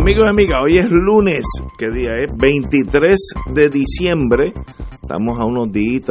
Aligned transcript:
Amigos 0.00 0.24
y 0.26 0.30
amigas, 0.30 0.62
hoy 0.62 0.78
es 0.78 0.90
lunes, 0.90 1.44
¿qué 1.78 1.90
día 1.90 2.14
es? 2.16 2.30
23 2.36 3.14
de 3.54 3.68
diciembre. 3.68 4.52
Estamos 5.02 5.38
a 5.38 5.44
unos 5.44 5.70
días 5.72 6.04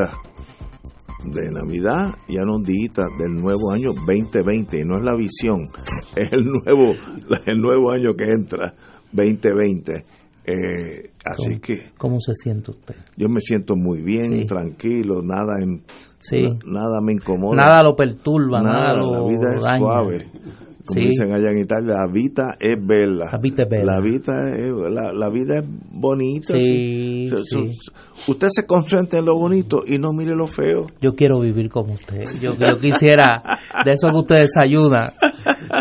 de 1.24 1.52
Navidad 1.52 2.10
y 2.28 2.38
a 2.38 2.44
unos 2.44 2.64
días 2.64 2.94
del 3.18 3.34
nuevo 3.42 3.72
año 3.72 3.92
2020. 3.94 4.78
Y 4.78 4.84
no 4.86 4.98
es 4.98 5.04
la 5.04 5.16
visión, 5.16 5.68
es 6.16 6.32
el 6.32 6.46
nuevo, 6.46 6.94
el 7.46 7.60
nuevo 7.60 7.92
año 7.92 8.14
que 8.16 8.26
entra, 8.26 8.74
2020. 9.12 10.04
Eh, 10.46 11.12
así 11.26 11.44
¿Cómo, 11.46 11.62
que 11.62 11.76
¿Cómo 11.98 12.20
se 12.20 12.34
siente 12.34 12.72
usted? 12.72 12.96
yo 13.18 13.28
me 13.30 13.40
siento 13.40 13.76
muy 13.76 14.02
bien, 14.02 14.40
Sí. 14.40 14.46
tranquilo, 14.46 15.22
nada 15.22 15.56
en, 15.62 15.84
Sí. 16.20 16.46
nada 16.66 17.00
me 17.04 17.14
incomoda. 17.14 17.56
Nada 17.56 17.84
lo 17.84 17.96
perturba, 17.96 18.62
nada, 18.62 18.94
Nada, 18.94 19.00
lo 19.00 19.12
la 19.14 19.28
vida 19.28 19.56
es 19.58 19.64
daña. 19.64 19.78
suave. 19.80 20.28
Como 20.90 21.02
Sí. 21.02 21.08
dicen 21.08 21.32
allá 21.34 21.52
en 21.52 21.60
Italia, 21.60 21.94
la 21.94 22.08
vida 22.12 22.58
es 22.60 22.76
bella. 22.84 23.26
La 23.32 23.38
vita 23.40 23.64
es 23.64 23.70
bella. 23.70 23.84
La 23.86 24.00
vida 24.02 24.56
es, 24.56 24.72
la, 24.92 25.14
la 25.14 25.30
vida 25.30 25.60
es 25.60 25.66
bonita. 25.92 26.54
Sí, 26.58 27.30
sí. 27.30 27.72
Usted 28.28 28.48
se 28.50 28.66
concentra 28.66 29.20
en 29.20 29.26
lo 29.26 29.36
bonito 29.38 29.84
y 29.86 29.98
no 29.98 30.12
mire 30.12 30.36
lo 30.36 30.48
feo. 30.48 30.88
Yo 31.02 31.14
quiero 31.16 31.40
vivir 31.40 31.70
como 31.70 31.94
usted. 31.94 32.24
Yo, 32.42 32.52
yo 32.60 32.80
quisiera, 32.80 33.42
de 33.86 33.92
eso 33.92 34.10
que 34.10 34.18
usted 34.18 34.38
desayuna, 34.40 35.06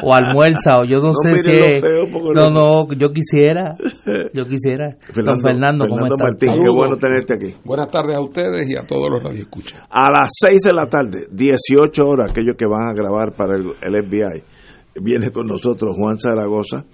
o 0.03 0.15
almuerza, 0.15 0.79
o 0.79 0.85
yo 0.85 0.99
no, 0.99 1.09
No 1.09 1.13
sé 1.15 1.29
mire 1.31 1.43
si 1.43 1.51
lo 1.59 1.65
es... 1.65 1.81
feo, 1.81 2.05
porque 2.13 2.29
No, 2.41 2.51
no- 2.51 2.93
yo 2.93 3.11
quisiera, 3.13 3.75
yo 4.35 4.45
quisiera. 4.45 4.91
Don 5.15 5.41
Fernando, 5.41 5.87
¿cómo 5.89 6.05
está? 6.07 6.17
Martín, 6.23 6.51
qué 6.51 6.57
Saludos. 6.59 6.77
bueno 6.77 6.97
tenerte 6.97 7.35
aquí. 7.35 7.55
Buenas 7.65 7.91
tardes 7.91 8.17
a 8.17 8.21
ustedes 8.21 8.69
y 8.71 8.77
a 8.77 8.87
todos 8.87 9.09
los 9.11 9.23
radioescuchas. 9.23 9.81
A 9.91 10.11
las 10.13 10.29
6 10.41 10.61
de 10.63 10.73
la 10.73 10.87
tarde, 10.87 11.27
18 11.33 12.07
horas, 12.07 12.31
aquellos 12.31 12.55
que 12.57 12.67
van 12.67 12.89
a 12.89 12.93
grabar 12.93 13.33
para 13.37 13.57
el, 13.57 13.73
el 13.83 14.05
FBI, 14.05 14.43
viene 15.03 15.31
con 15.31 15.47
nosotros 15.47 15.95
Juan 15.97 16.19
Zaragoza, 16.19 16.85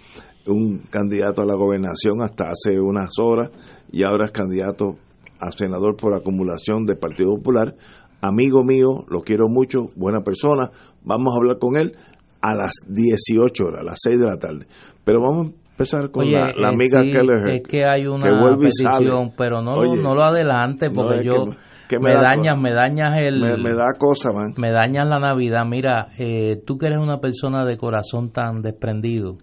un 0.47 0.79
candidato 0.91 1.43
a 1.43 1.47
la 1.47 1.55
gobernación 1.55 2.21
hasta 2.23 2.51
hace 2.51 2.79
unas 2.81 3.11
horas 3.19 3.51
y 3.91 4.05
ahora 4.05 4.27
es 4.27 4.33
candidato 4.33 4.97
a 5.41 5.51
senador 5.51 5.97
por 5.97 6.15
acumulación 6.15 6.85
del 6.85 6.99
Partido 6.99 7.35
Popular. 7.37 7.75
Amigo 8.21 8.63
mío, 8.65 9.05
lo 9.09 9.21
quiero 9.23 9.47
mucho, 9.49 9.91
buena 9.97 10.21
persona. 10.23 10.71
Vamos 11.03 11.35
a 11.35 11.37
hablar 11.39 11.59
con 11.59 11.77
él 11.77 11.93
a 12.41 12.55
las 12.55 12.73
18 12.89 13.65
horas, 13.65 13.81
a 13.81 13.85
las 13.85 13.99
6 14.03 14.19
de 14.19 14.27
la 14.27 14.37
tarde. 14.37 14.67
Pero 15.05 15.21
vamos 15.21 15.49
a 15.49 15.51
empezar 15.71 16.11
con 16.11 16.25
Oye, 16.25 16.33
la, 16.33 16.53
la 16.57 16.69
eh, 16.69 16.73
amiga 16.75 17.03
sí, 17.03 17.11
Kelleher. 17.11 17.49
es 17.57 17.63
que 17.69 17.85
hay 17.85 18.07
una 18.07 18.25
que 18.25 18.57
petición, 18.67 19.33
pero 19.37 19.61
no, 19.63 19.75
Oye, 19.77 19.97
lo, 19.97 20.03
no 20.03 20.15
lo 20.15 20.23
adelante 20.25 20.89
porque 20.91 21.25
yo 21.25 21.45
que- 21.45 21.57
que 21.89 21.99
me 21.99 22.11
me, 22.11 22.15
da 22.15 22.23
dañas, 22.23 22.59
me 22.61 22.73
dañas 22.73 23.19
el, 23.19 23.41
me, 23.41 23.57
me 23.57 23.75
da 23.75 23.93
cosa, 23.99 24.33
man. 24.33 24.55
me 24.57 24.71
dañas 24.71 25.07
la 25.07 25.19
Navidad. 25.19 25.65
Mira, 25.67 26.09
eh, 26.19 26.57
tú 26.67 26.79
que 26.79 26.87
eres 26.87 26.99
una 26.99 27.19
persona 27.19 27.65
de 27.65 27.77
corazón 27.77 28.31
tan 28.33 28.63
desprendido, 28.63 29.37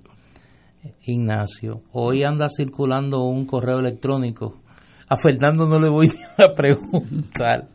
Ignacio, 1.06 1.82
hoy 1.92 2.24
anda 2.24 2.48
circulando 2.50 3.24
un 3.24 3.46
correo 3.46 3.80
electrónico. 3.80 4.58
A 5.10 5.16
Fernando 5.18 5.66
no 5.68 5.80
le 5.80 5.90
voy 5.90 6.08
a 6.38 6.54
preguntar 6.56 7.68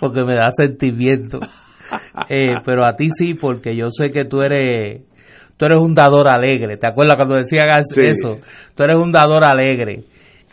porque 0.00 0.22
me 0.24 0.34
da 0.34 0.48
sentimiento. 0.50 1.40
Eh, 2.28 2.56
pero 2.64 2.84
a 2.84 2.96
ti 2.96 3.10
sí, 3.10 3.34
porque 3.34 3.76
yo 3.76 3.86
sé 3.90 4.10
que 4.10 4.24
tú 4.24 4.40
eres 4.40 5.02
tú 5.56 5.66
eres 5.66 5.78
un 5.80 5.94
dador 5.94 6.26
alegre. 6.26 6.76
¿Te 6.78 6.88
acuerdas 6.88 7.14
cuando 7.14 7.36
decían 7.36 7.68
as- 7.68 7.90
Sí. 7.94 8.00
eso? 8.04 8.38
Tú 8.74 8.82
eres 8.82 8.96
un 9.00 9.12
dador 9.12 9.44
alegre. 9.44 10.02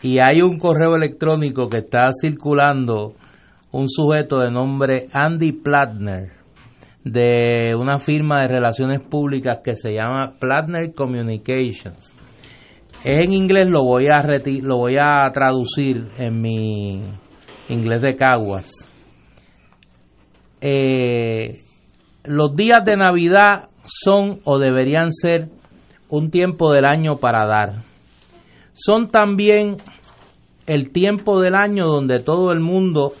Y 0.00 0.18
hay 0.22 0.42
un 0.42 0.60
correo 0.60 0.94
electrónico 0.94 1.68
que 1.68 1.78
está 1.78 2.10
circulando 2.22 3.14
un 3.74 3.88
sujeto 3.88 4.38
de 4.38 4.52
nombre 4.52 5.06
Andy 5.12 5.50
Platner 5.50 6.30
de 7.02 7.74
una 7.74 7.98
firma 7.98 8.42
de 8.42 8.48
relaciones 8.48 9.02
públicas 9.02 9.58
que 9.64 9.74
se 9.74 9.92
llama 9.92 10.34
Platner 10.38 10.94
Communications. 10.94 12.16
Es 13.02 13.24
en 13.24 13.32
inglés, 13.32 13.68
lo 13.68 13.82
voy 13.82 14.06
a 14.06 14.22
reti- 14.22 14.62
lo 14.62 14.76
voy 14.76 14.94
a 14.96 15.28
traducir 15.32 16.08
en 16.18 16.40
mi 16.40 17.02
inglés 17.68 18.00
de 18.00 18.14
Caguas. 18.16 18.70
Eh, 20.60 21.64
los 22.22 22.54
días 22.54 22.78
de 22.84 22.96
Navidad 22.96 23.70
son 23.82 24.38
o 24.44 24.58
deberían 24.60 25.12
ser 25.12 25.48
un 26.08 26.30
tiempo 26.30 26.72
del 26.72 26.84
año 26.84 27.16
para 27.16 27.44
dar. 27.44 27.82
Son 28.72 29.08
también 29.08 29.76
el 30.66 30.92
tiempo 30.92 31.40
del 31.40 31.56
año 31.56 31.86
donde 31.86 32.20
todo 32.20 32.52
el 32.52 32.60
mundo 32.60 33.12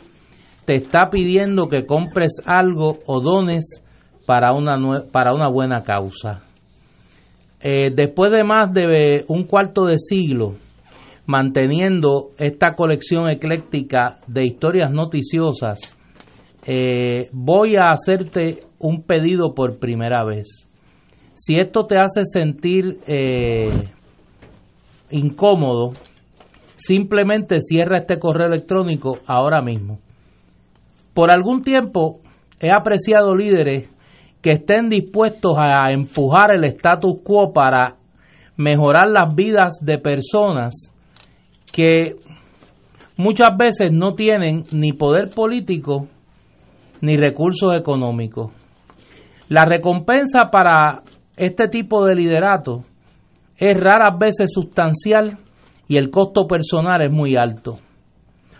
te 0.64 0.74
está 0.74 1.10
pidiendo 1.10 1.68
que 1.68 1.86
compres 1.86 2.40
algo 2.44 2.98
o 3.06 3.20
dones 3.20 3.82
para 4.26 4.52
una, 4.52 4.76
para 5.12 5.34
una 5.34 5.48
buena 5.48 5.82
causa. 5.82 6.42
Eh, 7.60 7.90
después 7.94 8.30
de 8.30 8.44
más 8.44 8.72
de 8.72 9.24
un 9.28 9.44
cuarto 9.44 9.86
de 9.86 9.98
siglo 9.98 10.54
manteniendo 11.26 12.30
esta 12.38 12.74
colección 12.74 13.30
ecléctica 13.30 14.18
de 14.26 14.44
historias 14.44 14.90
noticiosas, 14.90 15.96
eh, 16.66 17.28
voy 17.32 17.76
a 17.76 17.90
hacerte 17.90 18.60
un 18.78 19.02
pedido 19.02 19.54
por 19.54 19.78
primera 19.78 20.24
vez. 20.24 20.68
Si 21.34 21.58
esto 21.58 21.86
te 21.86 21.96
hace 21.98 22.22
sentir 22.24 22.98
eh, 23.06 23.70
incómodo, 25.10 25.92
simplemente 26.76 27.60
cierra 27.60 27.98
este 27.98 28.18
correo 28.18 28.48
electrónico 28.48 29.18
ahora 29.26 29.60
mismo. 29.62 29.98
Por 31.14 31.30
algún 31.30 31.62
tiempo 31.62 32.18
he 32.60 32.70
apreciado 32.72 33.36
líderes 33.36 33.90
que 34.42 34.52
estén 34.52 34.90
dispuestos 34.90 35.54
a 35.56 35.90
empujar 35.90 36.52
el 36.54 36.64
status 36.64 37.20
quo 37.24 37.52
para 37.52 37.96
mejorar 38.56 39.08
las 39.08 39.34
vidas 39.34 39.78
de 39.80 39.98
personas 39.98 40.92
que 41.72 42.16
muchas 43.16 43.56
veces 43.56 43.90
no 43.90 44.14
tienen 44.14 44.64
ni 44.72 44.92
poder 44.92 45.30
político 45.30 46.08
ni 47.00 47.16
recursos 47.16 47.74
económicos. 47.76 48.52
La 49.48 49.64
recompensa 49.64 50.50
para 50.50 51.02
este 51.36 51.68
tipo 51.68 52.04
de 52.04 52.14
liderato 52.14 52.84
es 53.56 53.78
raras 53.78 54.18
veces 54.18 54.52
sustancial 54.52 55.38
y 55.86 55.96
el 55.96 56.10
costo 56.10 56.46
personal 56.46 57.02
es 57.02 57.10
muy 57.10 57.36
alto. 57.36 57.78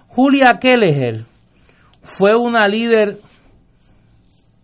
Julia 0.08 0.58
Kelleher 0.60 1.33
fue 2.04 2.36
una 2.36 2.68
líder 2.68 3.18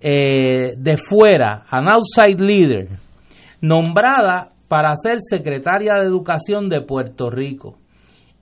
eh, 0.00 0.74
de 0.76 0.96
fuera, 0.96 1.64
an 1.68 1.88
outside 1.88 2.40
leader, 2.40 2.88
nombrada 3.60 4.52
para 4.68 4.94
ser 4.94 5.18
secretaria 5.20 5.94
de 5.94 6.06
Educación 6.06 6.68
de 6.68 6.82
Puerto 6.82 7.30
Rico. 7.30 7.76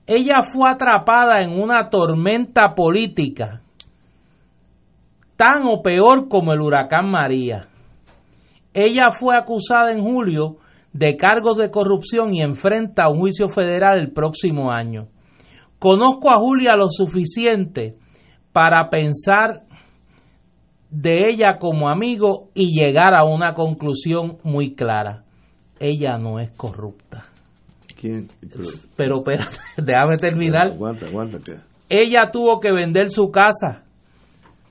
Ella 0.05 0.37
fue 0.51 0.69
atrapada 0.69 1.41
en 1.41 1.59
una 1.59 1.89
tormenta 1.89 2.75
política 2.75 3.61
tan 5.35 5.63
o 5.63 5.81
peor 5.81 6.27
como 6.27 6.51
el 6.51 6.61
huracán 6.61 7.09
María. 7.09 7.67
Ella 8.73 9.11
fue 9.17 9.37
acusada 9.37 9.91
en 9.91 10.01
julio 10.01 10.57
de 10.91 11.15
cargos 11.15 11.57
de 11.57 11.71
corrupción 11.71 12.33
y 12.33 12.41
enfrenta 12.41 13.07
un 13.07 13.19
juicio 13.19 13.47
federal 13.47 13.99
el 13.99 14.11
próximo 14.11 14.71
año. 14.71 15.07
Conozco 15.77 16.29
a 16.29 16.39
Julia 16.39 16.75
lo 16.75 16.89
suficiente 16.89 17.95
para 18.59 18.89
pensar 18.89 19.61
de 20.89 21.29
ella 21.29 21.59
como 21.61 21.87
amigo 21.87 22.49
y 22.53 22.77
llegar 22.77 23.15
a 23.15 23.23
una 23.23 23.53
conclusión 23.53 24.37
muy 24.43 24.75
clara. 24.75 25.23
Ella 25.79 26.17
no 26.17 26.41
es 26.41 26.51
corrupta. 26.57 27.23
¿Quién? 27.97 28.27
Pero 28.97 29.19
espérate, 29.19 29.55
déjame 29.81 30.17
terminar. 30.17 30.73
Aguanta, 30.73 31.05
aguanta. 31.05 31.37
Ella 31.87 32.31
tuvo 32.33 32.59
que 32.59 32.73
vender 32.73 33.11
su 33.11 33.31
casa, 33.31 33.83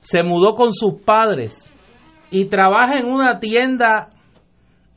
se 0.01 0.21
mudó 0.21 0.53
con 0.53 0.71
sus 0.71 1.01
padres 1.01 1.73
y 2.29 2.45
trabaja 2.45 2.99
en 2.99 3.07
una 3.07 3.39
tienda 3.39 4.09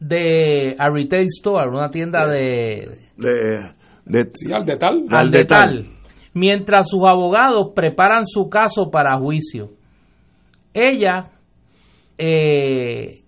de 0.00 0.76
a 0.78 0.90
retail 0.92 1.28
store, 1.28 1.70
una 1.70 1.88
tienda 1.88 2.26
de 2.26 3.08
De, 3.16 3.72
de, 4.04 4.30
Sí, 4.34 4.52
al 4.52 4.66
de 4.66 4.76
tal. 4.76 5.04
al 5.10 5.18
Al 5.18 5.30
detal. 5.30 5.86
Mientras 6.34 6.88
sus 6.88 7.02
abogados 7.08 7.73
preparan 7.75 8.26
su 8.26 8.49
caso 8.49 8.90
para 8.90 9.19
juicio. 9.19 9.70
Ella 10.73 11.23
eh, 12.19 13.23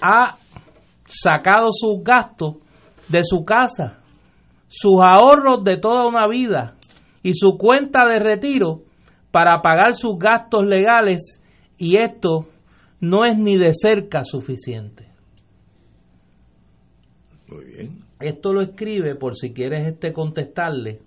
ha 0.00 0.36
sacado 1.06 1.68
sus 1.70 2.02
gastos 2.02 2.56
de 3.08 3.22
su 3.22 3.44
casa, 3.44 4.00
sus 4.68 5.00
ahorros 5.02 5.64
de 5.64 5.78
toda 5.78 6.06
una 6.06 6.26
vida 6.28 6.74
y 7.22 7.34
su 7.34 7.56
cuenta 7.56 8.04
de 8.06 8.18
retiro 8.18 8.82
para 9.30 9.60
pagar 9.62 9.94
sus 9.94 10.16
gastos 10.18 10.64
legales 10.64 11.40
y 11.76 11.96
esto 11.96 12.46
no 13.00 13.24
es 13.24 13.36
ni 13.36 13.56
de 13.56 13.72
cerca 13.74 14.24
suficiente. 14.24 15.08
Muy 17.48 17.64
bien. 17.64 18.03
Esto 18.20 18.52
lo 18.52 18.62
escribe, 18.62 19.16
por 19.16 19.36
si 19.36 19.52
quieres 19.52 19.86
este 19.86 20.12
contestarle, 20.12 21.00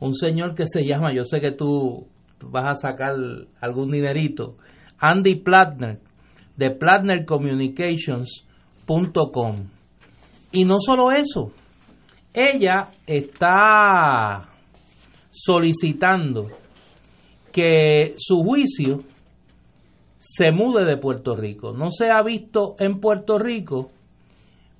un 0.00 0.14
señor 0.14 0.54
que 0.54 0.66
se 0.66 0.84
llama, 0.84 1.14
yo 1.14 1.24
sé 1.24 1.40
que 1.40 1.52
tú 1.52 2.06
vas 2.40 2.70
a 2.70 2.74
sacar 2.74 3.14
algún 3.60 3.90
dinerito, 3.90 4.56
Andy 4.98 5.36
Platner, 5.36 6.00
de 6.56 6.70
platnercommunications.com. 6.70 9.68
Y 10.52 10.64
no 10.64 10.78
solo 10.78 11.10
eso, 11.10 11.52
ella 12.32 12.90
está 13.06 14.48
solicitando 15.30 16.48
que 17.52 18.14
su 18.16 18.42
juicio 18.42 19.02
se 20.16 20.52
mude 20.52 20.84
de 20.84 20.96
Puerto 20.96 21.36
Rico. 21.36 21.72
No 21.72 21.90
se 21.90 22.10
ha 22.10 22.22
visto 22.22 22.76
en 22.78 23.00
Puerto 23.00 23.38
Rico 23.38 23.90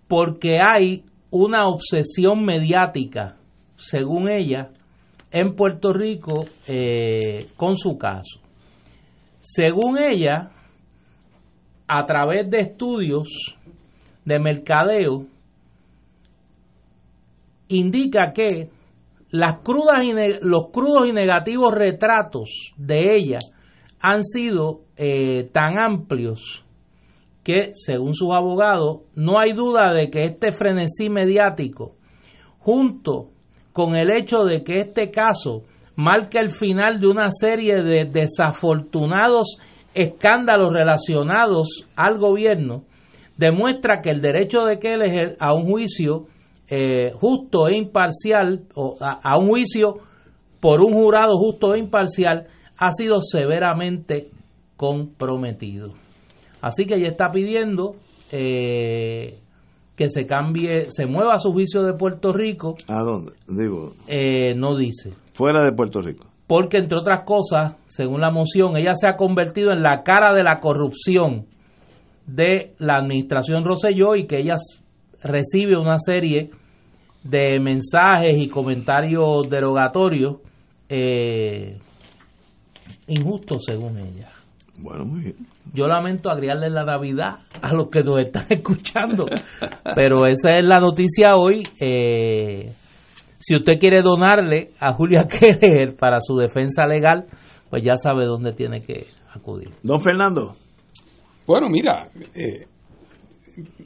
porque 0.08 0.58
hay 0.60 1.04
una 1.34 1.66
obsesión 1.66 2.44
mediática, 2.44 3.34
según 3.76 4.28
ella, 4.28 4.70
en 5.32 5.56
Puerto 5.56 5.92
Rico 5.92 6.44
eh, 6.64 7.48
con 7.56 7.76
su 7.76 7.98
caso. 7.98 8.40
Según 9.40 9.98
ella, 9.98 10.52
a 11.88 12.06
través 12.06 12.48
de 12.48 12.60
estudios 12.60 13.26
de 14.24 14.38
mercadeo, 14.38 15.26
indica 17.66 18.32
que 18.32 18.70
las 19.30 19.58
crudas 19.58 20.04
y 20.04 20.12
los 20.40 20.70
crudos 20.70 21.08
y 21.08 21.12
negativos 21.12 21.74
retratos 21.74 22.72
de 22.76 23.16
ella 23.16 23.38
han 23.98 24.24
sido 24.24 24.82
eh, 24.96 25.50
tan 25.52 25.80
amplios 25.80 26.63
que, 27.44 27.70
según 27.74 28.14
sus 28.14 28.30
abogados, 28.32 29.02
no 29.14 29.38
hay 29.38 29.52
duda 29.52 29.92
de 29.92 30.10
que 30.10 30.24
este 30.24 30.50
frenesí 30.52 31.08
mediático, 31.10 31.92
junto 32.58 33.28
con 33.72 33.94
el 33.94 34.10
hecho 34.10 34.44
de 34.44 34.64
que 34.64 34.80
este 34.80 35.10
caso 35.10 35.62
marca 35.94 36.40
el 36.40 36.50
final 36.50 36.98
de 36.98 37.08
una 37.08 37.30
serie 37.30 37.82
de 37.82 38.06
desafortunados 38.06 39.58
escándalos 39.94 40.72
relacionados 40.72 41.86
al 41.94 42.18
gobierno, 42.18 42.84
demuestra 43.36 44.00
que 44.00 44.10
el 44.10 44.20
derecho 44.20 44.64
de 44.64 44.78
Keller 44.78 45.36
a 45.38 45.54
un 45.54 45.66
juicio 45.66 46.26
eh, 46.68 47.12
justo 47.12 47.68
e 47.68 47.76
imparcial, 47.76 48.62
o 48.74 48.96
a, 49.00 49.38
un 49.38 49.48
juicio 49.48 49.96
por 50.60 50.80
un 50.80 50.94
jurado 50.94 51.36
justo 51.36 51.74
e 51.74 51.78
imparcial, 51.78 52.46
ha 52.76 52.90
sido 52.90 53.20
severamente 53.20 54.30
comprometido. 54.76 56.03
Así 56.64 56.86
que 56.86 56.94
ella 56.94 57.08
está 57.08 57.30
pidiendo 57.30 57.96
eh, 58.32 59.38
que 59.96 60.08
se 60.08 60.24
cambie, 60.24 60.86
se 60.88 61.04
mueva 61.04 61.36
su 61.36 61.52
juicio 61.52 61.82
de 61.82 61.92
Puerto 61.92 62.32
Rico. 62.32 62.74
¿A 62.88 63.02
dónde? 63.02 63.32
Digo. 63.46 63.92
Eh, 64.08 64.54
no 64.54 64.74
dice. 64.74 65.10
Fuera 65.34 65.62
de 65.62 65.72
Puerto 65.72 66.00
Rico. 66.00 66.26
Porque, 66.46 66.78
entre 66.78 66.98
otras 66.98 67.24
cosas, 67.26 67.76
según 67.86 68.22
la 68.22 68.30
moción, 68.30 68.78
ella 68.78 68.94
se 68.94 69.06
ha 69.06 69.16
convertido 69.16 69.72
en 69.72 69.82
la 69.82 70.02
cara 70.04 70.32
de 70.32 70.42
la 70.42 70.58
corrupción 70.58 71.44
de 72.26 72.72
la 72.78 72.96
administración 72.96 73.62
Roselló 73.62 74.16
y 74.16 74.26
que 74.26 74.38
ella 74.38 74.54
recibe 75.22 75.76
una 75.76 75.98
serie 75.98 76.48
de 77.24 77.60
mensajes 77.60 78.38
y 78.38 78.48
comentarios 78.48 79.50
derogatorios 79.50 80.36
eh, 80.88 81.78
injustos 83.06 83.64
según 83.66 83.98
ella. 83.98 84.33
Bueno, 84.84 85.06
muy 85.06 85.22
bien. 85.22 85.36
Yo 85.72 85.86
lamento 85.86 86.30
agriarle 86.30 86.68
la 86.68 86.84
Navidad 86.84 87.38
a 87.62 87.72
los 87.72 87.88
que 87.88 88.02
nos 88.02 88.20
están 88.20 88.44
escuchando, 88.50 89.24
pero 89.94 90.26
esa 90.26 90.58
es 90.58 90.66
la 90.66 90.78
noticia 90.78 91.36
hoy. 91.36 91.66
Eh, 91.80 92.70
si 93.38 93.56
usted 93.56 93.78
quiere 93.80 94.02
donarle 94.02 94.72
a 94.78 94.92
Julia 94.92 95.26
Keller 95.26 95.96
para 95.96 96.18
su 96.20 96.36
defensa 96.36 96.84
legal, 96.86 97.24
pues 97.70 97.82
ya 97.82 97.96
sabe 97.96 98.26
dónde 98.26 98.52
tiene 98.52 98.80
que 98.80 99.06
acudir. 99.34 99.70
Don 99.82 100.02
Fernando. 100.02 100.52
Bueno, 101.46 101.70
mira, 101.70 102.10
eh, 102.34 102.66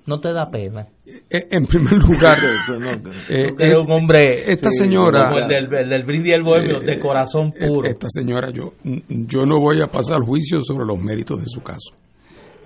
no 0.07 0.21
te 0.21 0.33
da 0.33 0.51
pena. 0.51 0.87
Eh, 1.07 1.47
en 1.51 1.67
primer 1.67 1.95
lugar, 1.95 2.39
eh, 3.29 3.55
es 3.59 3.75
un 3.77 3.91
hombre. 3.91 4.51
Esta 4.51 4.71
señora. 4.71 5.31
el 5.37 5.69
del, 5.69 5.89
del 5.89 6.05
brindis 6.05 6.35
el 6.35 6.43
bohemio, 6.43 6.81
de 6.81 6.99
corazón 6.99 7.53
puro. 7.53 7.89
Esta 7.89 8.09
señora, 8.09 8.51
yo, 8.51 8.75
yo 9.09 9.47
no 9.47 9.61
voy 9.61 9.83
a 9.83 9.89
pasar 9.89 10.21
juicio 10.21 10.61
sobre 10.63 10.87
los 10.87 10.99
méritos 10.99 11.41
de 11.41 11.47
su 11.47 11.61
caso. 11.61 11.95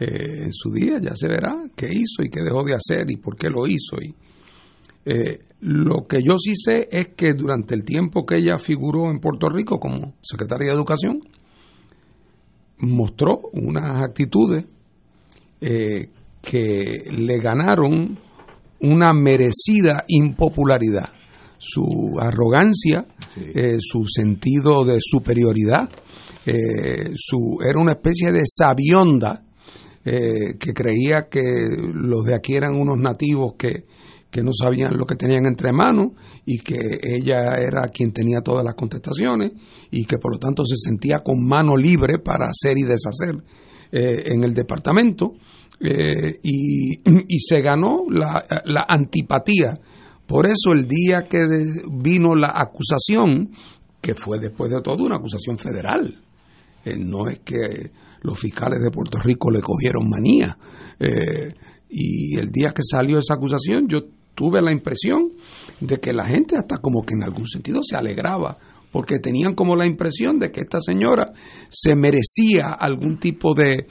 en 0.00 0.52
su 0.52 0.70
día 0.72 0.98
ya 1.00 1.14
se 1.14 1.28
verá 1.28 1.62
qué 1.76 1.88
hizo 1.90 2.22
y 2.22 2.30
qué 2.30 2.42
dejó 2.42 2.64
de 2.64 2.74
hacer 2.74 3.10
y 3.10 3.16
por 3.16 3.36
qué 3.36 3.48
lo 3.48 3.66
hizo. 3.66 3.96
Y, 4.00 4.14
lo 5.62 6.06
que 6.08 6.18
yo 6.24 6.38
sí 6.38 6.54
sé 6.56 6.88
es 6.90 7.08
que 7.08 7.34
durante 7.34 7.74
el 7.74 7.84
tiempo 7.84 8.24
que 8.24 8.36
ella 8.36 8.58
figuró 8.58 9.10
en 9.10 9.20
Puerto 9.20 9.48
Rico 9.48 9.78
como 9.78 10.14
secretaria 10.22 10.68
de 10.68 10.74
Educación, 10.74 11.20
mostró 12.78 13.42
unas 13.52 14.02
actitudes 14.02 14.66
eh, 15.60 16.10
que 16.42 17.04
le 17.10 17.38
ganaron 17.38 18.18
una 18.80 19.12
merecida 19.12 20.04
impopularidad. 20.08 21.08
Su 21.56 22.18
arrogancia, 22.20 23.06
eh, 23.36 23.76
su 23.78 24.04
sentido 24.06 24.84
de 24.84 24.98
superioridad, 25.00 25.88
eh, 26.44 27.12
su, 27.14 27.58
era 27.64 27.80
una 27.80 27.92
especie 27.92 28.32
de 28.32 28.42
sabionda 28.44 29.44
eh, 30.04 30.58
que 30.58 30.72
creía 30.72 31.28
que 31.30 31.40
los 31.94 32.24
de 32.24 32.34
aquí 32.34 32.56
eran 32.56 32.74
unos 32.74 32.98
nativos 32.98 33.54
que, 33.56 33.84
que 34.28 34.42
no 34.42 34.50
sabían 34.52 34.96
lo 34.98 35.06
que 35.06 35.14
tenían 35.14 35.46
entre 35.46 35.72
manos 35.72 36.08
y 36.44 36.58
que 36.58 36.76
ella 37.00 37.54
era 37.54 37.86
quien 37.86 38.12
tenía 38.12 38.40
todas 38.40 38.64
las 38.64 38.74
contestaciones 38.74 39.52
y 39.92 40.04
que 40.04 40.18
por 40.18 40.32
lo 40.32 40.38
tanto 40.40 40.64
se 40.64 40.74
sentía 40.76 41.20
con 41.22 41.46
mano 41.46 41.76
libre 41.76 42.18
para 42.18 42.48
hacer 42.48 42.76
y 42.76 42.82
deshacer 42.82 43.36
en 43.94 44.42
el 44.42 44.54
departamento 44.54 45.34
eh, 45.82 46.38
y, 46.42 47.38
se 47.38 47.60
ganó 47.60 48.04
la, 48.08 48.84
antipatía. 48.88 49.78
Por 50.26 50.46
eso 50.46 50.72
el 50.72 50.86
día 50.86 51.22
que 51.22 51.46
vino 51.90 52.34
la 52.34 52.52
acusación, 52.54 53.50
que 54.00 54.14
fue 54.14 54.38
después 54.38 54.70
de 54.70 54.80
todo 54.80 55.04
una 55.04 55.16
acusación 55.16 55.58
federal, 55.58 56.22
eh, 56.84 56.96
no 56.98 57.28
es 57.28 57.40
que 57.40 57.90
los 58.22 58.38
fiscales 58.38 58.80
de 58.82 58.90
Puerto 58.90 59.18
Rico 59.18 59.50
le 59.50 59.60
cogieron 59.60 60.08
manía, 60.08 60.56
eh, 60.98 61.54
y 61.88 62.38
el 62.38 62.50
día 62.50 62.70
que 62.74 62.82
salió 62.82 63.18
esa 63.18 63.34
acusación 63.34 63.86
yo 63.88 64.04
tuve 64.34 64.62
la 64.62 64.72
impresión 64.72 65.32
de 65.80 65.98
que 65.98 66.12
la 66.12 66.24
gente 66.24 66.56
hasta 66.56 66.78
como 66.78 67.02
que 67.02 67.14
en 67.14 67.24
algún 67.24 67.46
sentido 67.46 67.80
se 67.82 67.96
alegraba 67.96 68.56
porque 68.92 69.18
tenían 69.18 69.54
como 69.54 69.74
la 69.74 69.86
impresión 69.86 70.38
de 70.38 70.52
que 70.52 70.60
esta 70.60 70.78
señora 70.80 71.32
se 71.68 71.96
merecía 71.96 72.76
algún 72.78 73.18
tipo 73.18 73.54
de, 73.54 73.86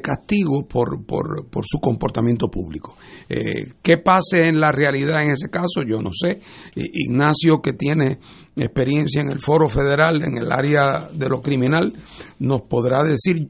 castigo 0.00 0.66
por, 0.66 1.04
por, 1.04 1.64
su 1.66 1.80
comportamiento 1.80 2.48
público. 2.48 2.96
Eh, 3.28 3.72
¿Qué 3.82 3.98
pase 3.98 4.48
en 4.48 4.60
la 4.60 4.70
realidad 4.70 5.22
en 5.22 5.32
ese 5.32 5.50
caso? 5.50 5.82
Yo 5.86 6.00
no 6.00 6.10
sé. 6.12 6.40
Ignacio, 6.74 7.60
que 7.60 7.72
tiene 7.72 8.18
experiencia 8.56 9.20
en 9.20 9.30
el 9.30 9.40
foro 9.40 9.68
federal, 9.68 10.22
en 10.22 10.38
el 10.38 10.52
área 10.52 11.08
de 11.12 11.28
lo 11.28 11.40
criminal, 11.40 11.92
nos 12.38 12.62
podrá 12.62 13.00
decir 13.02 13.48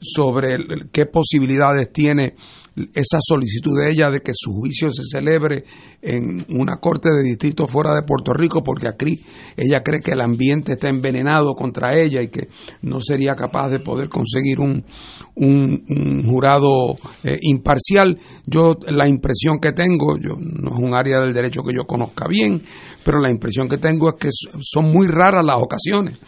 sobre 0.00 0.58
qué 0.92 1.06
posibilidades 1.06 1.92
tiene 1.92 2.34
esa 2.94 3.18
solicitud 3.20 3.78
de 3.78 3.90
ella 3.90 4.10
de 4.10 4.20
que 4.20 4.32
su 4.34 4.52
juicio 4.52 4.90
se 4.90 5.02
celebre 5.02 5.64
en 6.02 6.44
una 6.50 6.76
corte 6.76 7.08
de 7.10 7.22
distrito 7.22 7.66
fuera 7.66 7.94
de 7.94 8.02
Puerto 8.02 8.32
Rico, 8.32 8.62
porque 8.62 8.88
aquí 8.88 9.20
ella 9.56 9.82
cree 9.82 10.00
que 10.00 10.12
el 10.12 10.20
ambiente 10.20 10.72
está 10.72 10.88
envenenado 10.88 11.54
contra 11.54 11.98
ella 11.98 12.20
y 12.20 12.28
que 12.28 12.48
no 12.82 13.00
sería 13.00 13.34
capaz 13.34 13.70
de 13.70 13.80
poder 13.80 14.08
conseguir 14.08 14.60
un, 14.60 14.84
un, 15.36 16.24
jurado 16.26 16.96
eh, 17.24 17.38
imparcial. 17.40 18.18
Yo 18.46 18.74
la 18.88 19.08
impresión 19.08 19.58
que 19.60 19.72
tengo, 19.72 20.18
yo 20.18 20.34
no 20.38 20.76
es 20.76 20.78
un 20.78 20.94
área 20.94 21.20
del 21.20 21.32
derecho 21.32 21.62
que 21.62 21.74
yo 21.74 21.84
conozca 21.84 22.28
bien, 22.28 22.62
pero 23.04 23.20
la 23.20 23.30
impresión 23.30 23.68
que 23.68 23.78
tengo 23.78 24.10
es 24.10 24.16
que 24.18 24.28
son 24.60 24.92
muy 24.92 25.06
raras 25.06 25.44
las 25.44 25.56
ocasiones 25.56 26.18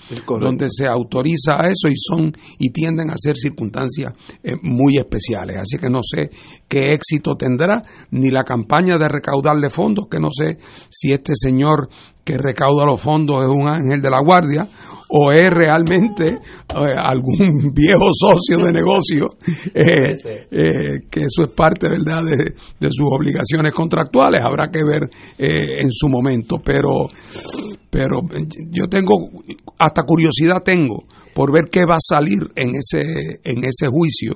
donde 0.40 0.69
se 0.71 0.87
autoriza 0.87 1.57
eso 1.64 1.88
y 1.88 1.97
son 1.97 2.33
y 2.59 2.71
tienden 2.71 3.11
a 3.11 3.14
ser 3.17 3.37
circunstancias 3.37 4.14
eh, 4.43 4.52
muy 4.62 4.97
especiales. 4.97 5.59
Así 5.59 5.78
que 5.78 5.90
no 5.90 6.00
sé 6.02 6.31
qué 6.68 6.92
éxito 6.92 7.35
tendrá 7.37 7.83
ni 8.11 8.30
la 8.30 8.45
campaña 8.45 8.97
de 8.99 9.09
recaudarle 9.09 9.71
fondos, 9.71 10.07
que 10.09 10.18
no 10.18 10.28
sé 10.30 10.59
si 10.90 11.12
este 11.12 11.33
señor 11.35 11.88
que 12.25 12.37
recauda 12.37 12.85
los 12.85 13.00
fondos 13.00 13.42
es 13.42 13.49
un 13.49 13.66
ángel 13.68 14.02
de 14.02 14.11
la 14.11 14.21
guardia 14.21 14.68
o 15.09 15.33
es 15.33 15.50
realmente 15.50 16.26
eh, 16.26 16.95
algún 17.02 17.73
viejo 17.75 18.11
socio 18.12 18.59
de 18.59 18.73
negocio 18.73 19.37
eh, 19.75 20.14
eh, 20.50 21.00
que 21.11 21.21
eso 21.21 21.45
es 21.45 21.50
parte 21.52 21.88
verdad 21.88 22.23
de, 22.25 22.54
de, 22.78 22.88
sus 22.90 23.07
obligaciones 23.11 23.73
contractuales. 23.75 24.40
Habrá 24.45 24.68
que 24.71 24.85
ver 24.85 25.09
en 25.38 25.90
su 25.90 26.09
momento 26.09 26.57
pero 26.62 27.09
pero 27.90 28.21
yo 28.71 28.87
tengo 28.88 29.14
hasta 29.78 30.02
curiosidad 30.02 30.62
tengo 30.62 31.04
por 31.38 31.52
ver 31.52 31.66
qué 31.71 31.85
va 31.87 31.95
a 31.95 32.00
salir 32.00 32.50
en 32.57 32.75
ese 32.75 33.38
en 33.45 33.64
ese 33.64 33.87
juicio 33.88 34.35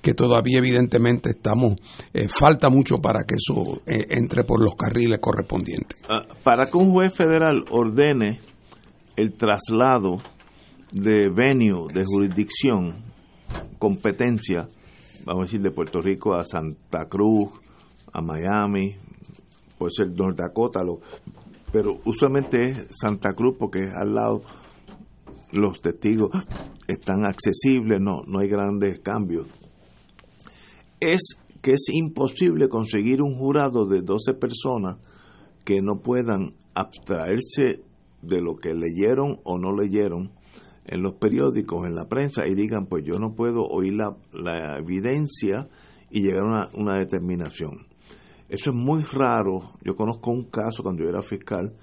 que 0.00 0.14
todavía 0.14 0.58
evidentemente 0.58 1.30
estamos 1.30 1.74
falta 2.38 2.68
mucho 2.68 2.98
para 2.98 3.24
que 3.24 3.34
eso 3.34 3.82
entre 3.86 4.44
por 4.44 4.62
los 4.62 4.76
carriles 4.76 5.18
correspondientes. 5.20 5.98
Ah, 6.08 6.22
para 6.44 6.66
que 6.66 6.76
un 6.76 6.92
juez 6.92 7.12
federal 7.12 7.64
ordene 7.70 8.40
el 9.16 9.34
traslado 9.34 10.18
de 10.92 11.28
venue, 11.28 11.92
de 11.92 12.04
jurisdicción, 12.04 13.02
competencia, 13.80 14.68
vamos 15.24 15.42
a 15.42 15.44
decir, 15.46 15.60
de 15.60 15.72
Puerto 15.72 16.00
Rico 16.00 16.34
a 16.34 16.44
Santa 16.44 17.08
Cruz, 17.08 17.50
a 18.12 18.22
Miami, 18.22 18.94
puede 19.76 19.90
ser 19.90 20.10
North 20.16 20.38
Dakota, 20.38 20.80
pero 21.72 21.98
usualmente 22.04 22.60
es 22.60 22.86
Santa 23.00 23.32
Cruz 23.32 23.56
porque 23.58 23.80
es 23.80 23.92
al 23.92 24.14
lado, 24.14 24.42
los 25.54 25.80
testigos 25.80 26.30
están 26.88 27.24
accesibles, 27.24 28.00
no, 28.00 28.22
no 28.26 28.40
hay 28.40 28.48
grandes 28.48 29.00
cambios. 29.00 29.46
Es 31.00 31.36
que 31.62 31.72
es 31.72 31.88
imposible 31.92 32.68
conseguir 32.68 33.22
un 33.22 33.36
jurado 33.36 33.86
de 33.86 34.02
12 34.02 34.34
personas 34.34 34.96
que 35.64 35.80
no 35.80 36.00
puedan 36.02 36.54
abstraerse 36.74 37.82
de 38.20 38.40
lo 38.42 38.56
que 38.56 38.74
leyeron 38.74 39.40
o 39.44 39.58
no 39.58 39.72
leyeron 39.72 40.32
en 40.86 41.02
los 41.02 41.14
periódicos, 41.14 41.86
en 41.86 41.94
la 41.94 42.08
prensa, 42.08 42.46
y 42.46 42.54
digan, 42.54 42.86
pues 42.86 43.04
yo 43.04 43.18
no 43.18 43.34
puedo 43.34 43.62
oír 43.62 43.94
la, 43.94 44.16
la 44.32 44.78
evidencia 44.78 45.68
y 46.10 46.22
llegar 46.22 46.42
a 46.42 46.46
una, 46.46 46.68
una, 46.74 46.98
determinación. 46.98 47.86
Eso 48.48 48.70
es 48.70 48.76
muy 48.76 49.02
raro. 49.02 49.72
Yo 49.82 49.96
conozco 49.96 50.30
un 50.30 50.50
caso 50.50 50.82
cuando 50.82 51.02
yo 51.02 51.08
era 51.08 51.22
fiscal 51.22 51.74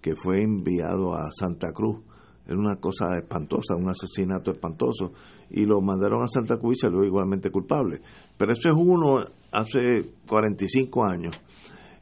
que 0.00 0.16
fue 0.16 0.42
enviado 0.42 1.14
a 1.14 1.30
Santa 1.30 1.72
Cruz. 1.72 2.02
Era 2.48 2.58
una 2.58 2.76
cosa 2.76 3.18
espantosa, 3.18 3.76
un 3.76 3.90
asesinato 3.90 4.50
espantoso. 4.50 5.12
Y 5.50 5.66
lo 5.66 5.82
mandaron 5.82 6.22
a 6.22 6.26
Santa 6.26 6.56
Cruz 6.56 6.78
y 6.78 6.80
salió 6.80 7.04
igualmente 7.04 7.50
culpable. 7.50 8.00
Pero 8.38 8.52
eso 8.52 8.70
es 8.70 8.74
uno 8.74 9.18
hace 9.52 10.14
45 10.26 11.04
años. 11.04 11.38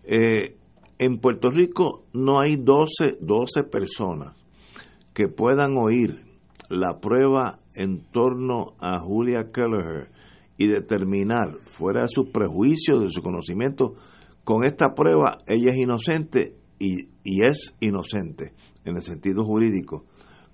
Eh, 0.04 0.56
en 0.98 1.18
Puerto 1.18 1.50
Rico 1.50 2.04
no 2.14 2.40
hay 2.40 2.56
12, 2.56 3.18
12 3.20 3.64
personas 3.64 4.36
que 5.12 5.28
puedan 5.28 5.76
oír 5.76 6.24
la 6.68 7.00
prueba 7.00 7.58
en 7.74 8.04
torno 8.12 8.74
a 8.78 8.98
Julia 9.00 9.50
Kelleher 9.52 10.10
y 10.58 10.68
determinar, 10.68 11.58
fuera 11.64 12.02
de 12.02 12.08
sus 12.08 12.30
prejuicios, 12.30 13.02
de 13.02 13.10
su 13.10 13.20
conocimiento, 13.20 13.94
con 14.44 14.64
esta 14.64 14.94
prueba 14.94 15.38
ella 15.46 15.72
es 15.72 15.76
inocente 15.76 16.54
y, 16.78 17.08
y 17.24 17.46
es 17.46 17.74
inocente 17.80 18.54
en 18.84 18.96
el 18.96 19.02
sentido 19.02 19.44
jurídico. 19.44 20.04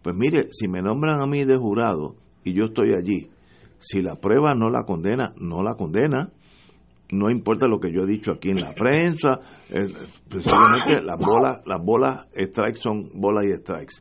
Pues 0.02 0.16
mire, 0.16 0.48
si 0.50 0.68
me 0.68 0.82
nombran 0.82 1.20
a 1.20 1.26
mí 1.26 1.44
de 1.44 1.56
jurado 1.56 2.16
y 2.44 2.52
yo 2.52 2.66
estoy 2.66 2.94
allí, 2.94 3.30
si 3.78 4.02
la 4.02 4.16
prueba 4.16 4.54
no 4.54 4.68
la 4.68 4.84
condena, 4.84 5.32
no 5.38 5.62
la 5.62 5.74
condena, 5.74 6.32
no 7.10 7.30
importa 7.30 7.66
lo 7.66 7.78
que 7.78 7.92
yo 7.92 8.02
he 8.02 8.06
dicho 8.06 8.32
aquí 8.32 8.50
en 8.50 8.60
la 8.60 8.74
prensa, 8.74 9.38
precisamente 10.28 11.02
las 11.02 11.18
bolas, 11.18 11.62
las 11.66 11.84
bolas 11.84 12.26
strikes 12.34 12.80
son 12.80 13.10
bolas 13.14 13.44
y 13.44 13.52
strikes. 13.54 13.96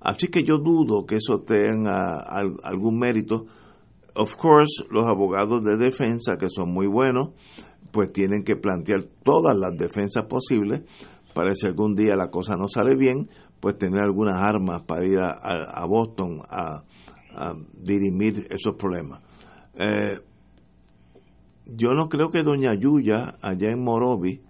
Así 0.00 0.28
que 0.28 0.42
yo 0.44 0.58
dudo 0.58 1.06
que 1.06 1.16
eso 1.16 1.40
tenga 1.40 2.18
algún 2.62 2.98
mérito. 2.98 3.46
Of 4.14 4.36
course, 4.36 4.84
los 4.90 5.06
abogados 5.06 5.64
de 5.64 5.76
defensa, 5.76 6.36
que 6.36 6.48
son 6.48 6.70
muy 6.70 6.86
buenos, 6.86 7.30
pues 7.92 8.12
tienen 8.12 8.42
que 8.42 8.56
plantear 8.56 9.04
todas 9.22 9.56
las 9.56 9.76
defensas 9.76 10.24
posibles 10.28 10.82
para 11.34 11.54
si 11.54 11.66
algún 11.66 11.94
día 11.94 12.16
la 12.16 12.30
cosa 12.30 12.56
no 12.56 12.68
sale 12.68 12.96
bien, 12.96 13.28
pues 13.62 13.78
tener 13.78 14.00
algunas 14.00 14.42
armas 14.42 14.82
para 14.82 15.06
ir 15.06 15.20
a, 15.20 15.86
Boston 15.86 16.40
a, 16.50 16.82
dirimir 17.72 18.48
esos 18.50 18.74
problemas. 18.74 19.20
Eh, 19.76 20.18
yo 21.66 21.92
no 21.92 22.08
creo 22.08 22.30
que 22.30 22.42
doña 22.42 22.74
Yuya, 22.74 23.36
allá 23.40 23.70
en 23.70 23.84
Morovi, 23.84 24.42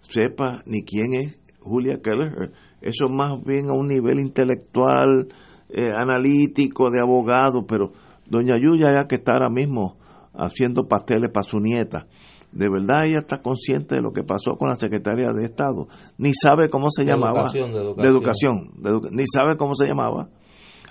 sepa 0.00 0.62
ni 0.66 0.82
quién 0.82 1.14
es 1.14 1.38
Julia 1.60 2.02
Keller 2.02 2.52
eso 2.80 3.08
más 3.08 3.42
bien 3.44 3.70
a 3.70 3.74
un 3.74 3.88
nivel 3.88 4.18
intelectual, 4.20 5.28
eh, 5.68 5.92
analítico, 5.94 6.90
de 6.90 7.00
abogado, 7.00 7.64
pero 7.66 7.92
doña 8.26 8.56
Yuya 8.58 8.92
ya 8.92 9.06
que 9.06 9.16
está 9.16 9.32
ahora 9.32 9.50
mismo 9.50 9.96
haciendo 10.34 10.86
pasteles 10.86 11.30
para 11.30 11.44
su 11.44 11.60
nieta, 11.60 12.06
de 12.52 12.68
verdad 12.68 13.06
ella 13.06 13.18
está 13.18 13.42
consciente 13.42 13.96
de 13.96 14.00
lo 14.00 14.12
que 14.12 14.22
pasó 14.22 14.56
con 14.56 14.68
la 14.68 14.76
secretaria 14.76 15.32
de 15.32 15.44
Estado, 15.44 15.88
ni 16.16 16.32
sabe 16.34 16.68
cómo 16.68 16.90
se 16.90 17.04
llamaba, 17.04 17.50
de 17.52 18.08
educación, 18.08 18.72
ni 19.10 19.24
sabe 19.26 19.56
cómo 19.56 19.74
se 19.74 19.86
llamaba. 19.86 20.28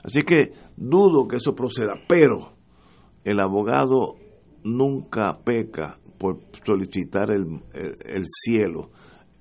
Así 0.04 0.22
que 0.22 0.54
dudo 0.76 1.28
que 1.28 1.38
eso 1.38 1.56
proceda, 1.56 1.96
pero 2.08 2.50
el 3.24 3.40
abogado 3.40 4.16
nunca 4.64 5.40
peca 5.44 6.00
por 6.18 6.40
solicitar 6.66 7.32
el, 7.32 7.62
el 7.74 8.24
cielo. 8.26 8.90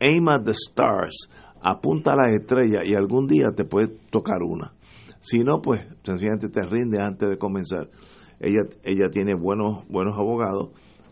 Aim 0.01 0.29
at 0.29 0.45
the 0.45 0.53
stars 0.53 1.29
apunta 1.61 2.13
a 2.13 2.17
las 2.17 2.33
estrellas 2.33 2.83
y 2.87 2.95
algún 2.95 3.27
día 3.27 3.49
te 3.55 3.65
puede 3.65 3.89
tocar 4.11 4.43
una. 4.43 4.73
Si 5.21 5.39
no, 5.41 5.61
pues 5.61 5.85
sencillamente 6.05 6.49
te 6.49 6.63
rinde 6.63 7.03
antes 7.03 7.29
de 7.29 7.39
comenzar. 7.39 7.91
Ella, 8.39 8.63
ella 8.85 9.09
tiene 9.11 9.35
buenos, 9.35 9.87
buenos 9.89 10.17
abogados, 10.17 10.71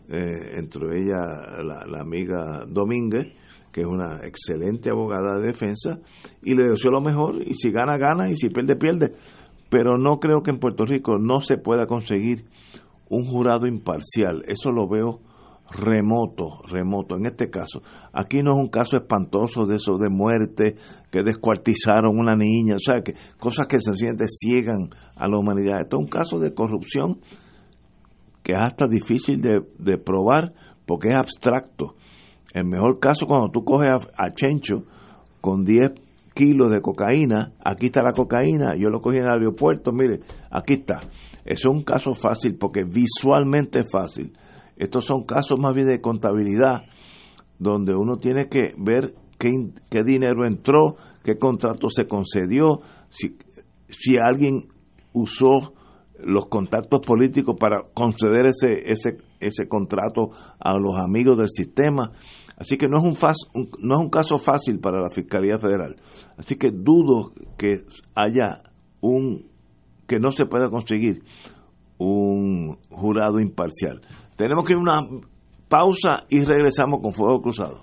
eh, 0.09 0.57
entre 0.57 1.01
ellas 1.01 1.19
la, 1.63 1.99
amiga 1.99 2.65
Domínguez, 2.67 3.33
que 3.71 3.81
es 3.81 3.87
una 3.87 4.25
excelente 4.25 4.89
abogada 4.89 5.39
de 5.39 5.47
defensa, 5.47 5.99
y 6.41 6.55
le 6.55 6.67
deseo 6.69 6.91
lo 6.91 7.01
mejor, 7.01 7.41
y 7.41 7.55
si 7.55 7.71
gana, 7.71 7.97
gana, 7.97 8.29
y 8.29 8.35
si 8.35 8.49
pierde, 8.49 8.75
pierde. 8.75 9.13
Pero 9.69 9.97
no 9.97 10.19
creo 10.19 10.43
que 10.43 10.51
en 10.51 10.59
Puerto 10.59 10.85
Rico 10.85 11.17
no 11.17 11.41
se 11.41 11.57
pueda 11.57 11.87
conseguir 11.87 12.45
un 13.09 13.25
jurado 13.25 13.67
imparcial. 13.67 14.43
Eso 14.47 14.71
lo 14.71 14.87
veo 14.87 15.19
remoto, 15.71 16.61
remoto, 16.69 17.15
en 17.17 17.25
este 17.25 17.49
caso. 17.49 17.81
Aquí 18.13 18.43
no 18.43 18.51
es 18.51 18.57
un 18.57 18.69
caso 18.69 18.97
espantoso 18.97 19.65
de 19.65 19.75
eso 19.75 19.97
de 19.97 20.09
muerte, 20.09 20.75
que 21.11 21.23
descuartizaron 21.23 22.17
una 22.17 22.35
niña, 22.35 22.75
o 22.75 22.79
sea, 22.79 23.01
que 23.01 23.13
cosas 23.39 23.67
que 23.67 23.79
sencillamente 23.79 24.25
ciegan 24.27 24.89
a 25.15 25.27
la 25.27 25.37
humanidad. 25.37 25.81
Esto 25.81 25.97
es 25.97 26.03
un 26.03 26.09
caso 26.09 26.39
de 26.39 26.53
corrupción 26.53 27.19
que 28.45 28.53
es 28.53 28.61
hasta 28.61 28.87
difícil 28.87 29.41
de, 29.41 29.97
probar 29.97 30.53
porque 30.85 31.09
es 31.09 31.15
abstracto. 31.15 31.95
El 32.53 32.65
mejor 32.65 32.99
caso 32.99 33.25
cuando 33.25 33.49
tú 33.49 33.65
coges 33.65 33.91
a, 34.15 34.31
Chencho 34.31 34.85
con 35.41 35.65
10 35.65 35.91
kilos 36.33 36.71
de 36.71 36.79
cocaína, 36.79 37.53
aquí 37.65 37.87
está 37.87 38.03
la 38.03 38.13
cocaína, 38.13 38.75
yo 38.77 38.89
lo 38.89 39.01
cogí 39.01 39.17
en 39.17 39.25
el 39.25 39.31
aeropuerto, 39.31 39.91
mire, 39.91 40.19
aquí 40.51 40.75
está. 40.75 40.99
Eso 41.43 41.69
es 41.69 41.75
un 41.75 41.83
caso 41.83 42.13
fácil 42.13 42.55
porque 42.55 42.83
visualmente 42.83 43.79
es 43.79 43.91
fácil 43.91 44.31
estos 44.75 45.05
son 45.05 45.23
casos 45.23 45.57
más 45.59 45.73
bien 45.73 45.87
de 45.87 46.01
contabilidad, 46.01 46.83
donde 47.59 47.95
uno 47.95 48.17
tiene 48.17 48.49
que 48.49 48.73
ver 48.77 49.15
qué, 49.37 50.03
dinero 50.03 50.45
entró, 50.45 50.95
qué 51.23 51.37
contrato 51.37 51.89
se 51.89 52.07
concedió, 52.07 52.81
si 53.09 54.17
alguien 54.17 54.67
usó 55.13 55.73
los 56.19 56.47
contactos 56.47 57.01
políticos 57.05 57.55
para 57.59 57.83
conceder 57.93 58.45
ese, 58.47 58.91
ese, 58.91 59.17
ese 59.39 59.67
contrato 59.67 60.31
a 60.59 60.77
los 60.77 60.97
amigos 60.97 61.37
del 61.37 61.49
sistema. 61.49 62.11
Así 62.57 62.77
que 62.77 62.87
no 62.87 62.99
es 62.99 63.03
un, 63.03 63.17
no 63.79 63.95
es 63.95 64.01
un 64.01 64.09
caso 64.09 64.39
fácil 64.39 64.79
para 64.79 65.01
la 65.01 65.09
Fiscalía 65.09 65.59
Federal. 65.59 65.95
Así 66.37 66.55
que 66.55 66.71
dudo 66.71 67.33
que 67.57 67.83
haya 68.15 68.63
un 69.01 69.53
que 70.07 70.19
no 70.19 70.31
se 70.31 70.45
pueda 70.45 70.69
conseguir 70.69 71.23
un 71.97 72.77
jurado 72.89 73.39
imparcial. 73.39 74.01
Tenemos 74.35 74.65
que 74.65 74.73
ir 74.73 74.77
a 74.77 74.81
una 74.81 74.99
pausa 75.67 76.25
y 76.29 76.43
regresamos 76.43 77.01
con 77.01 77.13
Fuego 77.13 77.41
Cruzado. 77.41 77.81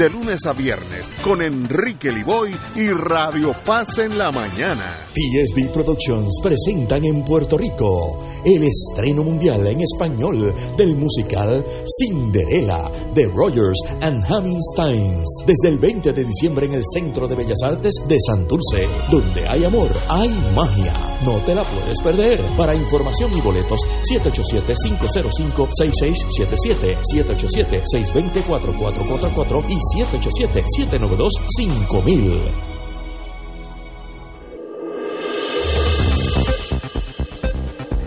de 0.00 0.08
lunes 0.08 0.40
a 0.46 0.54
viernes 0.54 1.06
con 1.22 1.42
Enrique 1.42 2.10
Liboy 2.10 2.56
y 2.74 2.88
Radio 2.88 3.54
Paz 3.66 3.98
en 3.98 4.16
la 4.16 4.30
mañana. 4.30 4.96
PSB 5.12 5.70
Productions 5.70 6.40
presentan 6.42 7.04
en 7.04 7.22
Puerto 7.22 7.58
Rico 7.58 8.18
el 8.42 8.62
estreno 8.62 9.22
mundial 9.22 9.66
en 9.66 9.82
español 9.82 10.54
del 10.78 10.96
musical 10.96 11.62
Cinderella 11.84 12.90
de 13.14 13.26
Rogers 13.26 13.78
and 14.00 14.24
Hammerstein 14.24 15.22
desde 15.44 15.68
el 15.68 15.78
20 15.78 16.14
de 16.14 16.24
diciembre 16.24 16.64
en 16.64 16.76
el 16.76 16.82
Centro 16.94 17.28
de 17.28 17.34
Bellas 17.34 17.60
Artes 17.62 17.92
de 18.08 18.16
Santurce, 18.26 18.88
donde 19.10 19.46
hay 19.46 19.64
amor, 19.64 19.90
hay 20.08 20.30
magia. 20.56 20.94
No 21.26 21.36
te 21.44 21.54
la 21.54 21.62
puedes 21.62 22.00
perder. 22.02 22.40
Para 22.56 22.74
información 22.74 23.36
y 23.36 23.42
boletos 23.42 23.78
787-505-6677, 24.10 26.96
787-620-4444 27.12 29.62
y 29.68 29.76
787-792-5000. 29.96 32.40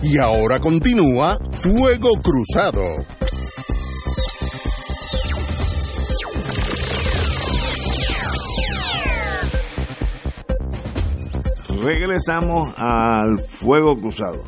Y 0.02 0.18
ahora 0.18 0.60
continúa 0.60 1.38
Fuego 1.50 2.10
Cruzado. 2.22 2.82
Regresamos 11.80 12.68
al 12.76 13.38
Fuego 13.46 13.96
Cruzado. 13.96 14.42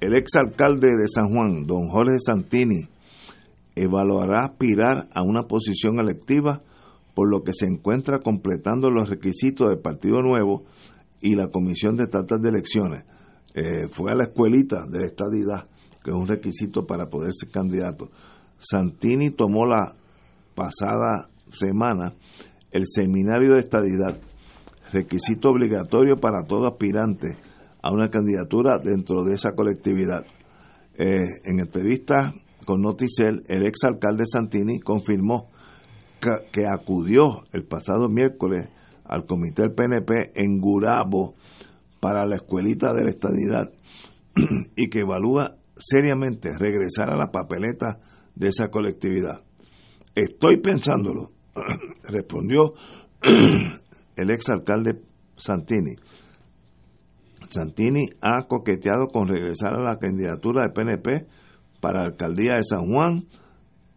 El 0.00 0.14
exalcalde 0.14 0.88
de 0.88 1.08
San 1.08 1.28
Juan, 1.28 1.64
don 1.64 1.88
Jorge 1.88 2.18
Santini, 2.18 2.88
evaluará 3.74 4.40
aspirar 4.40 5.08
a 5.14 5.22
una 5.22 5.44
posición 5.44 5.98
electiva 5.98 6.62
por 7.14 7.30
lo 7.30 7.42
que 7.42 7.52
se 7.52 7.66
encuentra 7.66 8.20
completando 8.20 8.90
los 8.90 9.08
requisitos 9.08 9.68
del 9.68 9.80
Partido 9.80 10.22
Nuevo 10.22 10.64
y 11.20 11.34
la 11.34 11.48
Comisión 11.48 11.96
de 11.96 12.04
Estatal 12.04 12.40
de 12.40 12.48
Elecciones. 12.48 13.04
Eh, 13.54 13.88
fue 13.90 14.12
a 14.12 14.14
la 14.14 14.24
escuelita 14.24 14.86
de 14.90 15.00
la 15.00 15.06
estadidad, 15.06 15.68
que 16.02 16.10
es 16.10 16.16
un 16.16 16.26
requisito 16.26 16.86
para 16.86 17.06
poder 17.08 17.32
ser 17.34 17.50
candidato. 17.50 18.10
Santini 18.58 19.30
tomó 19.30 19.66
la 19.66 19.94
pasada 20.54 21.28
semana 21.50 22.14
el 22.70 22.84
seminario 22.86 23.54
de 23.54 23.60
estadidad, 23.60 24.18
requisito 24.90 25.50
obligatorio 25.50 26.16
para 26.16 26.42
todo 26.44 26.66
aspirante 26.66 27.36
a 27.82 27.92
una 27.92 28.08
candidatura 28.08 28.78
dentro 28.78 29.24
de 29.24 29.34
esa 29.34 29.52
colectividad. 29.52 30.24
Eh, 30.94 31.24
en 31.44 31.60
entrevista 31.60 32.34
con 32.64 32.82
Noticel, 32.82 33.44
el 33.48 33.66
exalcalde 33.66 34.24
Santini 34.26 34.80
confirmó 34.80 35.50
que, 36.52 36.66
acudió 36.66 37.40
el 37.52 37.64
pasado 37.64 38.08
miércoles 38.08 38.68
al 39.04 39.26
comité 39.26 39.62
del 39.62 39.74
PNP 39.74 40.32
en 40.34 40.60
Gurabo 40.60 41.34
para 42.00 42.26
la 42.26 42.36
escuelita 42.36 42.92
de 42.92 43.04
la 43.04 43.10
estadidad 43.10 43.72
y 44.76 44.88
que 44.88 45.00
evalúa 45.00 45.56
seriamente 45.76 46.50
regresar 46.56 47.10
a 47.10 47.16
la 47.16 47.30
papeleta 47.30 47.98
de 48.34 48.48
esa 48.48 48.68
colectividad. 48.68 49.42
Estoy 50.14 50.60
pensándolo, 50.60 51.30
respondió 52.04 52.74
el 53.22 54.30
exalcalde 54.30 55.00
Santini. 55.36 55.96
Santini 57.50 58.06
ha 58.20 58.46
coqueteado 58.46 59.08
con 59.08 59.28
regresar 59.28 59.74
a 59.74 59.82
la 59.82 59.98
candidatura 59.98 60.62
del 60.62 60.72
PNP 60.72 61.26
para 61.82 62.02
la 62.02 62.06
alcaldía 62.06 62.52
de 62.58 62.62
San 62.62 62.86
Juan, 62.86 63.26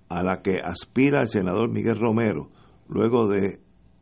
a 0.09 0.23
la 0.23 0.41
que 0.41 0.57
aspira 0.57 1.21
el 1.21 1.27
senador 1.27 1.69
Miguel 1.71 1.99
Romero, 1.99 2.49
luego 2.89 3.27
de 3.27 3.59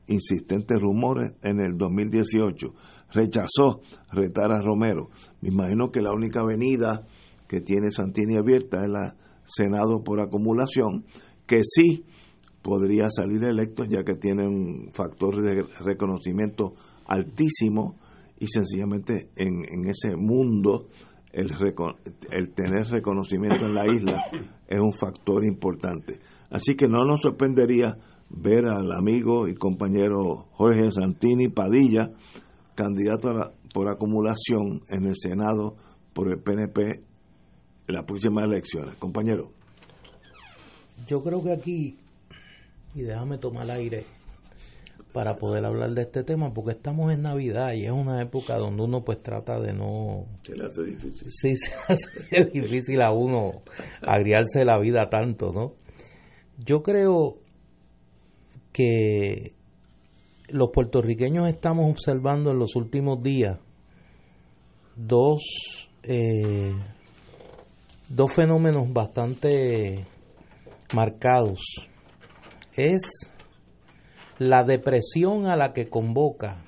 insistentes 0.08 0.82
rumores 0.82 1.34
en 1.44 1.60
el 1.60 1.78
2018. 1.78 2.74
Rechazó 3.12 3.82
retar 4.10 4.54
a 4.54 4.62
Romero. 4.62 5.10
Me 5.42 5.50
imagino 5.50 5.92
que 5.92 6.02
la 6.02 6.14
única 6.14 6.40
avenida 6.40 7.02
que 7.48 7.60
tiene 7.60 7.90
Santini 7.90 8.38
abierta 8.38 8.84
es 8.84 8.90
la 8.90 9.16
Senado 9.44 10.02
por 10.02 10.22
acumulación, 10.22 11.04
que 11.46 11.60
sí 11.64 12.06
podría 12.62 13.10
salir 13.10 13.44
electo 13.44 13.84
ya 13.84 14.06
que 14.06 14.16
tiene 14.16 14.48
un 14.48 14.92
factor 14.94 15.42
de 15.42 15.64
reconocimiento 15.82 16.74
altísimo 17.06 17.98
y 18.40 18.48
sencillamente 18.48 19.32
en, 19.36 19.66
en 19.70 19.90
ese 19.90 20.16
mundo 20.16 20.88
el, 21.34 21.52
el 22.32 22.54
tener 22.54 22.86
reconocimiento 22.90 23.66
en 23.66 23.74
la 23.74 23.88
isla 23.88 24.26
es 24.68 24.80
un 24.80 24.94
factor 24.94 25.44
importante. 25.44 26.20
Así 26.50 26.76
que 26.76 26.88
no 26.88 27.04
nos 27.04 27.22
sorprendería 27.22 27.98
ver 28.30 28.66
al 28.66 28.92
amigo 28.92 29.48
y 29.48 29.56
compañero 29.56 30.48
Jorge 30.52 30.92
Santini 30.92 31.50
Padilla, 31.50 32.12
candidato 32.76 33.30
por 33.74 33.90
acumulación 33.90 34.82
en 34.90 35.06
el 35.06 35.16
Senado 35.16 35.76
por 36.14 36.32
el 36.32 36.40
PNP 36.40 36.82
en 37.88 37.96
las 37.96 38.04
próximas 38.06 38.46
elecciones. 38.46 38.96
Compañero. 38.96 39.52
Yo 41.08 41.24
creo 41.24 41.44
que 41.44 41.52
aquí, 41.52 41.98
y 42.96 43.02
déjame 43.02 43.38
tomar 43.40 43.70
aire, 43.72 44.06
para 45.14 45.36
poder 45.36 45.64
hablar 45.64 45.92
de 45.92 46.02
este 46.02 46.24
tema 46.24 46.54
porque 46.54 46.72
estamos 46.72 47.14
en 47.14 47.22
Navidad 47.22 47.74
y 47.74 47.86
es 47.86 47.92
una 47.92 48.22
época 48.22 48.58
donde 48.58 48.84
uno 48.84 49.06
pues 49.06 49.22
trata 49.22 49.60
de 49.60 49.72
no... 49.72 50.26
Se 50.42 50.56
le 50.56 50.66
hace 50.66 50.84
difícil. 50.84 51.28
Sí, 51.30 51.56
se 51.56 51.72
hace 51.88 52.46
difícil 52.52 53.02
a 53.02 53.12
uno 53.12 53.62
agriarse 54.02 54.66
la 54.66 54.80
vida 54.80 55.10
tanto, 55.10 55.54
¿no? 55.54 55.76
Yo 56.58 56.82
creo 56.82 57.38
que 58.72 59.54
los 60.50 60.70
puertorriqueños 60.74 61.48
estamos 61.48 61.92
observando 61.92 62.52
en 62.52 62.60
los 62.60 62.76
últimos 62.76 63.22
días 63.22 63.60
dos, 64.96 65.42
eh, 66.04 66.74
dos 68.10 68.34
fenómenos 68.34 68.92
bastante 68.92 70.08
marcados. 70.94 71.62
Es 72.76 73.33
la 74.50 74.64
depresión 74.64 75.48
a 75.48 75.56
la 75.56 75.74
que 75.74 75.90
convoca 75.90 76.64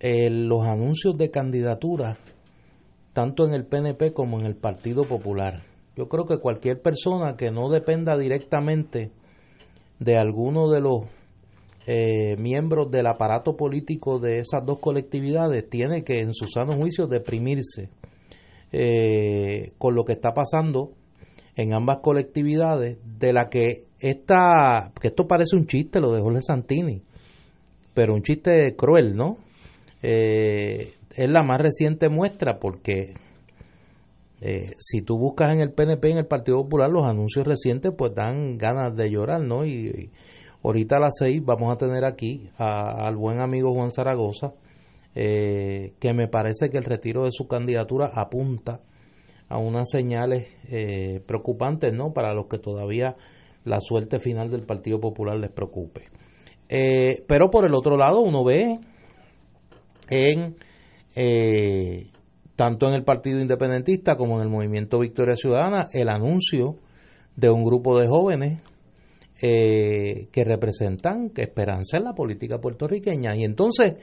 los 0.00 0.66
anuncios 0.66 1.16
de 1.16 1.30
candidatura 1.30 2.18
tanto 3.14 3.46
en 3.46 3.54
el 3.54 3.64
PNP 3.64 4.12
como 4.12 4.38
en 4.38 4.44
el 4.44 4.56
Partido 4.56 5.04
Popular. 5.04 5.62
Yo 5.96 6.08
creo 6.08 6.26
que 6.26 6.38
cualquier 6.38 6.82
persona 6.82 7.36
que 7.36 7.50
no 7.50 7.70
dependa 7.70 8.18
directamente 8.18 9.12
de 10.00 10.18
alguno 10.18 10.68
de 10.68 10.80
los 10.80 11.04
eh, 11.86 12.36
miembros 12.38 12.90
del 12.90 13.06
aparato 13.06 13.56
político 13.56 14.18
de 14.18 14.40
esas 14.40 14.66
dos 14.66 14.80
colectividades 14.80 15.68
tiene 15.68 16.02
que 16.02 16.20
en 16.20 16.34
su 16.34 16.46
sano 16.46 16.74
juicio 16.74 17.06
deprimirse 17.06 17.88
eh, 18.72 19.72
con 19.78 19.94
lo 19.94 20.04
que 20.04 20.12
está 20.12 20.34
pasando 20.34 20.92
en 21.54 21.72
ambas 21.72 21.98
colectividades 21.98 22.98
de 23.04 23.32
la 23.32 23.48
que 23.48 23.84
esta 24.10 24.92
que 25.00 25.08
esto 25.08 25.26
parece 25.26 25.56
un 25.56 25.66
chiste 25.66 26.00
lo 26.00 26.12
de 26.12 26.20
Jorge 26.20 26.42
Santini 26.42 27.02
pero 27.94 28.14
un 28.14 28.22
chiste 28.22 28.74
cruel 28.76 29.16
no 29.16 29.38
eh, 30.02 30.94
es 31.16 31.28
la 31.28 31.42
más 31.42 31.60
reciente 31.60 32.08
muestra 32.08 32.58
porque 32.58 33.14
eh, 34.46 34.74
si 34.78 35.00
tú 35.00 35.16
buscas 35.16 35.52
en 35.52 35.60
el 35.60 35.72
PNP, 35.72 36.10
en 36.10 36.18
el 36.18 36.26
Partido 36.26 36.62
Popular, 36.62 36.90
los 36.90 37.06
anuncios 37.06 37.46
recientes 37.46 37.92
pues 37.96 38.14
dan 38.14 38.58
ganas 38.58 38.94
de 38.94 39.10
llorar, 39.10 39.40
¿no? 39.40 39.64
Y, 39.64 40.10
ahorita 40.62 40.96
a 40.96 41.00
las 41.00 41.14
seis 41.18 41.42
vamos 41.42 41.72
a 41.72 41.78
tener 41.78 42.04
aquí 42.04 42.50
al 42.56 43.16
buen 43.16 43.40
amigo 43.40 43.72
Juan 43.72 43.90
Zaragoza, 43.90 44.52
eh, 45.14 45.94
que 45.98 46.12
me 46.12 46.28
parece 46.28 46.68
que 46.68 46.78
el 46.78 46.84
retiro 46.84 47.24
de 47.24 47.30
su 47.32 47.46
candidatura 47.46 48.10
apunta 48.14 48.80
a 49.48 49.58
unas 49.58 49.88
señales 49.90 50.48
eh, 50.68 51.22
preocupantes, 51.26 51.94
¿no? 51.94 52.12
Para 52.12 52.34
los 52.34 52.46
que 52.46 52.58
todavía 52.58 53.16
la 53.64 53.80
suerte 53.80 54.18
final 54.18 54.50
del 54.50 54.62
Partido 54.62 55.00
Popular 55.00 55.38
les 55.38 55.50
preocupe. 55.50 56.08
pero 57.26 57.50
por 57.50 57.66
el 57.66 57.74
otro 57.74 57.96
lado, 57.96 58.20
uno 58.20 58.44
ve 58.44 58.78
en 60.08 60.56
eh, 61.14 62.10
tanto 62.56 62.88
en 62.88 62.94
el 62.94 63.04
Partido 63.04 63.40
Independentista 63.40 64.16
como 64.16 64.36
en 64.36 64.42
el 64.42 64.48
Movimiento 64.48 64.98
Victoria 64.98 65.36
Ciudadana, 65.36 65.88
el 65.92 66.08
anuncio 66.08 66.76
de 67.36 67.50
un 67.50 67.64
grupo 67.64 67.98
de 67.98 68.08
jóvenes 68.08 68.60
eh, 69.42 70.28
que 70.30 70.44
representan 70.44 71.30
que 71.30 71.42
esperanza 71.42 71.96
en 71.96 72.04
la 72.04 72.14
política 72.14 72.58
puertorriqueña. 72.58 73.34
Y 73.36 73.44
entonces, 73.44 73.94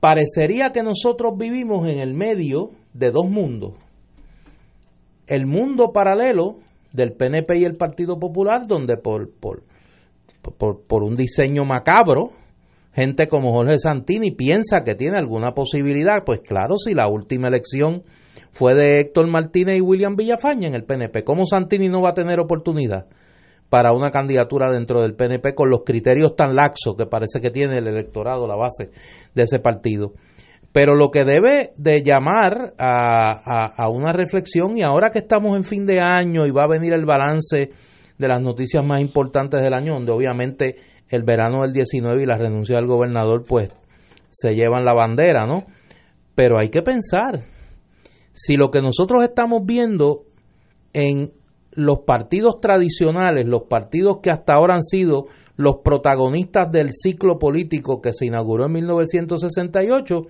parecería 0.00 0.70
que 0.70 0.82
nosotros 0.82 1.32
vivimos 1.36 1.88
en 1.88 1.98
el 1.98 2.14
medio 2.14 2.70
de 2.92 3.10
dos 3.10 3.28
mundos. 3.28 3.74
El 5.26 5.46
mundo 5.46 5.92
paralelo 5.92 6.58
del 6.92 7.12
PNP 7.12 7.58
y 7.58 7.64
el 7.64 7.76
Partido 7.76 8.18
Popular, 8.18 8.66
donde 8.66 8.96
por, 8.96 9.30
por, 9.30 9.62
por, 10.58 10.82
por 10.82 11.02
un 11.02 11.16
diseño 11.16 11.64
macabro, 11.64 12.32
gente 12.92 13.28
como 13.28 13.52
Jorge 13.52 13.78
Santini 13.78 14.30
piensa 14.32 14.82
que 14.84 14.94
tiene 14.94 15.18
alguna 15.18 15.52
posibilidad, 15.52 16.24
pues 16.24 16.40
claro, 16.40 16.76
si 16.76 16.94
la 16.94 17.08
última 17.08 17.48
elección 17.48 18.02
fue 18.52 18.74
de 18.74 19.00
Héctor 19.00 19.28
Martínez 19.28 19.78
y 19.78 19.80
William 19.80 20.14
Villafaña 20.14 20.68
en 20.68 20.74
el 20.74 20.84
PNP, 20.84 21.24
¿cómo 21.24 21.46
Santini 21.46 21.88
no 21.88 22.02
va 22.02 22.10
a 22.10 22.14
tener 22.14 22.38
oportunidad 22.38 23.06
para 23.70 23.92
una 23.92 24.10
candidatura 24.10 24.70
dentro 24.70 25.00
del 25.00 25.14
PNP 25.14 25.54
con 25.54 25.70
los 25.70 25.80
criterios 25.84 26.36
tan 26.36 26.54
laxos 26.54 26.94
que 26.96 27.06
parece 27.06 27.40
que 27.40 27.50
tiene 27.50 27.78
el 27.78 27.88
electorado, 27.88 28.46
la 28.46 28.56
base 28.56 28.90
de 29.34 29.42
ese 29.42 29.58
partido? 29.58 30.12
Pero 30.72 30.94
lo 30.94 31.10
que 31.10 31.24
debe 31.24 31.72
de 31.76 32.02
llamar 32.02 32.74
a, 32.78 33.66
a 33.76 33.88
una 33.90 34.12
reflexión, 34.12 34.78
y 34.78 34.82
ahora 34.82 35.10
que 35.10 35.18
estamos 35.18 35.56
en 35.56 35.64
fin 35.64 35.84
de 35.84 36.00
año 36.00 36.46
y 36.46 36.50
va 36.50 36.64
a 36.64 36.68
venir 36.68 36.94
el 36.94 37.04
balance 37.04 37.70
de 38.18 38.28
las 38.28 38.40
noticias 38.40 38.84
más 38.84 39.00
importantes 39.00 39.62
del 39.62 39.74
año, 39.74 39.94
donde 39.94 40.12
obviamente 40.12 40.76
el 41.08 41.24
verano 41.24 41.62
del 41.62 41.72
19 41.72 42.22
y 42.22 42.26
la 42.26 42.38
renuncia 42.38 42.76
del 42.76 42.86
gobernador, 42.86 43.44
pues 43.46 43.70
se 44.30 44.54
llevan 44.54 44.84
la 44.84 44.94
bandera, 44.94 45.46
¿no? 45.46 45.66
Pero 46.34 46.58
hay 46.58 46.70
que 46.70 46.80
pensar, 46.80 47.40
si 48.32 48.56
lo 48.56 48.70
que 48.70 48.80
nosotros 48.80 49.22
estamos 49.22 49.66
viendo 49.66 50.24
en 50.94 51.32
los 51.72 52.00
partidos 52.00 52.60
tradicionales, 52.60 53.46
los 53.46 53.64
partidos 53.64 54.18
que 54.22 54.30
hasta 54.30 54.54
ahora 54.54 54.74
han 54.74 54.82
sido 54.82 55.26
los 55.56 55.76
protagonistas 55.84 56.70
del 56.70 56.92
ciclo 56.92 57.38
político 57.38 58.00
que 58.00 58.12
se 58.12 58.26
inauguró 58.26 58.66
en 58.66 58.72
1968, 58.72 60.22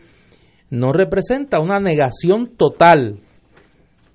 no 0.73 0.95
representa 0.95 1.61
una 1.61 1.81
negación 1.81 2.57
total 2.57 3.21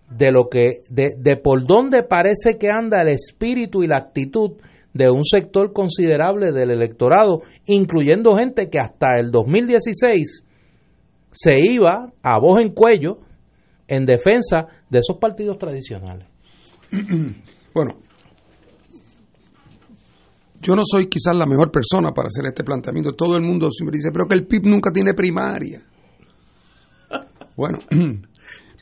de 0.09 0.31
lo 0.31 0.49
que, 0.49 0.81
de, 0.89 1.11
de 1.15 1.37
por 1.37 1.67
dónde 1.67 2.01
parece 2.01 2.57
que 2.57 2.71
anda 2.71 3.03
el 3.03 3.09
espíritu 3.09 3.83
y 3.83 3.87
la 3.87 3.97
actitud 3.97 4.53
de 4.91 5.11
un 5.11 5.23
sector 5.23 5.71
considerable 5.71 6.51
del 6.51 6.71
electorado, 6.71 7.43
incluyendo 7.67 8.35
gente 8.35 8.71
que 8.71 8.79
hasta 8.79 9.19
el 9.19 9.29
2016 9.29 10.43
se 11.29 11.59
iba 11.59 12.11
a 12.23 12.39
voz 12.39 12.59
en 12.59 12.73
cuello 12.73 13.19
en 13.87 14.07
defensa 14.07 14.65
de 14.89 14.97
esos 14.97 15.17
partidos 15.19 15.57
tradicionales. 15.59 16.27
Bueno, 17.75 17.99
yo 20.59 20.75
no 20.75 20.81
soy 20.83 21.07
quizás 21.07 21.35
la 21.35 21.45
mejor 21.45 21.69
persona 21.69 22.11
para 22.11 22.29
hacer 22.29 22.47
este 22.47 22.63
planteamiento. 22.63 23.11
Todo 23.11 23.37
el 23.37 23.43
mundo 23.43 23.69
siempre 23.69 23.97
dice, 23.97 24.09
pero 24.11 24.25
que 24.25 24.33
el 24.33 24.47
PIB 24.47 24.65
nunca 24.65 24.89
tiene 24.91 25.13
primaria. 25.13 25.83
Bueno, 27.57 27.79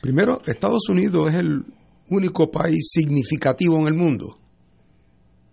primero, 0.02 0.42
Estados 0.46 0.88
Unidos 0.90 1.30
es 1.30 1.36
el 1.36 1.64
único 2.10 2.50
país 2.50 2.90
significativo 2.92 3.76
en 3.78 3.88
el 3.88 3.94
mundo 3.94 4.38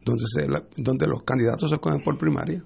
donde, 0.05 0.25
se, 0.27 0.45
donde 0.77 1.07
los 1.07 1.23
candidatos 1.23 1.71
se 1.71 1.79
cogen 1.79 2.03
por 2.03 2.17
primaria. 2.17 2.63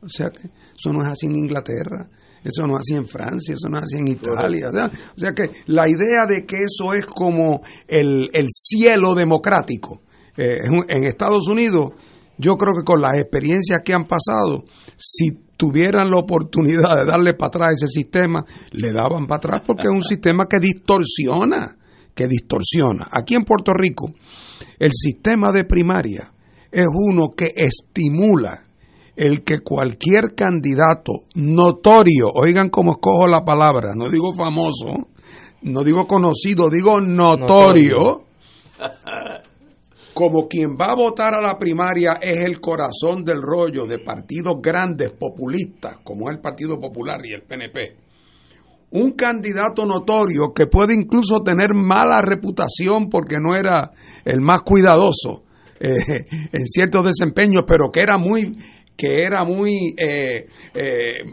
O 0.00 0.08
sea 0.08 0.30
que 0.30 0.48
eso 0.48 0.92
no 0.92 1.04
es 1.04 1.12
así 1.12 1.26
en 1.26 1.36
Inglaterra, 1.36 2.08
eso 2.42 2.66
no 2.66 2.74
es 2.74 2.80
así 2.80 2.94
en 2.94 3.06
Francia, 3.06 3.54
eso 3.54 3.68
no 3.68 3.78
es 3.78 3.84
así 3.84 3.98
en 3.98 4.08
Italia. 4.08 4.70
O 5.14 5.20
sea, 5.20 5.32
que 5.32 5.50
la 5.66 5.88
idea 5.88 6.26
de 6.26 6.44
que 6.44 6.56
eso 6.56 6.94
es 6.94 7.06
como 7.06 7.60
el, 7.86 8.30
cielo 8.50 9.14
democrático 9.14 10.00
eh, 10.36 10.60
en 10.88 11.04
Estados 11.04 11.46
Unidos, 11.46 11.92
yo 12.38 12.56
creo 12.56 12.74
que 12.74 12.84
con 12.84 13.00
las 13.00 13.18
experiencias 13.18 13.80
que 13.84 13.92
han 13.92 14.04
pasado, 14.04 14.64
si 14.96 15.30
tuvieran 15.56 16.10
la 16.10 16.18
oportunidad 16.18 16.96
de 16.96 17.04
darle 17.04 17.34
para 17.34 17.48
atrás 17.48 17.72
ese 17.74 17.88
sistema, 17.88 18.44
le 18.72 18.92
daban 18.92 19.26
para 19.26 19.36
atrás 19.36 19.62
porque 19.66 19.84
es 19.84 19.94
un 19.94 20.02
sistema 20.02 20.46
que 20.46 20.58
distorsiona, 20.58 21.76
que 22.14 22.26
distorsiona. 22.26 23.08
Aquí 23.12 23.34
en 23.34 23.44
Puerto 23.44 23.72
Rico, 23.72 24.12
el 24.78 24.90
sistema 24.92 25.52
de 25.52 25.64
primaria 25.64 26.32
es 26.70 26.86
uno 26.92 27.28
que 27.36 27.52
estimula 27.54 28.64
el 29.14 29.44
que 29.44 29.60
cualquier 29.60 30.34
candidato 30.34 31.24
notorio, 31.34 32.28
oigan 32.34 32.70
cómo 32.70 32.92
escojo 32.92 33.28
la 33.28 33.44
palabra, 33.44 33.92
no 33.94 34.08
digo 34.08 34.34
famoso, 34.34 35.08
no 35.62 35.84
digo 35.84 36.06
conocido, 36.06 36.70
digo 36.70 37.00
notorio, 37.00 38.24
como 40.14 40.48
quien 40.48 40.76
va 40.76 40.92
a 40.92 40.96
votar 40.96 41.34
a 41.34 41.40
la 41.40 41.58
primaria 41.58 42.18
es 42.20 42.44
el 42.44 42.60
corazón 42.60 43.24
del 43.24 43.40
rollo 43.40 43.86
de 43.86 43.98
partidos 43.98 44.54
grandes 44.62 45.10
populistas, 45.10 45.98
como 46.04 46.28
es 46.28 46.36
el 46.36 46.42
Partido 46.42 46.78
Popular 46.78 47.20
y 47.24 47.32
el 47.32 47.42
PNP 47.42 48.02
un 48.92 49.12
candidato 49.12 49.86
notorio 49.86 50.52
que 50.54 50.66
puede 50.66 50.94
incluso 50.94 51.42
tener 51.42 51.74
mala 51.74 52.20
reputación 52.20 53.08
porque 53.08 53.36
no 53.40 53.56
era 53.56 53.92
el 54.24 54.40
más 54.40 54.60
cuidadoso 54.62 55.44
eh, 55.80 55.96
en 56.52 56.66
ciertos 56.66 57.04
desempeños, 57.04 57.64
pero 57.66 57.90
que 57.90 58.00
era 58.00 58.16
muy 58.18 58.56
que 58.94 59.22
era 59.22 59.42
muy 59.42 59.94
eh, 59.98 60.46
eh, 60.74 61.24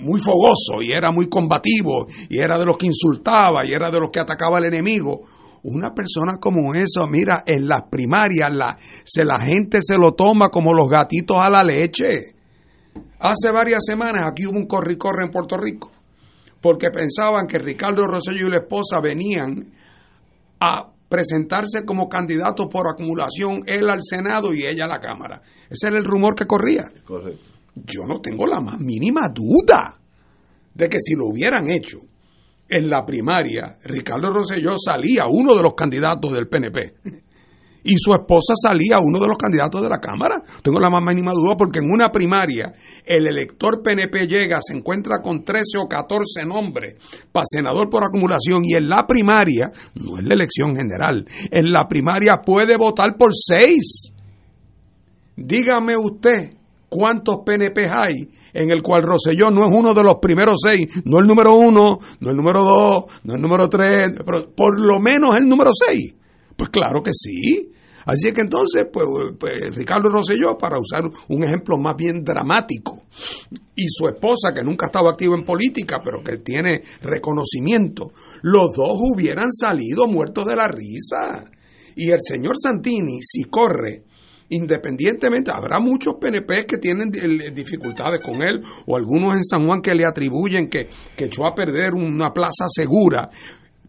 muy 0.00 0.20
fogoso 0.20 0.82
y 0.82 0.92
era 0.92 1.12
muy 1.12 1.28
combativo 1.28 2.06
y 2.28 2.38
era 2.40 2.58
de 2.58 2.66
los 2.66 2.76
que 2.76 2.86
insultaba 2.86 3.64
y 3.64 3.72
era 3.72 3.90
de 3.90 4.00
los 4.00 4.10
que 4.10 4.20
atacaba 4.20 4.58
al 4.58 4.66
enemigo 4.66 5.22
una 5.64 5.92
persona 5.92 6.38
como 6.40 6.74
eso, 6.74 7.06
mira, 7.08 7.42
en 7.46 7.66
las 7.66 7.82
primarias 7.90 8.52
la, 8.52 8.76
se, 9.04 9.24
la 9.24 9.40
gente 9.40 9.80
se 9.82 9.98
lo 9.98 10.12
toma 10.12 10.50
como 10.50 10.72
los 10.72 10.88
gatitos 10.88 11.38
a 11.38 11.50
la 11.50 11.64
leche. 11.64 12.34
Hace 13.18 13.50
varias 13.50 13.84
semanas 13.84 14.26
aquí 14.28 14.46
hubo 14.46 14.58
un 14.58 14.66
corri-corre 14.66 15.24
en 15.24 15.30
Puerto 15.30 15.56
Rico 15.56 15.90
porque 16.64 16.88
pensaban 16.90 17.46
que 17.46 17.58
Ricardo 17.58 18.06
Rosselló 18.06 18.46
y 18.46 18.50
la 18.50 18.60
esposa 18.60 18.98
venían 18.98 19.70
a 20.60 20.90
presentarse 21.10 21.84
como 21.84 22.08
candidatos 22.08 22.68
por 22.72 22.88
acumulación, 22.88 23.64
él 23.66 23.90
al 23.90 24.00
Senado 24.02 24.54
y 24.54 24.64
ella 24.64 24.86
a 24.86 24.88
la 24.88 24.98
Cámara. 24.98 25.42
Ese 25.68 25.88
era 25.88 25.98
el 25.98 26.04
rumor 26.04 26.34
que 26.34 26.46
corría. 26.46 26.90
Yo 27.74 28.06
no 28.06 28.20
tengo 28.22 28.46
la 28.46 28.62
más 28.62 28.80
mínima 28.80 29.28
duda 29.28 30.00
de 30.72 30.88
que 30.88 31.00
si 31.00 31.14
lo 31.14 31.26
hubieran 31.26 31.68
hecho 31.68 31.98
en 32.68 32.88
la 32.88 33.04
primaria, 33.04 33.78
Ricardo 33.84 34.32
Rosselló 34.32 34.74
salía 34.76 35.24
uno 35.28 35.54
de 35.54 35.62
los 35.62 35.74
candidatos 35.74 36.32
del 36.32 36.48
PNP 36.48 36.94
y 37.84 37.96
su 37.98 38.14
esposa 38.14 38.54
salía 38.60 38.98
uno 38.98 39.20
de 39.20 39.28
los 39.28 39.36
candidatos 39.36 39.82
de 39.82 39.88
la 39.88 40.00
Cámara. 40.00 40.42
Tengo 40.62 40.80
la 40.80 40.88
más 40.88 41.02
mínima 41.02 41.32
duda 41.32 41.54
porque 41.56 41.80
en 41.80 41.90
una 41.90 42.10
primaria 42.10 42.72
el 43.04 43.26
elector 43.26 43.82
PNP 43.82 44.26
llega, 44.26 44.58
se 44.62 44.74
encuentra 44.74 45.20
con 45.22 45.44
13 45.44 45.78
o 45.78 45.86
14 45.86 46.46
nombres 46.46 46.94
para 47.30 47.44
senador 47.46 47.90
por 47.90 48.02
acumulación 48.02 48.62
y 48.64 48.74
en 48.74 48.88
la 48.88 49.06
primaria, 49.06 49.70
no 49.94 50.18
es 50.18 50.24
la 50.24 50.34
elección 50.34 50.74
general, 50.74 51.26
en 51.50 51.70
la 51.70 51.86
primaria 51.86 52.40
puede 52.44 52.76
votar 52.76 53.16
por 53.18 53.32
6. 53.34 54.12
Dígame 55.36 55.96
usted 55.96 56.54
cuántos 56.88 57.40
PNP 57.44 57.88
hay 57.90 58.30
en 58.54 58.70
el 58.70 58.80
cual 58.82 59.02
Roselló 59.02 59.50
no 59.50 59.66
es 59.66 59.76
uno 59.76 59.92
de 59.92 60.02
los 60.02 60.16
primeros 60.22 60.56
seis, 60.64 61.02
no 61.04 61.18
el 61.18 61.26
número 61.26 61.54
uno, 61.54 61.98
no 62.20 62.30
el 62.30 62.36
número 62.36 62.62
dos, 62.62 63.04
no 63.24 63.34
el 63.34 63.42
número 63.42 63.68
tres, 63.68 64.12
pero 64.24 64.50
por 64.54 64.80
lo 64.80 64.98
menos 65.00 65.36
el 65.36 65.46
número 65.46 65.70
seis. 65.74 66.14
Pues 66.56 66.70
claro 66.70 67.02
que 67.02 67.10
sí. 67.12 67.70
Así 68.06 68.32
que 68.32 68.42
entonces, 68.42 68.86
pues, 68.92 69.06
pues, 69.38 69.74
Ricardo 69.74 70.10
Rosselló, 70.10 70.58
para 70.58 70.78
usar 70.78 71.04
un 71.28 71.42
ejemplo 71.42 71.78
más 71.78 71.96
bien 71.96 72.22
dramático, 72.22 73.04
y 73.74 73.86
su 73.88 74.06
esposa, 74.06 74.52
que 74.54 74.62
nunca 74.62 74.86
ha 74.86 74.88
estado 74.88 75.08
activo 75.08 75.34
en 75.34 75.44
política, 75.44 76.00
pero 76.04 76.22
que 76.22 76.36
tiene 76.38 76.82
reconocimiento, 77.00 78.12
los 78.42 78.72
dos 78.76 78.98
hubieran 79.00 79.50
salido 79.52 80.06
muertos 80.06 80.44
de 80.44 80.56
la 80.56 80.68
risa. 80.68 81.50
Y 81.96 82.10
el 82.10 82.18
señor 82.20 82.56
Santini, 82.62 83.20
si 83.22 83.44
corre, 83.44 84.04
independientemente, 84.48 85.50
habrá 85.52 85.78
muchos 85.78 86.14
PNP 86.20 86.66
que 86.66 86.78
tienen 86.78 87.10
dificultades 87.10 88.20
con 88.20 88.42
él, 88.42 88.62
o 88.86 88.96
algunos 88.96 89.36
en 89.36 89.44
San 89.44 89.66
Juan 89.66 89.80
que 89.80 89.94
le 89.94 90.04
atribuyen 90.04 90.68
que, 90.68 90.88
que 91.16 91.26
echó 91.26 91.46
a 91.46 91.54
perder 91.54 91.94
una 91.94 92.32
plaza 92.32 92.66
segura, 92.68 93.28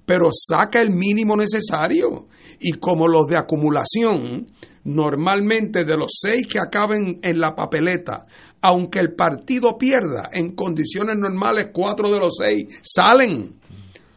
pero 0.06 0.30
saca 0.32 0.80
el 0.80 0.91
mínimo 0.91 1.36
necesario. 1.36 2.28
Y 2.60 2.74
como 2.74 3.08
los 3.08 3.28
de 3.28 3.38
acumulación, 3.38 4.48
normalmente 4.86 5.84
de 5.84 5.98
los 5.98 6.12
seis 6.22 6.48
que 6.48 6.60
acaben 6.60 7.20
en 7.22 7.39
la 7.39 7.56
papeleta, 7.56 8.22
aunque 8.62 9.00
el 9.00 9.13
partido 9.13 9.78
pierda, 9.78 10.30
en 10.32 10.56
condiciones 10.56 11.18
normales 11.18 11.70
cuatro 11.74 12.10
de 12.10 12.20
los 12.20 12.38
seis 12.38 12.80
salen. 12.82 13.60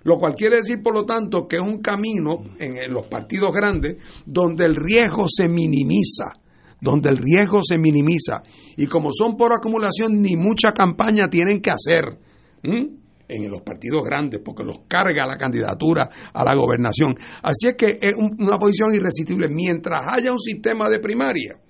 Lo 0.08 0.16
cual 0.16 0.34
quiere 0.34 0.56
decir, 0.56 0.82
por 0.82 0.94
lo 0.94 1.04
tanto, 1.04 1.46
que 1.46 1.56
es 1.56 1.62
un 1.62 1.82
camino 1.82 2.42
en 2.58 2.90
los 2.90 3.08
partidos 3.08 3.50
grandes 3.52 3.98
donde 4.24 4.64
el 4.64 4.74
riesgo 4.74 5.26
se 5.28 5.50
minimiza, 5.50 6.32
donde 6.80 7.10
el 7.10 7.18
riesgo 7.18 7.60
se 7.62 7.76
minimiza. 7.76 8.42
Y 8.78 8.86
como 8.86 9.10
son 9.12 9.36
por 9.36 9.52
acumulación, 9.52 10.22
ni 10.22 10.34
mucha 10.34 10.72
campaña 10.72 11.28
tienen 11.28 11.60
que 11.60 11.70
hacer 11.70 12.18
en 12.62 13.50
los 13.50 13.60
partidos 13.60 14.02
grandes, 14.02 14.40
porque 14.42 14.64
los 14.64 14.78
carga 14.88 15.26
la 15.26 15.36
candidatura 15.36 16.08
a 16.32 16.42
la 16.42 16.56
gobernación. 16.56 17.14
Así 17.42 17.66
es 17.66 17.74
que 17.74 17.98
es 18.00 18.14
una 18.16 18.58
posición 18.58 18.94
irresistible. 18.94 19.46
Mientras 19.50 20.04
haya 20.06 20.32
un 20.32 20.40
sistema 20.40 20.88
de 20.88 21.00
primaria, 21.00 21.60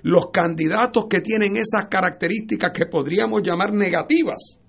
los 0.00 0.30
candidatos 0.32 1.08
que 1.10 1.20
tienen 1.20 1.58
esas 1.58 1.90
características 1.90 2.70
que 2.72 2.86
podríamos 2.86 3.42
llamar 3.42 3.74
negativas, 3.74 4.60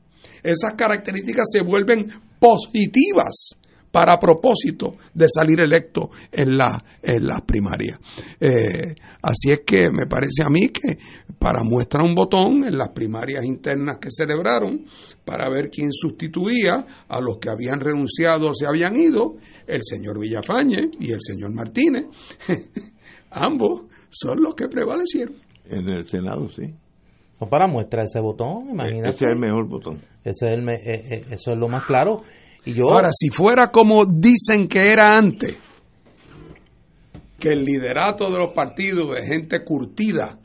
esas 0.44 0.74
características 0.78 1.46
se 1.50 1.62
vuelven 1.62 2.27
positivas 2.40 3.58
para 3.92 4.20
propósito 4.20 4.96
de 5.14 5.28
salir 5.28 5.60
electo 5.60 6.12
en, 6.32 6.58
la, 6.58 6.84
en 7.02 7.26
las 7.26 7.42
primarias. 7.42 8.00
Eh, 8.40 8.94
así 9.22 9.52
es 9.52 9.62
que 9.66 9.90
me 9.90 10.06
parece 10.06 10.44
a 10.44 10.50
mí 10.50 10.70
que 10.70 10.98
para 11.40 11.64
muestra 11.64 12.04
un 12.04 12.14
botón 12.14 12.64
en 12.66 12.78
las 12.78 12.90
primarias 12.90 13.44
internas 13.44 13.98
que 14.00 14.10
celebraron, 14.12 14.86
para 15.26 15.50
ver 15.50 15.70
quién 15.70 15.92
sustituía 15.92 16.86
a 17.08 17.20
los 17.20 17.38
que 17.40 17.50
habían 17.50 17.80
renunciado 17.80 18.52
o 18.52 18.54
se 18.54 18.68
habían 18.68 18.96
ido, 18.96 19.38
el 19.66 19.82
señor 19.84 20.20
Villafañe 20.20 20.92
y 21.00 21.12
el 21.12 21.22
señor 21.22 21.54
Martínez, 21.54 22.06
ambos 23.32 23.86
son 24.10 24.42
los 24.42 24.56
que 24.56 24.68
prevalecieron. 24.68 25.36
En 25.66 25.90
el 25.90 26.06
Senado, 26.06 26.50
sí. 26.50 26.74
No 27.40 27.48
para 27.48 27.68
muestra 27.68 28.04
ese 28.04 28.20
botón, 28.20 28.70
imagínate. 28.72 29.10
Ese 29.10 29.26
es 29.26 29.32
el 29.32 29.40
mejor 29.40 29.68
botón. 29.68 30.02
Ese 30.24 30.48
es 30.48 30.54
el, 30.54 30.70
eh, 30.70 30.80
eh, 30.84 31.26
eso 31.32 31.52
es 31.52 31.58
lo 31.58 31.68
más 31.68 31.86
claro. 31.86 32.24
Ahora, 32.90 33.10
si 33.12 33.30
fuera 33.30 33.72
como 33.72 34.06
dicen 34.06 34.68
que 34.68 34.92
era 34.92 35.18
antes, 35.18 35.56
que 37.40 37.50
el 37.50 37.64
liderato 37.64 38.30
de 38.30 38.38
los 38.40 38.52
partidos 38.52 39.16
de 39.16 39.26
gente 39.26 39.64
curtida, 39.64 40.38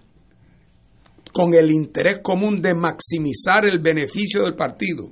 con 1.33 1.55
el 1.55 1.71
interés 1.71 2.21
común 2.23 2.61
de 2.61 2.75
maximizar 2.75 3.65
el 3.65 3.81
beneficio 3.81 4.45
del 4.45 4.55
partido, 4.55 5.11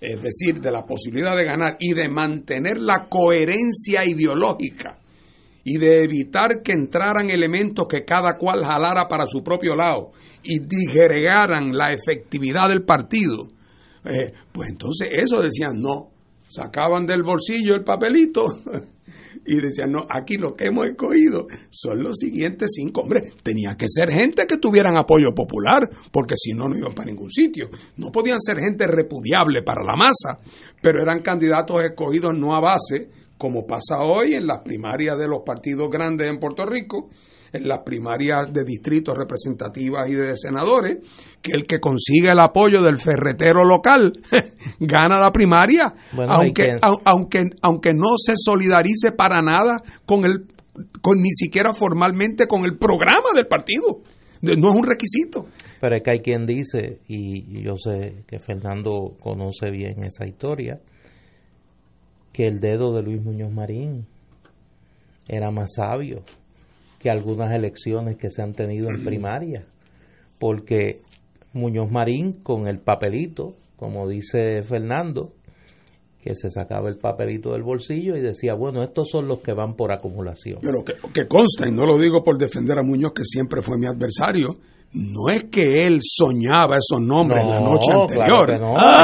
es 0.00 0.22
decir, 0.22 0.60
de 0.60 0.70
la 0.70 0.86
posibilidad 0.86 1.36
de 1.36 1.44
ganar 1.44 1.76
y 1.80 1.92
de 1.92 2.08
mantener 2.08 2.78
la 2.78 3.08
coherencia 3.08 4.04
ideológica 4.06 4.98
y 5.68 5.76
de 5.76 6.02
evitar 6.02 6.62
que 6.64 6.72
entraran 6.72 7.28
elementos 7.28 7.86
que 7.86 8.02
cada 8.02 8.38
cual 8.38 8.64
jalara 8.64 9.06
para 9.06 9.26
su 9.26 9.42
propio 9.42 9.76
lado 9.76 10.12
y 10.42 10.60
digregaran 10.60 11.76
la 11.76 11.92
efectividad 11.92 12.70
del 12.70 12.84
partido, 12.84 13.48
eh, 14.02 14.32
pues 14.50 14.70
entonces 14.70 15.10
eso 15.12 15.42
decían, 15.42 15.74
no, 15.74 16.08
sacaban 16.48 17.04
del 17.04 17.22
bolsillo 17.22 17.74
el 17.74 17.84
papelito 17.84 18.46
y 19.44 19.60
decían, 19.60 19.92
no, 19.92 20.06
aquí 20.08 20.38
lo 20.38 20.54
que 20.54 20.68
hemos 20.68 20.86
escogido 20.86 21.46
son 21.68 22.02
los 22.02 22.16
siguientes 22.16 22.70
cinco. 22.74 23.02
Hombre, 23.02 23.20
tenía 23.42 23.76
que 23.76 23.88
ser 23.88 24.10
gente 24.10 24.46
que 24.48 24.56
tuvieran 24.56 24.96
apoyo 24.96 25.34
popular, 25.34 25.82
porque 26.10 26.34
si 26.38 26.52
no, 26.52 26.66
no 26.66 26.78
iban 26.78 26.94
para 26.94 27.10
ningún 27.10 27.28
sitio. 27.28 27.68
No 27.98 28.10
podían 28.10 28.40
ser 28.40 28.56
gente 28.56 28.86
repudiable 28.86 29.62
para 29.62 29.84
la 29.84 29.96
masa, 29.96 30.42
pero 30.80 31.02
eran 31.02 31.20
candidatos 31.20 31.82
escogidos 31.84 32.32
no 32.38 32.56
a 32.56 32.60
base, 32.60 33.10
como 33.38 33.66
pasa 33.66 34.00
hoy 34.00 34.34
en 34.34 34.46
las 34.46 34.60
primarias 34.60 35.16
de 35.16 35.28
los 35.28 35.42
partidos 35.46 35.88
grandes 35.90 36.28
en 36.28 36.38
Puerto 36.38 36.66
Rico, 36.66 37.08
en 37.52 37.66
las 37.66 37.80
primarias 37.80 38.52
de 38.52 38.64
distritos 38.64 39.16
representativas 39.16 40.08
y 40.08 40.14
de 40.14 40.36
senadores, 40.36 40.98
que 41.40 41.52
el 41.52 41.66
que 41.66 41.80
consigue 41.80 42.28
el 42.28 42.38
apoyo 42.40 42.82
del 42.82 42.98
ferretero 42.98 43.64
local 43.64 44.12
gana 44.80 45.20
la 45.20 45.30
primaria, 45.30 45.94
aunque, 46.28 46.76
aunque, 47.04 47.44
aunque 47.62 47.94
no 47.94 48.16
se 48.16 48.34
solidarice 48.36 49.12
para 49.12 49.40
nada 49.40 49.78
con 50.04 50.24
el, 50.24 50.46
con, 51.00 51.18
ni 51.20 51.30
siquiera 51.30 51.72
formalmente 51.72 52.46
con 52.46 52.64
el 52.64 52.76
programa 52.76 53.30
del 53.34 53.46
partido. 53.46 54.02
No 54.40 54.70
es 54.70 54.76
un 54.76 54.84
requisito. 54.84 55.46
Pero 55.80 55.96
es 55.96 56.02
que 56.02 56.10
hay 56.12 56.20
quien 56.20 56.46
dice, 56.46 57.00
y 57.08 57.60
yo 57.62 57.76
sé 57.76 58.22
que 58.28 58.38
Fernando 58.38 59.16
conoce 59.20 59.70
bien 59.70 60.04
esa 60.04 60.26
historia, 60.26 60.80
que 62.32 62.46
el 62.46 62.60
dedo 62.60 62.94
de 62.94 63.02
Luis 63.02 63.22
Muñoz 63.22 63.52
Marín 63.52 64.06
era 65.28 65.50
más 65.50 65.74
sabio 65.76 66.22
que 66.98 67.10
algunas 67.10 67.52
elecciones 67.54 68.16
que 68.16 68.30
se 68.30 68.42
han 68.42 68.54
tenido 68.54 68.88
en 68.90 69.04
primaria, 69.04 69.64
porque 70.38 71.02
Muñoz 71.52 71.90
Marín 71.90 72.32
con 72.42 72.66
el 72.66 72.78
papelito, 72.78 73.54
como 73.76 74.08
dice 74.08 74.62
Fernando, 74.62 75.32
que 76.20 76.34
se 76.34 76.50
sacaba 76.50 76.88
el 76.88 76.98
papelito 76.98 77.52
del 77.52 77.62
bolsillo 77.62 78.16
y 78.16 78.20
decía, 78.20 78.54
bueno, 78.54 78.82
estos 78.82 79.08
son 79.08 79.28
los 79.28 79.40
que 79.40 79.52
van 79.52 79.76
por 79.76 79.92
acumulación. 79.92 80.58
Pero 80.60 80.84
que, 80.84 80.94
que 81.14 81.28
consta, 81.28 81.68
y 81.68 81.72
no 81.72 81.86
lo 81.86 81.98
digo 81.98 82.24
por 82.24 82.36
defender 82.36 82.78
a 82.78 82.82
Muñoz, 82.82 83.12
que 83.12 83.24
siempre 83.24 83.62
fue 83.62 83.78
mi 83.78 83.86
adversario, 83.86 84.56
no 84.92 85.28
es 85.30 85.44
que 85.44 85.86
él 85.86 86.00
soñaba 86.02 86.76
esos 86.76 87.00
nombres 87.00 87.44
la 87.44 87.60
noche 87.60 87.92
anterior. 87.92 88.50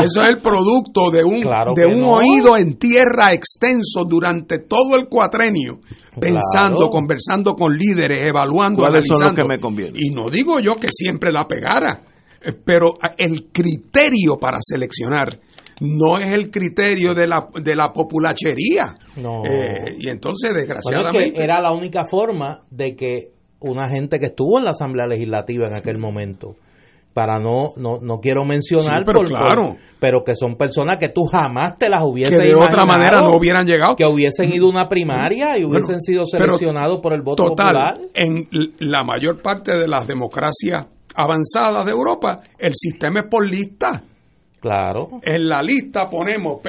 Eso 0.02 0.22
es 0.22 0.28
el 0.28 0.40
producto 0.40 1.10
de 1.10 1.22
un, 1.22 1.42
de 1.74 1.86
un 1.86 2.02
oído 2.04 2.56
en 2.56 2.78
tierra 2.78 3.32
extenso 3.32 4.04
durante 4.04 4.60
todo 4.60 4.96
el 4.96 5.08
cuatrenio, 5.08 5.80
pensando, 6.18 6.88
conversando 6.88 7.54
con 7.54 7.76
líderes, 7.76 8.26
evaluando, 8.26 8.82
¿Cuáles 8.82 9.06
son 9.06 9.20
los 9.20 9.34
que 9.34 9.44
me 9.44 9.58
conviene? 9.58 9.98
Y 10.00 10.10
no 10.10 10.30
digo 10.30 10.58
yo 10.58 10.76
que 10.76 10.88
siempre 10.90 11.30
la 11.30 11.46
pegara, 11.46 12.02
eh, 12.40 12.52
pero 12.64 12.94
el 13.18 13.50
criterio 13.52 14.38
para 14.38 14.58
seleccionar 14.60 15.38
no 15.80 16.18
es 16.18 16.32
el 16.32 16.50
criterio 16.50 17.14
de 17.14 17.26
la, 17.26 17.48
de 17.60 17.74
la 17.74 17.92
populachería. 17.92 18.94
Eh, 19.16 19.96
y 19.98 20.08
entonces, 20.08 20.54
desgraciadamente. 20.54 21.42
era 21.42 21.60
la 21.60 21.72
única 21.72 22.04
forma 22.04 22.62
de 22.70 22.94
que 22.94 23.33
una 23.64 23.88
gente 23.88 24.18
que 24.18 24.26
estuvo 24.26 24.58
en 24.58 24.64
la 24.64 24.70
Asamblea 24.70 25.06
Legislativa 25.06 25.66
en 25.66 25.74
aquel 25.74 25.98
momento. 25.98 26.56
Para 27.12 27.38
no, 27.38 27.70
no, 27.76 27.98
no 28.00 28.18
quiero 28.18 28.44
mencionar, 28.44 29.04
pero, 29.06 29.20
claro. 29.20 29.76
pero 30.00 30.24
que 30.24 30.34
son 30.34 30.56
personas 30.56 30.98
que 30.98 31.10
tú 31.10 31.26
jamás 31.30 31.76
te 31.78 31.88
las 31.88 32.04
hubieses 32.04 32.36
que 32.36 32.48
de 32.48 32.56
otra 32.56 32.84
manera 32.84 33.20
no 33.20 33.36
hubieran 33.36 33.64
llegado. 33.66 33.94
Que 33.94 34.04
hubiesen 34.04 34.52
ido 34.52 34.66
a 34.66 34.70
una 34.70 34.88
primaria 34.88 35.56
y 35.56 35.64
hubiesen 35.64 36.00
sido 36.00 36.24
seleccionados 36.24 37.00
por 37.00 37.12
el 37.12 37.22
voto 37.22 37.44
total, 37.44 37.66
popular. 37.66 37.98
En 38.14 38.48
la 38.80 39.04
mayor 39.04 39.40
parte 39.40 39.78
de 39.78 39.86
las 39.86 40.08
democracias 40.08 40.86
avanzadas 41.14 41.84
de 41.84 41.92
Europa, 41.92 42.40
el 42.58 42.72
sistema 42.74 43.20
es 43.20 43.26
por 43.26 43.48
lista. 43.48 44.02
Claro. 44.60 45.20
En 45.22 45.46
la 45.46 45.62
lista 45.62 46.08
ponemos 46.08 46.60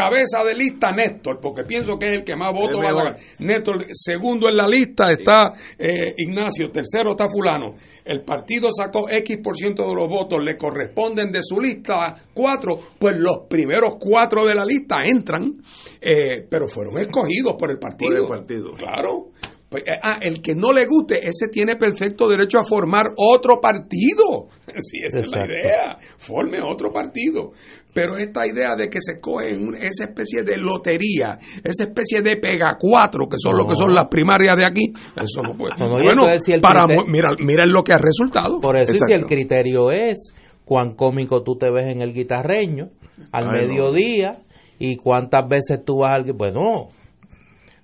cabeza 0.00 0.44
de 0.44 0.54
lista 0.54 0.92
Néstor, 0.92 1.38
porque 1.40 1.64
pienso 1.64 1.98
que 1.98 2.08
es 2.08 2.16
el 2.18 2.24
que 2.24 2.36
más 2.36 2.52
votos 2.52 2.80
va 2.80 2.88
a 2.88 2.92
sacar. 2.92 3.16
Néstor, 3.40 3.86
segundo 3.92 4.48
en 4.48 4.56
la 4.56 4.66
lista 4.66 5.08
está 5.10 5.52
eh, 5.78 6.14
Ignacio, 6.16 6.70
tercero 6.70 7.12
está 7.12 7.26
fulano. 7.28 7.74
El 8.04 8.22
partido 8.22 8.70
sacó 8.72 9.08
X 9.08 9.38
por 9.42 9.56
ciento 9.56 9.86
de 9.86 9.94
los 9.94 10.08
votos, 10.08 10.42
le 10.42 10.56
corresponden 10.56 11.30
de 11.30 11.40
su 11.42 11.60
lista 11.60 12.14
cuatro, 12.32 12.78
pues 12.98 13.16
los 13.16 13.46
primeros 13.48 13.96
cuatro 14.00 14.46
de 14.46 14.54
la 14.54 14.64
lista 14.64 14.96
entran, 15.04 15.52
eh, 16.00 16.46
pero 16.48 16.66
fueron 16.68 16.98
escogidos 16.98 17.54
por 17.58 17.70
el 17.70 17.78
partido. 17.78 18.26
Por 18.26 18.38
el 18.38 18.40
partido. 18.40 18.72
Claro. 18.74 19.29
Pues, 19.70 19.84
eh, 19.86 20.00
ah, 20.02 20.18
el 20.20 20.42
que 20.42 20.56
no 20.56 20.72
le 20.72 20.84
guste, 20.84 21.20
ese 21.20 21.46
tiene 21.48 21.76
perfecto 21.76 22.28
derecho 22.28 22.58
a 22.58 22.64
formar 22.64 23.06
otro 23.16 23.60
partido. 23.60 24.48
Si 24.78 25.00
esa 25.04 25.20
es 25.20 25.30
la 25.32 25.46
idea, 25.46 25.98
forme 26.18 26.60
otro 26.62 26.92
partido. 26.92 27.50
Pero 27.92 28.16
esta 28.16 28.46
idea 28.46 28.76
de 28.76 28.88
que 28.88 29.00
se 29.00 29.18
coge 29.20 29.58
esa 29.80 30.04
especie 30.04 30.44
de 30.44 30.58
lotería, 30.58 31.38
esa 31.64 31.84
especie 31.84 32.22
de 32.22 32.36
pega 32.36 32.76
cuatro, 32.78 33.26
que 33.28 33.36
son 33.36 33.56
lo 33.56 33.66
que 33.66 33.74
son 33.74 33.92
las 33.92 34.06
primarias 34.06 34.56
de 34.56 34.64
aquí, 34.64 34.92
eso 35.16 35.42
no 35.42 35.56
puede. 35.56 35.74
bueno, 35.76 36.22
para, 36.62 36.86
mira, 37.08 37.30
mira 37.40 37.66
lo 37.66 37.82
que 37.82 37.92
ha 37.92 37.98
resultado. 37.98 38.60
Por 38.60 38.76
eso, 38.76 38.92
si 38.92 39.12
el 39.12 39.26
criterio 39.26 39.90
es 39.90 40.32
cuán 40.64 40.92
cómico 40.94 41.42
tú 41.42 41.56
te 41.56 41.68
ves 41.68 41.88
en 41.88 42.00
el 42.00 42.12
guitarreño 42.12 42.90
al 43.32 43.50
mediodía 43.50 44.42
y 44.78 44.96
cuántas 44.96 45.48
veces 45.48 45.84
tú 45.84 45.98
vas 45.98 46.14
al... 46.14 46.32
Bueno, 46.32 46.90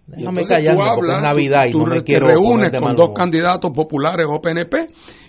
déjame 0.06 0.42
es 0.42 1.22
Navidad 1.22 1.66
y 1.66 1.72
tú 1.72 1.80
no 1.80 1.86
me 1.86 1.98
te 1.98 2.04
quiero 2.04 2.28
reúnes 2.28 2.72
con 2.80 2.94
dos 2.94 3.10
candidatos 3.14 3.72
populares 3.74 4.26
o 4.28 4.40
PNP 4.40 4.88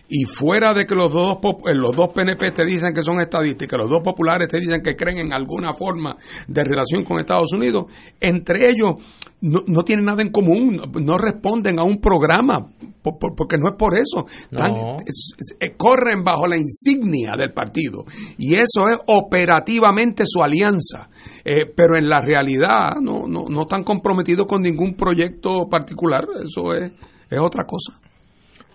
y 0.10 0.24
fuera 0.24 0.74
de 0.74 0.86
que 0.86 0.96
los 0.96 1.12
dos 1.12 1.38
eh, 1.43 1.74
los 1.76 1.91
dos 1.96 2.10
PNP 2.10 2.52
te 2.52 2.65
dicen 2.65 2.93
que 2.93 3.02
son 3.02 3.17
que 3.17 3.78
los 3.78 3.89
dos 3.89 4.02
populares 4.04 4.48
te 4.48 4.60
dicen 4.60 4.82
que 4.82 4.96
creen 4.96 5.20
en 5.20 5.34
alguna 5.34 5.74
forma 5.74 6.15
de 6.48 6.63
relación 6.63 7.04
con 7.04 7.20
Estados 7.20 7.52
Unidos, 7.54 7.86
entre 8.20 8.70
ellos 8.70 8.96
no, 9.41 9.62
no 9.67 9.84
tienen 9.84 10.06
nada 10.06 10.22
en 10.22 10.32
común, 10.32 10.82
no, 11.02 11.17
responden 11.17 11.78
a 11.80 11.84
un 11.84 12.00
programa, 12.00 12.67
por- 13.02 13.20
por- 13.20 13.36
porque 13.36 13.58
no 13.58 13.70
es 13.70 13.76
por 13.78 13.96
eso. 13.96 14.26
Están- 14.50 14.72
No. 14.74 14.96
es- 15.06 15.34
es- 15.38 15.56
eh, 15.60 15.76
corren 15.78 16.24
bajo 16.24 16.48
la 16.48 16.58
insignia 16.58 17.32
del 17.38 17.54
partido 17.54 18.06
y 18.38 18.56
eso 18.56 18.88
es 18.89 19.00
operativamente 19.08 20.24
su 20.26 20.41
alianza, 20.41 21.10
Eh, 21.50 21.65
pero 21.74 21.98
en 21.98 22.10
la 22.10 22.20
realidad 22.20 22.98
no, 23.02 23.26
no, 23.26 23.46
no 23.48 23.62
están 23.62 23.84
comprometidos 23.86 24.48
con 24.48 24.62
ningún 24.62 24.96
proyecto 24.96 25.70
particular, 25.70 26.26
eso 26.43 26.74
es, 26.74 26.91
es 27.30 27.39
otra 27.39 27.63
cosa. 27.65 27.98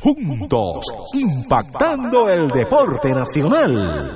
juntos, 0.00 0.84
impactando 1.14 2.28
el 2.28 2.48
deporte 2.48 3.10
nacional. 3.10 4.10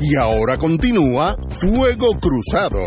Y 0.00 0.16
ahora 0.16 0.56
continúa 0.56 1.36
Fuego 1.60 2.08
Cruzado. 2.20 2.78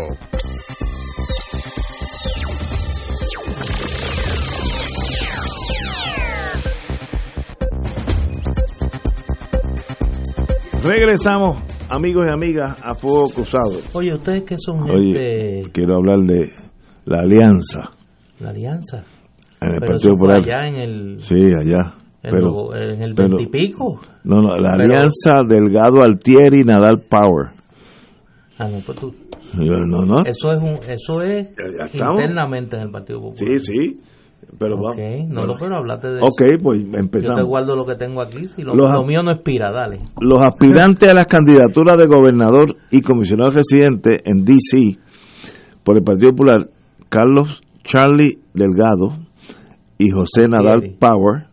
Regresamos, 10.82 11.62
amigos 11.88 12.24
y 12.28 12.32
amigas, 12.32 12.76
a 12.82 12.94
Fuego 12.94 13.30
Cruzado. 13.30 13.78
Oye, 13.92 14.14
ustedes 14.14 14.42
que 14.44 14.56
son 14.58 14.90
Oye, 14.90 15.12
gente, 15.12 15.70
quiero 15.72 15.96
hablar 15.96 16.20
de 16.20 16.50
la 17.04 17.20
alianza 17.20 17.90
la 18.42 18.50
alianza, 18.50 19.04
en 19.60 19.70
el 19.74 19.80
pero 19.80 19.92
Partido 19.92 20.12
Popular. 20.14 20.36
allá 20.38 20.66
en 20.68 20.74
el, 20.76 21.20
Sí, 21.20 21.36
allá. 21.36 21.94
en, 22.22 22.30
Pero, 22.30 22.74
en 22.76 23.02
el 23.02 23.14
pero- 23.14 23.36
veintipico. 23.36 24.00
no, 24.24 24.36
no, 24.40 24.56
la 24.56 24.76
pero- 24.76 24.84
alianza 24.94 25.42
Delgado 25.48 26.02
Altieri 26.02 26.64
Nadal 26.64 27.00
Power. 27.08 27.48
Ah, 28.58 28.68
no, 28.68 28.78
pues 28.84 28.98
tú- 28.98 29.14
No, 29.54 30.04
no. 30.06 30.22
eso 30.24 30.52
es 30.52 30.60
un, 30.62 30.78
eso 30.88 31.20
es 31.22 31.50
internamente 31.94 32.76
en 32.76 32.82
el 32.82 32.90
Partido 32.90 33.18
Sí, 33.34 33.44
Popular. 33.44 33.58
sí. 33.64 34.00
Pero 34.58 34.74
Ok, 34.74 34.82
vamos. 34.98 35.48
no 35.48 35.54
pero 35.58 35.76
hablaste 35.78 36.08
de 36.08 36.18
Ok, 36.20 36.40
eso. 36.42 36.62
pues 36.62 36.80
Yo 36.84 36.90
te 36.90 36.98
empezamos. 36.98 37.44
guardo 37.44 37.76
lo 37.76 37.86
que 37.86 37.94
tengo 37.94 38.20
aquí, 38.22 38.46
si 38.48 38.62
lo, 38.62 38.74
Los- 38.74 38.92
lo 38.92 39.04
mío 39.04 39.20
no 39.24 39.30
expira, 39.32 39.72
dale. 39.72 40.00
Los 40.20 40.42
aspirantes 40.42 41.08
a 41.08 41.14
las 41.14 41.26
candidaturas 41.26 41.96
de 41.96 42.06
gobernador 42.06 42.76
y 42.90 43.00
comisionado 43.02 43.50
residente 43.50 44.20
en 44.24 44.44
D.C. 44.44 44.98
por 45.84 45.96
el 45.96 46.02
Partido 46.04 46.30
Popular, 46.32 46.68
Carlos 47.08 47.62
Charlie 47.84 48.38
Delgado 48.54 49.18
y 49.98 50.10
José 50.10 50.48
Nadal. 50.48 50.96
Power, 50.98 51.48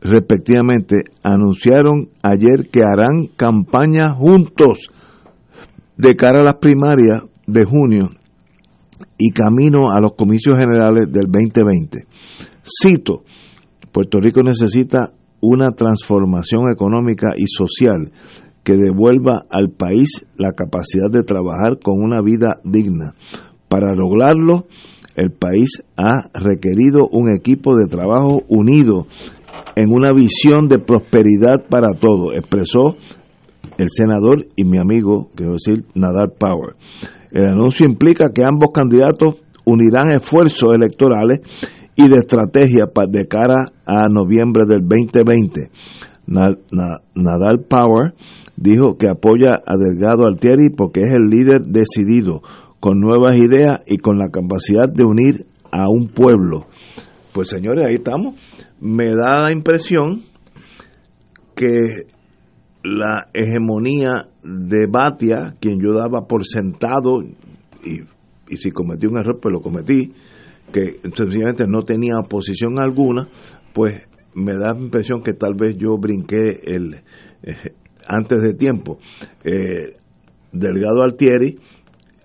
respectivamente, 0.00 1.04
anunciaron 1.22 2.08
ayer 2.22 2.68
que 2.70 2.80
harán 2.82 3.26
campaña 3.36 4.10
juntos 4.10 4.90
de 5.96 6.16
cara 6.16 6.40
a 6.42 6.44
las 6.44 6.56
primarias 6.56 7.22
de 7.46 7.64
junio 7.64 8.10
y 9.18 9.30
camino 9.30 9.90
a 9.90 10.00
los 10.00 10.14
comicios 10.14 10.58
generales 10.58 11.10
del 11.10 11.26
2020. 11.30 12.06
Cito, 12.62 13.24
Puerto 13.92 14.20
Rico 14.20 14.42
necesita 14.42 15.12
una 15.40 15.70
transformación 15.70 16.70
económica 16.72 17.28
y 17.36 17.46
social 17.46 18.12
que 18.62 18.76
devuelva 18.76 19.44
al 19.48 19.70
país 19.70 20.26
la 20.36 20.52
capacidad 20.52 21.08
de 21.10 21.22
trabajar 21.22 21.78
con 21.78 22.02
una 22.02 22.20
vida 22.20 22.56
digna. 22.64 23.14
Para 23.68 23.94
lograrlo, 23.94 24.66
el 25.16 25.32
país 25.32 25.82
ha 25.96 26.28
requerido 26.34 27.08
un 27.10 27.34
equipo 27.34 27.74
de 27.74 27.86
trabajo 27.86 28.42
unido 28.48 29.06
en 29.74 29.90
una 29.90 30.12
visión 30.12 30.68
de 30.68 30.78
prosperidad 30.78 31.66
para 31.68 31.92
todos, 31.94 32.34
expresó 32.34 32.96
el 33.78 33.88
senador 33.88 34.46
y 34.56 34.64
mi 34.64 34.78
amigo, 34.78 35.28
quiero 35.34 35.54
decir, 35.54 35.84
Nadal 35.94 36.32
Power. 36.38 36.76
El 37.30 37.46
anuncio 37.46 37.86
implica 37.86 38.30
que 38.34 38.44
ambos 38.44 38.70
candidatos 38.72 39.36
unirán 39.64 40.12
esfuerzos 40.12 40.74
electorales 40.74 41.40
y 41.94 42.08
de 42.08 42.16
estrategia 42.16 42.86
de 43.08 43.26
cara 43.26 43.72
a 43.84 44.08
noviembre 44.08 44.64
del 44.66 44.80
2020. 44.82 45.70
Nadal 46.26 47.60
Power 47.68 48.14
dijo 48.56 48.96
que 48.96 49.08
apoya 49.08 49.60
a 49.66 49.76
Delgado 49.76 50.24
Altieri 50.26 50.70
porque 50.70 51.00
es 51.00 51.12
el 51.12 51.28
líder 51.28 51.62
decidido, 51.62 52.42
con 52.86 53.00
nuevas 53.00 53.34
ideas 53.34 53.82
y 53.84 53.96
con 53.96 54.16
la 54.16 54.28
capacidad 54.28 54.88
de 54.88 55.02
unir 55.02 55.46
a 55.72 55.88
un 55.88 56.06
pueblo. 56.06 56.68
Pues 57.32 57.48
señores, 57.48 57.84
ahí 57.84 57.96
estamos. 57.96 58.36
Me 58.80 59.06
da 59.06 59.40
la 59.40 59.52
impresión 59.52 60.22
que 61.56 62.06
la 62.84 63.26
hegemonía 63.34 64.28
de 64.44 64.86
Batia, 64.88 65.56
quien 65.58 65.80
yo 65.80 65.94
daba 65.94 66.28
por 66.28 66.46
sentado, 66.46 67.24
y, 67.82 68.56
si 68.56 68.70
cometí 68.70 69.08
un 69.08 69.18
error, 69.18 69.40
pues 69.42 69.52
lo 69.52 69.60
cometí, 69.60 70.12
que 70.72 71.00
sencillamente 71.12 71.64
no 71.66 71.82
tenía 71.82 72.20
oposición 72.20 72.78
alguna, 72.78 73.26
pues 73.72 74.00
me 74.32 74.54
da 74.54 74.74
la 74.74 74.78
impresión 74.78 75.24
que 75.24 75.32
tal 75.32 75.54
vez 75.54 75.76
yo 75.76 75.98
brinqué 75.98 76.60
el 76.62 77.00
eh, 77.42 77.74
antes 78.06 78.40
de 78.42 78.54
tiempo. 78.54 79.00
Eh, 79.42 79.96
Delgado 80.52 81.02
Altieri, 81.02 81.58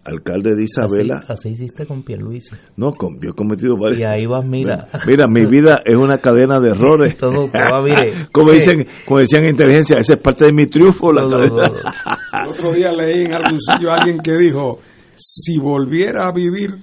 alcalde 0.03 0.55
de 0.55 0.63
Isabela. 0.63 1.23
Así, 1.27 1.49
hiciste 1.49 1.85
con 1.85 2.03
Pierluisi. 2.03 2.55
No, 2.75 2.93
con, 2.93 3.19
yo 3.21 3.29
he 3.29 3.33
cometido 3.33 3.75
varios. 3.77 4.01
Y 4.01 4.03
ahí 4.03 4.25
vas, 4.25 4.45
mira. 4.45 4.87
Mira, 5.07 5.27
mi 5.27 5.45
vida 5.45 5.81
es 5.85 5.95
una 5.95 6.17
cadena 6.17 6.59
de 6.59 6.71
errores. 6.71 7.17
Todo, 7.19 7.47
mire. 7.83 8.27
como 8.31 8.51
dicen, 8.51 8.85
como 9.05 9.19
decían 9.19 9.43
en 9.43 9.51
inteligencia, 9.51 9.97
esa 9.99 10.15
es 10.15 10.21
parte 10.21 10.45
de 10.45 10.53
mi 10.53 10.67
triunfo. 10.67 11.11
La 11.11 11.21
El 11.21 11.51
otro 12.49 12.73
día 12.73 12.91
leí 12.91 13.25
en 13.25 13.33
algún 13.33 13.59
sitio 13.59 13.91
a 13.91 13.95
alguien 13.95 14.19
que 14.19 14.35
dijo, 14.37 14.79
si 15.15 15.57
volviera 15.59 16.27
a 16.27 16.33
vivir 16.33 16.79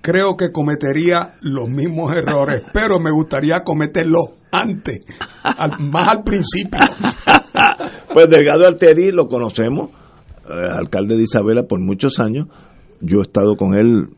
creo 0.00 0.36
que 0.36 0.50
cometería 0.52 1.34
los 1.42 1.68
mismos 1.68 2.16
errores, 2.16 2.62
pero 2.72 2.98
me 2.98 3.10
gustaría 3.10 3.62
cometerlos 3.62 4.30
antes, 4.50 5.00
más 5.80 6.08
al 6.08 6.22
principio. 6.22 6.78
pues 8.14 8.30
Delgado 8.30 8.66
Alteri 8.66 9.10
lo 9.10 9.26
conocemos, 9.26 9.90
alcalde 10.48 11.16
de 11.16 11.22
Isabela 11.24 11.64
por 11.64 11.80
muchos 11.80 12.18
años. 12.18 12.48
Yo 13.00 13.18
he 13.18 13.22
estado 13.22 13.56
con 13.56 13.74
él 13.74 14.08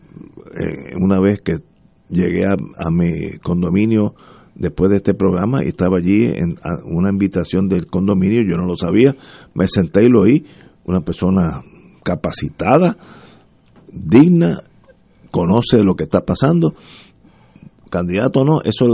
eh, 0.58 0.94
una 1.00 1.20
vez 1.20 1.40
que 1.42 1.58
llegué 2.08 2.44
a, 2.46 2.56
mi 2.90 3.38
condominio 3.38 4.14
después 4.54 4.90
de 4.90 4.96
este 4.96 5.14
programa 5.14 5.64
y 5.64 5.68
estaba 5.68 5.98
allí 5.98 6.26
en 6.26 6.56
una 6.84 7.10
invitación 7.10 7.68
del 7.68 7.86
condominio, 7.86 8.42
yo 8.42 8.56
no 8.56 8.66
lo 8.66 8.76
sabía, 8.76 9.14
me 9.54 9.66
senté 9.68 10.04
y 10.04 10.08
lo 10.08 10.22
oí, 10.22 10.44
una 10.84 11.00
persona 11.00 11.62
capacitada, 12.02 12.96
digna, 13.92 14.62
conoce 15.30 15.78
lo 15.82 15.94
que 15.94 16.04
está 16.04 16.20
pasando, 16.20 16.74
candidato 17.90 18.40
o 18.40 18.44
no, 18.44 18.60
eso 18.62 18.86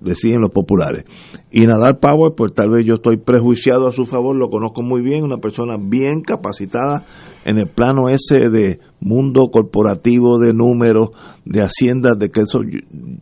deciden 0.00 0.40
los 0.40 0.50
populares. 0.50 1.04
Y 1.50 1.66
Nadal 1.66 1.98
Power, 1.98 2.32
pues 2.36 2.52
tal 2.54 2.70
vez 2.70 2.84
yo 2.84 2.94
estoy 2.94 3.16
prejuiciado 3.16 3.88
a 3.88 3.92
su 3.92 4.04
favor, 4.04 4.36
lo 4.36 4.50
conozco 4.50 4.82
muy 4.82 5.02
bien, 5.02 5.24
una 5.24 5.38
persona 5.38 5.76
bien 5.80 6.20
capacitada 6.20 7.04
en 7.44 7.58
el 7.58 7.68
plano 7.68 8.08
ese 8.08 8.50
de 8.50 8.80
mundo 9.00 9.48
corporativo, 9.50 10.38
de 10.38 10.52
números, 10.52 11.10
de 11.44 11.60
haciendas, 11.60 12.18
de 12.18 12.30
que 12.30 12.40
eso 12.40 12.60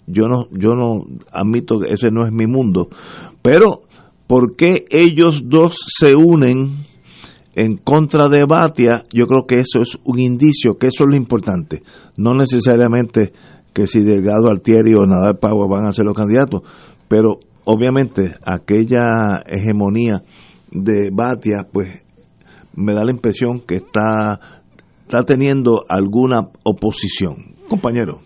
yo, 0.07 0.27
no 0.27 0.49
yo 0.51 0.75
no 0.75 1.05
admito 1.33 1.79
que 1.79 1.93
ese 1.93 2.11
no 2.11 2.27
es 2.27 2.33
mi 2.33 2.47
mundo, 2.47 2.89
pero 3.43 3.83
¿por 4.27 4.57
qué 4.57 4.87
ellos 4.91 5.43
dos 5.47 5.79
se 5.87 6.17
unen 6.17 6.85
en 7.55 7.77
contra 7.77 8.29
de 8.29 8.45
Batia? 8.49 9.03
Yo 9.13 9.27
creo 9.27 9.47
que 9.47 9.61
eso 9.61 9.81
es 9.81 9.97
un 10.05 10.19
indicio, 10.19 10.77
que 10.79 10.89
eso 10.89 11.05
es 11.05 11.11
lo 11.11 11.17
importante, 11.17 11.83
no 12.17 12.35
necesariamente 12.35 13.33
que 13.77 13.87
si 13.87 14.01
Delgado 14.01 14.49
Altieri 14.49 14.95
o 14.95 15.05
Nadal 15.07 15.37
Power 15.39 15.69
van 15.69 15.85
a 15.85 15.93
ser 15.93 16.07
los 16.07 16.17
candidatos, 16.17 16.63
pero 17.09 17.41
obviamente 17.67 18.35
aquella 18.43 19.43
hegemonía 19.45 20.23
de 20.71 21.11
Batia, 21.13 21.67
pues 21.71 21.89
me 22.75 22.95
da 22.95 23.05
la 23.05 23.11
impresión 23.11 23.61
que 23.61 23.75
está, 23.75 24.63
está 25.03 25.25
teniendo 25.25 25.85
alguna 25.91 26.49
oposición. 26.65 27.55
Compañero. 27.69 28.21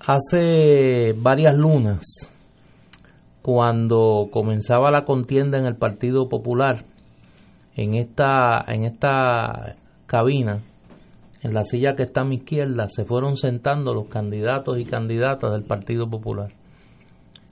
Hace 0.00 1.12
varias 1.20 1.54
lunas, 1.54 2.32
cuando 3.42 4.28
comenzaba 4.30 4.90
la 4.90 5.04
contienda 5.04 5.58
en 5.58 5.66
el 5.66 5.76
Partido 5.76 6.26
Popular, 6.30 6.86
en 7.74 7.96
esta, 7.96 8.64
en 8.66 8.84
esta 8.84 9.76
cabina, 10.06 10.62
en 11.46 11.54
la 11.54 11.62
silla 11.62 11.94
que 11.94 12.02
está 12.02 12.22
a 12.22 12.24
mi 12.24 12.36
izquierda 12.36 12.88
se 12.88 13.04
fueron 13.04 13.36
sentando 13.36 13.94
los 13.94 14.08
candidatos 14.08 14.78
y 14.78 14.84
candidatas 14.84 15.52
del 15.52 15.62
Partido 15.62 16.08
Popular. 16.10 16.52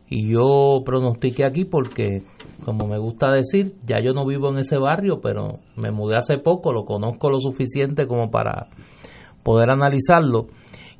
Y 0.09 0.33
yo 0.33 0.83
pronostiqué 0.85 1.47
aquí 1.47 1.65
porque, 1.65 2.23
como 2.65 2.89
me 2.89 2.99
gusta 2.99 3.31
decir, 3.31 3.77
ya 3.87 4.01
yo 4.01 4.13
no 4.13 4.27
vivo 4.27 4.51
en 4.51 4.59
ese 4.59 4.79
barrio, 4.79 5.21
pero 5.23 5.61
me 5.77 5.93
mudé 5.93 6.17
hace 6.17 6.39
poco, 6.39 6.73
lo 6.73 6.85
conozco 6.85 7.31
lo 7.31 7.39
suficiente 7.39 8.07
como 8.07 8.31
para 8.31 8.67
poder 9.45 9.71
analizarlo, 9.71 10.47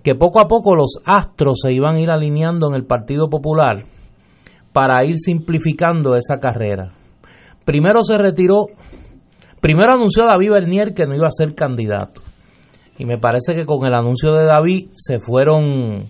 que 0.03 0.15
poco 0.15 0.41
a 0.41 0.47
poco 0.47 0.77
los 0.77 1.01
astros 1.05 1.61
se 1.63 1.73
iban 1.73 1.97
a 1.97 2.01
ir 2.01 2.11
alineando 2.11 2.69
en 2.69 2.77
el 2.77 2.87
Partido 2.87 3.29
Popular 3.29 3.85
para 4.73 5.05
ir 5.05 5.19
simplificando 5.19 6.15
esa 6.15 6.39
carrera. 6.39 6.93
Primero 7.65 8.03
se 8.03 8.17
retiró, 8.19 8.67
primero 9.61 9.95
anunció 9.95 10.27
David 10.27 10.51
Bernier 10.51 10.95
que 10.95 11.07
no 11.07 11.15
iba 11.15 11.27
a 11.27 11.31
ser 11.31 11.55
candidato 11.55 12.24
y 12.99 13.05
me 13.05 13.19
parece 13.19 13.55
que 13.55 13.67
con 13.67 13.87
el 13.87 13.95
anuncio 13.95 14.33
de 14.33 14.45
David 14.45 14.91
se 14.93 15.19
fueron 15.19 16.05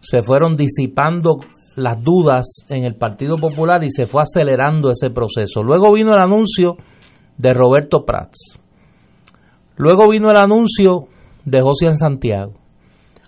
se 0.00 0.22
fueron 0.22 0.56
disipando 0.56 1.36
las 1.76 2.02
dudas 2.02 2.44
en 2.68 2.84
el 2.84 2.94
Partido 2.94 3.38
Popular 3.38 3.82
y 3.84 3.90
se 3.90 4.06
fue 4.06 4.22
acelerando 4.22 4.90
ese 4.90 5.10
proceso. 5.10 5.62
Luego 5.62 5.92
vino 5.92 6.12
el 6.12 6.20
anuncio 6.20 6.76
de 7.38 7.54
Roberto 7.54 8.04
Prats. 8.04 8.58
Luego 9.76 10.08
vino 10.10 10.30
el 10.30 10.36
anuncio 10.36 11.08
de 11.44 11.60
José 11.62 11.86
en 11.86 11.98
Santiago. 11.98 12.52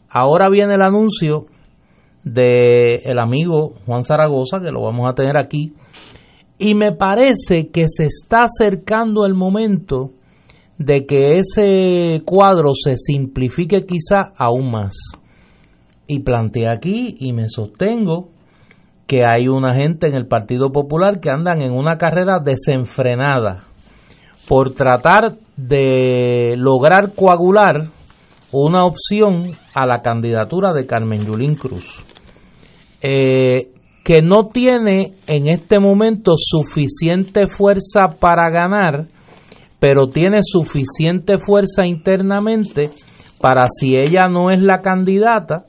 Ahora 0.08 0.48
viene 0.48 0.74
el 0.74 0.82
anuncio 0.82 1.46
de 2.22 2.96
el 3.04 3.18
amigo 3.18 3.74
Juan 3.86 4.04
Zaragoza, 4.04 4.60
que 4.60 4.70
lo 4.70 4.82
vamos 4.82 5.08
a 5.08 5.14
tener 5.14 5.36
aquí. 5.36 5.72
Y 6.58 6.74
me 6.74 6.92
parece 6.92 7.70
que 7.72 7.86
se 7.88 8.04
está 8.04 8.44
acercando 8.44 9.26
el 9.26 9.34
momento 9.34 10.12
de 10.78 11.06
que 11.06 11.38
ese 11.38 12.22
cuadro 12.24 12.72
se 12.74 12.96
simplifique 12.96 13.86
quizá 13.86 14.32
aún 14.36 14.70
más. 14.70 14.94
Y 16.06 16.20
planteé 16.20 16.68
aquí 16.68 17.16
y 17.18 17.32
me 17.32 17.48
sostengo 17.48 18.28
que 19.06 19.24
hay 19.24 19.48
una 19.48 19.74
gente 19.74 20.08
en 20.08 20.14
el 20.14 20.26
Partido 20.26 20.70
Popular 20.70 21.20
que 21.20 21.30
andan 21.30 21.62
en 21.62 21.72
una 21.72 21.96
carrera 21.96 22.40
desenfrenada 22.44 23.64
por 24.48 24.74
tratar 24.74 25.36
de 25.56 26.54
lograr 26.56 27.12
coagular 27.14 27.90
una 28.52 28.84
opción 28.84 29.56
a 29.74 29.86
la 29.86 30.02
candidatura 30.02 30.72
de 30.72 30.86
Carmen 30.86 31.24
Yulín 31.26 31.56
Cruz, 31.56 32.04
eh, 33.00 33.72
que 34.04 34.22
no 34.22 34.48
tiene 34.48 35.14
en 35.26 35.48
este 35.48 35.80
momento 35.80 36.34
suficiente 36.36 37.48
fuerza 37.48 38.16
para 38.20 38.50
ganar 38.50 39.08
pero 39.78 40.08
tiene 40.08 40.38
suficiente 40.42 41.38
fuerza 41.38 41.86
internamente 41.86 42.90
para 43.40 43.66
si 43.68 43.94
ella 43.94 44.28
no 44.28 44.50
es 44.50 44.60
la 44.60 44.80
candidata, 44.80 45.66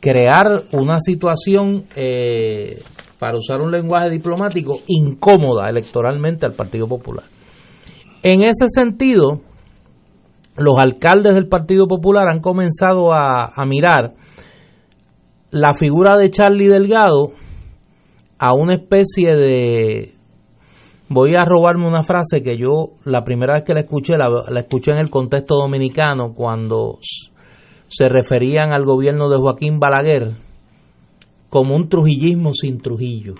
crear 0.00 0.64
una 0.72 0.98
situación, 1.00 1.84
eh, 1.96 2.82
para 3.18 3.38
usar 3.38 3.60
un 3.60 3.72
lenguaje 3.72 4.10
diplomático, 4.10 4.80
incómoda 4.86 5.68
electoralmente 5.68 6.46
al 6.46 6.52
Partido 6.52 6.86
Popular. 6.86 7.24
En 8.22 8.42
ese 8.42 8.66
sentido, 8.68 9.40
los 10.56 10.76
alcaldes 10.78 11.34
del 11.34 11.48
Partido 11.48 11.86
Popular 11.88 12.28
han 12.28 12.40
comenzado 12.40 13.12
a, 13.12 13.52
a 13.54 13.64
mirar 13.64 14.14
la 15.50 15.72
figura 15.72 16.16
de 16.16 16.30
Charlie 16.30 16.68
Delgado 16.68 17.32
a 18.38 18.54
una 18.54 18.74
especie 18.74 19.34
de 19.34 20.17
voy 21.08 21.34
a 21.34 21.44
robarme 21.44 21.86
una 21.86 22.02
frase 22.02 22.42
que 22.42 22.56
yo 22.56 22.90
la 23.04 23.24
primera 23.24 23.54
vez 23.54 23.64
que 23.64 23.74
la 23.74 23.80
escuché, 23.80 24.14
la, 24.16 24.60
escuché 24.60 24.92
en 24.92 24.98
el 24.98 25.10
contexto 25.10 25.56
dominicano 25.56 26.34
cuando 26.34 26.98
se 27.88 28.08
referían 28.08 28.72
al 28.72 28.84
gobierno 28.84 29.28
de 29.28 29.38
Joaquín 29.38 29.78
Balaguer 29.78 30.34
como 31.48 31.74
un 31.74 31.88
trujillismo 31.88 32.52
sin 32.52 32.80
Trujillo. 32.80 33.34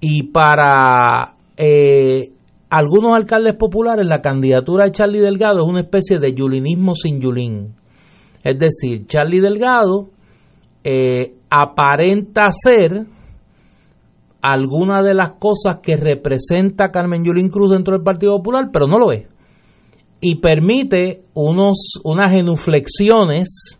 Y 0.00 0.24
para 0.24 1.34
eh, 1.56 2.30
algunos 2.70 3.16
alcaldes 3.16 3.56
populares 3.56 4.06
la 4.06 4.20
candidatura 4.20 4.84
de 4.84 4.92
Charlie 4.92 5.20
Delgado 5.20 5.64
es 5.64 5.68
una 5.68 5.80
especie 5.80 6.18
de 6.18 6.32
yulinismo 6.32 6.94
sin 6.94 7.20
Yulín. 7.20 7.74
Es 8.44 8.58
decir, 8.58 9.06
Charlie 9.06 9.40
Delgado 9.40 10.10
eh, 10.84 11.34
aparenta 11.50 12.48
ser 12.52 13.06
alguna 14.52 15.02
de 15.02 15.14
las 15.14 15.32
cosas 15.38 15.78
que 15.82 15.96
representa 15.96 16.90
Carmen 16.90 17.24
Yulín 17.24 17.48
Cruz 17.48 17.72
dentro 17.72 17.94
del 17.94 18.04
Partido 18.04 18.36
Popular, 18.36 18.68
pero 18.72 18.86
no 18.86 18.98
lo 18.98 19.10
es. 19.10 19.26
Y 20.20 20.36
permite 20.36 21.22
unos, 21.34 22.00
unas 22.04 22.32
genuflexiones 22.32 23.78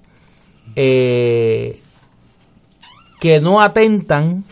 eh, 0.75 1.81
que 3.21 3.41
no 3.41 3.61
atentan 3.63 4.45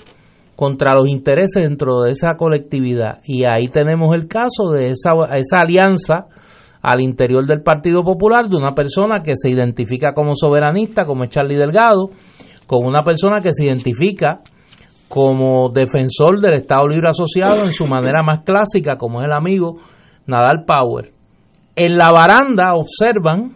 contra 0.54 0.94
los 0.94 1.08
intereses 1.08 1.62
dentro 1.62 2.02
de 2.02 2.12
esa 2.12 2.36
colectividad. 2.36 3.18
Y 3.24 3.44
ahí 3.44 3.66
tenemos 3.68 4.14
el 4.14 4.28
caso 4.28 4.70
de 4.70 4.90
esa, 4.90 5.10
esa 5.36 5.58
alianza 5.58 6.26
al 6.80 7.00
interior 7.00 7.44
del 7.44 7.62
Partido 7.62 8.04
Popular 8.04 8.48
de 8.48 8.56
una 8.56 8.72
persona 8.72 9.20
que 9.22 9.32
se 9.34 9.50
identifica 9.50 10.12
como 10.12 10.34
soberanista, 10.34 11.06
como 11.06 11.24
es 11.24 11.30
Charlie 11.30 11.56
Delgado, 11.56 12.10
con 12.66 12.86
una 12.86 13.02
persona 13.02 13.40
que 13.40 13.52
se 13.52 13.64
identifica 13.64 14.42
como 15.08 15.70
defensor 15.70 16.40
del 16.40 16.54
Estado 16.54 16.88
Libre 16.88 17.08
Asociado 17.08 17.64
en 17.64 17.72
su 17.72 17.86
manera 17.86 18.22
más 18.22 18.42
clásica, 18.44 18.96
como 18.96 19.20
es 19.20 19.26
el 19.26 19.32
amigo 19.32 19.78
Nadal 20.26 20.64
Power. 20.66 21.12
En 21.76 21.96
la 21.96 22.10
baranda 22.10 22.72
observan 22.74 23.52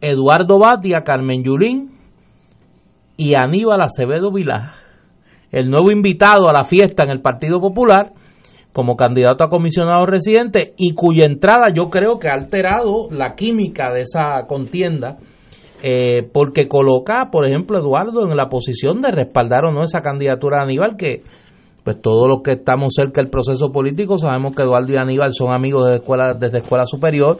Eduardo 0.00 0.58
Batia, 0.58 1.00
Carmen 1.04 1.42
Yulín 1.42 1.90
y 3.16 3.34
Aníbal 3.34 3.82
Acevedo 3.82 4.32
Vilá, 4.32 4.74
el 5.50 5.70
nuevo 5.70 5.90
invitado 5.90 6.48
a 6.48 6.52
la 6.52 6.64
fiesta 6.64 7.04
en 7.04 7.10
el 7.10 7.20
Partido 7.20 7.60
Popular 7.60 8.12
como 8.72 8.96
candidato 8.96 9.44
a 9.44 9.48
comisionado 9.48 10.04
residente 10.04 10.74
y 10.76 10.94
cuya 10.94 11.26
entrada 11.26 11.66
yo 11.72 11.90
creo 11.90 12.18
que 12.18 12.28
ha 12.28 12.34
alterado 12.34 13.08
la 13.10 13.34
química 13.34 13.92
de 13.92 14.02
esa 14.02 14.46
contienda 14.48 15.18
eh, 15.86 16.26
porque 16.32 16.66
coloca, 16.66 17.28
por 17.30 17.46
ejemplo, 17.46 17.78
Eduardo 17.78 18.22
en 18.22 18.34
la 18.34 18.48
posición 18.48 19.02
de 19.02 19.10
respaldar 19.10 19.66
o 19.66 19.70
no 19.70 19.82
esa 19.82 20.00
candidatura 20.00 20.56
de 20.56 20.62
Aníbal 20.62 20.96
que 20.96 21.20
pues 21.82 22.00
todos 22.00 22.26
los 22.26 22.40
que 22.42 22.52
estamos 22.52 22.94
cerca 22.96 23.20
del 23.20 23.28
proceso 23.28 23.70
político 23.70 24.16
sabemos 24.16 24.56
que 24.56 24.62
Eduardo 24.62 24.90
y 24.90 24.96
Aníbal 24.96 25.34
son 25.34 25.54
amigos 25.54 25.84
desde 25.84 25.96
escuela, 25.96 26.32
desde 26.32 26.60
escuela 26.60 26.86
superior 26.86 27.36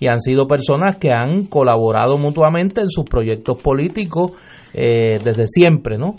y 0.00 0.06
han 0.06 0.20
sido 0.20 0.46
personas 0.46 0.96
que 0.96 1.10
han 1.14 1.44
colaborado 1.44 2.16
mutuamente 2.16 2.80
en 2.80 2.88
sus 2.88 3.04
proyectos 3.04 3.60
políticos 3.60 4.30
eh, 4.72 5.18
desde 5.22 5.46
siempre, 5.46 5.98
¿no? 5.98 6.14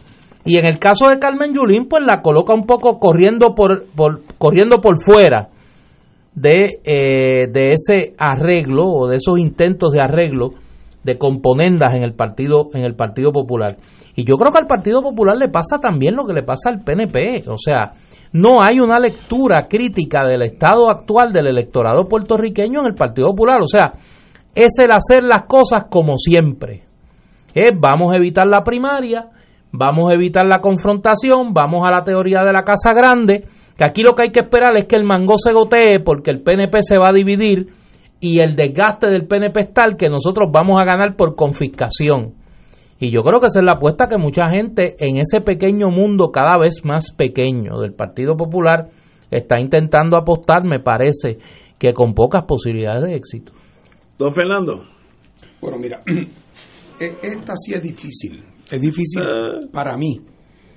Y 0.45 0.59
en 0.59 0.67
el 0.67 0.77
caso 0.77 1.09
de 1.09 1.17
Carmen 1.17 1.55
Yulín, 1.55 1.87
pues 1.87 2.03
la 2.05 2.21
coloca 2.21 2.53
un 2.53 2.67
poco 2.67 2.99
corriendo 2.99 3.55
por, 3.55 3.85
corriendo 4.37 4.81
por 4.81 5.03
fuera 5.03 5.49
de, 6.35 6.79
eh, 6.83 7.47
de 7.51 7.71
ese 7.71 8.13
arreglo 8.19 8.83
o 8.85 9.07
de 9.07 9.15
esos 9.15 9.39
intentos 9.39 9.91
de 9.93 10.01
arreglo 10.01 10.51
de 11.05 11.19
componendas 11.19 11.93
en 11.93 12.03
el 12.03 12.15
partido 12.15 12.69
en 12.73 12.83
el 12.83 12.95
Partido 12.95 13.31
Popular. 13.31 13.77
Y 14.15 14.25
yo 14.25 14.37
creo 14.37 14.51
que 14.51 14.57
al 14.57 14.67
Partido 14.67 15.01
Popular 15.03 15.37
le 15.37 15.49
pasa 15.49 15.77
también 15.79 16.15
lo 16.15 16.25
que 16.25 16.33
le 16.33 16.41
pasa 16.41 16.71
al 16.71 16.79
PNP, 16.79 17.47
o 17.47 17.57
sea, 17.57 17.93
no 18.33 18.61
hay 18.63 18.79
una 18.79 18.99
lectura 18.99 19.67
crítica 19.69 20.25
del 20.25 20.41
estado 20.41 20.89
actual 20.89 21.31
del 21.31 21.47
electorado 21.47 22.07
puertorriqueño 22.07 22.79
en 22.79 22.87
el 22.87 22.95
Partido 22.95 23.27
Popular, 23.27 23.61
o 23.61 23.67
sea, 23.67 23.93
es 24.55 24.73
el 24.79 24.89
hacer 24.91 25.23
las 25.23 25.45
cosas 25.47 25.83
como 25.91 26.17
siempre. 26.17 26.83
Es 27.53 27.71
vamos 27.79 28.11
a 28.11 28.17
evitar 28.17 28.47
la 28.47 28.63
primaria, 28.63 29.29
vamos 29.71 30.09
a 30.09 30.15
evitar 30.15 30.45
la 30.45 30.59
confrontación, 30.59 31.53
vamos 31.53 31.87
a 31.87 31.91
la 31.91 32.03
teoría 32.03 32.41
de 32.41 32.51
la 32.51 32.63
casa 32.63 32.93
grande, 32.93 33.43
que 33.77 33.85
aquí 33.85 34.01
lo 34.01 34.15
que 34.15 34.23
hay 34.23 34.31
que 34.31 34.41
esperar 34.41 34.75
es 34.75 34.87
que 34.87 34.95
el 34.95 35.03
mango 35.03 35.37
se 35.37 35.53
gotee 35.53 35.99
porque 35.99 36.31
el 36.31 36.41
PNP 36.41 36.81
se 36.81 36.97
va 36.97 37.09
a 37.09 37.13
dividir 37.13 37.67
y 38.19 38.41
el 38.41 38.55
desgaste 38.55 39.07
del 39.07 39.27
PNP 39.27 39.61
es 39.61 39.73
tal 39.73 39.97
que 39.97 40.09
nosotros 40.09 40.49
vamos 40.51 40.79
a 40.81 40.85
ganar 40.85 41.15
por 41.15 41.35
confiscación. 41.35 42.33
Y 42.99 43.11
yo 43.11 43.21
creo 43.23 43.39
que 43.39 43.47
esa 43.47 43.59
es 43.59 43.65
la 43.65 43.73
apuesta 43.73 44.07
que 44.07 44.17
mucha 44.17 44.49
gente 44.49 44.95
en 44.99 45.17
ese 45.17 45.41
pequeño 45.41 45.89
mundo 45.89 46.31
cada 46.31 46.57
vez 46.57 46.85
más 46.85 47.11
pequeño 47.11 47.79
del 47.79 47.93
Partido 47.93 48.35
Popular 48.35 48.89
está 49.31 49.59
intentando 49.59 50.17
apostar, 50.17 50.63
me 50.63 50.79
parece, 50.79 51.37
que 51.77 51.93
con 51.93 52.13
pocas 52.13 52.43
posibilidades 52.43 53.03
de 53.03 53.15
éxito. 53.15 53.51
Don 54.17 54.33
Fernando. 54.33 54.85
Bueno, 55.59 55.77
mira, 55.77 56.01
e-, 56.99 57.17
esta 57.21 57.53
sí 57.57 57.73
es 57.73 57.81
difícil 57.81 58.55
es 58.71 58.81
difícil 58.81 59.21
ah. 59.23 59.59
para 59.71 59.97
mí, 59.97 60.19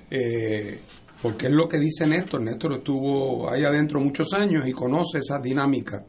eh, 0.09 0.81
porque 1.21 1.47
es 1.47 1.53
lo 1.53 1.67
que 1.67 1.79
dice 1.79 2.05
Néstor. 2.07 2.41
Néstor 2.41 2.73
estuvo 2.77 3.51
ahí 3.51 3.63
adentro 3.63 3.99
muchos 3.99 4.33
años 4.33 4.67
y 4.67 4.71
conoce 4.71 5.19
esa 5.19 5.39
dinámica 5.39 6.03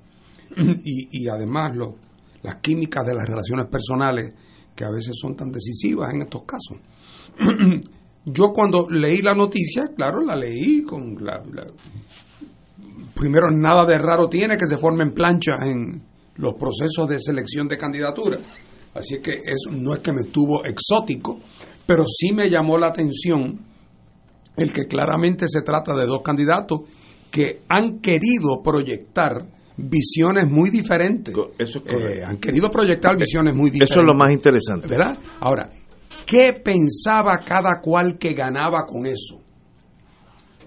y, 0.85 1.25
y 1.25 1.29
además 1.29 1.77
lo, 1.77 1.97
las 2.43 2.57
químicas 2.57 3.05
de 3.07 3.15
las 3.15 3.29
relaciones 3.29 3.67
personales 3.67 4.33
que 4.75 4.85
a 4.85 4.91
veces 4.91 5.17
son 5.21 5.37
tan 5.37 5.51
decisivas 5.51 6.13
en 6.13 6.23
estos 6.23 6.43
casos. 6.45 6.79
Yo 8.25 8.53
cuando 8.53 8.89
leí 8.89 9.23
la 9.23 9.35
noticia, 9.35 9.89
claro, 9.97 10.21
la 10.21 10.37
leí 10.37 10.83
con 10.83 11.17
primero 13.15 13.51
nada 13.51 13.85
de 13.87 13.99
raro 13.99 14.29
tiene 14.29 14.57
que 14.57 14.67
se 14.67 14.77
formen 14.77 15.13
planchas 15.13 15.63
en 15.63 16.03
los 16.37 16.55
procesos 16.55 17.09
de 17.09 17.19
selección 17.19 17.67
de 17.67 17.79
candidatura. 17.79 18.39
Así 18.95 19.21
que 19.21 19.33
eso 19.33 19.71
no 19.71 19.95
es 19.95 20.01
que 20.01 20.13
me 20.13 20.23
estuvo 20.23 20.65
exótico, 20.65 21.41
pero 21.87 22.05
sí 22.07 22.35
me 22.35 22.51
llamó 22.51 22.77
la 22.77 22.89
atención 22.89 23.59
el 24.57 24.73
que 24.73 24.87
claramente 24.87 25.47
se 25.49 25.63
trata 25.63 25.95
de 25.95 26.07
dos 26.07 26.21
candidatos 26.23 26.81
que 27.31 27.63
han 27.69 28.01
querido 28.01 28.63
proyectar 28.63 29.47
visiones 29.89 30.49
muy 30.49 30.71
diferentes. 30.71 31.35
Eso 31.59 31.83
eh, 31.87 32.23
han 32.25 32.39
querido 32.39 32.71
proyectar 32.71 33.17
visiones 33.17 33.55
muy 33.55 33.71
diferentes. 33.71 33.91
Eso 33.91 34.01
es 34.01 34.07
lo 34.07 34.15
más 34.15 34.31
interesante. 34.31 34.89
¿Verdad? 34.89 35.19
Ahora, 35.41 35.71
¿qué 36.27 36.53
pensaba 36.63 37.39
cada 37.39 37.81
cual 37.81 38.19
que 38.19 38.33
ganaba 38.35 38.87
con 38.87 39.07
eso? 39.07 39.41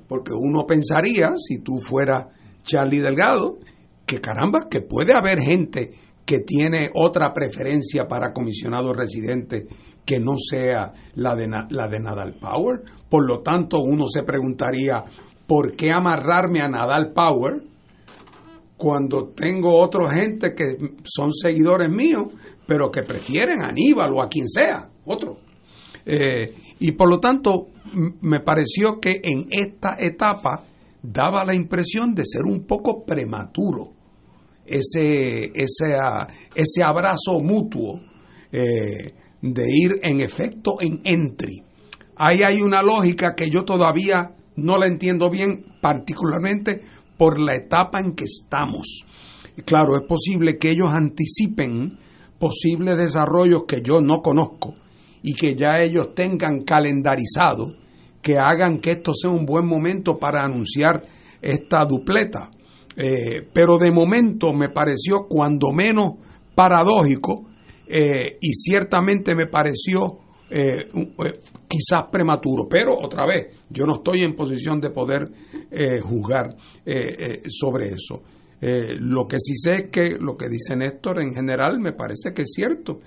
Porque 0.08 0.32
uno 0.34 0.66
pensaría, 0.66 1.32
si 1.38 1.62
tú 1.62 1.80
fueras 1.82 2.28
Charlie 2.64 3.00
Delgado, 3.00 3.58
que 4.06 4.20
caramba, 4.20 4.68
que 4.70 4.82
puede 4.82 5.16
haber 5.16 5.40
gente 5.40 5.92
que 6.26 6.40
tiene 6.40 6.90
otra 6.94 7.34
preferencia 7.34 8.08
para 8.08 8.32
comisionado 8.32 8.94
residente 8.94 9.66
que 10.06 10.20
no 10.20 10.36
sea 10.38 10.94
la 11.16 11.36
de, 11.36 11.48
la 11.48 11.88
de 11.88 12.00
Nadal 12.00 12.36
Power. 12.40 12.82
Por 13.10 13.28
lo 13.28 13.42
tanto, 13.42 13.80
uno 13.80 14.08
se 14.08 14.24
preguntaría, 14.24 15.04
¿por 15.48 15.76
qué 15.76 15.92
amarrarme 15.92 16.62
a 16.62 16.70
Nadal 16.70 17.12
Power 17.14 17.73
cuando 18.84 19.30
tengo 19.30 19.82
otra 19.82 20.12
gente 20.12 20.54
que 20.54 20.76
son 21.06 21.32
seguidores 21.32 21.90
míos, 21.90 22.26
pero 22.68 22.92
que 22.92 23.04
prefieren 23.04 23.62
a 23.64 23.70
Aníbal 23.70 24.12
o 24.12 24.22
a 24.22 24.28
quien 24.28 24.50
sea, 24.50 24.90
otro? 25.06 25.38
Eh, 26.06 26.54
y 26.80 26.92
por 26.92 27.10
lo 27.10 27.22
tanto, 27.22 27.68
me 28.20 28.42
pareció 28.42 29.00
que 29.00 29.22
en 29.24 29.48
esta 29.50 29.96
etapa 29.98 30.66
daba 31.02 31.46
la 31.46 31.56
impresión 31.56 32.14
de 32.14 32.26
ser 32.26 32.42
un 32.44 32.66
poco 32.66 33.06
prematuro 33.06 33.94
ese, 34.66 35.46
ese, 35.54 35.98
ese 36.54 36.84
abrazo 36.84 37.40
mutuo. 37.40 38.02
Eh, 38.52 39.14
de 39.44 39.64
ir 39.70 40.00
en 40.02 40.22
efecto 40.22 40.78
en 40.80 41.02
entry. 41.04 41.64
Ahí 42.16 42.44
hay 42.44 42.62
una 42.62 42.82
lógica 42.82 43.36
que 43.36 43.50
yo 43.50 43.66
todavía 43.66 44.32
no 44.56 44.78
la 44.78 44.88
entiendo 44.88 45.30
bien, 45.30 45.66
particularmente 45.82 46.82
por 47.24 47.40
la 47.40 47.56
etapa 47.56 48.02
en 48.02 48.16
que 48.16 48.26
estamos. 48.26 49.06
Claro, 49.64 49.96
es 49.96 50.06
posible 50.06 50.58
que 50.58 50.72
ellos 50.72 50.90
anticipen 50.92 51.98
posibles 52.38 52.98
desarrollos 52.98 53.64
que 53.66 53.82
yo 53.82 54.02
no 54.02 54.22
conozco 54.22 54.74
y 55.22 55.34
que 55.34 55.56
ya 55.56 55.80
ellos 55.80 56.14
tengan 56.14 56.66
calendarizado, 56.66 57.78
que 58.22 58.38
hagan 58.38 58.80
que 58.80 58.92
esto 58.92 59.14
sea 59.14 59.30
un 59.30 59.46
buen 59.46 59.66
momento 59.66 60.18
para 60.18 60.44
anunciar 60.44 61.06
esta 61.42 61.86
dupleta. 61.86 62.52
Eh, 62.98 63.48
pero 63.54 63.78
de 63.78 63.90
momento 63.90 64.52
me 64.52 64.68
pareció 64.68 65.26
cuando 65.30 65.72
menos 65.72 66.16
paradójico 66.54 67.46
eh, 67.88 68.38
y 68.42 68.52
ciertamente 68.52 69.34
me 69.34 69.48
pareció 69.48 70.20
eh, 70.50 70.90
eh, 70.94 71.42
quizás 71.68 72.04
prematuro, 72.12 72.68
pero 72.70 72.98
otra 72.98 73.26
vez, 73.26 73.48
yo 73.70 73.86
no 73.86 73.96
estoy 73.98 74.22
en 74.22 74.36
posición 74.36 74.80
de 74.80 74.90
poder 74.90 75.26
juzgar 76.04 76.56
sobre 77.48 77.88
eso. 77.88 78.22
lo 78.62 79.26
que 79.26 79.40
sí 79.40 79.56
sé 79.56 79.74
es 79.74 79.90
que 79.90 80.18
lo 80.20 80.38
que 80.38 80.48
dice 80.48 80.76
Néstor 80.76 81.22
en 81.24 81.34
general 81.34 81.80
me 81.80 81.94
parece 81.94 82.32
que 82.34 82.44
es 82.44 82.52
cierto. 82.54 83.00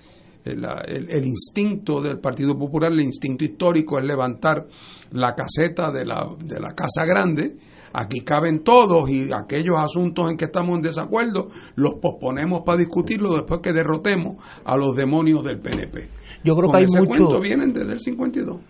El, 0.44 0.64
el, 0.64 1.26
instinto 1.26 2.00
del 2.00 2.18
Partido 2.20 2.56
Popular, 2.56 2.92
el 2.92 3.00
instinto 3.00 3.44
histórico 3.44 3.98
es 3.98 4.04
levantar 4.04 4.66
la 5.12 5.34
caseta 5.34 5.90
de 5.90 6.04
la, 6.04 6.28
de 6.38 6.60
la 6.60 6.72
Casa 6.72 7.04
Grande 7.04 7.56
Aquí 7.98 8.20
caben 8.20 8.62
todos 8.62 9.08
y 9.08 9.32
aquellos 9.32 9.78
asuntos 9.78 10.30
en 10.30 10.36
que 10.36 10.44
estamos 10.44 10.76
en 10.76 10.82
desacuerdo 10.82 11.48
los 11.76 11.94
posponemos 11.94 12.60
para 12.60 12.76
discutirlo 12.76 13.34
después 13.34 13.60
que 13.60 13.72
derrotemos 13.72 14.36
a 14.66 14.76
los 14.76 14.94
demonios 14.94 15.42
del 15.42 15.58
PNP. 15.58 16.10
Yo 16.46 16.54
creo 16.54 16.70
que 16.70 16.78
hay 16.78 16.84
mucho. 16.86 17.40
vienen 17.40 17.72
desde 17.72 17.92
el 17.92 18.00
52. 18.00 18.60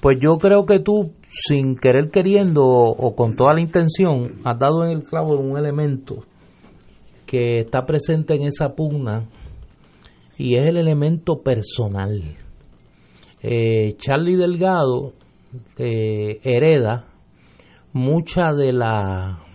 Pues 0.00 0.16
yo 0.22 0.38
creo 0.38 0.64
que 0.64 0.78
tú, 0.78 1.12
sin 1.28 1.76
querer 1.76 2.10
queriendo 2.10 2.64
o 2.64 3.14
con 3.14 3.36
toda 3.36 3.52
la 3.52 3.60
intención, 3.60 4.40
has 4.44 4.58
dado 4.58 4.86
en 4.86 4.92
el 4.92 5.02
clavo 5.02 5.36
de 5.36 5.42
un 5.42 5.58
elemento 5.58 6.24
que 7.26 7.58
está 7.58 7.84
presente 7.84 8.34
en 8.34 8.44
esa 8.44 8.74
pugna 8.74 9.24
y 10.38 10.56
es 10.56 10.66
el 10.66 10.78
elemento 10.78 11.42
personal. 11.42 12.36
Eh, 13.42 13.94
Charlie 13.98 14.36
Delgado 14.36 15.12
eh, 15.76 16.40
hereda 16.44 17.08
mucha 17.92 18.52
de 18.56 18.72
la 18.72 19.49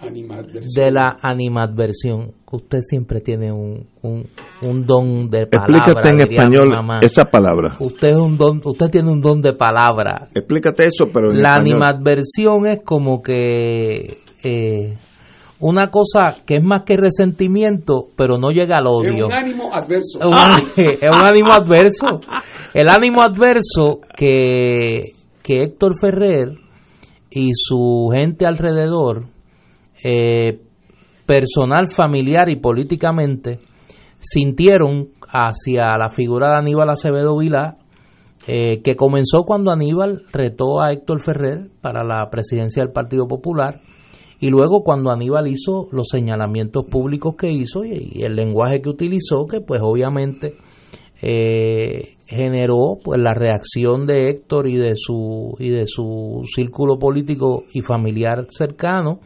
de 0.00 0.90
la 0.90 1.16
animadversión. 1.22 2.32
Usted 2.50 2.80
siempre 2.82 3.20
tiene 3.20 3.52
un, 3.52 3.86
un, 4.02 4.86
don 4.86 5.28
de 5.28 5.46
palabra. 5.46 5.76
Explícate 5.86 6.08
en 6.08 6.20
español 6.20 6.70
esa 7.02 7.24
palabra. 7.24 7.76
Usted 7.80 8.08
es 8.08 8.16
un 8.16 8.36
don, 8.36 8.60
usted 8.64 8.90
tiene 8.90 9.10
un 9.10 9.20
don 9.20 9.40
de 9.40 9.52
palabra. 9.54 10.28
Explícate 10.34 10.84
eso, 10.84 11.06
pero 11.12 11.32
la 11.32 11.54
animadversión 11.54 12.66
es 12.66 12.80
como 12.84 13.20
que 13.22 14.18
eh, 14.44 14.98
una 15.60 15.90
cosa 15.90 16.36
que 16.46 16.56
es 16.56 16.64
más 16.64 16.84
que 16.84 16.96
resentimiento, 16.96 18.08
pero 18.16 18.36
no 18.38 18.50
llega 18.50 18.76
al 18.76 18.86
odio. 18.86 19.26
Es 19.26 19.32
un 19.32 19.32
ánimo 19.32 19.70
adverso. 19.72 20.18
Es 20.76 21.16
un, 21.16 21.24
ánimo 21.24 21.52
adverso. 21.52 22.20
El 22.74 22.88
ánimo 22.88 23.22
adverso 23.22 24.00
que, 24.16 25.12
que 25.42 25.62
Héctor 25.62 25.92
Ferrer 25.98 26.48
y 27.30 27.50
su 27.54 28.10
gente 28.12 28.46
alrededor 28.46 29.35
eh, 30.02 30.60
personal, 31.26 31.88
familiar 31.88 32.48
y 32.48 32.56
políticamente 32.56 33.58
sintieron 34.18 35.08
hacia 35.28 35.96
la 35.98 36.10
figura 36.10 36.50
de 36.50 36.58
Aníbal 36.58 36.90
Acevedo 36.90 37.36
Vilá, 37.36 37.76
eh, 38.46 38.80
que 38.82 38.94
comenzó 38.94 39.44
cuando 39.44 39.72
Aníbal 39.72 40.22
retó 40.32 40.80
a 40.80 40.92
Héctor 40.92 41.20
Ferrer 41.20 41.70
para 41.80 42.04
la 42.04 42.28
presidencia 42.30 42.82
del 42.82 42.92
Partido 42.92 43.26
Popular 43.26 43.80
y 44.38 44.50
luego 44.50 44.82
cuando 44.82 45.10
Aníbal 45.10 45.48
hizo 45.48 45.88
los 45.90 46.08
señalamientos 46.08 46.84
públicos 46.84 47.34
que 47.36 47.50
hizo 47.50 47.84
y, 47.84 48.22
el 48.22 48.36
lenguaje 48.36 48.82
que 48.82 48.90
utilizó, 48.90 49.46
que 49.46 49.60
pues 49.60 49.80
obviamente 49.82 50.54
eh, 51.22 52.18
generó 52.26 52.98
pues 53.02 53.18
la 53.20 53.32
reacción 53.32 54.06
de 54.06 54.24
Héctor 54.28 54.68
y 54.68 54.76
de 54.76 54.92
su 54.94 55.56
y 55.58 55.70
de 55.70 55.86
su 55.86 56.42
círculo 56.54 56.98
político 56.98 57.64
y 57.72 57.80
familiar 57.80 58.46
cercano 58.50 59.20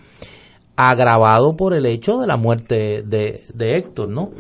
agravado 0.88 1.56
por 1.56 1.74
el 1.74 1.86
hecho 1.86 2.18
de 2.18 2.26
la 2.26 2.36
muerte 2.36 3.02
de, 3.04 3.42
Héctor, 3.58 4.08
¿no? 4.08 4.30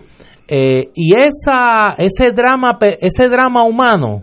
Eh, 0.48 0.90
y 0.94 1.12
esa, 1.14 1.94
ese 1.98 2.32
drama, 2.32 2.78
ese 3.00 3.28
drama 3.28 3.64
humano 3.64 4.22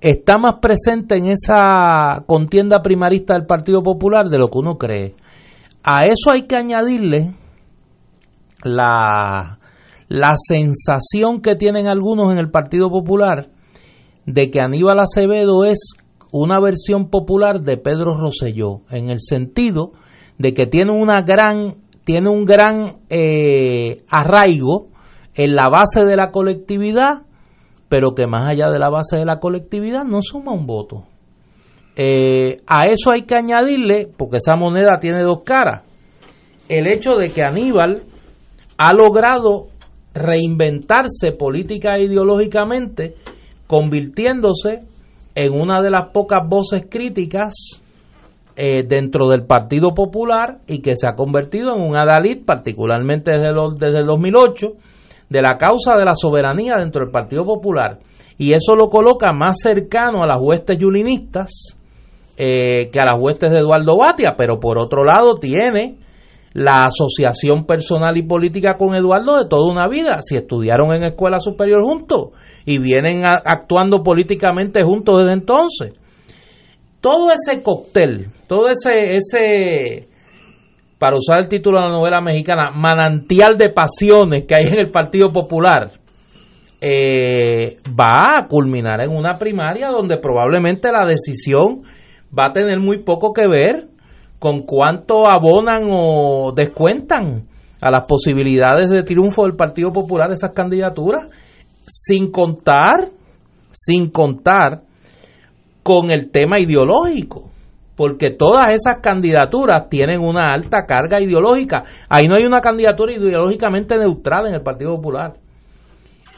está 0.00 0.38
más 0.38 0.56
presente 0.60 1.16
en 1.16 1.26
esa 1.26 2.24
contienda 2.26 2.82
primarista 2.82 3.34
del 3.34 3.46
Partido 3.46 3.82
Popular 3.82 4.28
de 4.28 4.38
lo 4.38 4.48
que 4.48 4.58
uno 4.58 4.78
cree. 4.78 5.14
A 5.82 6.06
eso 6.06 6.32
hay 6.32 6.42
que 6.42 6.56
añadirle 6.56 7.34
la, 8.64 9.58
la 10.08 10.32
sensación 10.36 11.40
que 11.40 11.56
tienen 11.56 11.88
algunos 11.88 12.32
en 12.32 12.38
el 12.38 12.50
Partido 12.50 12.90
Popular 12.90 13.48
de 14.26 14.50
que 14.50 14.60
Aníbal 14.60 15.00
Acevedo 15.00 15.64
es 15.64 15.92
una 16.32 16.60
versión 16.60 17.08
popular 17.08 17.62
de 17.62 17.76
Pedro 17.76 18.14
Rosselló, 18.14 18.82
en 18.90 19.08
el 19.08 19.20
sentido 19.20 19.92
de 20.38 20.54
que 20.54 20.66
tiene 20.66 20.92
una 20.92 21.22
gran 21.22 21.74
tiene 22.04 22.30
un 22.30 22.46
gran 22.46 23.00
eh, 23.10 24.02
arraigo 24.08 24.86
en 25.34 25.54
la 25.54 25.68
base 25.68 26.06
de 26.06 26.16
la 26.16 26.30
colectividad, 26.30 27.26
pero 27.90 28.14
que 28.14 28.26
más 28.26 28.44
allá 28.50 28.68
de 28.72 28.78
la 28.78 28.88
base 28.88 29.18
de 29.18 29.26
la 29.26 29.40
colectividad 29.40 30.04
no 30.04 30.22
suma 30.22 30.52
un 30.52 30.66
voto. 30.66 31.04
Eh, 31.96 32.62
a 32.66 32.86
eso 32.86 33.10
hay 33.10 33.26
que 33.26 33.34
añadirle, 33.34 34.08
porque 34.16 34.38
esa 34.38 34.56
moneda 34.56 34.98
tiene 35.00 35.20
dos 35.22 35.42
caras, 35.44 35.82
el 36.70 36.86
hecho 36.86 37.16
de 37.16 37.30
que 37.30 37.42
Aníbal 37.42 38.04
ha 38.78 38.92
logrado 38.94 39.66
reinventarse 40.14 41.32
política 41.32 41.96
e 41.96 42.04
ideológicamente, 42.04 43.16
convirtiéndose 43.66 44.78
en 45.34 45.52
una 45.52 45.82
de 45.82 45.90
las 45.90 46.10
pocas 46.10 46.40
voces 46.48 46.86
críticas 46.88 47.82
eh, 48.60 48.82
dentro 48.82 49.28
del 49.28 49.46
Partido 49.46 49.94
Popular 49.94 50.58
y 50.66 50.80
que 50.80 50.96
se 50.96 51.06
ha 51.06 51.14
convertido 51.14 51.76
en 51.76 51.80
un 51.80 51.96
adalid, 51.96 52.44
particularmente 52.44 53.30
desde, 53.30 53.54
desde 53.78 54.00
el 54.00 54.06
2008, 54.06 54.66
de 55.28 55.42
la 55.42 55.56
causa 55.56 55.94
de 55.94 56.04
la 56.04 56.16
soberanía 56.16 56.74
dentro 56.76 57.04
del 57.04 57.12
Partido 57.12 57.44
Popular. 57.44 58.00
Y 58.36 58.54
eso 58.54 58.74
lo 58.74 58.88
coloca 58.88 59.32
más 59.32 59.60
cercano 59.60 60.24
a 60.24 60.26
las 60.26 60.40
huestes 60.40 60.76
yulinistas 60.76 61.78
eh, 62.36 62.90
que 62.90 62.98
a 62.98 63.04
las 63.04 63.22
huestes 63.22 63.52
de 63.52 63.58
Eduardo 63.58 63.96
Batia, 63.96 64.34
pero 64.36 64.58
por 64.58 64.82
otro 64.82 65.04
lado 65.04 65.36
tiene 65.36 65.96
la 66.52 66.82
asociación 66.82 67.64
personal 67.64 68.16
y 68.16 68.22
política 68.22 68.76
con 68.76 68.96
Eduardo 68.96 69.36
de 69.36 69.48
toda 69.48 69.70
una 69.70 69.86
vida, 69.86 70.18
si 70.20 70.34
estudiaron 70.34 70.92
en 70.94 71.04
escuela 71.04 71.38
superior 71.38 71.84
juntos 71.84 72.30
y 72.66 72.78
vienen 72.78 73.22
actuando 73.24 74.02
políticamente 74.02 74.82
juntos 74.82 75.18
desde 75.18 75.34
entonces 75.34 75.92
todo 77.00 77.30
ese 77.32 77.62
cóctel, 77.62 78.28
todo 78.46 78.68
ese, 78.68 79.14
ese, 79.14 80.08
para 80.98 81.16
usar 81.16 81.40
el 81.40 81.48
título 81.48 81.78
de 81.78 81.88
la 81.88 81.92
novela 81.92 82.20
mexicana, 82.20 82.70
manantial 82.72 83.56
de 83.56 83.70
pasiones 83.70 84.44
que 84.46 84.54
hay 84.54 84.64
en 84.64 84.80
el 84.80 84.90
Partido 84.90 85.32
Popular, 85.32 85.92
eh, 86.80 87.78
va 87.98 88.24
a 88.24 88.46
culminar 88.48 89.00
en 89.00 89.10
una 89.10 89.36
primaria 89.36 89.88
donde 89.88 90.16
probablemente 90.16 90.92
la 90.92 91.04
decisión 91.04 91.82
va 92.36 92.46
a 92.46 92.52
tener 92.52 92.78
muy 92.78 93.02
poco 93.02 93.32
que 93.32 93.48
ver 93.48 93.88
con 94.38 94.62
cuánto 94.62 95.28
abonan 95.28 95.88
o 95.90 96.52
descuentan 96.54 97.48
a 97.80 97.90
las 97.90 98.06
posibilidades 98.06 98.90
de 98.90 99.02
triunfo 99.02 99.42
del 99.42 99.56
Partido 99.56 99.92
Popular 99.92 100.30
esas 100.30 100.52
candidaturas, 100.52 101.24
sin 101.86 102.30
contar, 102.30 103.10
sin 103.70 104.10
contar 104.10 104.82
con 105.88 106.10
el 106.10 106.30
tema 106.30 106.60
ideológico, 106.60 107.48
porque 107.96 108.28
todas 108.28 108.74
esas 108.74 109.00
candidaturas 109.00 109.88
tienen 109.88 110.20
una 110.20 110.48
alta 110.48 110.84
carga 110.86 111.18
ideológica. 111.18 111.82
Ahí 112.10 112.28
no 112.28 112.36
hay 112.36 112.44
una 112.44 112.60
candidatura 112.60 113.14
ideológicamente 113.14 113.96
neutral 113.96 114.48
en 114.48 114.54
el 114.56 114.60
Partido 114.60 114.96
Popular. 114.96 115.32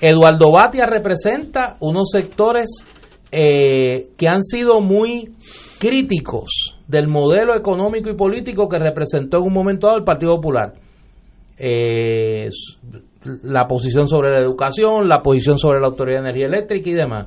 Eduardo 0.01 0.53
Batia 0.53 0.86
representa 0.86 1.76
unos 1.80 2.11
sectores 2.12 2.86
eh, 3.32 4.11
que 4.16 4.28
han 4.28 4.44
sido 4.44 4.80
muy 4.80 5.34
críticos 5.80 6.78
del 6.86 7.09
modelo 7.09 7.57
económico 7.57 8.09
y 8.09 8.14
político 8.14 8.68
que 8.68 8.78
representó 8.78 9.38
en 9.38 9.46
un 9.46 9.53
momento 9.53 9.88
dado 9.88 9.98
el 9.98 10.05
Partido 10.05 10.36
Popular. 10.36 10.74
Eh, 11.59 12.48
la 13.42 13.66
posición 13.66 14.07
sobre 14.07 14.30
la 14.30 14.38
educación, 14.38 15.09
la 15.09 15.20
posición 15.22 15.59
sobre 15.59 15.80
la 15.80 15.88
Autoridad 15.88 16.18
de 16.18 16.30
Energía 16.30 16.46
Eléctrica 16.46 16.88
y 16.88 16.94
demás. 16.94 17.26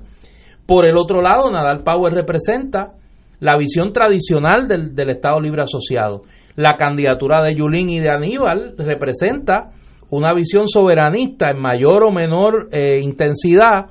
Por 0.66 0.86
el 0.86 0.98
otro 0.98 1.22
lado, 1.22 1.52
Nadal 1.52 1.84
Power 1.84 2.14
representa 2.14 2.94
la 3.40 3.58
visión 3.58 3.92
tradicional 3.92 4.68
del, 4.68 5.10
Estado 5.10 5.42
Libre 5.42 5.64
Asociado. 5.64 6.22
La 6.56 6.78
candidatura 6.78 7.44
de 7.44 7.56
Yulín 7.56 7.90
y 7.90 8.00
de 8.00 8.10
Aníbal 8.10 8.76
representa 8.78 9.72
una 10.10 10.34
visión 10.34 10.68
soberanista 10.68 11.50
en 11.52 11.62
mayor 11.62 12.04
o 12.04 12.12
menor 12.12 12.70
eh, 12.72 13.00
intensidad 13.02 13.88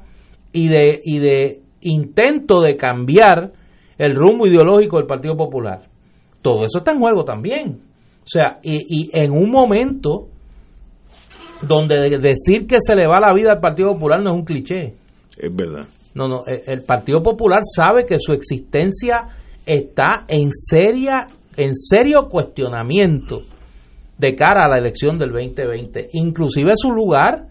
y 0.53 0.69
de, 0.69 1.01
y 1.05 1.19
de 1.19 1.61
intento 1.83 2.61
de 2.61 2.77
cambiar 2.77 3.53
el 3.99 4.15
rumbo 4.15 4.47
ideológico 4.47 4.97
del 4.97 5.07
Partido 5.07 5.37
Popular. 5.37 5.83
Todo 6.41 6.65
eso 6.65 6.79
está 6.79 6.93
en 6.93 7.01
juego 7.01 7.25
también. 7.25 7.81
O 8.23 8.27
sea, 8.27 8.59
y, 8.63 8.79
y 8.89 9.11
en 9.13 9.33
un 9.33 9.51
momento 9.51 10.29
donde 11.61 12.19
decir 12.19 12.67
que 12.67 12.77
se 12.81 12.95
le 12.95 13.07
va 13.07 13.21
la 13.21 13.33
vida 13.33 13.53
al 13.53 13.61
Partido 13.61 13.93
Popular 13.93 14.23
no 14.23 14.31
es 14.31 14.37
un 14.37 14.45
cliché. 14.45 14.95
Es 15.37 15.55
verdad. 15.55 15.89
No, 16.15 16.29
no, 16.29 16.45
el 16.47 16.83
Partido 16.83 17.23
Popular 17.23 17.61
sabe 17.65 18.05
que 18.05 18.19
su 18.19 18.33
existencia 18.33 19.29
está 19.65 20.25
en 20.29 20.51
seria 20.53 21.27
en 21.57 21.75
serio 21.75 22.29
cuestionamiento 22.29 23.41
de 24.19 24.35
cara 24.35 24.65
a 24.65 24.69
la 24.69 24.79
elección 24.79 25.19
del 25.19 25.33
2020, 25.33 26.09
inclusive 26.13 26.73
su 26.75 26.91
lugar 26.91 27.49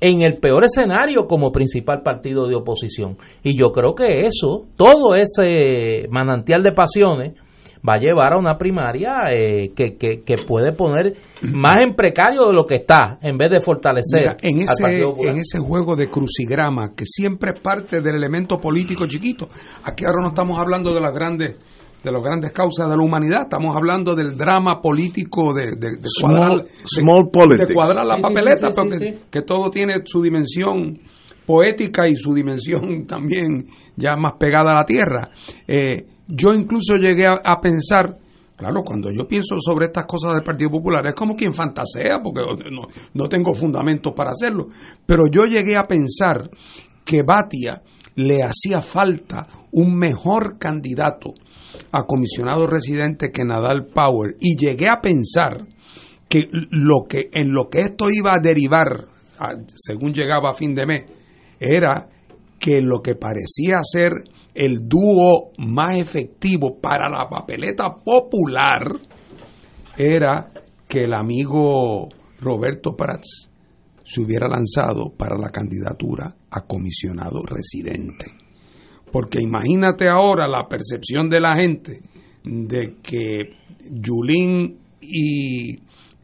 en 0.00 0.22
el 0.22 0.38
peor 0.38 0.64
escenario 0.64 1.26
como 1.26 1.52
principal 1.52 2.02
partido 2.02 2.46
de 2.46 2.54
oposición. 2.54 3.16
Y 3.42 3.58
yo 3.58 3.72
creo 3.72 3.94
que 3.94 4.26
eso, 4.26 4.66
todo 4.76 5.14
ese 5.14 6.06
manantial 6.10 6.62
de 6.62 6.72
pasiones, 6.72 7.34
va 7.86 7.94
a 7.94 7.98
llevar 7.98 8.32
a 8.32 8.38
una 8.38 8.56
primaria 8.56 9.26
eh, 9.30 9.72
que, 9.74 9.96
que, 9.96 10.36
puede 10.46 10.72
poner 10.72 11.14
más 11.42 11.82
en 11.82 11.94
precario 11.94 12.46
de 12.46 12.52
lo 12.52 12.66
que 12.66 12.76
está, 12.76 13.18
en 13.22 13.36
vez 13.36 13.50
de 13.50 13.60
fortalecer 13.60 14.36
en 14.42 14.60
ese, 14.60 14.84
En 15.20 15.36
ese 15.36 15.58
juego 15.58 15.94
de 15.94 16.08
crucigrama, 16.08 16.94
que 16.96 17.04
siempre 17.04 17.52
es 17.54 17.60
parte 17.60 18.00
del 18.00 18.16
elemento 18.16 18.58
político 18.58 19.06
chiquito, 19.06 19.48
aquí 19.84 20.04
ahora 20.04 20.22
no 20.22 20.28
estamos 20.28 20.58
hablando 20.58 20.92
de 20.92 21.00
las 21.00 21.12
grandes 21.12 21.56
de 22.02 22.12
las 22.12 22.22
grandes 22.22 22.52
causas 22.52 22.88
de 22.88 22.96
la 22.96 23.02
humanidad, 23.02 23.42
estamos 23.42 23.74
hablando 23.74 24.14
del 24.14 24.36
drama 24.36 24.80
político 24.80 25.52
de, 25.52 25.74
de, 25.74 25.98
cuadrar, 26.20 26.64
de, 26.64 27.74
cuadrar 27.74 28.06
la 28.06 28.18
papeleta, 28.18 28.68
porque 28.76 29.18
que 29.28 29.42
todo 29.42 29.70
tiene 29.70 29.94
su 30.04 30.22
dimensión 30.22 31.00
poética 31.44 32.06
y 32.06 32.14
su 32.14 32.32
dimensión 32.32 33.06
también 33.08 33.66
ya 33.96 34.14
más 34.16 34.34
pegada 34.38 34.70
a 34.70 34.74
la 34.76 34.84
tierra. 34.84 35.30
Eh, 35.66 36.04
yo 36.28 36.52
incluso 36.52 36.94
llegué 36.96 37.26
a, 37.26 37.60
pensar, 37.60 38.16
claro, 38.56 38.82
cuando 38.82 39.10
yo 39.10 39.26
pienso 39.26 39.56
sobre 39.60 39.86
estas 39.86 40.06
cosas 40.06 40.34
del 40.34 40.42
Partido 40.42 40.70
Popular, 40.70 41.06
es 41.06 41.14
como 41.14 41.36
quien 41.36 41.54
fantasea, 41.54 42.20
porque 42.22 42.40
no, 42.70 42.88
no 43.14 43.28
tengo 43.28 43.54
fundamentos 43.54 44.12
para 44.14 44.30
hacerlo, 44.30 44.68
pero 45.04 45.24
yo 45.30 45.44
llegué 45.44 45.76
a 45.76 45.86
pensar 45.86 46.50
que 47.04 47.22
Batia 47.22 47.82
le 48.16 48.42
hacía 48.42 48.82
falta 48.82 49.46
un 49.72 49.96
mejor 49.96 50.58
candidato 50.58 51.34
a 51.92 52.04
comisionado 52.04 52.66
residente 52.66 53.30
que 53.30 53.44
Nadal 53.44 53.86
Power. 53.86 54.36
Y 54.40 54.56
llegué 54.56 54.88
a 54.88 55.00
pensar 55.00 55.66
que 56.28 56.48
lo 56.50 57.04
que 57.08 57.28
en 57.32 57.52
lo 57.52 57.68
que 57.68 57.80
esto 57.80 58.10
iba 58.10 58.32
a 58.32 58.40
derivar 58.42 59.06
según 59.74 60.12
llegaba 60.12 60.50
a 60.50 60.54
fin 60.54 60.74
de 60.74 60.86
mes 60.86 61.04
era 61.60 62.08
que 62.58 62.80
lo 62.80 63.00
que 63.00 63.14
parecía 63.14 63.78
ser 63.82 64.12
el 64.56 64.88
dúo 64.88 65.52
más 65.58 65.98
efectivo 65.98 66.80
para 66.80 67.10
la 67.10 67.28
papeleta 67.28 67.94
popular 67.94 68.90
era 69.98 70.50
que 70.88 71.04
el 71.04 71.12
amigo 71.12 72.08
Roberto 72.40 72.96
Prats 72.96 73.50
se 74.02 74.20
hubiera 74.22 74.48
lanzado 74.48 75.10
para 75.14 75.36
la 75.36 75.50
candidatura 75.50 76.34
a 76.50 76.60
comisionado 76.62 77.42
residente. 77.42 78.26
Porque 79.12 79.40
imagínate 79.42 80.08
ahora 80.08 80.48
la 80.48 80.66
percepción 80.66 81.28
de 81.28 81.40
la 81.40 81.54
gente 81.54 82.00
de 82.44 82.96
que 83.02 83.50
Yulín 83.90 84.78
y, 85.02 85.74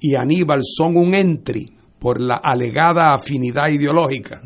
y 0.00 0.14
Aníbal 0.16 0.60
son 0.62 0.96
un 0.96 1.14
entry 1.14 1.70
por 1.98 2.20
la 2.20 2.40
alegada 2.42 3.14
afinidad 3.14 3.68
ideológica. 3.68 4.40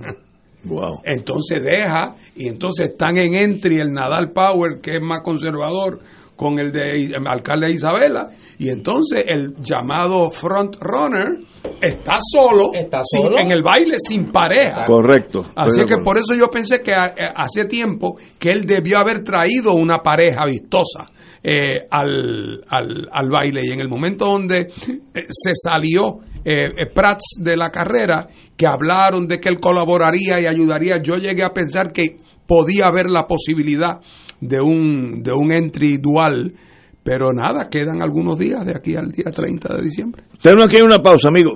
Entonces 1.05 1.63
deja, 1.63 2.15
y 2.37 2.49
entonces 2.49 2.91
están 2.91 3.17
en 3.17 3.35
entry 3.35 3.77
el 3.77 3.93
Nadal 3.93 4.33
Power, 4.33 4.81
que 4.81 4.97
es 4.97 5.03
más 5.03 5.23
conservador, 5.23 6.01
con 6.37 6.59
el 6.59 6.71
de 6.71 7.07
el 7.07 7.27
alcalde 7.27 7.69
de 7.69 7.75
Isabela, 7.75 8.29
y 8.59 8.69
entonces 8.69 9.25
el 9.27 9.55
llamado 9.59 10.31
front 10.31 10.77
runner 10.81 11.39
está 11.81 12.17
solo, 12.21 12.73
está 12.75 13.01
en 13.15 13.53
el 13.55 13.63
baile 13.63 13.97
sin 13.99 14.31
pareja. 14.31 14.85
Correcto. 14.85 15.47
Así 15.57 15.83
que 15.87 15.97
por 15.97 16.19
eso 16.19 16.35
yo 16.35 16.49
pensé 16.49 16.81
que 16.81 16.93
eh, 16.93 17.25
hace 17.35 17.65
tiempo 17.65 18.19
que 18.39 18.51
él 18.51 18.67
debió 18.67 18.99
haber 18.99 19.25
traído 19.25 19.73
una 19.73 19.99
pareja 19.99 20.45
vistosa. 20.45 21.07
Eh, 21.49 21.87
al, 21.91 22.65
al, 22.69 23.09
al, 23.13 23.31
baile 23.31 23.61
y 23.63 23.71
en 23.71 23.79
el 23.79 23.89
momento 23.89 24.25
donde 24.25 24.63
eh, 24.63 25.27
se 25.29 25.53
salió 25.55 26.19
eh, 26.49 26.71
eh, 26.77 26.87
Prats 26.95 27.39
de 27.41 27.57
la 27.57 27.71
carrera 27.71 28.29
que 28.57 28.69
hablaron 28.69 29.27
de 29.27 29.41
que 29.41 29.49
él 29.49 29.59
colaboraría 29.61 30.41
y 30.41 30.47
ayudaría. 30.47 31.03
Yo 31.03 31.17
llegué 31.17 31.43
a 31.43 31.53
pensar 31.53 31.93
que 31.93 32.19
podía 32.47 32.85
haber 32.87 33.07
la 33.11 33.27
posibilidad 33.27 34.01
de 34.41 34.61
un, 34.61 35.23
de 35.23 35.33
un 35.33 35.53
entry 35.53 35.99
dual. 35.99 36.55
Pero 37.03 37.33
nada, 37.33 37.69
quedan 37.71 38.03
algunos 38.03 38.39
días 38.39 38.65
de 38.67 38.75
aquí 38.77 38.97
al 38.97 39.13
día 39.13 39.31
30 39.31 39.77
de 39.77 39.83
diciembre. 39.83 40.25
Tenemos 40.43 40.67
aquí 40.67 40.81
una 40.81 40.99
pausa, 40.99 41.29
amigo. 41.29 41.53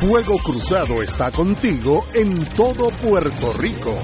Fuego 0.00 0.38
Cruzado 0.38 1.02
está 1.02 1.30
contigo 1.30 2.06
en 2.14 2.42
todo 2.56 2.88
Puerto 2.88 3.52
Rico. 3.58 3.94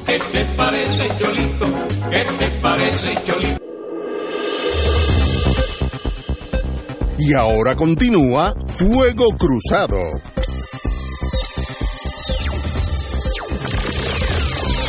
¿Qué 0.04 0.18
te 0.32 0.44
parece, 0.56 1.06
Cholito? 1.16 1.81
¿Qué 2.12 2.26
te 2.26 2.60
parece, 2.60 3.14
Cholito? 3.24 3.58
Y 7.18 7.32
ahora 7.32 7.74
continúa 7.74 8.52
Fuego 8.66 9.28
Cruzado. 9.38 9.96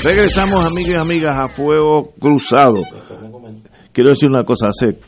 Regresamos, 0.03 0.65
amigas 0.65 0.89
y 0.89 0.95
amigas, 0.95 1.37
a 1.37 1.47
Fuego 1.47 2.11
Cruzado. 2.19 2.83
Quiero 3.93 4.09
decir 4.09 4.27
una 4.27 4.43
cosa, 4.43 4.67
hace, 4.67 4.99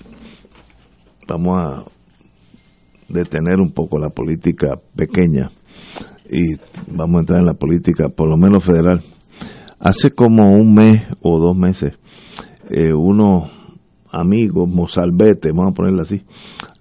vamos 1.27 1.57
a 1.59 1.83
detener 3.09 3.59
un 3.59 3.73
poco 3.73 3.99
la 3.99 4.09
política 4.09 4.79
pequeña 4.95 5.51
y 6.29 6.55
vamos 6.87 7.17
a 7.17 7.19
entrar 7.19 7.39
en 7.39 7.45
la 7.45 7.55
política, 7.55 8.07
por 8.07 8.29
lo 8.29 8.37
menos 8.37 8.63
federal. 8.63 9.03
Hace 9.79 10.11
como 10.11 10.49
un 10.53 10.73
mes 10.73 11.03
o 11.21 11.39
dos 11.39 11.57
meses, 11.57 11.93
eh, 12.69 12.93
unos 12.93 13.51
amigos, 14.11 14.67
mozalbete, 14.69 15.49
vamos 15.51 15.71
a 15.71 15.75
ponerlo 15.75 16.01
así, 16.03 16.21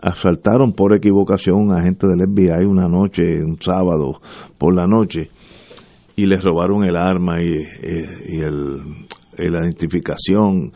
asaltaron 0.00 0.72
por 0.72 0.94
equivocación 0.94 1.72
a 1.72 1.82
gente 1.82 2.06
del 2.06 2.28
FBI 2.28 2.64
una 2.64 2.88
noche, 2.88 3.42
un 3.42 3.58
sábado 3.58 4.20
por 4.56 4.74
la 4.74 4.86
noche, 4.86 5.30
y 6.16 6.26
les 6.26 6.42
robaron 6.42 6.84
el 6.84 6.96
arma 6.96 7.42
y, 7.42 7.54
y, 8.32 8.40
el, 8.40 8.76
la 9.36 9.60
identificación. 9.60 10.68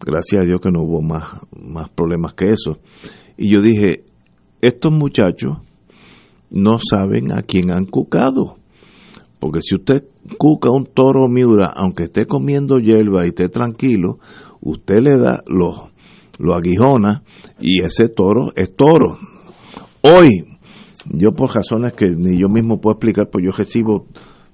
Gracias 0.00 0.44
a 0.44 0.46
Dios 0.46 0.60
que 0.60 0.70
no 0.70 0.82
hubo 0.82 1.02
más, 1.02 1.24
más 1.60 1.88
problemas 1.88 2.34
que 2.34 2.50
eso. 2.50 2.78
Y 3.36 3.50
yo 3.50 3.60
dije, 3.60 4.04
estos 4.60 4.92
muchachos 4.92 5.58
no 6.50 6.78
saben 6.78 7.32
a 7.32 7.42
quién 7.42 7.72
han 7.72 7.86
cucado. 7.86 8.56
Porque 9.40 9.60
si 9.62 9.74
usted 9.74 10.04
cuca 10.38 10.70
un 10.70 10.86
toro 10.86 11.28
miura, 11.28 11.72
aunque 11.74 12.04
esté 12.04 12.26
comiendo 12.26 12.78
hierba 12.78 13.24
y 13.24 13.28
esté 13.28 13.48
tranquilo, 13.48 14.18
usted 14.64 14.96
le 15.00 15.18
da 15.18 15.42
los, 15.46 15.78
lo 16.38 16.54
aguijona 16.54 17.22
y 17.60 17.82
ese 17.82 18.08
toro 18.08 18.50
es 18.56 18.74
toro. 18.74 19.18
Hoy, 20.00 20.44
yo 21.10 21.32
por 21.32 21.54
razones 21.54 21.92
que 21.92 22.08
ni 22.08 22.40
yo 22.40 22.48
mismo 22.48 22.80
puedo 22.80 22.94
explicar, 22.94 23.28
pues 23.30 23.44
yo 23.44 23.50
recibo 23.52 24.06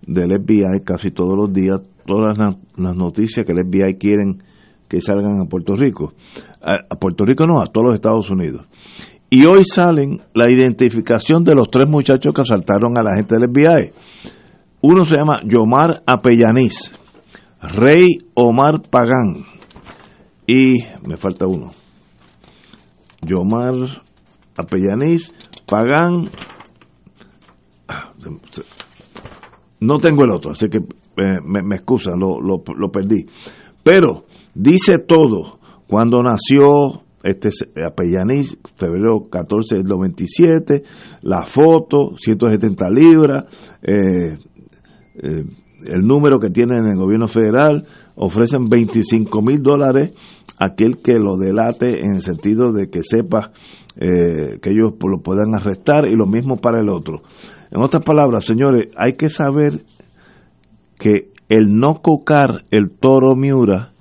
del 0.06 0.30
FBI 0.42 0.82
casi 0.84 1.11
todos 1.11 1.36
los 1.36 1.52
días 1.52 1.80
todas 2.06 2.36
las, 2.36 2.96
noticias 2.96 3.46
que 3.46 3.52
el 3.52 3.64
FBI 3.66 3.94
quieren 3.94 4.42
que 4.88 5.00
salgan 5.00 5.40
a 5.40 5.48
Puerto 5.48 5.76
Rico. 5.76 6.14
A, 6.61 6.72
a 6.90 6.96
Puerto 6.96 7.24
Rico 7.24 7.46
no, 7.46 7.62
a 7.62 7.66
todos 7.66 7.88
los 7.88 7.94
Estados 7.94 8.28
Unidos. 8.30 8.66
Y 9.28 9.46
hoy 9.46 9.62
salen 9.64 10.20
la 10.34 10.52
identificación 10.52 11.44
de 11.44 11.54
los 11.54 11.70
tres 11.70 11.88
muchachos 11.88 12.34
que 12.34 12.40
asaltaron 12.40 12.98
a 12.98 13.02
la 13.02 13.14
gente 13.14 13.36
del 13.36 13.48
FBI. 13.48 13.92
Uno 14.80 15.04
se 15.04 15.14
llama 15.14 15.40
Yomar 15.44 16.02
Apellaniz, 16.04 16.90
Rey 17.61 18.18
Omar 18.34 18.80
Pagán 18.90 19.59
y 20.47 20.74
me 21.07 21.16
falta 21.16 21.47
uno. 21.47 21.72
Yomar 23.22 24.03
Apellaniz, 24.57 25.32
Pagán. 25.66 26.28
ah, 27.88 28.12
No 29.80 29.99
tengo 29.99 30.24
el 30.24 30.32
otro, 30.32 30.53
así 30.53 30.68
que 30.68 30.78
eh, 30.78 31.38
me, 31.45 31.76
excusan, 31.76 32.18
lo, 32.18 32.41
lo, 32.41 32.91
perdí. 32.91 33.26
Pero 33.82 34.24
dice 34.55 34.99
todo. 35.07 35.59
Cuando 35.86 36.22
nació 36.22 37.03
este 37.24 37.51
Apellaniz, 37.84 38.57
febrero 38.76 39.28
14 39.28 39.76
del 39.76 39.84
97, 39.84 40.82
la 41.22 41.47
foto, 41.47 42.16
170 42.16 42.91
libras, 42.91 43.45
eh, 43.82 44.38
eh, 45.16 45.45
el 45.86 46.01
número 46.03 46.38
que 46.38 46.51
tienen 46.51 46.84
en 46.84 46.93
el 46.93 46.97
gobierno 46.97 47.26
federal, 47.26 47.86
ofrecen 48.22 48.66
25 48.68 49.40
mil 49.40 49.62
dólares 49.62 50.12
a 50.58 50.66
aquel 50.66 50.98
que 51.02 51.14
lo 51.14 51.36
delate 51.38 52.00
en 52.00 52.16
el 52.16 52.22
sentido 52.22 52.70
de 52.70 52.90
que 52.90 53.02
sepa 53.02 53.50
eh, 53.96 54.58
que 54.60 54.70
ellos 54.70 54.92
lo 55.00 55.22
puedan 55.22 55.54
arrestar 55.54 56.06
y 56.06 56.14
lo 56.14 56.26
mismo 56.26 56.58
para 56.58 56.80
el 56.80 56.90
otro. 56.90 57.22
En 57.70 57.82
otras 57.82 58.04
palabras, 58.04 58.44
señores, 58.44 58.92
hay 58.96 59.14
que 59.14 59.30
saber 59.30 59.84
que 60.98 61.30
el 61.48 61.78
no 61.78 62.02
cocar 62.02 62.64
el 62.70 62.90
toro 62.90 63.34
Miura 63.34 63.92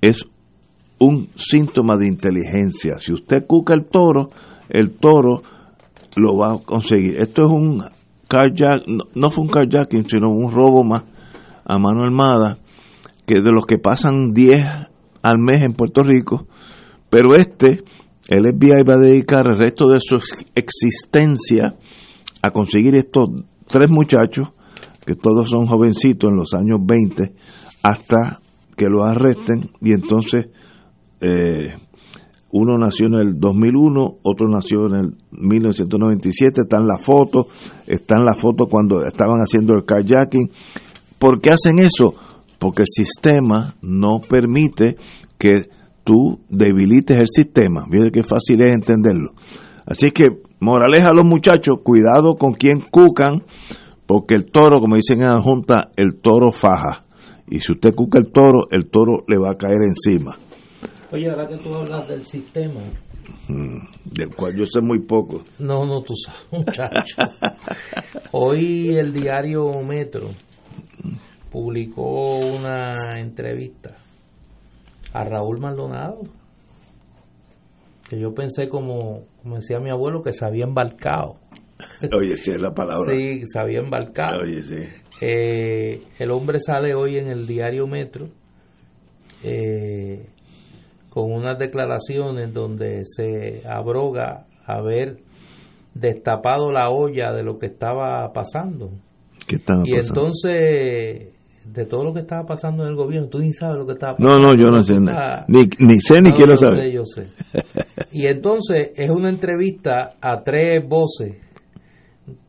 es 0.00 0.18
un 0.98 1.28
síntoma 1.36 1.96
de 1.96 2.08
inteligencia. 2.08 2.98
Si 2.98 3.12
usted 3.12 3.46
cuca 3.46 3.74
el 3.74 3.86
toro, 3.86 4.30
el 4.68 4.90
toro 4.96 5.42
lo 6.16 6.36
va 6.36 6.54
a 6.54 6.58
conseguir. 6.58 7.18
Esto 7.18 7.44
es 7.44 7.52
un 7.52 7.84
carjack, 8.26 8.82
no, 9.14 9.30
fue 9.30 9.44
un 9.44 9.50
carjacking, 9.50 10.08
sino 10.08 10.30
un 10.30 10.50
robo 10.50 10.82
más 10.82 11.04
a 11.64 11.78
mano 11.78 12.02
armada, 12.02 12.58
que 13.26 13.40
de 13.42 13.50
los 13.52 13.66
que 13.66 13.78
pasan 13.78 14.32
10 14.32 14.50
al 15.22 15.38
mes 15.38 15.62
en 15.62 15.72
Puerto 15.72 16.02
Rico, 16.02 16.46
pero 17.10 17.34
este, 17.34 17.82
el 18.28 18.40
FBI 18.54 18.82
va 18.88 18.94
a 18.94 18.98
dedicar 18.98 19.46
el 19.46 19.58
resto 19.58 19.88
de 19.88 19.98
su 20.00 20.16
ex- 20.16 20.46
existencia 20.54 21.74
a 22.42 22.50
conseguir 22.50 22.96
estos 22.96 23.30
tres 23.66 23.90
muchachos, 23.90 24.48
que 25.06 25.14
todos 25.14 25.48
son 25.50 25.66
jovencitos 25.66 26.30
en 26.30 26.36
los 26.36 26.52
años 26.54 26.78
20, 26.84 27.32
hasta 27.82 28.40
que 28.76 28.86
los 28.86 29.02
arresten 29.04 29.70
y 29.80 29.92
entonces 29.92 30.46
eh, 31.20 31.74
uno 32.50 32.78
nació 32.78 33.06
en 33.06 33.14
el 33.14 33.40
2001, 33.40 34.18
otro 34.22 34.48
nació 34.48 34.86
en 34.86 34.94
el 34.94 35.14
1997, 35.32 36.62
están 36.62 36.86
las 36.86 37.04
fotos, 37.04 37.46
están 37.86 38.24
las 38.24 38.40
fotos 38.40 38.68
cuando 38.70 39.04
estaban 39.04 39.40
haciendo 39.40 39.74
el 39.74 39.84
carjacking. 39.84 40.50
¿Por 41.18 41.40
qué 41.40 41.50
hacen 41.50 41.78
eso? 41.80 42.14
Porque 42.64 42.80
el 42.80 42.88
sistema 42.88 43.74
no 43.82 44.20
permite 44.26 44.96
que 45.36 45.68
tú 46.02 46.40
debilites 46.48 47.18
el 47.18 47.28
sistema. 47.28 47.84
Mire 47.90 48.10
qué 48.10 48.22
fácil 48.22 48.62
es 48.62 48.74
entenderlo. 48.74 49.32
Así 49.84 50.12
que, 50.12 50.28
moraleja 50.60 51.10
a 51.10 51.12
los 51.12 51.26
muchachos, 51.26 51.80
cuidado 51.84 52.36
con 52.36 52.54
quien 52.54 52.80
cucan, 52.80 53.42
porque 54.06 54.34
el 54.34 54.46
toro, 54.46 54.80
como 54.80 54.96
dicen 54.96 55.20
en 55.20 55.28
la 55.28 55.42
Junta, 55.42 55.90
el 55.94 56.14
toro 56.22 56.50
faja. 56.52 57.04
Y 57.50 57.60
si 57.60 57.72
usted 57.72 57.94
cuca 57.94 58.18
el 58.18 58.32
toro, 58.32 58.66
el 58.70 58.86
toro 58.86 59.24
le 59.28 59.36
va 59.36 59.50
a 59.50 59.58
caer 59.58 59.80
encima. 59.86 60.34
Oye, 61.12 61.28
ahora 61.28 61.46
que 61.46 61.58
tú 61.58 61.68
hablas 61.74 62.08
del 62.08 62.24
sistema, 62.24 62.80
Mm, 63.46 63.76
del 64.10 64.34
cual 64.34 64.56
yo 64.56 64.64
sé 64.64 64.80
muy 64.80 65.00
poco. 65.00 65.42
no, 65.58 65.84
no, 65.84 66.00
tú 66.00 66.14
sabes, 66.16 66.46
muchacho. 66.50 67.16
Hoy 68.32 68.96
el 68.96 69.12
diario 69.12 69.70
Metro 69.82 70.30
publicó 71.54 72.38
una 72.38 73.14
entrevista 73.16 73.96
a 75.12 75.22
Raúl 75.22 75.60
Maldonado, 75.60 76.22
que 78.08 78.18
yo 78.18 78.34
pensé 78.34 78.68
como, 78.68 79.28
como 79.40 79.54
decía 79.54 79.78
mi 79.78 79.88
abuelo, 79.88 80.20
que 80.20 80.32
se 80.32 80.44
había 80.44 80.64
embarcado. 80.64 81.36
Oye, 82.12 82.32
esa 82.32 82.54
es 82.54 82.60
la 82.60 82.74
palabra. 82.74 83.14
Sí, 83.14 83.42
se 83.46 83.60
había 83.60 83.78
embarcado. 83.78 84.40
Oye, 84.42 84.64
sí. 84.64 84.78
Eh, 85.20 86.02
el 86.18 86.32
hombre 86.32 86.58
sale 86.58 86.92
hoy 86.92 87.18
en 87.18 87.28
el 87.28 87.46
diario 87.46 87.86
Metro 87.86 88.30
eh, 89.44 90.26
con 91.08 91.30
unas 91.30 91.56
declaraciones 91.56 92.52
donde 92.52 93.02
se 93.04 93.62
abroga 93.64 94.48
haber 94.66 95.18
destapado 95.94 96.72
la 96.72 96.90
olla 96.90 97.32
de 97.32 97.44
lo 97.44 97.60
que 97.60 97.66
estaba 97.66 98.32
pasando. 98.32 98.90
¿Qué 99.46 99.54
y 99.54 99.60
pasando? 99.60 99.86
entonces, 100.00 101.33
de 101.64 101.86
todo 101.86 102.04
lo 102.04 102.12
que 102.12 102.20
estaba 102.20 102.44
pasando 102.46 102.82
en 102.84 102.90
el 102.90 102.96
gobierno, 102.96 103.28
tú 103.28 103.38
ni 103.38 103.52
sabes 103.52 103.76
lo 103.78 103.86
que 103.86 103.92
estaba 103.94 104.16
No, 104.18 104.26
pasando. 104.28 104.48
no, 104.48 104.54
yo 104.56 104.70
no 104.70 104.82
sé 104.84 105.00
nada. 105.00 105.44
Ni, 105.48 105.68
ni 105.78 105.98
sé 106.00 106.20
ni 106.20 106.30
No, 106.30 106.34
quiero 106.34 106.52
yo 106.52 106.56
saber. 106.56 106.78
sé, 106.80 106.92
yo 106.92 107.04
sé. 107.04 107.28
Y 108.12 108.26
entonces 108.26 108.90
es 108.96 109.10
una 109.10 109.28
entrevista 109.30 110.14
a 110.20 110.42
tres 110.42 110.86
voces 110.86 111.36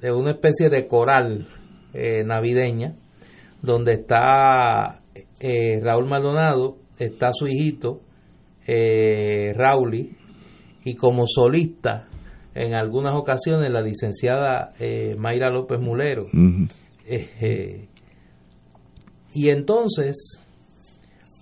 de 0.02 0.12
una 0.12 0.32
especie 0.32 0.70
de 0.70 0.88
coral 0.88 1.48
eh, 1.94 2.24
navideña, 2.26 2.96
donde 3.62 3.94
está 3.94 5.02
eh, 5.40 5.80
Raúl 5.82 6.08
Maldonado, 6.08 6.78
está 7.00 7.32
su 7.34 7.48
hijito, 7.48 8.02
eh, 8.68 9.54
Rauli, 9.56 10.16
y 10.84 10.96
como 10.96 11.24
solista 11.26 12.08
en 12.54 12.74
algunas 12.74 13.14
ocasiones 13.16 13.70
la 13.72 13.82
licenciada 13.82 14.74
eh, 14.80 15.14
Mayra 15.18 15.50
López 15.50 15.80
Mulero. 15.80 16.26
Eh, 17.08 17.88
y 19.36 19.50
entonces 19.50 20.42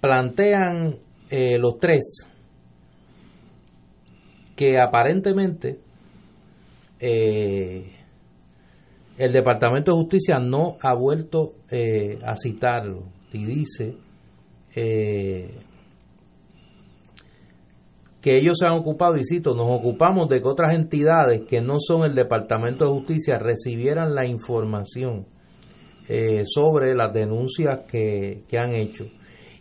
plantean 0.02 0.98
eh, 1.30 1.58
los 1.60 1.78
tres 1.78 2.28
que 4.56 4.80
aparentemente 4.80 5.80
eh, 7.00 7.92
el 9.18 9.32
Departamento 9.32 9.92
de 9.92 9.98
Justicia 9.98 10.40
no 10.40 10.78
ha 10.82 10.96
vuelto 10.96 11.54
eh, 11.70 12.20
a 12.26 12.36
citarlo. 12.36 13.04
Y 13.32 13.46
dice 13.46 13.98
que 14.76 15.52
ellos 18.24 18.58
se 18.60 18.66
han 18.66 18.74
ocupado, 18.74 19.18
y 19.18 19.24
cito, 19.24 19.56
nos 19.56 19.68
ocupamos 19.70 20.30
de 20.30 20.42
que 20.42 20.48
otras 20.48 20.76
entidades 20.76 21.42
que 21.48 21.62
no 21.62 21.76
son 21.80 22.06
el 22.06 22.16
Departamento 22.16 22.86
de 22.86 22.92
Justicia 22.92 23.38
recibieran 23.38 24.16
la 24.16 24.26
información 24.26 25.28
eh, 26.08 26.44
sobre 26.46 26.94
las 26.94 27.14
denuncias 27.14 27.82
que, 27.90 28.44
que 28.48 28.58
han 28.58 28.74
hecho. 28.74 29.06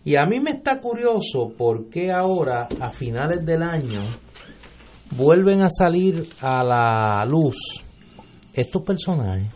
Y 0.04 0.16
a 0.16 0.24
mí 0.24 0.40
me 0.40 0.50
está 0.50 0.80
curioso 0.80 1.52
por 1.56 1.88
qué 1.88 2.10
ahora, 2.10 2.68
a 2.80 2.90
finales 2.90 3.44
del 3.46 3.62
año, 3.62 4.02
vuelven 5.16 5.62
a 5.62 5.68
salir 5.68 6.28
a 6.40 6.64
la 6.64 7.24
luz 7.26 7.84
estos 8.52 8.82
personajes. 8.82 9.48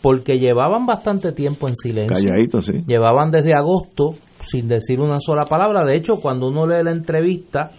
Porque 0.00 0.38
llevaban 0.38 0.86
bastante 0.86 1.32
tiempo 1.32 1.66
en 1.68 1.74
silencio. 1.74 2.28
Calladito, 2.28 2.62
sí. 2.62 2.84
Llevaban 2.86 3.32
desde 3.32 3.54
agosto 3.54 4.14
sin 4.46 4.68
decir 4.68 5.00
una 5.00 5.18
sola 5.18 5.44
palabra. 5.44 5.84
De 5.84 5.96
hecho, 5.96 6.20
cuando 6.20 6.48
uno 6.48 6.66
lee 6.66 6.84
la 6.84 6.92
entrevista, 6.92 7.72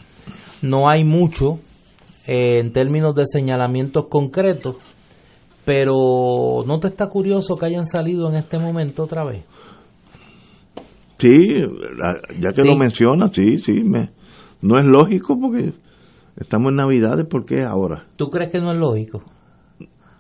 no 0.62 0.90
hay 0.90 1.06
mucho 1.06 1.60
eh, 2.28 2.60
en 2.60 2.74
términos 2.74 3.16
de 3.16 3.24
señalamientos 3.26 4.08
concretos. 4.10 4.76
Pero 5.66 6.64
¿no 6.66 6.80
te 6.80 6.88
está 6.88 7.08
curioso 7.08 7.56
que 7.56 7.66
hayan 7.68 7.86
salido 7.86 8.30
en 8.30 8.36
este 8.38 8.58
momento 8.58 9.04
otra 9.04 9.24
vez? 9.24 9.44
Sí, 11.18 11.58
ya 12.40 12.50
que 12.50 12.62
Sí. 12.62 12.68
lo 12.68 12.78
menciona, 12.78 13.28
sí, 13.32 13.58
sí. 13.58 13.74
Me, 13.84 14.10
no 14.62 14.80
es 14.80 14.86
lógico 14.86 15.38
porque 15.40 15.74
estamos 16.38 16.70
en 16.72 16.78
Navidades, 16.78 17.26
¿por 17.28 17.46
qué 17.46 17.64
ahora? 17.64 18.06
¿Tú 18.16 18.30
crees 18.30 18.52
que 18.52 18.60
no 18.60 18.72
es 18.72 18.78
lógico? 18.78 19.22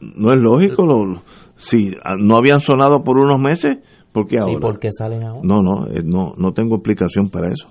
No 0.02 0.34
es 0.34 0.40
lógico. 0.42 0.84
Lo, 0.84 1.22
si 1.56 1.94
ah, 2.04 2.14
no 2.18 2.36
habían 2.36 2.60
sonado 2.62 3.04
por 3.04 3.18
unos 3.18 3.40
meses, 3.40 3.78
¿por 4.12 4.28
qué 4.28 4.38
ahora? 4.40 4.54
¿Y 4.54 4.58
por 4.58 4.80
qué 4.80 4.90
salen 4.92 5.24
ahora? 5.24 5.42
No, 5.44 5.62
no, 5.62 5.88
eh, 5.88 6.02
no, 6.04 6.34
no 6.38 6.52
tengo 6.52 6.76
explicación 6.76 7.30
para 7.30 7.48
eso. 7.48 7.70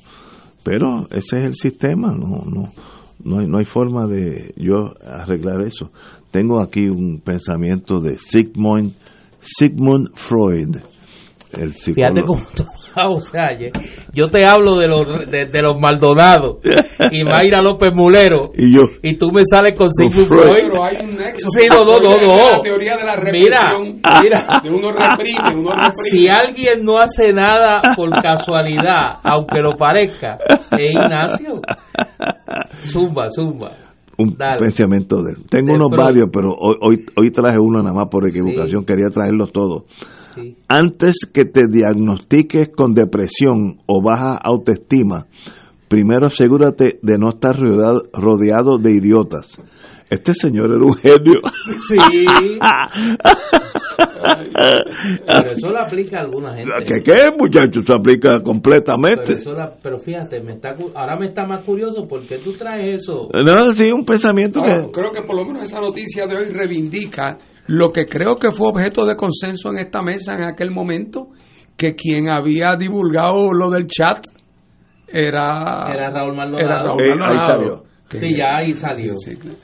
Pero 0.64 1.06
ese 1.10 1.38
es 1.38 1.44
el 1.44 1.54
sistema, 1.54 2.12
no, 2.12 2.42
no, 2.44 2.68
no 3.24 3.38
hay, 3.40 3.46
no 3.46 3.58
hay 3.58 3.64
forma 3.64 4.06
de 4.06 4.52
yo 4.56 4.94
arreglar 5.06 5.62
eso. 5.62 5.90
Tengo 6.30 6.60
aquí 6.60 6.88
un 6.88 7.20
pensamiento 7.20 8.00
de 8.00 8.18
Sigmund, 8.18 8.92
Sigmund 9.40 10.10
Freud, 10.14 10.76
el 11.52 11.72
Fíjate 11.72 12.20
psicólogo. 12.22 12.34
cómo 12.34 12.44
tú 12.54 12.64
o 13.10 13.20
sea, 13.20 13.50
yo 14.12 14.26
te 14.28 14.44
hablo 14.44 14.76
de 14.76 14.88
los 14.88 15.30
de, 15.30 15.44
de 15.44 15.62
los 15.62 15.78
Maldonados 15.78 16.56
y 17.12 17.22
Mayra 17.22 17.60
López 17.62 17.92
Mulero 17.94 18.50
Y 18.56 18.74
yo. 18.74 18.82
y 19.02 19.14
tú 19.14 19.30
me 19.30 19.42
sales 19.48 19.74
con 19.74 19.88
Sigmund 19.92 20.26
Freud. 20.26 20.42
Freud. 20.42 20.68
Pero 20.68 20.84
hay 20.84 20.96
un 21.04 21.14
nexo. 21.16 21.48
Sí, 21.50 21.68
no, 21.68 21.84
no, 21.84 22.00
no, 22.00 22.20
no. 22.20 22.36
La 22.56 22.60
teoría 22.60 22.96
de 22.96 23.04
la 23.04 23.16
Mira, 23.32 23.70
represión. 23.70 24.00
mira. 24.22 24.60
De 24.64 24.70
uno 24.70 24.90
reprime, 24.92 25.60
uno 25.60 25.70
reprime. 25.74 25.92
Si 26.10 26.28
alguien 26.28 26.84
no 26.84 26.98
hace 26.98 27.32
nada 27.32 27.80
por 27.94 28.10
casualidad, 28.20 29.18
aunque 29.22 29.60
lo 29.60 29.72
parezca, 29.78 30.36
es 30.72 30.92
Ignacio. 30.92 31.60
Zumba, 32.90 33.28
zumba. 33.30 33.70
Un 34.18 34.36
Dale. 34.36 34.58
pensamiento 34.58 35.22
de 35.22 35.32
él. 35.32 35.38
Tengo 35.48 35.68
De 35.68 35.74
unos 35.74 35.96
varios, 35.96 36.28
pero 36.32 36.50
hoy, 36.50 36.76
hoy, 36.80 37.06
hoy 37.16 37.30
traje 37.30 37.58
uno 37.58 37.82
nada 37.82 37.94
más 37.94 38.08
por 38.10 38.26
equivocación, 38.28 38.84
quería 38.84 39.08
traerlos 39.08 39.52
todos. 39.52 39.84
Sí. 40.34 40.56
Antes 40.68 41.16
que 41.32 41.44
te 41.44 41.62
diagnostiques 41.70 42.70
con 42.76 42.94
depresión 42.94 43.78
o 43.86 44.02
baja 44.02 44.36
autoestima, 44.36 45.26
primero 45.88 46.26
asegúrate 46.26 46.98
de 47.02 47.18
no 47.18 47.30
estar 47.30 47.56
rodeado, 47.56 48.02
rodeado 48.12 48.78
de 48.78 48.92
idiotas. 48.92 49.60
Este 50.10 50.32
señor 50.32 50.70
era 50.70 50.84
un 50.84 50.94
genio. 50.94 51.40
Sí. 51.86 51.98
Pero 55.26 55.52
eso 55.52 55.70
lo 55.70 55.78
aplica 55.80 56.18
a 56.18 56.22
alguna 56.22 56.54
gente. 56.54 56.70
¿Qué 56.86 57.02
qué, 57.02 57.24
muchachos? 57.38 57.84
Se 57.86 57.92
aplica 57.94 58.28
Pero, 58.32 58.42
completamente. 58.42 59.32
eso 59.32 59.52
la- 59.52 59.74
pero 59.82 59.98
fíjate, 59.98 60.40
me 60.40 60.54
está, 60.54 60.76
ahora 60.94 61.16
me 61.18 61.26
está 61.26 61.44
más 61.46 61.64
curioso 61.64 62.06
¿por 62.08 62.26
qué 62.26 62.38
tú 62.38 62.52
traes 62.52 63.02
eso? 63.02 63.28
No, 63.32 63.72
sí, 63.72 63.90
un 63.90 64.04
pensamiento 64.04 64.60
Ahora, 64.60 64.86
que... 64.86 64.90
creo 64.92 65.10
que 65.10 65.22
por 65.22 65.36
lo 65.36 65.44
menos 65.44 65.62
esa 65.64 65.80
noticia 65.80 66.26
de 66.26 66.36
hoy 66.36 66.50
reivindica 66.52 67.38
lo 67.68 67.92
que 67.92 68.06
creo 68.06 68.36
que 68.36 68.50
fue 68.52 68.68
objeto 68.68 69.04
de 69.04 69.14
consenso 69.16 69.70
en 69.70 69.78
esta 69.78 70.02
mesa 70.02 70.34
en 70.34 70.44
aquel 70.44 70.70
momento, 70.70 71.28
que 71.76 71.94
quien 71.94 72.28
había 72.28 72.74
divulgado 72.78 73.52
lo 73.52 73.70
del 73.70 73.86
chat 73.86 74.18
era, 75.06 75.90
Era 75.92 76.10
Raúl 76.10 76.34
Maldonado. 76.34 76.66
Era 76.66 76.78
Raúl 76.82 77.00
Eh, 77.02 77.12
ahí 77.12 77.18
Maldonado. 77.18 77.44
salió. 77.46 77.82
Que- 78.08 78.20
Sí, 78.20 78.26
ya 78.38 78.56
ahí 78.56 78.74
salió. 78.74 79.14
Sí, 79.16 79.30
sí, 79.32 79.36
claro. 79.36 79.56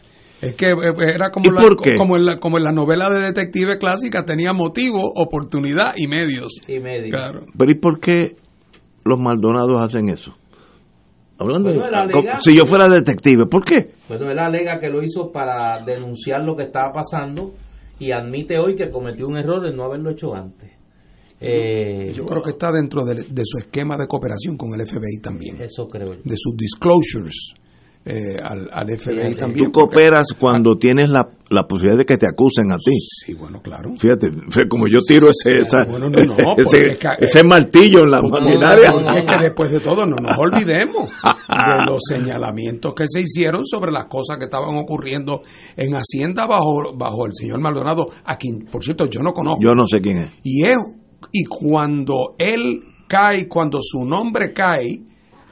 Es 0.48 0.56
que 0.56 0.66
eh, 0.70 0.74
era 1.14 1.30
como, 1.30 1.44
¿Y 1.46 1.54
la, 1.54 1.96
como, 1.96 2.16
en 2.16 2.24
la, 2.24 2.38
como 2.38 2.58
en 2.58 2.64
la 2.64 2.72
novela 2.72 3.08
de 3.10 3.20
detective 3.20 3.78
clásica, 3.78 4.24
tenía 4.24 4.52
motivo, 4.52 5.00
oportunidad 5.14 5.94
y 5.96 6.06
medios. 6.08 6.52
Y 6.68 6.78
medio. 6.80 7.10
Claro. 7.10 7.40
Pero 7.56 7.70
¿y 7.70 7.78
por 7.78 8.00
qué 8.00 8.36
los 9.04 9.18
Maldonados 9.18 9.80
hacen 9.80 10.08
eso? 10.08 10.34
Hablando 11.38 11.68
Bueno, 11.70 11.82
de- 11.82 11.88
él 11.88 11.94
alega- 11.94 12.40
si 12.40 12.56
yo 12.56 12.64
fuera 12.66 12.88
detective, 12.88 13.46
¿por 13.46 13.64
qué? 13.64 13.90
Bueno, 14.08 14.30
él 14.30 14.38
alega 14.38 14.78
que 14.78 14.88
lo 14.88 15.02
hizo 15.02 15.32
para 15.32 15.84
denunciar 15.84 16.42
lo 16.44 16.54
que 16.56 16.62
estaba 16.64 16.92
pasando 16.92 17.54
y 17.98 18.12
admite 18.12 18.58
hoy 18.58 18.76
que 18.76 18.90
cometió 18.90 19.26
un 19.26 19.36
error 19.36 19.66
en 19.66 19.76
no 19.76 19.84
haberlo 19.84 20.10
hecho 20.10 20.34
antes. 20.34 20.70
Eh, 21.40 22.12
Yo 22.14 22.24
creo 22.26 22.42
que 22.42 22.50
está 22.50 22.70
dentro 22.70 23.02
de, 23.04 23.16
de 23.28 23.42
su 23.44 23.58
esquema 23.58 23.96
de 23.96 24.06
cooperación 24.06 24.56
con 24.56 24.72
el 24.74 24.86
FBI 24.86 25.20
también, 25.20 25.60
eso 25.60 25.86
creo 25.88 26.14
yo. 26.14 26.20
de 26.24 26.36
sus 26.36 26.56
disclosures 26.56 27.54
eh, 28.06 28.36
al, 28.42 28.68
al 28.70 28.86
FBI 28.98 29.14
Fíjate. 29.16 29.34
también. 29.36 29.66
Tú 29.66 29.72
cooperas 29.72 30.26
cuando 30.38 30.76
tienes 30.76 31.08
la, 31.08 31.26
la 31.48 31.62
posibilidad 31.66 31.98
de 31.98 32.04
que 32.04 32.16
te 32.18 32.26
acusen 32.28 32.70
a 32.70 32.76
ti. 32.76 32.92
Sí, 32.98 33.32
bueno, 33.34 33.62
claro. 33.62 33.92
Fíjate, 33.98 34.28
como 34.68 34.86
yo 34.88 34.98
tiro 35.06 35.28
ese, 35.30 35.60
esa- 35.60 35.84
Bueno, 35.88 36.10
no, 36.10 36.22
no, 36.24 36.34
porque 36.56 36.62
ese, 36.62 36.92
es 36.92 36.98
que- 36.98 37.08
ese 37.24 37.42
martillo 37.44 38.00
en 38.04 38.10
la 38.10 38.20
maquinaria. 38.20 38.92
porque 38.92 39.18
es 39.20 39.26
que 39.30 39.42
después 39.44 39.70
de 39.70 39.80
todo 39.80 40.04
no 40.04 40.16
nos 40.16 40.36
olvidemos 40.38 41.08
de 41.48 41.86
los 41.86 42.02
señalamientos 42.06 42.92
que 42.94 43.04
se 43.06 43.20
hicieron 43.22 43.64
sobre 43.64 43.90
las 43.90 44.04
cosas 44.06 44.36
que 44.38 44.44
estaban 44.44 44.76
ocurriendo 44.76 45.40
en 45.76 45.94
Hacienda 45.94 46.46
bajo, 46.46 46.94
bajo 46.96 47.24
el 47.26 47.32
señor 47.34 47.60
Maldonado, 47.60 48.08
a 48.24 48.36
quien, 48.36 48.66
por 48.70 48.82
cierto, 48.84 49.06
yo 49.06 49.20
no 49.22 49.32
conozco. 49.32 49.60
Yo 49.62 49.74
no 49.74 49.86
sé 49.88 50.00
quién 50.02 50.18
es. 50.18 50.30
Y, 50.42 50.66
es, 50.66 50.76
y 51.32 51.44
cuando 51.44 52.34
él 52.38 52.82
cae, 53.08 53.48
cuando 53.48 53.78
su 53.80 54.04
nombre 54.04 54.52
cae, 54.52 55.00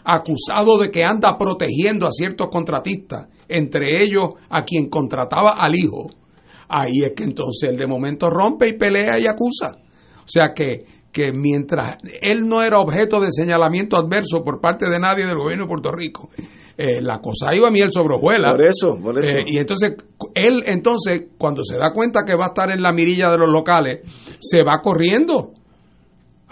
acusado 0.04 0.78
de 0.78 0.90
que 0.90 1.04
anda 1.04 1.36
protegiendo 1.38 2.06
a 2.06 2.12
ciertos 2.12 2.48
contratistas, 2.48 3.28
entre 3.48 4.02
ellos 4.02 4.30
a 4.50 4.62
quien 4.64 4.88
contrataba 4.88 5.54
al 5.58 5.74
hijo, 5.74 6.10
ahí 6.68 7.02
es 7.04 7.12
que 7.14 7.24
entonces 7.24 7.70
él 7.70 7.76
de 7.76 7.86
momento 7.86 8.30
rompe 8.30 8.68
y 8.68 8.78
pelea 8.78 9.18
y 9.18 9.26
acusa. 9.26 9.78
O 10.24 10.28
sea 10.28 10.52
que, 10.54 10.84
que 11.12 11.32
mientras 11.32 11.98
él 12.20 12.46
no 12.48 12.62
era 12.62 12.80
objeto 12.80 13.20
de 13.20 13.30
señalamiento 13.30 13.96
adverso 13.96 14.42
por 14.42 14.60
parte 14.60 14.88
de 14.88 14.98
nadie 14.98 15.26
del 15.26 15.36
gobierno 15.36 15.64
de 15.64 15.68
Puerto 15.68 15.92
Rico, 15.92 16.30
eh, 16.76 17.02
la 17.02 17.18
cosa 17.20 17.54
iba 17.54 17.68
a 17.68 17.70
miel 17.70 17.90
sobre 17.90 18.14
hojuelas. 18.14 18.52
Por 18.52 18.64
eso, 18.64 18.98
por 19.02 19.18
eso. 19.18 19.30
Eh, 19.30 19.42
y 19.46 19.58
entonces, 19.58 19.94
él 20.34 20.62
entonces, 20.66 21.24
cuando 21.36 21.62
se 21.62 21.76
da 21.76 21.92
cuenta 21.92 22.20
que 22.26 22.34
va 22.34 22.46
a 22.46 22.48
estar 22.48 22.70
en 22.70 22.82
la 22.82 22.92
mirilla 22.92 23.30
de 23.30 23.38
los 23.38 23.50
locales, 23.50 24.00
se 24.40 24.62
va 24.62 24.80
corriendo 24.82 25.52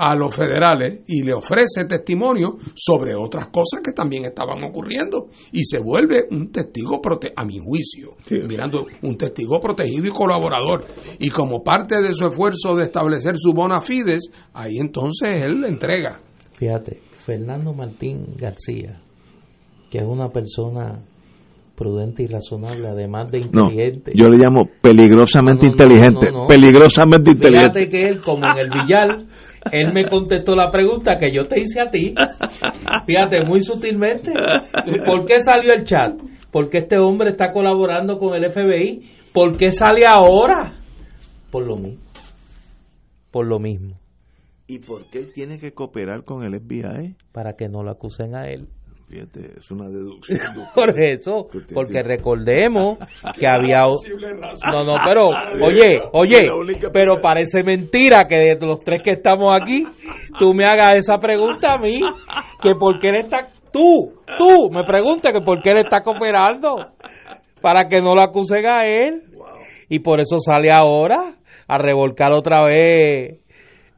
a 0.03 0.15
los 0.17 0.35
federales 0.35 1.01
y 1.07 1.23
le 1.23 1.35
ofrece 1.35 1.85
testimonio 1.87 2.57
sobre 2.75 3.15
otras 3.15 3.49
cosas 3.49 3.81
que 3.85 3.93
también 3.93 4.25
estaban 4.25 4.65
ocurriendo 4.65 5.29
y 5.53 5.63
se 5.63 5.79
vuelve 5.79 6.25
un 6.31 6.51
testigo 6.51 7.01
prote 7.03 7.33
a 7.37 7.45
mi 7.45 7.59
juicio 7.59 8.17
mirando 8.49 8.87
un 9.03 9.17
testigo 9.19 9.61
protegido 9.61 10.07
y 10.07 10.11
colaborador 10.11 10.87
y 11.19 11.29
como 11.29 11.63
parte 11.63 12.01
de 12.01 12.13
su 12.15 12.25
esfuerzo 12.27 12.75
de 12.77 12.85
establecer 12.85 13.35
su 13.37 13.53
bona 13.53 13.81
fides 13.81 14.31
ahí 14.55 14.79
entonces 14.79 15.45
él 15.45 15.61
le 15.61 15.69
entrega 15.69 16.17
Fíjate, 16.55 17.01
Fernando 17.13 17.73
Martín 17.73 18.35
García, 18.37 19.01
que 19.91 19.97
es 19.99 20.05
una 20.05 20.29
persona 20.29 21.01
prudente 21.75 22.23
y 22.23 22.27
razonable, 22.27 22.87
además 22.89 23.31
de 23.31 23.41
No, 23.51 23.71
inteligente. 23.71 24.13
yo 24.15 24.29
le 24.29 24.37
llamo 24.37 24.69
peligrosamente 24.83 25.67
No, 25.67 25.73
no, 25.73 25.77
no, 25.79 25.85
inteligente. 25.85 26.33
no, 26.33 26.39
no. 26.43 26.47
Peligrosamente 26.47 27.31
inteligente. 27.31 27.81
Fíjate 27.81 27.89
que 27.89 28.01
él, 28.11 28.21
como 28.21 28.45
en 28.47 28.59
el 28.59 28.69
billar, 28.71 29.09
él 29.73 29.93
me 29.93 30.09
contestó 30.09 30.55
la 30.55 30.71
pregunta 30.71 31.19
que 31.19 31.33
yo 31.33 31.47
te 31.47 31.61
hice 31.61 31.81
a 31.81 31.91
ti. 31.91 32.15
Fíjate, 33.07 33.45
muy 33.47 33.61
sutilmente. 33.61 34.33
¿Por 35.07 35.25
qué 35.25 35.41
salió 35.41 35.73
el 35.73 35.85
chat? 35.85 36.21
¿Por 36.51 36.69
qué 36.69 36.79
este 36.79 36.99
hombre 36.99 37.31
está 37.31 37.53
colaborando 37.53 38.19
con 38.19 38.35
el 38.35 38.51
FBI? 38.51 39.11
¿Por 39.33 39.57
qué 39.57 39.71
sale 39.71 40.07
ahora? 40.07 40.75
Por 41.51 41.67
lo 41.67 41.77
mismo. 41.77 42.03
Por 43.31 43.47
lo 43.47 43.59
mismo. 43.59 44.01
¿Y 44.67 44.79
por 44.79 45.09
qué 45.11 45.19
él 45.19 45.33
tiene 45.33 45.59
que 45.59 45.73
cooperar 45.73 46.25
con 46.25 46.45
el 46.45 46.61
FBI? 46.61 47.17
Para 47.33 47.55
que 47.55 47.69
no 47.69 47.83
lo 47.83 47.91
acusen 47.91 48.35
a 48.35 48.49
él. 48.49 48.69
Fíjate, 49.11 49.59
es 49.59 49.69
una 49.73 49.89
deducción. 49.89 50.39
Por 50.75 51.03
eso, 51.03 51.49
porque 51.75 52.01
recordemos 52.01 52.99
que 53.39 53.49
había... 53.49 53.81
No, 53.81 54.85
no, 54.85 54.95
pero, 55.05 55.27
oye, 55.63 56.01
oye, 56.13 56.49
pero 56.93 57.21
parece 57.21 57.65
mentira 57.65 58.29
que 58.29 58.37
de 58.37 58.59
los 58.65 58.79
tres 58.79 59.03
que 59.03 59.11
estamos 59.13 59.53
aquí, 59.61 59.83
tú 60.39 60.55
me 60.55 60.65
hagas 60.65 60.95
esa 60.95 61.19
pregunta 61.19 61.73
a 61.73 61.79
mí, 61.79 62.01
que 62.63 62.77
por 62.77 63.01
qué 63.01 63.09
él 63.09 63.17
está... 63.17 63.49
Tú, 63.73 64.15
tú, 64.39 64.71
me 64.71 64.85
preguntas 64.85 65.33
que 65.33 65.41
por 65.41 65.61
qué 65.61 65.73
él 65.73 65.79
está 65.79 66.03
cooperando, 66.03 66.93
para 67.61 67.89
que 67.89 68.01
no 68.01 68.15
lo 68.15 68.23
acusen 68.23 68.65
a 68.67 68.85
él. 68.85 69.25
Y 69.89 69.99
por 70.01 70.21
eso 70.21 70.39
sale 70.39 70.71
ahora 70.73 71.35
a 71.67 71.79
revolcar 71.79 72.33
otra 72.33 72.65
vez 72.65 73.41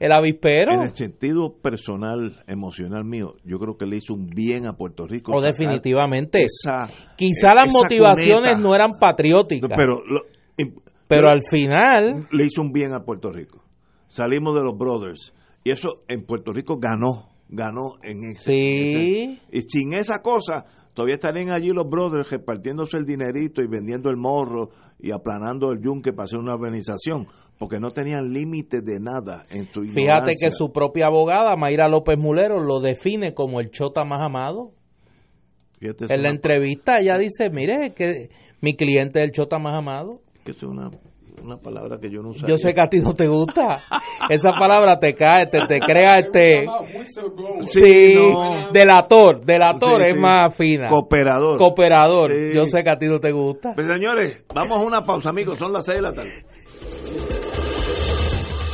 el 0.04 0.12
avispero. 0.12 0.74
En 0.74 0.82
el 0.82 0.94
sentido 0.96 1.54
personal, 1.62 2.42
emocional 2.46 3.04
mío, 3.04 3.34
yo 3.44 3.58
creo 3.58 3.76
que 3.76 3.86
le 3.86 3.96
hizo 3.98 4.14
un 4.14 4.26
bien 4.26 4.66
a 4.66 4.72
Puerto 4.76 5.06
Rico. 5.06 5.32
O 5.32 5.40
sacar 5.40 5.52
definitivamente. 5.56 6.42
esa- 6.44 6.88
Quizá 7.16 7.54
las 7.54 7.66
esa 7.66 7.78
motivaciones 7.78 8.58
no 8.58 8.74
eran 8.74 8.90
patrióticas. 9.00 9.70
Pero, 9.76 10.02
lo- 10.04 10.22
Pero 11.08 11.28
al 11.28 11.42
final, 11.48 12.26
le 12.30 12.44
hizo 12.46 12.62
un 12.62 12.72
bien 12.72 12.92
a 12.94 13.00
Puerto 13.04 13.30
Rico. 13.30 13.62
Salimos 14.08 14.54
de 14.54 14.62
los 14.62 14.76
brothers. 14.76 15.34
Y 15.64 15.70
eso 15.70 16.02
en 16.08 16.24
Puerto 16.24 16.52
Rico 16.52 16.78
ganó, 16.78 17.28
ganó 17.48 17.92
en 18.02 18.32
ese. 18.32 18.50
Sí. 18.50 18.58
ese- 18.58 19.40
y 19.52 19.60
sin 19.62 19.92
esa 19.94 20.20
cosa, 20.22 20.64
todavía 20.94 21.14
estarían 21.14 21.50
allí 21.50 21.68
los 21.70 21.88
brothers 21.88 22.30
repartiéndose 22.30 22.96
el 22.96 23.04
dinerito 23.04 23.62
y 23.62 23.68
vendiendo 23.68 24.10
el 24.10 24.16
morro 24.16 24.70
y 24.98 25.10
aplanando 25.12 25.70
el 25.70 25.80
yunque 25.82 26.12
para 26.12 26.24
hacer 26.24 26.38
una 26.38 26.54
organización. 26.54 27.26
Porque 27.62 27.78
no 27.78 27.92
tenían 27.92 28.32
límite 28.32 28.80
de 28.80 28.98
nada 28.98 29.44
en 29.50 29.70
su 29.72 29.82
fíjate 29.82 30.00
ignorancia. 30.00 30.48
que 30.48 30.50
su 30.50 30.72
propia 30.72 31.06
abogada, 31.06 31.54
Mayra 31.54 31.86
López 31.86 32.18
Mulero, 32.18 32.58
lo 32.60 32.80
define 32.80 33.34
como 33.34 33.60
el 33.60 33.70
chota 33.70 34.04
más 34.04 34.20
amado. 34.20 34.72
Fíjate, 35.78 36.06
En 36.12 36.22
la 36.22 36.28
una- 36.28 36.30
entrevista 36.34 36.98
ella 36.98 37.16
dice, 37.18 37.50
mire, 37.50 37.92
que 37.94 38.30
mi 38.60 38.74
cliente 38.74 39.20
es 39.20 39.26
el 39.26 39.30
chota 39.30 39.60
más 39.60 39.78
amado. 39.78 40.22
que 40.44 40.50
es 40.50 40.62
una, 40.64 40.90
una 41.44 41.56
palabra 41.58 41.98
que 42.00 42.10
yo 42.10 42.20
no 42.20 42.30
usaría. 42.30 42.48
Yo 42.48 42.58
sé 42.58 42.74
que 42.74 42.80
a 42.80 42.88
ti 42.88 42.98
no 42.98 43.14
te 43.14 43.28
gusta. 43.28 43.78
Esa 44.28 44.50
palabra 44.50 44.98
te 44.98 45.14
cae, 45.14 45.46
te, 45.46 45.64
te 45.68 45.78
crea 45.78 46.18
este... 46.18 46.60
Sí, 47.66 48.14
no. 48.16 48.72
delator, 48.72 49.44
delator 49.44 50.00
Sí, 50.02 50.06
es 50.08 50.12
sí. 50.14 50.18
más 50.18 50.56
fina. 50.56 50.88
Cooperador. 50.88 51.58
Cooperador. 51.58 52.32
Yo 52.56 52.64
sé 52.64 52.82
que 52.82 52.90
a 52.90 52.96
ti 52.98 53.06
no 53.06 53.20
te 53.20 53.30
gusta. 53.30 53.72
Pues 53.76 53.86
señores, 53.86 54.44
vamos 54.52 54.78
a 54.80 54.84
una 54.84 55.02
pausa, 55.04 55.28
amigos. 55.30 55.58
Son 55.60 55.72
las 55.72 55.84
6 55.84 55.96
de 55.98 56.02
la 56.02 56.12
tarde. 56.12 56.32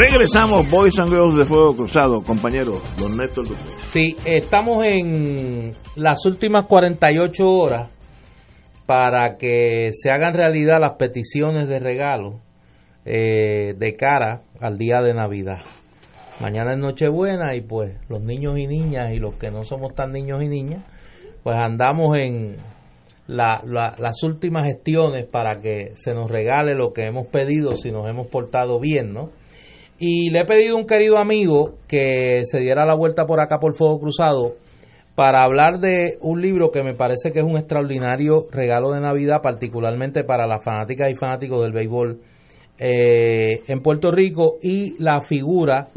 Regresamos, 0.00 0.70
Boys 0.70 0.98
and 0.98 1.10
Girls 1.10 1.36
de 1.36 1.44
Fuego 1.44 1.76
Cruzado, 1.76 2.22
compañero, 2.22 2.80
don 2.98 3.18
Néstor. 3.18 3.44
Sí, 3.88 4.16
estamos 4.24 4.82
en 4.86 5.74
las 5.94 6.24
últimas 6.24 6.64
48 6.64 7.46
horas 7.46 7.90
para 8.86 9.36
que 9.36 9.90
se 9.92 10.08
hagan 10.10 10.32
realidad 10.32 10.78
las 10.80 10.94
peticiones 10.96 11.68
de 11.68 11.80
regalo 11.80 12.40
eh, 13.04 13.74
de 13.76 13.94
cara 13.96 14.40
al 14.58 14.78
día 14.78 15.02
de 15.02 15.12
Navidad. 15.12 15.58
Mañana 16.40 16.72
es 16.72 16.78
Nochebuena 16.78 17.54
y 17.54 17.60
pues 17.60 17.92
los 18.08 18.22
niños 18.22 18.58
y 18.58 18.66
niñas 18.66 19.12
y 19.12 19.18
los 19.18 19.34
que 19.34 19.50
no 19.50 19.64
somos 19.64 19.92
tan 19.92 20.12
niños 20.12 20.42
y 20.42 20.48
niñas, 20.48 20.82
pues 21.42 21.56
andamos 21.56 22.16
en 22.16 22.56
la- 23.26 23.60
la- 23.66 23.96
las 23.98 24.22
últimas 24.22 24.64
gestiones 24.64 25.26
para 25.26 25.60
que 25.60 25.90
se 25.94 26.14
nos 26.14 26.30
regale 26.30 26.74
lo 26.74 26.94
que 26.94 27.04
hemos 27.04 27.26
pedido 27.26 27.74
si 27.74 27.90
nos 27.92 28.08
hemos 28.08 28.28
portado 28.28 28.80
bien, 28.80 29.12
¿no? 29.12 29.38
Y 30.02 30.30
le 30.30 30.40
he 30.40 30.44
pedido 30.46 30.76
a 30.76 30.80
un 30.80 30.86
querido 30.86 31.18
amigo 31.18 31.74
que 31.86 32.40
se 32.46 32.58
diera 32.58 32.86
la 32.86 32.96
vuelta 32.96 33.26
por 33.26 33.38
acá 33.38 33.58
por 33.60 33.76
Fuego 33.76 34.00
Cruzado 34.00 34.54
para 35.14 35.44
hablar 35.44 35.78
de 35.78 36.16
un 36.22 36.40
libro 36.40 36.70
que 36.70 36.82
me 36.82 36.94
parece 36.94 37.32
que 37.32 37.40
es 37.40 37.44
un 37.44 37.58
extraordinario 37.58 38.46
regalo 38.50 38.92
de 38.92 39.02
Navidad, 39.02 39.42
particularmente 39.42 40.24
para 40.24 40.46
las 40.46 40.64
fanáticas 40.64 41.10
y 41.10 41.16
fanáticos 41.16 41.60
del 41.60 41.72
béisbol 41.72 42.18
eh, 42.78 43.60
en 43.68 43.82
Puerto 43.82 44.10
Rico 44.10 44.56
y 44.62 44.94
la 44.98 45.20
figura 45.20 45.88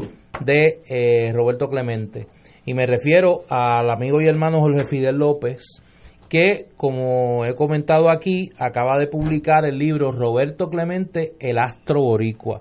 de 0.44 0.82
eh, 0.86 1.32
Roberto 1.32 1.70
Clemente. 1.70 2.26
Y 2.66 2.74
me 2.74 2.84
refiero 2.84 3.44
al 3.48 3.88
amigo 3.88 4.20
y 4.20 4.28
hermano 4.28 4.60
Jorge 4.60 4.84
Fidel 4.84 5.16
López, 5.16 5.82
que, 6.28 6.66
como 6.76 7.46
he 7.46 7.54
comentado 7.54 8.10
aquí, 8.10 8.50
acaba 8.58 8.98
de 8.98 9.06
publicar 9.06 9.64
el 9.64 9.78
libro 9.78 10.12
Roberto 10.12 10.68
Clemente, 10.68 11.32
El 11.40 11.56
Astro 11.58 12.02
Boricua. 12.02 12.60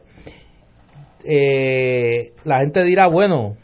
Eh, 1.23 2.33
la 2.43 2.59
gente 2.59 2.83
dirá, 2.83 3.07
bueno, 3.07 3.55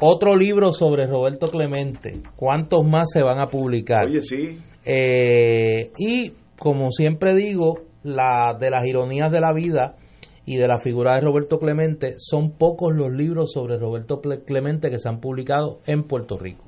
otro 0.00 0.36
libro 0.36 0.72
sobre 0.72 1.06
Roberto 1.06 1.48
Clemente, 1.48 2.20
¿cuántos 2.36 2.84
más 2.84 3.10
se 3.12 3.22
van 3.22 3.38
a 3.38 3.46
publicar? 3.46 4.06
Oye, 4.06 4.20
sí. 4.20 4.58
Eh, 4.84 5.92
y 5.96 6.32
como 6.58 6.90
siempre 6.90 7.34
digo, 7.34 7.82
la, 8.02 8.56
de 8.58 8.70
las 8.70 8.86
ironías 8.86 9.30
de 9.30 9.40
la 9.40 9.52
vida 9.52 9.96
y 10.44 10.56
de 10.56 10.66
la 10.66 10.78
figura 10.80 11.14
de 11.14 11.20
Roberto 11.20 11.58
Clemente, 11.58 12.14
son 12.18 12.52
pocos 12.52 12.94
los 12.94 13.12
libros 13.12 13.52
sobre 13.52 13.78
Roberto 13.78 14.20
Clemente 14.20 14.90
que 14.90 14.98
se 14.98 15.08
han 15.08 15.20
publicado 15.20 15.80
en 15.86 16.04
Puerto 16.04 16.36
Rico. 16.36 16.64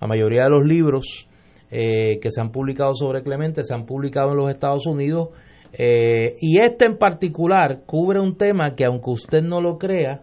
La 0.00 0.06
mayoría 0.06 0.44
de 0.44 0.50
los 0.50 0.64
libros 0.64 1.28
eh, 1.70 2.20
que 2.20 2.30
se 2.30 2.40
han 2.40 2.52
publicado 2.52 2.94
sobre 2.94 3.22
Clemente 3.22 3.64
se 3.64 3.74
han 3.74 3.86
publicado 3.86 4.30
en 4.30 4.36
los 4.36 4.50
Estados 4.50 4.86
Unidos 4.86 5.30
eh, 5.78 6.36
y 6.40 6.58
este 6.58 6.86
en 6.86 6.96
particular 6.96 7.82
cubre 7.84 8.18
un 8.18 8.36
tema 8.36 8.74
que 8.74 8.84
aunque 8.84 9.10
usted 9.10 9.42
no 9.42 9.60
lo 9.60 9.78
crea, 9.78 10.22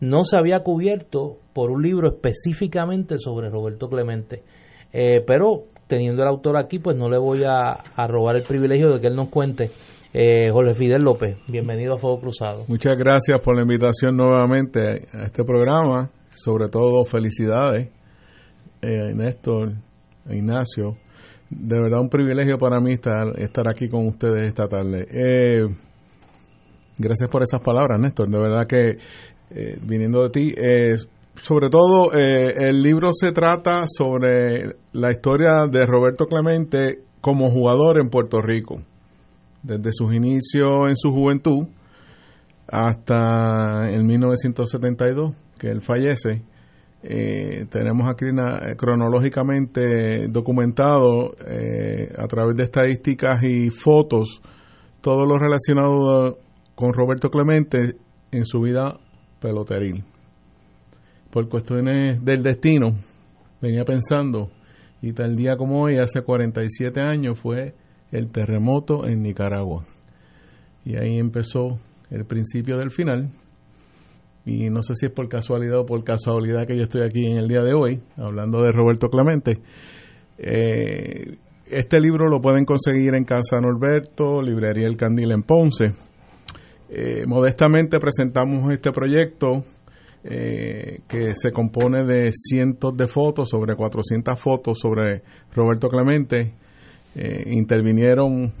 no 0.00 0.24
se 0.24 0.38
había 0.38 0.60
cubierto 0.60 1.38
por 1.52 1.70
un 1.70 1.82
libro 1.82 2.08
específicamente 2.08 3.18
sobre 3.18 3.50
Roberto 3.50 3.88
Clemente. 3.88 4.42
Eh, 4.92 5.22
pero 5.26 5.64
teniendo 5.86 6.22
el 6.22 6.28
autor 6.28 6.56
aquí, 6.56 6.78
pues 6.78 6.96
no 6.96 7.08
le 7.08 7.18
voy 7.18 7.44
a, 7.44 8.06
robar 8.06 8.36
el 8.36 8.42
privilegio 8.42 8.92
de 8.92 9.00
que 9.00 9.06
él 9.08 9.16
nos 9.16 9.28
cuente. 9.28 9.70
Eh, 10.12 10.48
Jorge 10.50 10.74
Fidel 10.74 11.02
López, 11.02 11.36
bienvenido 11.46 11.94
a 11.94 11.98
Fuego 11.98 12.20
Cruzado. 12.20 12.64
Muchas 12.68 12.96
gracias 12.96 13.38
por 13.40 13.54
la 13.54 13.62
invitación 13.62 14.16
nuevamente 14.16 15.08
a 15.12 15.24
este 15.24 15.44
programa. 15.44 16.10
Sobre 16.30 16.68
todo, 16.68 17.04
felicidades, 17.04 17.90
eh, 18.82 19.12
Néstor, 19.14 19.74
Ignacio. 20.28 20.96
De 21.48 21.80
verdad, 21.80 22.00
un 22.00 22.08
privilegio 22.08 22.58
para 22.58 22.80
mí 22.80 22.92
estar, 22.92 23.38
estar 23.38 23.68
aquí 23.68 23.88
con 23.88 24.06
ustedes 24.06 24.48
esta 24.48 24.68
tarde. 24.68 25.06
Eh, 25.10 25.66
gracias 26.98 27.28
por 27.28 27.42
esas 27.42 27.60
palabras, 27.60 28.00
Néstor. 28.00 28.28
De 28.28 28.38
verdad 28.38 28.66
que, 28.66 28.98
eh, 29.50 29.78
viniendo 29.82 30.22
de 30.22 30.30
ti, 30.30 30.54
eh, 30.56 30.96
sobre 31.40 31.68
todo, 31.68 32.12
eh, 32.14 32.68
el 32.68 32.82
libro 32.82 33.10
se 33.12 33.32
trata 33.32 33.84
sobre 33.86 34.76
la 34.92 35.12
historia 35.12 35.66
de 35.70 35.86
Roberto 35.86 36.26
Clemente 36.26 37.00
como 37.20 37.50
jugador 37.50 38.00
en 38.00 38.08
Puerto 38.08 38.40
Rico 38.40 38.82
desde 39.66 39.90
sus 39.92 40.14
inicios 40.14 40.86
en 40.88 40.96
su 40.96 41.10
juventud 41.10 41.66
hasta 42.68 43.88
el 43.88 44.04
1972, 44.04 45.34
que 45.58 45.68
él 45.68 45.82
fallece, 45.82 46.42
eh, 47.02 47.66
tenemos 47.70 48.08
aquí 48.08 48.24
eh, 48.26 48.76
cronológicamente 48.76 50.28
documentado 50.28 51.36
eh, 51.46 52.12
a 52.16 52.26
través 52.26 52.56
de 52.56 52.64
estadísticas 52.64 53.42
y 53.44 53.70
fotos 53.70 54.40
todo 55.00 55.24
lo 55.24 55.38
relacionado 55.38 56.38
con 56.74 56.92
Roberto 56.92 57.30
Clemente 57.30 57.96
en 58.32 58.44
su 58.44 58.60
vida 58.60 58.98
peloteril. 59.40 60.04
Por 61.30 61.48
cuestiones 61.48 62.24
del 62.24 62.42
destino, 62.42 62.96
venía 63.60 63.84
pensando, 63.84 64.50
y 65.00 65.12
tal 65.12 65.36
día 65.36 65.56
como 65.56 65.82
hoy, 65.82 65.98
hace 65.98 66.22
47 66.22 67.00
años, 67.00 67.38
fue 67.38 67.74
el 68.10 68.30
terremoto 68.30 69.06
en 69.06 69.22
Nicaragua. 69.22 69.84
Y 70.84 70.96
ahí 70.96 71.18
empezó 71.18 71.78
el 72.10 72.24
principio 72.24 72.78
del 72.78 72.90
final. 72.90 73.30
Y 74.46 74.70
no 74.70 74.80
sé 74.80 74.94
si 74.94 75.06
es 75.06 75.12
por 75.12 75.28
casualidad 75.28 75.80
o 75.80 75.86
por 75.86 76.04
casualidad 76.04 76.68
que 76.68 76.76
yo 76.76 76.84
estoy 76.84 77.02
aquí 77.02 77.26
en 77.26 77.36
el 77.36 77.48
día 77.48 77.62
de 77.62 77.74
hoy, 77.74 78.00
hablando 78.16 78.62
de 78.62 78.70
Roberto 78.70 79.08
Clemente. 79.08 79.58
Eh, 80.38 81.36
este 81.68 81.98
libro 81.98 82.28
lo 82.28 82.40
pueden 82.40 82.64
conseguir 82.64 83.16
en 83.16 83.24
Casa 83.24 83.60
Norberto, 83.60 84.40
Librería 84.40 84.86
El 84.86 84.96
Candil 84.96 85.32
en 85.32 85.42
Ponce. 85.42 85.86
Eh, 86.88 87.24
modestamente 87.26 87.98
presentamos 87.98 88.72
este 88.72 88.92
proyecto 88.92 89.64
eh, 90.22 91.00
que 91.08 91.34
se 91.34 91.50
compone 91.50 92.04
de 92.04 92.30
cientos 92.32 92.96
de 92.96 93.08
fotos, 93.08 93.48
sobre 93.48 93.74
400 93.74 94.38
fotos 94.38 94.78
sobre 94.78 95.22
Roberto 95.52 95.88
Clemente. 95.88 96.52
Intervinieron 97.46 98.52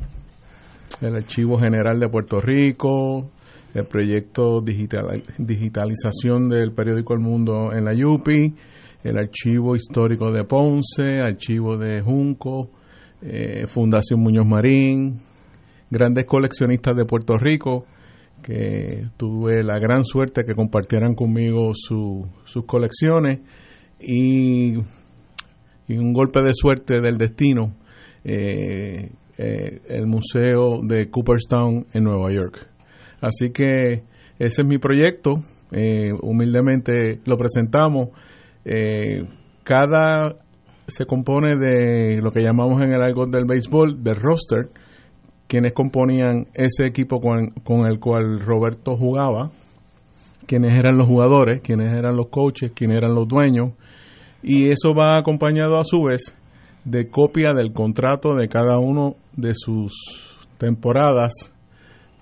el 1.02 1.14
Archivo 1.14 1.58
General 1.58 2.00
de 2.00 2.08
Puerto 2.08 2.40
Rico, 2.40 3.30
el 3.76 3.86
proyecto 3.86 4.60
digital, 4.60 5.22
digitalización 5.38 6.48
del 6.48 6.72
periódico 6.72 7.14
El 7.14 7.20
Mundo 7.20 7.72
en 7.72 7.84
la 7.84 7.92
YUPI, 7.92 8.54
el 9.04 9.18
Archivo 9.18 9.76
Histórico 9.76 10.32
de 10.32 10.44
Ponce, 10.44 11.20
Archivo 11.20 11.76
de 11.76 12.00
Junco, 12.00 12.70
eh, 13.22 13.66
Fundación 13.68 14.20
Muñoz 14.20 14.46
Marín, 14.46 15.20
grandes 15.90 16.24
coleccionistas 16.24 16.96
de 16.96 17.04
Puerto 17.04 17.36
Rico 17.36 17.84
que 18.42 19.06
tuve 19.16 19.62
la 19.62 19.78
gran 19.78 20.04
suerte 20.04 20.44
que 20.44 20.54
compartieran 20.54 21.14
conmigo 21.14 21.72
su- 21.74 22.26
sus 22.44 22.64
colecciones 22.66 23.40
y, 24.00 24.76
un 25.88 26.12
golpe 26.12 26.42
de 26.42 26.52
suerte 26.52 27.00
del 27.00 27.16
destino 27.16 27.74
eh, 28.24 29.10
eh, 29.38 29.80
el 29.88 30.06
museo 30.06 30.80
de 30.82 31.08
Cooperstown 31.10 31.86
en 31.92 32.04
Nueva 32.04 32.32
York. 32.32 32.68
Así 33.20 33.50
que 33.50 34.02
ese 34.38 34.62
es 34.62 34.66
mi 34.66 34.78
proyecto. 34.78 35.42
eh, 35.72 36.12
humildemente 36.22 37.20
lo 37.24 37.36
presentamos. 37.36 38.10
Eh, 38.64 39.24
cada 39.64 40.36
se 40.86 41.06
compone 41.06 41.56
de 41.56 42.20
lo 42.22 42.30
que 42.30 42.42
llamamos 42.42 42.82
en 42.82 42.92
el 42.92 43.02
argot 43.02 43.30
del 43.30 43.44
béisbol, 43.44 44.02
del 44.02 44.16
roster, 44.16 44.68
quienes 45.48 45.72
componían 45.72 46.46
ese 46.54 46.86
equipo 46.86 47.20
con, 47.20 47.50
con 47.64 47.86
el 47.86 47.98
cual 47.98 48.40
Roberto 48.40 48.96
jugaba, 48.96 49.50
quienes 50.46 50.74
eran 50.74 50.96
los 50.96 51.08
jugadores, 51.08 51.60
quienes 51.62 51.92
eran 51.92 52.16
los 52.16 52.28
coaches, 52.28 52.72
quienes 52.74 52.98
eran 52.98 53.14
los 53.14 53.26
dueños, 53.26 53.72
y 54.42 54.68
eso 54.70 54.94
va 54.94 55.16
acompañado 55.16 55.78
a 55.78 55.84
su 55.84 56.04
vez 56.04 56.34
de 56.84 57.08
copia 57.10 57.52
del 57.52 57.72
contrato 57.72 58.36
de 58.36 58.48
cada 58.48 58.78
uno 58.78 59.16
de 59.36 59.54
sus 59.54 59.92
temporadas 60.58 61.52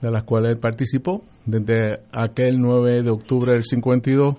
de 0.04 0.10
las 0.10 0.24
cuales 0.24 0.52
él 0.52 0.58
participó, 0.58 1.22
desde 1.46 2.00
aquel 2.12 2.60
9 2.60 3.02
de 3.02 3.10
octubre 3.10 3.52
del 3.52 3.64
52, 3.64 4.34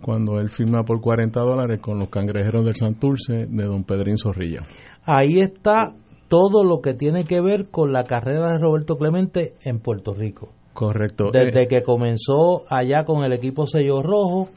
cuando 0.00 0.38
él 0.38 0.48
firma 0.48 0.84
por 0.84 1.00
40 1.00 1.40
dólares 1.40 1.80
con 1.80 1.98
los 1.98 2.08
cangrejeros 2.08 2.64
del 2.64 2.76
Santurce 2.76 3.46
de 3.46 3.64
don 3.64 3.82
Pedrín 3.82 4.16
Zorrilla. 4.16 4.62
Ahí 5.04 5.40
está 5.40 5.92
todo 6.28 6.62
lo 6.64 6.80
que 6.80 6.94
tiene 6.94 7.24
que 7.24 7.40
ver 7.40 7.68
con 7.70 7.92
la 7.92 8.04
carrera 8.04 8.52
de 8.52 8.58
Roberto 8.60 8.96
Clemente 8.96 9.54
en 9.64 9.80
Puerto 9.80 10.14
Rico. 10.14 10.50
Correcto. 10.72 11.30
Desde 11.32 11.62
Eh, 11.62 11.68
que 11.68 11.82
comenzó 11.82 12.62
allá 12.68 13.04
con 13.04 13.24
el 13.24 13.32
equipo 13.32 13.66
sello 13.66 14.02
rojo 14.02 14.48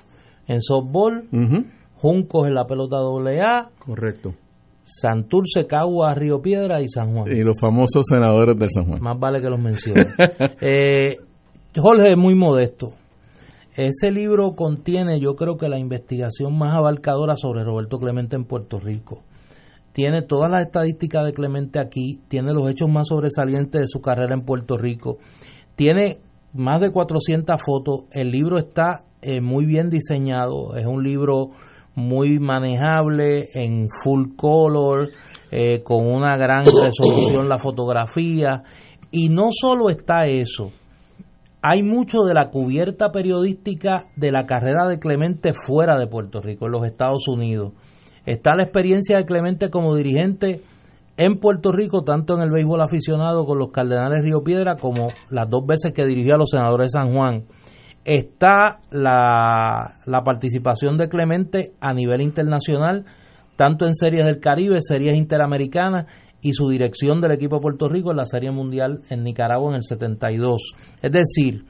en 0.47 0.61
softball, 0.61 1.27
ujú, 1.31 1.65
Juncos 1.95 2.47
en 2.47 2.53
la 2.53 2.65
pelota 2.65 2.97
AA, 2.97 3.69
correcto. 3.79 4.35
Santurce, 4.85 5.65
Cagua, 5.65 6.13
Río 6.13 6.41
Piedra 6.41 6.79
y 6.79 6.87
San 6.87 7.13
Juan. 7.13 7.31
Y 7.31 7.43
los 7.43 7.55
famosos 7.59 8.05
senadores 8.07 8.55
del 8.57 8.69
San 8.69 8.85
Juan. 8.85 9.01
Más 9.01 9.19
vale 9.19 9.41
que 9.41 9.49
los 9.49 9.59
mencione. 9.59 10.07
Eh, 10.61 11.17
Jorge 11.75 12.11
es 12.11 12.17
muy 12.17 12.35
modesto. 12.35 12.93
Ese 13.75 14.11
libro 14.11 14.55
contiene, 14.55 15.19
yo 15.19 15.35
creo 15.35 15.57
que 15.57 15.67
la 15.67 15.79
investigación 15.79 16.57
más 16.57 16.75
abarcadora 16.75 17.35
sobre 17.35 17.63
Roberto 17.63 17.99
Clemente 17.99 18.35
en 18.35 18.45
Puerto 18.45 18.79
Rico. 18.79 19.23
Tiene 19.91 20.21
todas 20.21 20.51
las 20.51 20.65
estadísticas 20.65 21.25
de 21.25 21.33
Clemente 21.33 21.79
aquí, 21.79 22.21
tiene 22.27 22.53
los 22.53 22.69
hechos 22.69 22.89
más 22.89 23.07
sobresalientes 23.07 23.81
de 23.81 23.87
su 23.87 24.01
carrera 24.01 24.33
en 24.33 24.45
Puerto 24.45 24.77
Rico, 24.77 25.17
tiene 25.75 26.19
más 26.53 26.79
de 26.79 26.91
400 26.91 27.55
fotos, 27.65 28.05
el 28.11 28.29
libro 28.31 28.57
está 28.57 29.03
eh, 29.21 29.41
muy 29.41 29.65
bien 29.65 29.89
diseñado, 29.89 30.75
es 30.75 30.85
un 30.85 31.03
libro 31.03 31.51
muy 31.95 32.39
manejable 32.39 33.47
en 33.53 33.89
full 33.89 34.35
color, 34.35 35.09
eh, 35.51 35.81
con 35.83 36.05
una 36.05 36.35
gran 36.37 36.65
resolución 36.65 37.47
la 37.47 37.57
fotografía, 37.57 38.63
y 39.11 39.29
no 39.29 39.47
solo 39.51 39.89
está 39.89 40.25
eso, 40.25 40.71
hay 41.67 41.81
mucho 41.81 42.23
de 42.23 42.35
la 42.35 42.49
cubierta 42.51 43.11
periodística 43.11 44.05
de 44.15 44.31
la 44.31 44.45
carrera 44.45 44.85
de 44.87 44.99
Clemente 44.99 45.51
fuera 45.53 45.97
de 45.97 46.05
Puerto 46.05 46.39
Rico, 46.39 46.67
en 46.67 46.71
los 46.73 46.85
Estados 46.85 47.27
Unidos. 47.27 47.73
Está 48.25 48.55
la 48.55 48.63
experiencia 48.63 49.17
de 49.17 49.25
Clemente 49.25 49.71
como 49.71 49.95
dirigente 49.95 50.61
en 51.17 51.39
Puerto 51.39 51.71
Rico, 51.71 52.03
tanto 52.03 52.35
en 52.35 52.41
el 52.41 52.51
béisbol 52.51 52.81
aficionado 52.81 53.45
con 53.45 53.57
los 53.57 53.71
Cardenales 53.71 54.23
Río 54.23 54.43
Piedra, 54.43 54.75
como 54.75 55.07
las 55.31 55.49
dos 55.49 55.65
veces 55.65 55.91
que 55.91 56.05
dirigió 56.05 56.35
a 56.35 56.37
los 56.37 56.51
senadores 56.51 56.91
de 56.91 56.99
San 56.99 57.13
Juan. 57.13 57.45
Está 58.05 58.79
la, 58.91 59.97
la 60.05 60.23
participación 60.23 60.97
de 60.97 61.09
Clemente 61.09 61.73
a 61.81 61.93
nivel 61.93 62.21
internacional, 62.21 63.05
tanto 63.57 63.85
en 63.85 63.93
series 63.93 64.25
del 64.25 64.39
Caribe, 64.39 64.77
series 64.79 65.15
interamericanas, 65.15 66.05
y 66.45 66.53
su 66.53 66.69
dirección 66.69 67.21
del 67.21 67.31
equipo 67.31 67.55
de 67.55 67.63
Puerto 67.63 67.89
Rico 67.89 68.11
en 68.11 68.17
la 68.17 68.27
Serie 68.27 68.51
Mundial 68.51 69.01
en 69.09 69.23
Nicaragua 69.23 69.71
en 69.71 69.77
el 69.77 69.83
72. 69.83 70.75
Es 71.01 71.11
decir, 71.11 71.65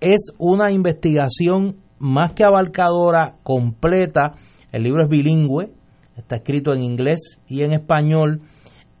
es 0.00 0.32
una 0.40 0.72
investigación 0.72 1.76
más 2.00 2.32
que 2.32 2.42
abarcadora, 2.42 3.36
completa. 3.44 4.34
El 4.72 4.82
libro 4.82 5.04
es 5.04 5.08
bilingüe, 5.08 5.70
está 6.16 6.36
escrito 6.36 6.74
en 6.74 6.82
inglés 6.82 7.40
y 7.46 7.62
en 7.62 7.72
español. 7.72 8.42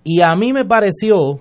Y 0.04 0.22
a 0.22 0.32
mí 0.36 0.52
me 0.52 0.64
pareció 0.64 1.40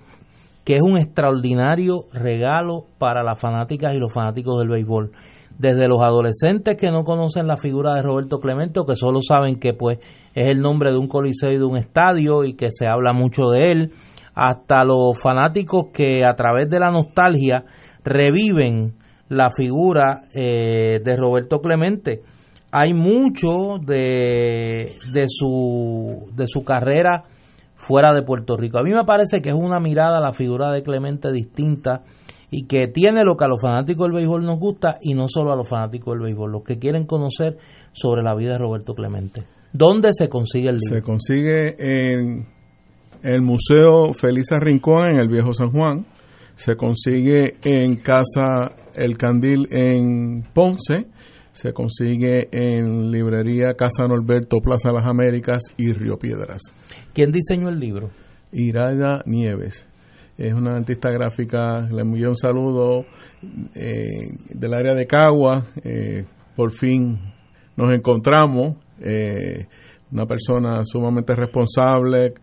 que 0.63 0.73
es 0.73 0.81
un 0.81 0.97
extraordinario 0.97 2.05
regalo 2.11 2.85
para 2.97 3.21
las 3.21 3.39
fanáticas 3.39 3.93
y 3.93 3.99
los 3.99 4.11
fanáticos 4.11 4.57
del 4.57 4.69
béisbol. 4.69 5.11
Desde 5.57 5.87
los 5.87 6.01
adolescentes 6.01 6.75
que 6.77 6.91
no 6.91 7.03
conocen 7.03 7.47
la 7.47 7.55
figura 7.55 7.93
de 7.95 8.01
Roberto 8.01 8.39
Clemente 8.39 8.79
o 8.79 8.85
que 8.85 8.95
solo 8.95 9.21
saben 9.21 9.57
que 9.57 9.73
pues 9.73 9.99
es 10.33 10.49
el 10.49 10.59
nombre 10.59 10.91
de 10.91 10.97
un 10.97 11.07
coliseo 11.07 11.51
y 11.51 11.57
de 11.57 11.63
un 11.63 11.77
estadio 11.77 12.43
y 12.43 12.55
que 12.55 12.67
se 12.71 12.87
habla 12.87 13.13
mucho 13.13 13.43
de 13.49 13.71
él, 13.71 13.91
hasta 14.33 14.83
los 14.83 15.19
fanáticos 15.21 15.87
que 15.93 16.25
a 16.25 16.35
través 16.35 16.69
de 16.69 16.79
la 16.79 16.91
nostalgia 16.91 17.63
reviven 18.03 18.95
la 19.29 19.49
figura 19.49 20.23
eh, 20.33 20.99
de 21.03 21.15
Roberto 21.15 21.59
Clemente. 21.59 22.21
Hay 22.71 22.93
mucho 22.93 23.79
de, 23.81 24.95
de, 25.13 25.25
su, 25.29 26.29
de 26.35 26.47
su 26.47 26.65
carrera 26.65 27.23
fuera 27.75 28.13
de 28.13 28.23
Puerto 28.23 28.57
Rico. 28.57 28.77
A 28.77 28.83
mí 28.83 28.91
me 28.91 29.05
parece 29.05 29.41
que 29.41 29.49
es 29.49 29.55
una 29.55 29.79
mirada 29.79 30.17
a 30.17 30.21
la 30.21 30.33
figura 30.33 30.71
de 30.71 30.83
Clemente 30.83 31.31
distinta 31.31 32.01
y 32.57 32.67
que 32.67 32.87
tiene 32.87 33.25
lo 33.25 33.35
que 33.35 33.43
a 33.43 33.49
los 33.49 33.61
fanáticos 33.61 34.05
del 34.05 34.15
béisbol 34.15 34.45
nos 34.45 34.57
gusta 34.57 34.97
y 35.01 35.13
no 35.13 35.27
solo 35.27 35.51
a 35.51 35.57
los 35.57 35.67
fanáticos 35.67 36.13
del 36.13 36.23
béisbol, 36.23 36.53
los 36.53 36.63
que 36.63 36.79
quieren 36.79 37.05
conocer 37.05 37.57
sobre 37.91 38.23
la 38.23 38.33
vida 38.33 38.53
de 38.53 38.59
Roberto 38.59 38.95
Clemente. 38.95 39.43
¿Dónde 39.73 40.11
se 40.13 40.29
consigue 40.29 40.69
el 40.69 40.77
libro? 40.77 40.95
Se 40.95 41.01
consigue 41.01 41.75
en 41.77 42.47
el 43.23 43.41
Museo 43.41 44.13
Felisa 44.13 44.57
Rincón 44.61 45.07
en 45.07 45.19
el 45.19 45.27
Viejo 45.27 45.53
San 45.53 45.71
Juan, 45.71 46.05
se 46.55 46.77
consigue 46.77 47.57
en 47.61 47.97
Casa 47.97 48.71
El 48.93 49.17
Candil 49.17 49.67
en 49.69 50.47
Ponce, 50.53 51.07
se 51.51 51.73
consigue 51.73 52.47
en 52.53 53.11
Librería 53.11 53.73
Casa 53.73 54.07
Norberto, 54.07 54.61
Plaza 54.61 54.93
Las 54.93 55.05
Américas 55.05 55.61
y 55.75 55.91
Río 55.91 56.17
Piedras. 56.17 56.61
¿Quién 57.13 57.33
diseñó 57.33 57.67
el 57.67 57.81
libro? 57.81 58.11
Iraida 58.53 59.23
Nieves. 59.25 59.89
Es 60.37 60.53
una 60.53 60.75
artista 60.75 61.09
gráfica, 61.11 61.87
le 61.89 62.01
envío 62.01 62.27
un 62.27 62.35
saludo 62.35 63.05
eh, 63.73 64.35
del 64.49 64.73
área 64.73 64.93
de 64.93 65.05
Cagua. 65.05 65.67
eh, 65.81 66.25
por 66.55 66.71
fin 66.71 67.17
nos 67.77 67.93
encontramos. 67.93 68.75
eh, 68.99 69.67
una 70.11 70.25
persona 70.25 70.81
sumamente 70.85 71.35
responsable. 71.35 72.33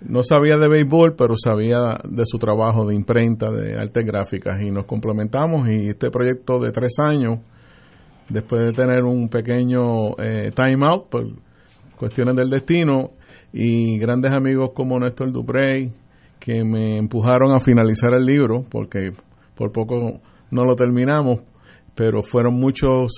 No 0.00 0.22
sabía 0.22 0.56
de 0.58 0.68
béisbol, 0.68 1.14
pero 1.16 1.36
sabía 1.36 1.98
de 2.06 2.24
su 2.26 2.38
trabajo 2.38 2.86
de 2.86 2.94
imprenta, 2.94 3.50
de 3.50 3.78
artes 3.78 4.04
gráficas. 4.04 4.60
Y 4.60 4.70
nos 4.70 4.84
complementamos. 4.84 5.68
Y 5.70 5.88
este 5.88 6.10
proyecto 6.10 6.58
de 6.58 6.72
tres 6.72 6.94
años 6.98 7.40
después 8.28 8.62
de 8.62 8.72
tener 8.72 9.04
un 9.04 9.28
pequeño 9.28 10.14
time 10.54 10.86
out 10.86 11.08
por 11.08 11.26
cuestiones 11.96 12.36
del 12.36 12.50
destino 12.50 13.12
y 13.52 13.98
grandes 13.98 14.32
amigos 14.32 14.70
como 14.74 14.98
Néstor 14.98 15.30
Duprey 15.32 15.92
que 16.44 16.62
me 16.62 16.98
empujaron 16.98 17.52
a 17.52 17.60
finalizar 17.60 18.12
el 18.12 18.26
libro 18.26 18.64
porque 18.68 19.12
por 19.54 19.72
poco 19.72 20.20
no 20.50 20.64
lo 20.66 20.76
terminamos, 20.76 21.40
pero 21.94 22.22
fueron 22.22 22.56
muchos 22.56 23.12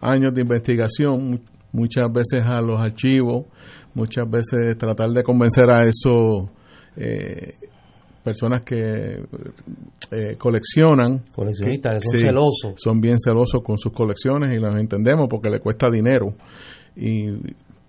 años 0.00 0.32
de 0.32 0.40
investigación, 0.40 1.42
muchas 1.72 2.10
veces 2.10 2.40
a 2.42 2.62
los 2.62 2.80
archivos, 2.80 3.44
muchas 3.92 4.30
veces 4.30 4.78
tratar 4.78 5.10
de 5.10 5.22
convencer 5.22 5.68
a 5.68 5.86
esos 5.86 6.48
eh, 6.96 7.52
personas 8.24 8.62
que 8.62 9.26
eh, 10.10 10.36
coleccionan. 10.38 11.20
Coleccionistas, 11.34 12.02
que 12.02 12.08
son 12.08 12.18
celosos. 12.18 12.72
Son 12.76 12.98
bien 12.98 13.18
celosos 13.22 13.62
con 13.62 13.76
sus 13.76 13.92
colecciones 13.92 14.56
y 14.56 14.58
los 14.58 14.74
entendemos 14.74 15.28
porque 15.28 15.50
le 15.50 15.60
cuesta 15.60 15.90
dinero. 15.90 16.32
Y 16.96 17.26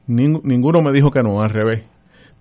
ninguno 0.08 0.82
me 0.82 0.92
dijo 0.92 1.12
que 1.12 1.24
no, 1.24 1.42
al 1.42 1.50
revés. 1.50 1.86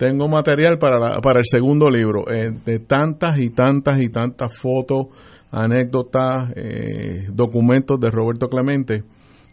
Tengo 0.01 0.29
material 0.29 0.79
para, 0.79 1.21
para 1.21 1.41
el 1.41 1.45
segundo 1.45 1.91
libro, 1.91 2.25
eh, 2.33 2.53
de 2.65 2.79
tantas 2.79 3.39
y 3.39 3.51
tantas 3.51 4.01
y 4.01 4.09
tantas 4.09 4.57
fotos, 4.57 5.09
anécdotas, 5.51 6.53
eh, 6.57 7.27
documentos 7.31 8.01
de 8.01 8.09
Roberto 8.11 8.49
Clemente 8.49 9.05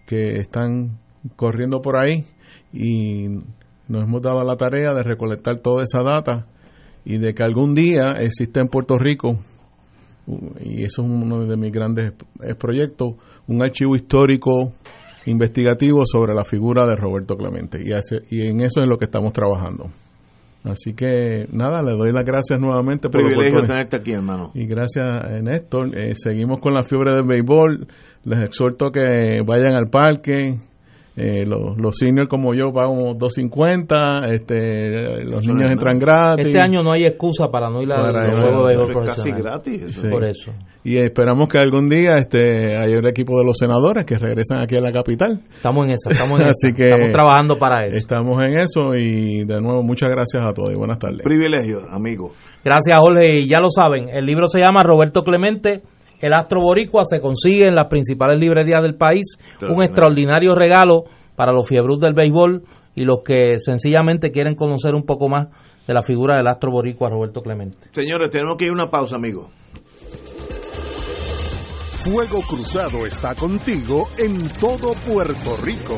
que 0.06 0.38
están 0.38 1.00
corriendo 1.36 1.82
por 1.82 2.00
ahí 2.00 2.24
y 2.72 3.28
nos 3.90 4.04
hemos 4.04 4.22
dado 4.22 4.42
la 4.46 4.56
tarea 4.56 4.94
de 4.94 5.04
recolectar 5.04 5.60
toda 5.60 5.84
esa 5.84 6.02
data 6.02 6.46
y 7.04 7.18
de 7.18 7.34
que 7.34 7.44
algún 7.44 7.76
día 7.76 8.14
existe 8.18 8.62
en 8.62 8.70
Puerto 8.70 8.98
Rico, 8.98 9.40
y 10.64 10.86
eso 10.86 11.04
es 11.04 11.10
uno 11.10 11.46
de 11.46 11.58
mis 11.58 11.74
grandes 11.74 12.14
eh, 12.42 12.56
proyectos, 12.56 13.16
un 13.48 13.62
archivo 13.62 13.98
histórico 13.98 14.72
investigativo 15.26 16.06
sobre 16.06 16.34
la 16.34 16.46
figura 16.46 16.86
de 16.86 16.96
Roberto 16.96 17.36
Clemente. 17.36 17.80
Y, 17.84 17.92
y 18.34 18.48
en 18.48 18.62
eso 18.62 18.80
es 18.80 18.88
lo 18.88 18.98
que 18.98 19.06
estamos 19.06 19.34
trabajando. 19.34 19.92
Así 20.70 20.94
que 20.94 21.48
nada, 21.52 21.82
le 21.82 21.92
doy 21.92 22.12
las 22.12 22.26
gracias 22.26 22.60
nuevamente 22.60 23.10
por 23.10 23.22
privilegio 23.22 23.62
tenerte 23.62 23.98
aquí, 23.98 24.12
hermano. 24.12 24.52
Y 24.54 24.66
gracias, 24.66 25.06
eh, 25.30 25.42
Néstor. 25.42 25.98
Eh, 25.98 26.14
seguimos 26.16 26.60
con 26.60 26.74
la 26.74 26.84
fiebre 26.84 27.16
del 27.16 27.26
béisbol. 27.26 27.88
Les 28.26 28.44
exhorto 28.44 28.92
que 28.92 29.42
vayan 29.46 29.74
al 29.74 29.90
parque, 29.90 30.58
eh, 31.20 31.48
los, 31.48 31.76
los 31.78 31.96
seniors 31.98 32.30
como 32.30 32.54
yo 32.54 32.72
pagamos 32.72 33.18
250, 33.18 34.20
este, 34.30 35.26
los 35.26 35.48
niños 35.48 35.72
entran 35.72 35.98
gratis. 35.98 36.46
Este 36.46 36.60
año 36.60 36.84
no 36.84 36.92
hay 36.92 37.06
excusa 37.06 37.48
para 37.48 37.72
no 37.72 37.82
ir 37.82 37.92
a 37.92 38.12
los 38.12 38.44
juegos 38.44 38.88
de 38.88 38.94
casi 39.04 39.32
gratis. 39.32 40.06
Por 40.12 40.24
eso. 40.24 40.54
Y 40.84 41.00
esperamos 41.00 41.50
que 41.50 41.58
algún 41.58 41.90
día 41.90 42.18
este 42.18 42.78
haya 42.78 43.00
el 43.00 43.08
equipo 43.08 43.40
de 43.40 43.46
los 43.46 43.58
senadores 43.58 44.06
que 44.06 44.20
regresan 44.20 44.60
aquí 44.60 44.78
a 44.78 44.80
la 44.80 44.92
capital. 44.92 45.42
Estamos 45.52 45.88
en 45.88 45.94
eso, 45.94 46.12
estamos 46.12 46.40
en 46.40 46.46
Así 46.50 46.72
que 46.72 46.84
estamos 46.84 47.12
trabajando 47.12 47.58
para 47.58 47.88
eso. 47.88 47.98
Estamos 47.98 48.46
en 48.46 48.60
eso 48.60 48.94
y 48.94 49.44
de 49.44 49.60
nuevo 49.60 49.82
muchas 49.82 50.10
gracias 50.10 50.46
a 50.46 50.54
todos 50.54 50.72
y 50.72 50.76
buenas 50.76 51.00
tardes. 51.00 51.24
Privilegio, 51.24 51.80
amigo. 51.90 52.30
Gracias, 52.64 52.96
Jorge. 53.00 53.40
Y 53.42 53.50
ya 53.50 53.60
lo 53.60 53.72
saben, 53.72 54.08
el 54.10 54.24
libro 54.24 54.48
se 54.48 54.60
llama 54.60 54.84
Roberto 54.84 55.24
Clemente 55.24 55.82
el 56.20 56.34
Astro 56.34 56.62
Boricua 56.62 57.04
se 57.04 57.20
consigue 57.20 57.68
en 57.68 57.76
las 57.76 57.88
principales 57.88 58.40
librerías 58.40 58.82
del 58.82 58.96
país. 58.96 59.38
Un 59.62 59.84
extraordinario 59.84 60.56
regalo 60.56 61.04
para 61.36 61.52
los 61.52 61.68
fiebrus 61.68 62.00
del 62.00 62.14
béisbol 62.14 62.64
y 62.96 63.06
los 63.06 63.20
que 63.24 63.60
sencillamente 63.60 64.32
quieren 64.32 64.56
conocer 64.56 64.96
un 64.96 65.04
poco 65.04 65.30
más 65.30 65.50
de 65.88 65.94
la 65.94 66.04
figura 66.04 66.36
del 66.36 66.48
Astro 66.48 66.72
Boricua 66.72 67.10
Roberto 67.10 67.42
Clemente. 67.42 67.90
Señores, 67.92 68.30
tenemos 68.30 68.58
que 68.58 68.66
ir 68.66 68.72
a 68.72 68.74
una 68.74 68.90
pausa, 68.90 69.16
amigo. 69.16 69.50
Fuego 72.04 72.40
Cruzado 72.42 73.06
está 73.06 73.36
contigo 73.36 74.08
en 74.18 74.50
todo 74.60 74.94
Puerto 74.94 75.58
Rico. 75.64 75.98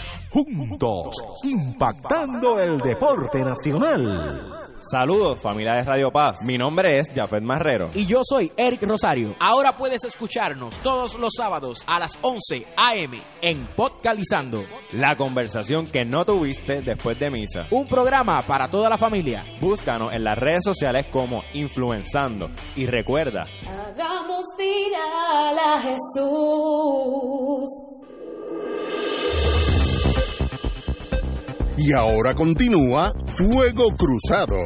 juntos, 0.31 1.15
impactando 1.43 2.57
el 2.59 2.79
deporte 2.79 3.43
nacional. 3.43 4.61
Saludos 4.89 5.39
familia 5.39 5.75
de 5.75 5.83
Radio 5.83 6.11
Paz, 6.11 6.39
mi 6.43 6.57
nombre 6.57 6.97
es 6.97 7.07
Jafet 7.13 7.43
Marrero. 7.43 7.91
Y 7.93 8.07
yo 8.07 8.21
soy 8.23 8.51
Eric 8.57 8.81
Rosario. 8.81 9.35
Ahora 9.39 9.77
puedes 9.77 10.03
escucharnos 10.03 10.75
todos 10.77 11.19
los 11.19 11.33
sábados 11.37 11.83
a 11.85 11.99
las 11.99 12.17
11 12.21 12.65
a.m. 12.77 13.21
en 13.41 13.67
Podcalizando. 13.75 14.63
La 14.93 15.15
conversación 15.15 15.85
que 15.85 16.03
no 16.03 16.25
tuviste 16.25 16.81
después 16.81 17.19
de 17.19 17.29
misa. 17.29 17.67
Un 17.69 17.87
programa 17.87 18.41
para 18.41 18.69
toda 18.69 18.89
la 18.89 18.97
familia. 18.97 19.43
Búscanos 19.59 20.11
en 20.13 20.23
las 20.23 20.37
redes 20.37 20.63
sociales 20.63 21.05
como 21.11 21.43
Influenzando. 21.53 22.49
Y 22.75 22.87
recuerda, 22.87 23.45
hagamos 23.67 24.45
viral 24.57 25.59
a 25.59 25.79
Jesús. 25.81 27.69
Y 31.77 31.93
ahora 31.93 32.33
continúa 32.35 33.13
Fuego 33.25 33.87
Cruzado. 33.97 34.57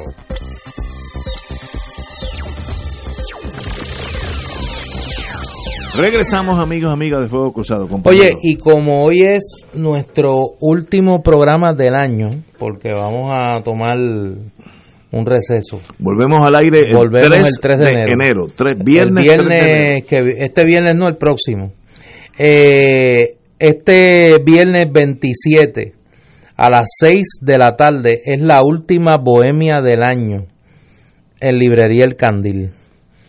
Regresamos 5.95 6.60
amigos, 6.60 6.91
amigas 6.91 7.22
de 7.22 7.30
Fuego 7.30 7.53
Cruzado. 7.53 7.88
Oye, 8.03 8.32
y 8.41 8.57
como 8.57 9.06
hoy 9.06 9.22
es 9.22 9.65
nuestro 9.73 10.34
último 10.60 11.22
programa 11.23 11.73
del 11.73 11.95
año, 11.95 12.44
porque 12.60 12.90
vamos 12.90 13.32
a 13.32 13.61
tomar 13.61 13.98
un 13.98 15.26
receso. 15.26 15.80
Volvemos 15.99 16.45
al 16.45 16.56
aire 16.56 16.90
el, 16.90 16.95
Volvemos 16.95 17.30
3, 17.30 17.48
el 17.48 17.60
3 17.61 17.77
de, 17.77 17.86
enero. 18.11 18.48
viernes, 18.84 19.23
viernes 19.23 20.03
Que, 20.03 20.36
este 20.40 20.65
viernes 20.65 20.98
no, 20.98 21.07
el 21.07 21.15
próximo. 21.15 21.72
Eh, 22.38 23.38
este 23.57 24.40
viernes 24.44 24.91
27 24.91 25.94
a 26.57 26.69
las 26.69 26.86
6 26.99 27.40
de 27.41 27.57
la 27.57 27.76
tarde 27.76 28.22
es 28.26 28.41
la 28.41 28.61
última 28.64 29.18
bohemia 29.18 29.82
del 29.82 30.03
año 30.03 30.45
en 31.40 31.60
Librería 31.60 32.06
El 32.06 32.15
Candil. 32.15 32.72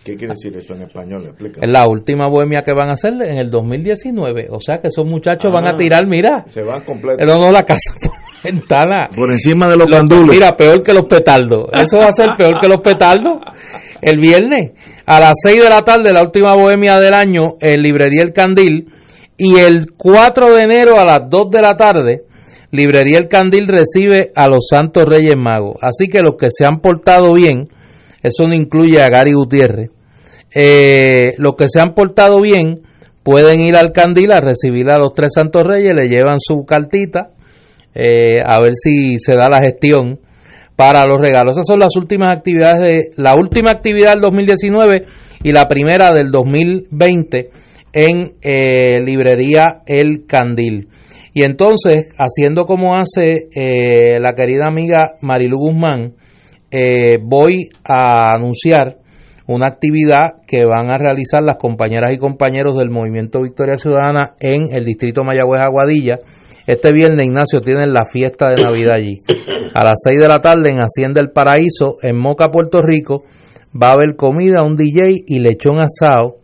¿Qué 0.04 0.14
quiere 0.14 0.34
decir 0.34 0.56
eso 0.56 0.72
en 0.74 0.82
español? 0.82 1.24
Explica. 1.26 1.60
Es 1.60 1.68
la 1.68 1.88
última 1.88 2.28
bohemia 2.28 2.62
que 2.62 2.72
van 2.72 2.90
a 2.90 2.92
hacer 2.92 3.12
en 3.24 3.38
el 3.40 3.50
2019. 3.50 4.46
O 4.52 4.60
sea 4.60 4.78
que 4.78 4.86
esos 4.86 5.04
muchachos 5.10 5.52
van 5.52 5.66
a 5.66 5.70
Ah. 5.72 5.76
tirar, 5.76 6.06
mira, 6.06 6.44
Se 6.48 6.62
van 6.62 6.82
completos. 6.84 7.26
no, 7.26 7.40
no, 7.40 7.50
la 7.50 7.64
casa 7.64 7.92
por 8.00 8.12
la 8.12 8.40
ventana. 8.44 9.08
Por 9.16 9.32
encima 9.32 9.68
de 9.68 9.76
los 9.76 9.88
Los- 9.90 9.98
gandules. 9.98 10.32
Mira, 10.36 10.56
peor 10.56 10.80
que 10.84 10.94
los 10.94 11.06
petardos. 11.06 11.66
Eso 11.72 11.96
va 11.98 12.06
a 12.06 12.12
ser 12.12 12.28
peor 12.38 12.52
que 12.60 12.68
los 12.68 12.80
petardos. 12.82 13.38
El 14.00 14.18
viernes, 14.20 14.72
a 15.06 15.18
las 15.18 15.32
6 15.42 15.60
de 15.64 15.70
la 15.70 15.82
tarde, 15.82 16.12
la 16.12 16.22
última 16.22 16.54
bohemia 16.54 17.00
del 17.00 17.12
año, 17.14 17.54
en 17.60 17.82
Librería 17.82 18.22
El 18.22 18.32
Candil. 18.32 18.92
Y 19.36 19.56
el 19.56 19.86
4 19.96 20.54
de 20.54 20.62
enero, 20.62 21.00
a 21.00 21.04
las 21.04 21.28
2 21.28 21.50
de 21.50 21.62
la 21.62 21.74
tarde, 21.76 22.22
Librería 22.76 23.18
El 23.18 23.28
Candil 23.28 23.66
recibe 23.66 24.30
a 24.34 24.46
los 24.48 24.66
Santos 24.68 25.04
Reyes 25.06 25.36
Magos. 25.36 25.76
Así 25.80 26.08
que 26.08 26.20
los 26.20 26.36
que 26.36 26.48
se 26.50 26.66
han 26.66 26.80
portado 26.80 27.32
bien, 27.32 27.68
eso 28.22 28.46
no 28.46 28.54
incluye 28.54 29.02
a 29.02 29.08
Gary 29.08 29.32
Gutiérrez, 29.32 29.90
eh, 30.54 31.34
los 31.38 31.54
que 31.56 31.66
se 31.68 31.80
han 31.80 31.94
portado 31.94 32.40
bien 32.40 32.82
pueden 33.22 33.60
ir 33.60 33.76
al 33.76 33.92
Candil 33.92 34.30
a 34.30 34.40
recibir 34.40 34.88
a 34.90 34.98
los 34.98 35.12
tres 35.12 35.30
Santos 35.34 35.64
Reyes, 35.64 35.94
le 35.94 36.08
llevan 36.08 36.38
su 36.38 36.64
cartita, 36.64 37.30
eh, 37.94 38.40
a 38.44 38.60
ver 38.60 38.74
si 38.74 39.18
se 39.18 39.34
da 39.34 39.48
la 39.48 39.60
gestión 39.60 40.20
para 40.76 41.04
los 41.06 41.20
regalos. 41.20 41.56
Esas 41.56 41.66
son 41.66 41.80
las 41.80 41.96
últimas 41.96 42.36
actividades 42.36 42.80
de 42.80 43.10
la 43.16 43.34
última 43.34 43.70
actividad 43.70 44.12
del 44.12 44.20
2019 44.20 45.06
y 45.42 45.50
la 45.50 45.66
primera 45.66 46.12
del 46.12 46.30
2020 46.30 47.50
en 47.92 48.34
eh, 48.42 48.98
librería 49.04 49.82
El 49.86 50.26
Candil. 50.26 50.88
Y 51.36 51.42
entonces, 51.42 52.14
haciendo 52.16 52.64
como 52.64 52.96
hace 52.96 53.50
eh, 53.54 54.18
la 54.20 54.32
querida 54.32 54.64
amiga 54.66 55.16
Marilu 55.20 55.58
Guzmán, 55.58 56.14
eh, 56.70 57.18
voy 57.22 57.68
a 57.84 58.32
anunciar 58.32 59.00
una 59.46 59.66
actividad 59.66 60.36
que 60.46 60.64
van 60.64 60.90
a 60.90 60.96
realizar 60.96 61.42
las 61.42 61.56
compañeras 61.56 62.10
y 62.14 62.16
compañeros 62.16 62.78
del 62.78 62.88
Movimiento 62.88 63.42
Victoria 63.42 63.76
Ciudadana 63.76 64.34
en 64.40 64.68
el 64.72 64.86
distrito 64.86 65.24
Mayagüez 65.24 65.60
Aguadilla. 65.60 66.20
Este 66.66 66.90
viernes, 66.90 67.26
Ignacio, 67.26 67.60
tienen 67.60 67.92
la 67.92 68.06
fiesta 68.10 68.48
de 68.48 68.62
Navidad 68.62 68.94
allí. 68.96 69.18
A 69.74 69.84
las 69.84 70.00
6 70.08 70.18
de 70.18 70.28
la 70.28 70.40
tarde 70.40 70.70
en 70.70 70.78
Hacienda 70.78 71.20
El 71.20 71.32
Paraíso, 71.32 71.96
en 72.00 72.16
Moca, 72.16 72.48
Puerto 72.48 72.80
Rico, 72.80 73.24
va 73.70 73.88
a 73.88 73.92
haber 73.92 74.16
comida, 74.16 74.62
un 74.62 74.74
DJ 74.74 75.24
y 75.26 75.40
lechón 75.40 75.80
asado. 75.80 76.38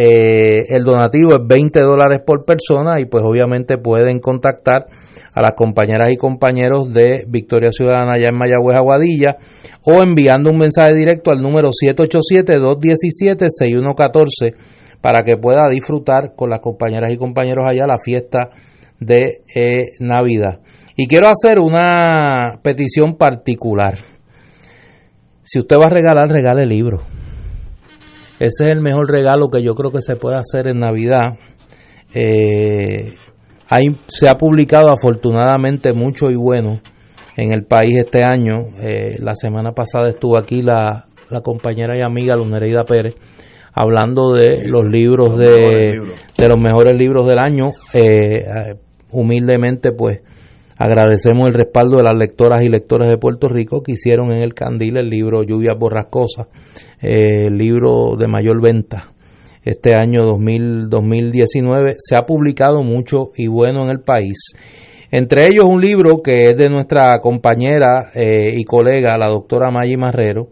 Eh, 0.00 0.66
el 0.68 0.84
donativo 0.84 1.32
es 1.32 1.40
20 1.44 1.80
dólares 1.80 2.20
por 2.24 2.44
persona 2.44 3.00
y 3.00 3.06
pues 3.06 3.24
obviamente 3.26 3.78
pueden 3.78 4.20
contactar 4.20 4.86
a 5.34 5.42
las 5.42 5.54
compañeras 5.54 6.12
y 6.12 6.16
compañeros 6.16 6.94
de 6.94 7.24
Victoria 7.26 7.72
Ciudadana 7.72 8.12
allá 8.14 8.28
en 8.28 8.36
Mayagüez 8.36 8.76
Aguadilla 8.76 9.38
o 9.82 10.00
enviando 10.00 10.52
un 10.52 10.58
mensaje 10.58 10.94
directo 10.94 11.32
al 11.32 11.42
número 11.42 11.70
787-217-6114 11.70 14.54
para 15.00 15.24
que 15.24 15.36
pueda 15.36 15.68
disfrutar 15.68 16.36
con 16.36 16.50
las 16.50 16.60
compañeras 16.60 17.10
y 17.10 17.16
compañeros 17.16 17.66
allá 17.68 17.88
la 17.88 17.98
fiesta 18.00 18.50
de 19.00 19.42
eh, 19.52 19.86
Navidad. 19.98 20.60
Y 20.96 21.08
quiero 21.08 21.26
hacer 21.26 21.58
una 21.58 22.60
petición 22.62 23.16
particular. 23.16 23.98
Si 25.42 25.58
usted 25.58 25.76
va 25.76 25.86
a 25.86 25.90
regalar, 25.90 26.28
regale 26.28 26.66
libros. 26.66 27.17
Ese 28.38 28.64
es 28.64 28.70
el 28.70 28.80
mejor 28.80 29.10
regalo 29.10 29.48
que 29.48 29.62
yo 29.62 29.74
creo 29.74 29.90
que 29.90 30.02
se 30.02 30.16
puede 30.16 30.36
hacer 30.36 30.68
en 30.68 30.80
Navidad. 30.80 31.34
Eh, 32.14 33.14
hay, 33.68 33.96
se 34.06 34.28
ha 34.28 34.36
publicado 34.36 34.90
afortunadamente 34.90 35.92
mucho 35.92 36.30
y 36.30 36.36
bueno 36.36 36.80
en 37.36 37.52
el 37.52 37.64
país 37.64 37.98
este 37.98 38.22
año. 38.22 38.66
Eh, 38.80 39.16
la 39.20 39.34
semana 39.34 39.72
pasada 39.72 40.08
estuvo 40.08 40.38
aquí 40.38 40.62
la, 40.62 41.06
la 41.30 41.40
compañera 41.40 41.96
y 41.96 42.02
amiga 42.02 42.36
Lunereida 42.36 42.84
Pérez 42.84 43.14
hablando 43.78 44.32
de 44.32 44.66
los 44.66 44.86
libros 44.86 45.38
de, 45.38 45.46
mejores 45.46 45.92
libros. 45.92 46.18
de 46.36 46.48
los 46.48 46.60
mejores 46.60 46.98
libros 46.98 47.26
del 47.26 47.38
año. 47.38 47.70
Eh, 47.92 48.00
eh, 48.02 48.74
humildemente, 49.12 49.92
pues 49.92 50.20
agradecemos 50.78 51.46
el 51.48 51.54
respaldo 51.54 51.98
de 51.98 52.04
las 52.04 52.14
lectoras 52.14 52.62
y 52.62 52.68
lectores 52.68 53.10
de 53.10 53.18
Puerto 53.18 53.48
Rico 53.48 53.82
que 53.82 53.92
hicieron 53.92 54.32
en 54.32 54.42
el 54.42 54.54
Candil 54.54 54.96
el 54.96 55.10
libro 55.10 55.42
Lluvias 55.42 55.76
Borrascosas, 55.78 56.46
eh, 57.02 57.46
el 57.46 57.58
libro 57.58 58.16
de 58.18 58.28
mayor 58.28 58.62
venta 58.62 59.12
este 59.64 59.92
año 59.94 60.24
2000, 60.24 60.88
2019. 60.88 61.96
Se 61.98 62.16
ha 62.16 62.22
publicado 62.22 62.82
mucho 62.82 63.32
y 63.36 63.48
bueno 63.48 63.82
en 63.84 63.90
el 63.90 64.00
país. 64.00 64.38
Entre 65.10 65.46
ellos 65.46 65.64
un 65.64 65.80
libro 65.80 66.22
que 66.22 66.50
es 66.50 66.56
de 66.56 66.70
nuestra 66.70 67.18
compañera 67.20 68.10
eh, 68.14 68.52
y 68.54 68.64
colega, 68.64 69.16
la 69.18 69.28
doctora 69.28 69.70
Maggie 69.70 69.96
Marrero, 69.96 70.48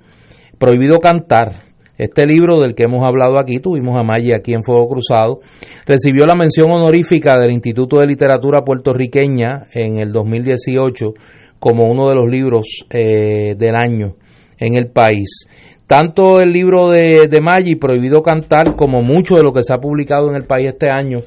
Prohibido 0.59 0.99
Cantar. 0.99 1.66
Este 1.99 2.27
libro 2.27 2.61
del 2.61 2.75
que 2.75 2.85
hemos 2.85 3.05
hablado 3.07 3.39
aquí, 3.41 3.59
tuvimos 3.59 3.97
a 3.97 4.03
Maggie 4.03 4.35
aquí 4.35 4.53
en 4.53 4.63
Fuego 4.63 4.87
Cruzado, 4.87 5.41
recibió 5.87 6.27
la 6.27 6.35
mención 6.35 6.71
honorífica 6.71 7.39
del 7.39 7.53
Instituto 7.53 8.01
de 8.01 8.07
Literatura 8.07 8.63
Puertorriqueña 8.63 9.67
en 9.73 9.99
el 9.99 10.13
2018 10.13 11.15
como 11.59 11.91
uno 11.91 12.09
de 12.09 12.15
los 12.15 12.31
libros 12.31 12.67
eh, 12.91 13.55
del 13.57 13.77
año 13.77 14.17
en 14.59 14.77
el 14.77 14.89
país. 14.89 15.47
Tanto 15.87 16.41
el 16.41 16.51
libro 16.51 16.91
de, 16.91 17.29
de 17.29 17.41
Maggi, 17.41 17.77
Prohibido 17.77 18.23
Cantar, 18.23 18.75
como 18.77 19.01
mucho 19.03 19.37
de 19.37 19.43
lo 19.43 19.53
que 19.53 19.63
se 19.63 19.73
ha 19.73 19.79
publicado 19.79 20.29
en 20.29 20.37
el 20.37 20.45
país 20.45 20.69
este 20.69 20.91
año, 20.91 21.21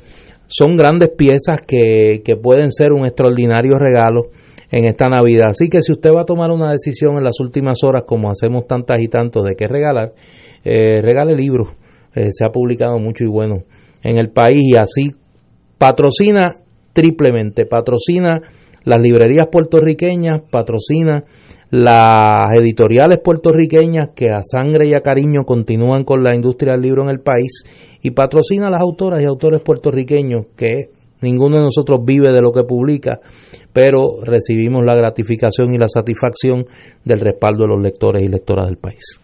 son 0.47 0.75
grandes 0.77 1.09
piezas 1.17 1.61
que, 1.65 2.21
que 2.23 2.35
pueden 2.35 2.71
ser 2.71 2.91
un 2.91 3.05
extraordinario 3.05 3.77
regalo 3.79 4.29
en 4.71 4.85
esta 4.85 5.07
Navidad. 5.07 5.49
Así 5.51 5.69
que 5.69 5.81
si 5.81 5.91
usted 5.91 6.11
va 6.11 6.21
a 6.21 6.25
tomar 6.25 6.51
una 6.51 6.71
decisión 6.71 7.17
en 7.17 7.23
las 7.23 7.39
últimas 7.39 7.83
horas, 7.83 8.03
como 8.05 8.29
hacemos 8.29 8.67
tantas 8.67 8.99
y 8.99 9.07
tantos 9.07 9.45
de 9.45 9.55
qué 9.55 9.67
regalar, 9.67 10.13
eh, 10.63 11.01
regale 11.01 11.35
libros. 11.35 11.69
Eh, 12.15 12.29
se 12.31 12.45
ha 12.45 12.51
publicado 12.51 12.97
mucho 12.97 13.23
y 13.23 13.27
bueno 13.27 13.63
en 14.03 14.17
el 14.17 14.31
país 14.31 14.63
y 14.63 14.75
así 14.75 15.11
patrocina 15.77 16.55
triplemente, 16.93 17.65
patrocina 17.65 18.41
las 18.83 19.01
librerías 19.01 19.47
puertorriqueñas, 19.51 20.41
patrocina 20.49 21.23
las 21.71 22.57
editoriales 22.57 23.19
puertorriqueñas 23.23 24.09
que 24.15 24.31
a 24.31 24.41
sangre 24.43 24.89
y 24.89 24.95
a 24.95 25.01
cariño 25.01 25.43
continúan 25.45 26.03
con 26.03 26.23
la 26.23 26.35
industria 26.35 26.73
del 26.73 26.81
libro 26.81 27.03
en 27.03 27.09
el 27.09 27.19
país 27.19 27.63
y 28.01 28.11
patrocina 28.11 28.67
a 28.67 28.71
las 28.71 28.81
autoras 28.81 29.21
y 29.21 29.25
autores 29.25 29.61
puertorriqueños 29.61 30.47
que 30.55 30.89
ninguno 31.21 31.57
de 31.57 31.63
nosotros 31.63 31.99
vive 32.03 32.31
de 32.31 32.41
lo 32.41 32.51
que 32.51 32.63
publica, 32.63 33.19
pero 33.71 34.23
recibimos 34.23 34.83
la 34.83 34.95
gratificación 34.95 35.73
y 35.73 35.77
la 35.77 35.89
satisfacción 35.89 36.65
del 37.03 37.19
respaldo 37.19 37.63
de 37.63 37.69
los 37.69 37.81
lectores 37.81 38.23
y 38.23 38.29
lectoras 38.29 38.65
del 38.65 38.77
país. 38.77 39.19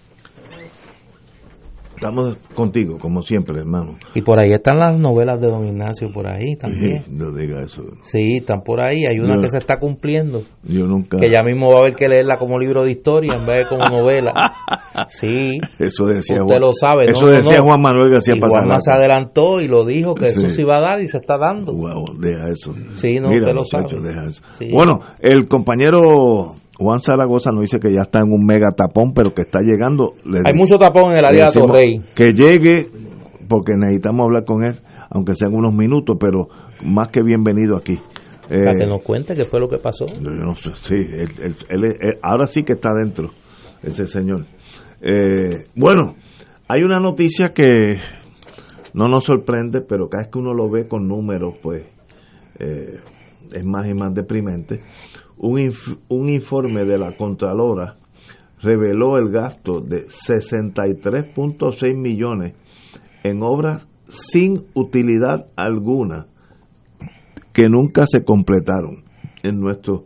Estamos 2.09 2.37
contigo, 2.53 2.97
como 2.99 3.21
siempre, 3.23 3.59
hermano. 3.59 3.95
Y 4.13 4.21
por 4.21 4.39
ahí 4.39 4.51
están 4.51 4.79
las 4.79 4.99
novelas 4.99 5.39
de 5.41 5.47
don 5.47 5.65
Ignacio, 5.67 6.11
por 6.11 6.27
ahí 6.27 6.55
también. 6.55 7.03
No 7.11 7.31
diga 7.31 7.61
eso. 7.61 7.83
Sí, 8.01 8.37
están 8.37 8.61
por 8.61 8.79
ahí. 8.81 9.05
Hay 9.05 9.19
una 9.19 9.35
Yo- 9.35 9.41
que 9.41 9.49
se 9.49 9.57
está 9.57 9.77
cumpliendo. 9.79 10.41
Yo 10.63 10.85
nunca. 10.87 11.17
Que 11.17 11.29
ya 11.29 11.43
mismo 11.43 11.69
va 11.71 11.79
a 11.79 11.81
haber 11.83 11.95
que 11.95 12.07
leerla 12.07 12.37
como 12.37 12.59
libro 12.59 12.83
de 12.83 12.91
historia 12.91 13.31
en 13.39 13.45
vez 13.45 13.57
de 13.69 13.75
como 13.75 13.85
novela. 13.89 14.33
Sí. 15.09 15.59
Eso 15.77 16.05
decía 16.05 16.37
Usted 16.37 16.47
Juan- 16.47 16.61
lo 16.61 16.71
sabe. 16.71 17.05
Eso 17.11 17.21
no, 17.21 17.29
decía 17.31 17.57
no. 17.57 17.65
Juan 17.65 17.81
Manuel 17.81 18.11
García 18.11 18.35
Pasalata. 18.39 18.79
se 18.79 18.91
adelantó 18.91 19.59
y 19.59 19.67
lo 19.67 19.83
dijo 19.83 20.15
que 20.15 20.27
eso 20.27 20.47
se 20.49 20.61
iba 20.61 20.77
a 20.77 20.81
dar 20.81 21.01
y 21.01 21.07
se 21.07 21.17
está 21.17 21.37
dando. 21.37 21.73
Wow, 21.73 22.17
deja 22.17 22.49
eso. 22.49 22.73
Sí, 22.93 23.19
no, 23.19 23.27
Mira, 23.27 23.41
usted 23.51 23.53
lo 23.55 23.61
muchacho, 23.61 23.97
sabe. 23.97 24.07
deja 24.07 24.23
eso. 24.27 24.41
Sí. 24.51 24.69
Bueno, 24.71 24.99
el 25.19 25.47
compañero 25.49 26.55
Juan 26.77 26.99
Zaragoza 27.01 27.51
nos 27.51 27.61
dice 27.61 27.79
que 27.79 27.93
ya 27.93 28.01
está 28.01 28.19
en 28.19 28.31
un 28.31 28.45
mega 28.45 28.71
tapón, 28.75 29.13
pero 29.13 29.33
que 29.33 29.41
está 29.43 29.59
llegando. 29.61 30.13
Le 30.25 30.39
Hay 30.45 30.53
mucho 30.53 30.75
tapón 30.77 31.11
en 31.13 31.19
el 31.19 31.25
área 31.25 31.45
de 31.45 31.51
Torrey. 31.53 32.01
Que 32.15 32.33
llegue, 32.33 32.87
porque 33.47 33.73
necesitamos 33.77 34.25
hablar 34.25 34.43
con 34.45 34.63
él, 34.65 34.75
aunque 35.09 35.35
sean 35.35 35.53
unos 35.53 35.73
minutos, 35.73 36.17
pero 36.19 36.47
más 36.83 37.07
que 37.09 37.21
bienvenido 37.23 37.77
aquí. 37.77 37.97
Para 38.47 38.71
Eh, 38.73 38.75
que 38.77 38.85
nos 38.85 39.01
cuente 39.01 39.33
qué 39.35 39.45
fue 39.45 39.59
lo 39.59 39.67
que 39.67 39.77
pasó. 39.77 40.05
yo 40.05 40.29
no 40.29 40.53
sé, 40.55 40.71
sí, 40.75 40.95
él- 40.95 41.29
él- 41.41 41.55
él 41.69 41.83
es- 41.85 41.95
él- 41.99 42.19
ahora 42.21 42.45
sí 42.45 42.63
que 42.63 42.73
está 42.73 42.89
dentro, 42.93 43.29
ese 43.81 44.05
señor. 44.05 44.45
Eh, 45.01 45.65
bueno, 45.75 46.15
hay 46.67 46.83
una 46.83 46.99
noticia 46.99 47.49
que 47.55 47.97
no 48.93 49.07
nos 49.07 49.23
sorprende, 49.25 49.81
pero 49.81 50.09
cada 50.09 50.23
vez 50.23 50.31
que 50.31 50.39
uno 50.39 50.53
lo 50.53 50.69
ve 50.69 50.87
con 50.87 51.07
números, 51.07 51.57
pues 51.61 51.83
eh, 52.59 52.99
es 53.51 53.65
más 53.65 53.85
y 53.87 53.93
más 53.93 54.13
deprimente. 54.13 54.79
Un, 55.37 55.73
un 56.09 56.29
informe 56.29 56.85
de 56.85 56.97
la 56.97 57.15
Contralora 57.17 57.97
reveló 58.61 59.17
el 59.17 59.29
gasto 59.29 59.79
de 59.79 60.07
63.6 60.07 61.95
millones 61.95 62.53
en 63.23 63.41
obras 63.43 63.87
sin 64.07 64.65
utilidad 64.73 65.47
alguna 65.55 66.27
que 67.53 67.69
nunca 67.69 68.05
se 68.05 68.23
completaron 68.23 69.03
en 69.43 69.59
nuestros 69.59 70.01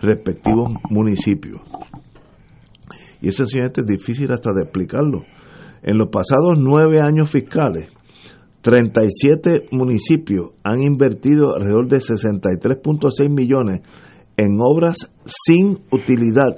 respectivos 0.00 0.72
municipios. 0.90 1.60
Y 3.20 3.28
eso 3.28 3.44
es 3.44 3.86
difícil 3.86 4.32
hasta 4.32 4.52
de 4.52 4.62
explicarlo. 4.62 5.24
En 5.82 5.98
los 5.98 6.08
pasados 6.08 6.58
nueve 6.58 7.00
años 7.00 7.30
fiscales, 7.30 7.88
37 8.62 9.68
municipios 9.70 10.50
han 10.62 10.80
invertido 10.82 11.54
alrededor 11.54 11.88
de 11.88 11.98
63.6 11.98 13.28
millones 13.28 13.80
en 14.38 14.56
obras 14.60 15.10
sin 15.24 15.80
utilidad 15.90 16.56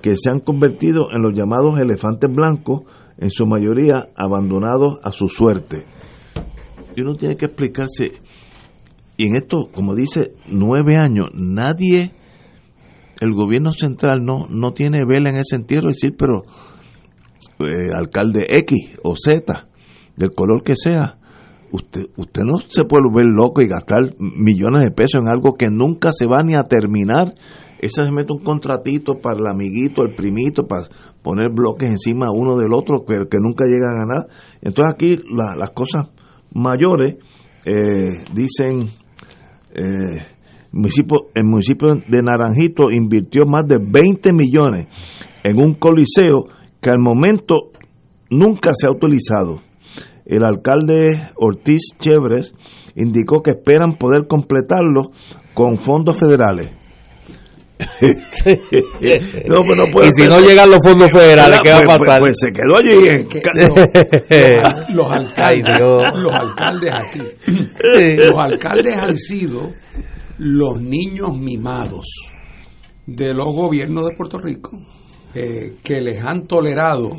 que 0.00 0.14
se 0.16 0.30
han 0.30 0.40
convertido 0.40 1.08
en 1.10 1.20
los 1.20 1.34
llamados 1.34 1.78
elefantes 1.78 2.30
blancos, 2.32 2.82
en 3.18 3.30
su 3.30 3.44
mayoría 3.44 4.08
abandonados 4.16 4.98
a 5.02 5.10
su 5.10 5.28
suerte. 5.28 5.84
Y 6.94 7.02
uno 7.02 7.16
tiene 7.16 7.36
que 7.36 7.46
explicarse, 7.46 8.12
y 9.16 9.26
en 9.26 9.36
esto, 9.36 9.68
como 9.72 9.94
dice, 9.94 10.34
nueve 10.46 10.96
años, 10.96 11.30
nadie, 11.34 12.12
el 13.20 13.32
gobierno 13.34 13.72
central 13.72 14.24
no, 14.24 14.46
no 14.48 14.72
tiene 14.72 15.04
vela 15.04 15.30
en 15.30 15.38
ese 15.38 15.56
entierro, 15.56 15.88
decir, 15.88 16.14
pero 16.16 16.44
eh, 17.58 17.92
alcalde 17.92 18.46
X 18.48 18.98
o 19.02 19.16
Z, 19.16 19.66
del 20.16 20.30
color 20.30 20.62
que 20.62 20.74
sea, 20.76 21.18
usted, 21.72 22.06
usted 22.16 22.42
no 22.42 22.58
se 22.68 22.84
puede 22.84 23.02
volver 23.08 23.26
loco 23.26 23.62
y 23.62 23.68
gastar 23.68 24.14
millones 24.18 24.82
de 24.84 24.90
pesos 24.90 25.20
en 25.22 25.28
algo 25.28 25.54
que 25.56 25.66
nunca 25.70 26.10
se 26.12 26.26
va 26.26 26.42
ni 26.42 26.54
a 26.54 26.62
terminar. 26.62 27.32
Ese 27.78 28.04
se 28.04 28.10
mete 28.10 28.32
un 28.32 28.42
contratito 28.42 29.14
para 29.20 29.36
el 29.38 29.46
amiguito, 29.46 30.02
el 30.02 30.14
primito, 30.14 30.66
para 30.66 30.86
poner 31.22 31.50
bloques 31.52 31.90
encima 31.90 32.30
uno 32.32 32.56
del 32.56 32.72
otro 32.74 33.04
que, 33.06 33.26
que 33.30 33.38
nunca 33.38 33.64
llega 33.66 33.90
a 33.90 33.98
ganar. 34.04 34.26
Entonces 34.62 34.94
aquí 34.94 35.16
la- 35.34 35.56
las 35.58 35.70
cosas 35.72 36.06
mayores 36.54 37.16
eh, 37.66 38.24
dicen, 38.32 38.88
eh, 39.74 40.22
municipio, 40.72 41.28
el 41.34 41.44
municipio 41.44 41.88
de 42.08 42.22
Naranjito 42.22 42.90
invirtió 42.90 43.44
más 43.46 43.66
de 43.66 43.78
20 43.78 44.32
millones 44.32 44.86
en 45.42 45.58
un 45.58 45.74
coliseo 45.74 46.46
que 46.80 46.90
al 46.90 46.98
momento 46.98 47.72
nunca 48.30 48.70
se 48.74 48.86
ha 48.86 48.90
utilizado. 48.90 49.60
El 50.26 50.44
alcalde 50.44 51.28
Ortiz 51.36 51.82
Chévres 51.98 52.54
indicó 52.96 53.42
que 53.42 53.52
esperan 53.52 53.94
poder 53.96 54.26
completarlo 54.26 55.10
con 55.54 55.78
fondos 55.78 56.18
federales. 56.18 56.70
No, 59.48 59.62
pues 59.64 59.78
no 59.78 59.86
puede 59.92 60.08
y 60.08 60.12
si 60.12 60.22
ser. 60.22 60.30
no 60.30 60.40
llegan 60.40 60.70
los 60.70 60.78
fondos 60.86 61.10
federales, 61.12 61.60
¿qué 61.62 61.70
va 61.70 61.76
a 61.76 61.80
Pues- 61.80 61.98
pues- 61.98 62.08
pasar? 62.08 62.20
Pues, 62.20 62.36
se 62.38 62.52
quedó 62.52 62.76
allí. 62.76 63.08
en 63.08 63.28
los, 64.88 64.94
los 64.94 65.12
alcaldes, 65.12 65.80
los 66.14 66.34
alcaldes 66.34 66.94
aquí, 66.94 67.20
los 68.16 68.34
alcaldes 68.38 68.96
han 68.96 69.16
sido 69.16 69.70
los 70.38 70.80
niños 70.80 71.36
mimados 71.38 72.06
de 73.06 73.32
los 73.34 73.46
gobiernos 73.54 74.06
de 74.06 74.16
Puerto 74.16 74.38
Rico 74.38 74.70
eh, 75.34 75.72
que 75.82 76.00
les 76.00 76.22
han 76.24 76.46
tolerado 76.46 77.10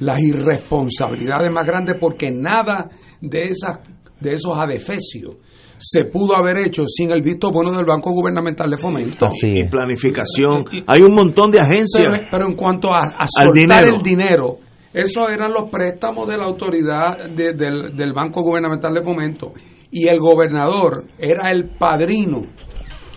las 0.00 0.20
irresponsabilidades 0.22 1.52
más 1.52 1.66
grandes 1.66 1.96
porque 2.00 2.30
nada 2.30 2.88
de 3.20 3.42
esas 3.42 3.78
de 4.20 4.32
esos 4.34 4.52
adefesios 4.56 5.36
se 5.76 6.04
pudo 6.04 6.36
haber 6.36 6.58
hecho 6.58 6.84
sin 6.86 7.10
el 7.10 7.20
visto 7.20 7.50
bueno 7.50 7.72
del 7.72 7.84
Banco 7.84 8.10
Gubernamental 8.12 8.70
de 8.70 8.78
Fomento. 8.78 9.26
y 9.42 9.64
planificación. 9.64 10.64
Hay 10.86 11.02
un 11.02 11.14
montón 11.14 11.50
de 11.50 11.60
agencias. 11.60 12.08
Pero, 12.10 12.26
pero 12.30 12.46
en 12.46 12.54
cuanto 12.54 12.94
a, 12.94 13.00
a 13.18 13.26
soltar 13.28 13.52
dinero. 13.52 13.96
el 13.96 14.02
dinero, 14.02 14.58
esos 14.94 15.28
eran 15.30 15.52
los 15.52 15.68
préstamos 15.68 16.26
de 16.28 16.36
la 16.38 16.44
autoridad 16.44 17.28
de- 17.28 17.52
del, 17.54 17.94
del 17.94 18.12
Banco 18.14 18.40
Gubernamental 18.42 18.94
de 18.94 19.02
Fomento. 19.02 19.52
Y 19.90 20.06
el 20.08 20.18
gobernador 20.20 21.04
era 21.18 21.50
el 21.50 21.68
padrino, 21.76 22.42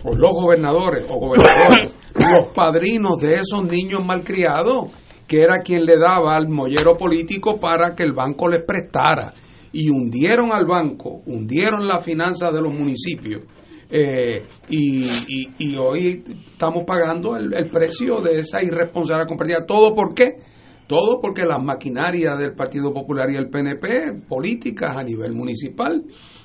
o 0.04 0.14
los 0.14 0.32
gobernadores, 0.32 1.06
o 1.08 1.16
gobernadores, 1.18 1.96
los 2.14 2.46
padrinos 2.54 3.16
de 3.20 3.36
esos 3.36 3.64
niños 3.64 4.04
malcriados, 4.04 4.86
que 5.28 5.42
era 5.42 5.60
quien 5.60 5.84
le 5.84 5.98
daba 5.98 6.34
al 6.34 6.48
mollero 6.48 6.96
político 6.96 7.60
para 7.60 7.94
que 7.94 8.02
el 8.02 8.12
banco 8.12 8.48
les 8.48 8.62
prestara. 8.62 9.34
Y 9.70 9.90
hundieron 9.90 10.50
al 10.50 10.64
banco, 10.64 11.20
hundieron 11.26 11.86
las 11.86 12.02
finanzas 12.02 12.52
de 12.52 12.62
los 12.62 12.72
municipios. 12.72 13.44
Eh, 13.90 14.44
y, 14.70 15.76
hoy 15.76 16.24
estamos 16.52 16.84
pagando 16.86 17.36
el, 17.36 17.54
el 17.54 17.70
precio 17.70 18.20
de 18.22 18.38
esa 18.38 18.62
irresponsabilidad 18.62 19.28
compartida. 19.28 19.66
¿Todo 19.66 19.94
por 19.94 20.14
qué? 20.14 20.36
Todo 20.86 21.20
porque 21.20 21.44
las 21.44 21.62
maquinarias 21.62 22.38
del 22.38 22.54
Partido 22.54 22.94
Popular 22.94 23.30
y 23.30 23.36
el 23.36 23.50
PNP, 23.50 24.22
políticas 24.26 24.96
a 24.96 25.02
nivel 25.02 25.34
municipal, 25.34 26.02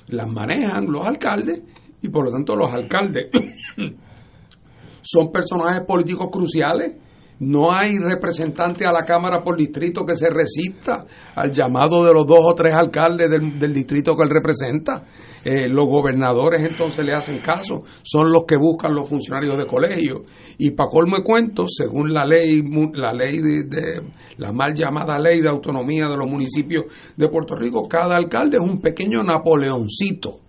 las 0.08 0.30
manejan 0.30 0.84
los 0.86 1.06
alcaldes 1.06 1.62
y 2.02 2.10
por 2.10 2.26
lo 2.26 2.32
tanto 2.32 2.54
los 2.54 2.70
alcaldes 2.70 3.30
son 5.00 5.32
personajes 5.32 5.82
políticos 5.86 6.28
cruciales. 6.30 6.96
No 7.40 7.72
hay 7.72 7.98
representante 7.98 8.86
a 8.86 8.92
la 8.92 9.04
Cámara 9.04 9.42
por 9.42 9.56
distrito 9.56 10.04
que 10.04 10.14
se 10.14 10.28
resista 10.30 11.04
al 11.34 11.50
llamado 11.50 12.04
de 12.04 12.12
los 12.12 12.26
dos 12.26 12.40
o 12.42 12.54
tres 12.54 12.74
alcaldes 12.74 13.28
del, 13.30 13.74
distrito 13.74 14.14
que 14.16 14.22
él 14.22 14.30
representa. 14.30 15.04
Eh, 15.44 15.68
los 15.68 15.86
gobernadores 15.86 16.62
entonces 16.62 17.04
le 17.04 17.12
hacen 17.12 17.40
caso, 17.40 17.82
son 18.02 18.30
los 18.30 18.44
que 18.44 18.56
buscan 18.56 18.94
los 18.94 19.08
funcionarios 19.08 19.58
de 19.58 19.66
colegio. 19.66 20.22
Y 20.58 20.70
para 20.70 20.88
colmo 20.88 21.16
de 21.16 21.22
cuentos, 21.22 21.74
según 21.76 22.14
la 22.14 22.24
ley, 22.24 22.62
la 22.94 23.12
ley 23.12 23.38
de, 23.38 23.64
de- 23.64 24.02
la 24.38 24.52
mal 24.52 24.72
llamada 24.72 25.18
ley 25.18 25.40
de 25.42 25.50
autonomía 25.50 26.06
de 26.06 26.16
los 26.16 26.30
municipios 26.30 26.84
de 27.16 27.28
Puerto 27.28 27.56
Rico, 27.56 27.86
cada 27.88 28.16
alcalde 28.16 28.56
es 28.56 28.62
un 28.62 28.80
pequeño 28.80 29.22
Napoleoncito 29.22 30.43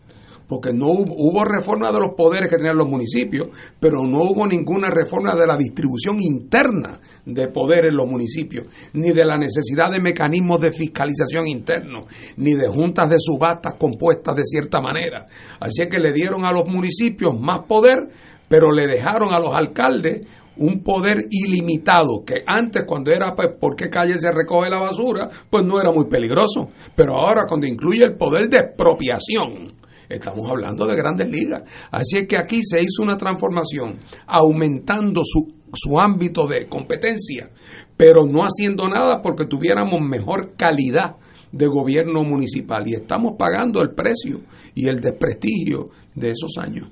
porque 0.48 0.72
no 0.74 0.88
hubo, 0.88 1.14
hubo 1.16 1.44
reforma 1.44 1.92
de 1.92 2.00
los 2.00 2.16
poderes 2.16 2.50
que 2.50 2.58
tenían 2.58 2.78
los 2.78 2.90
municipios, 2.90 3.50
pero 3.80 4.04
no 4.04 4.24
hubo 4.24 4.46
ninguna 4.48 4.90
reforma 4.90 5.36
de 5.36 5.46
la 5.46 5.58
distribución 5.58 6.18
interna 6.20 7.00
de 7.26 7.48
poder 7.48 7.86
en 7.86 7.96
los 7.96 8.08
municipios, 8.08 8.68
ni 8.94 9.12
de 9.12 9.26
la 9.26 9.38
necesidad 9.38 9.92
de 9.92 10.00
mecanismos 10.00 10.62
de 10.62 10.72
fiscalización 10.72 11.48
internos, 11.48 12.06
ni 12.38 12.54
de 12.54 12.68
juntas 12.68 13.10
de 13.10 13.18
subastas 13.20 13.76
compuestas 13.76 14.36
de 14.36 14.44
cierta 14.44 14.82
manera. 14.82 15.26
Así 15.60 15.84
es 15.84 15.90
que 15.90 16.00
le 16.00 16.14
dieron 16.14 16.46
a 16.46 16.52
los 16.52 16.68
municipios 16.68 17.40
más 17.40 17.60
poder, 17.68 18.08
pero 18.48 18.72
le 18.72 18.88
dejaron 18.88 19.34
a 19.34 19.40
los 19.40 19.54
alcaldes 19.56 20.22
un 20.58 20.82
poder 20.84 21.18
ilimitado, 21.30 22.24
que 22.26 22.44
antes 22.46 22.84
cuando 22.86 23.12
era 23.12 23.34
pues, 23.36 23.50
por 23.60 23.76
qué 23.76 23.90
calle 23.90 24.18
se 24.18 24.32
recoge 24.32 24.70
la 24.70 24.80
basura, 24.80 25.30
pues 25.50 25.66
no 25.66 25.80
era 25.80 25.92
muy 25.92 26.06
peligroso, 26.06 26.70
pero 26.96 27.16
ahora 27.18 27.46
cuando 27.48 27.68
incluye 27.68 28.04
el 28.04 28.16
poder 28.16 28.50
de 28.50 28.60
expropiación, 28.60 29.74
Estamos 30.10 30.50
hablando 30.50 30.86
de 30.86 30.96
grandes 30.96 31.30
ligas. 31.30 31.64
Así 31.92 32.18
es 32.18 32.28
que 32.28 32.38
aquí 32.38 32.62
se 32.64 32.80
hizo 32.82 33.04
una 33.04 33.18
transformación, 33.18 34.00
aumentando 34.28 35.22
su, 35.24 35.54
su 35.74 36.00
ámbito 36.00 36.48
de 36.48 36.68
competencia, 36.68 37.50
pero 37.98 38.26
no 38.26 38.42
haciendo 38.42 38.88
nada 38.88 39.22
porque 39.22 39.46
tuviéramos 39.46 40.00
mejor 40.02 40.56
calidad 40.56 41.16
de 41.52 41.68
gobierno 41.68 42.24
municipal. 42.24 42.84
Y 42.86 42.96
estamos 42.96 43.34
pagando 43.38 43.82
el 43.82 43.92
precio 43.92 44.42
y 44.74 44.88
el 44.88 45.00
desprestigio 45.00 45.86
de 46.14 46.32
esos 46.32 46.58
años. 46.60 46.90